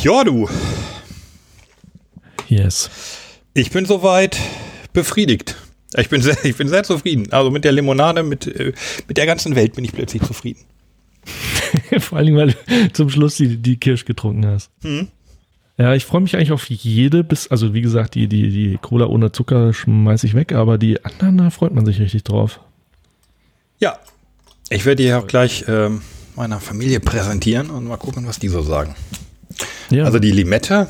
Ja, 0.03 0.25
du. 0.25 0.49
Yes. 2.49 2.89
Ich 3.53 3.71
bin 3.71 3.85
soweit 3.85 4.39
befriedigt. 4.95 5.55
Ich 5.97 6.09
bin 6.09 6.23
sehr, 6.23 6.37
ich 6.45 6.57
bin 6.57 6.69
sehr 6.69 6.85
zufrieden. 6.85 7.33
Also 7.33 7.51
mit 7.51 7.65
der 7.65 7.73
Limonade, 7.73 8.23
mit, 8.23 8.47
äh, 8.47 8.73
mit 9.09 9.17
der 9.17 9.27
ganzen 9.27 9.55
Welt 9.55 9.75
bin 9.75 9.85
ich 9.85 9.93
plötzlich 9.93 10.23
zufrieden. 10.23 10.61
Vor 11.99 12.19
allen 12.19 12.27
Dingen, 12.27 12.39
weil 12.39 12.49
du 12.49 12.93
zum 12.93 13.11
Schluss 13.11 13.37
die, 13.37 13.57
die 13.57 13.77
Kirsch 13.77 14.05
getrunken 14.05 14.47
hast. 14.47 14.71
Hm. 14.83 15.09
Ja, 15.77 15.95
ich 15.95 16.05
freue 16.05 16.21
mich 16.21 16.37
eigentlich 16.37 16.53
auf 16.53 16.69
jede, 16.69 17.25
bis, 17.25 17.49
also 17.49 17.75
wie 17.75 17.81
gesagt, 17.81 18.15
die, 18.15 18.29
die, 18.29 18.51
die 18.51 18.79
Cola 18.81 19.07
ohne 19.07 19.33
Zucker 19.33 19.73
schmeiße 19.73 20.27
ich 20.27 20.35
weg, 20.35 20.53
aber 20.53 20.79
die 20.79 21.05
anderen, 21.05 21.39
da 21.39 21.51
freut 21.51 21.75
man 21.75 21.85
sich 21.85 21.99
richtig 21.99 22.23
drauf. 22.23 22.61
Ja. 23.81 23.99
Ich 24.71 24.85
werde 24.87 25.03
die 25.03 25.13
auch 25.13 25.27
gleich 25.27 25.65
ähm, 25.67 26.03
meiner 26.37 26.61
Familie 26.61 27.01
präsentieren 27.01 27.71
und 27.71 27.87
mal 27.87 27.97
gucken, 27.97 28.27
was 28.27 28.39
die 28.39 28.49
so 28.49 28.63
sagen. 28.63 28.95
Ja, 29.91 30.05
Also 30.05 30.21
die 30.21 30.31
Limette, 30.31 30.87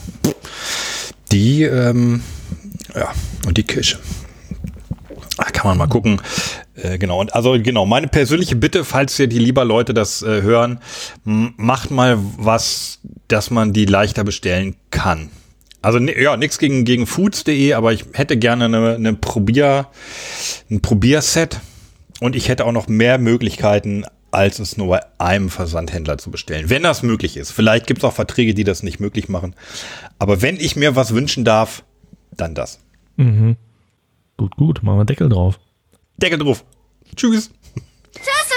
die, 1.32 1.62
ähm, 1.62 2.22
ja, 2.94 3.12
und 3.47 3.56
die 3.56 3.64
Kirsche. 3.64 3.98
Kann 5.36 5.66
man 5.66 5.78
mal 5.78 5.86
gucken. 5.86 6.20
Äh, 6.77 6.98
genau, 6.98 7.20
und 7.20 7.35
also 7.35 7.56
genau, 7.61 7.86
meine 7.86 8.09
persönliche 8.09 8.56
Bitte, 8.56 8.85
falls 8.85 9.19
ihr 9.19 9.27
die 9.27 9.39
lieber 9.39 9.65
Leute 9.65 9.94
das 9.94 10.23
äh, 10.23 10.43
hören, 10.43 10.78
macht 11.24 11.90
mal 11.90 12.19
was, 12.36 13.01
dass 13.28 13.51
man 13.51 13.73
die 13.73 13.85
leichter 13.85 14.24
bestellen 14.24 14.77
kann. 14.90 15.31
Also 15.82 15.98
ja, 15.98 16.36
nichts 16.36 16.59
gegen, 16.59 16.85
gegen 16.85 17.06
foods.de, 17.06 17.74
aber 17.74 17.93
ich 17.93 18.06
hätte 18.15 18.36
gerne 18.39 18.65
eine, 18.66 18.94
eine 18.94 19.15
Probier, 19.15 19.89
ein 20.70 20.81
Probierset 20.81 21.61
und 22.20 22.36
ich 22.36 22.48
hätte 22.48 22.65
auch 22.65 22.73
noch 22.73 22.89
mehr 22.89 23.19
Möglichkeiten, 23.19 24.05
als 24.31 24.59
es 24.61 24.77
nur 24.77 24.89
bei 24.89 25.01
einem 25.19 25.51
Versandhändler 25.51 26.19
zu 26.19 26.31
bestellen. 26.31 26.70
Wenn 26.70 26.82
das 26.82 27.02
möglich 27.02 27.36
ist. 27.36 27.52
Vielleicht 27.52 27.86
gibt 27.86 27.98
es 27.98 28.05
auch 28.05 28.15
Verträge, 28.15 28.55
die 28.55 28.65
das 28.65 28.82
nicht 28.82 28.98
möglich 28.98 29.28
machen. 29.28 29.55
Aber 30.19 30.43
wenn 30.43 30.56
ich 30.56 30.74
mir 30.74 30.97
was 30.97 31.12
wünschen 31.15 31.44
darf, 31.44 31.85
dann 32.36 32.55
das. 32.55 32.81
mhm. 33.16 33.56
Gut, 34.36 34.56
gut, 34.56 34.82
machen 34.82 34.98
wir 34.98 35.05
Deckel 35.05 35.28
drauf. 35.28 35.59
Deckel 36.16 36.39
drauf. 36.39 36.65
Tschüss. 37.16 37.51
Tschüss. 38.15 38.53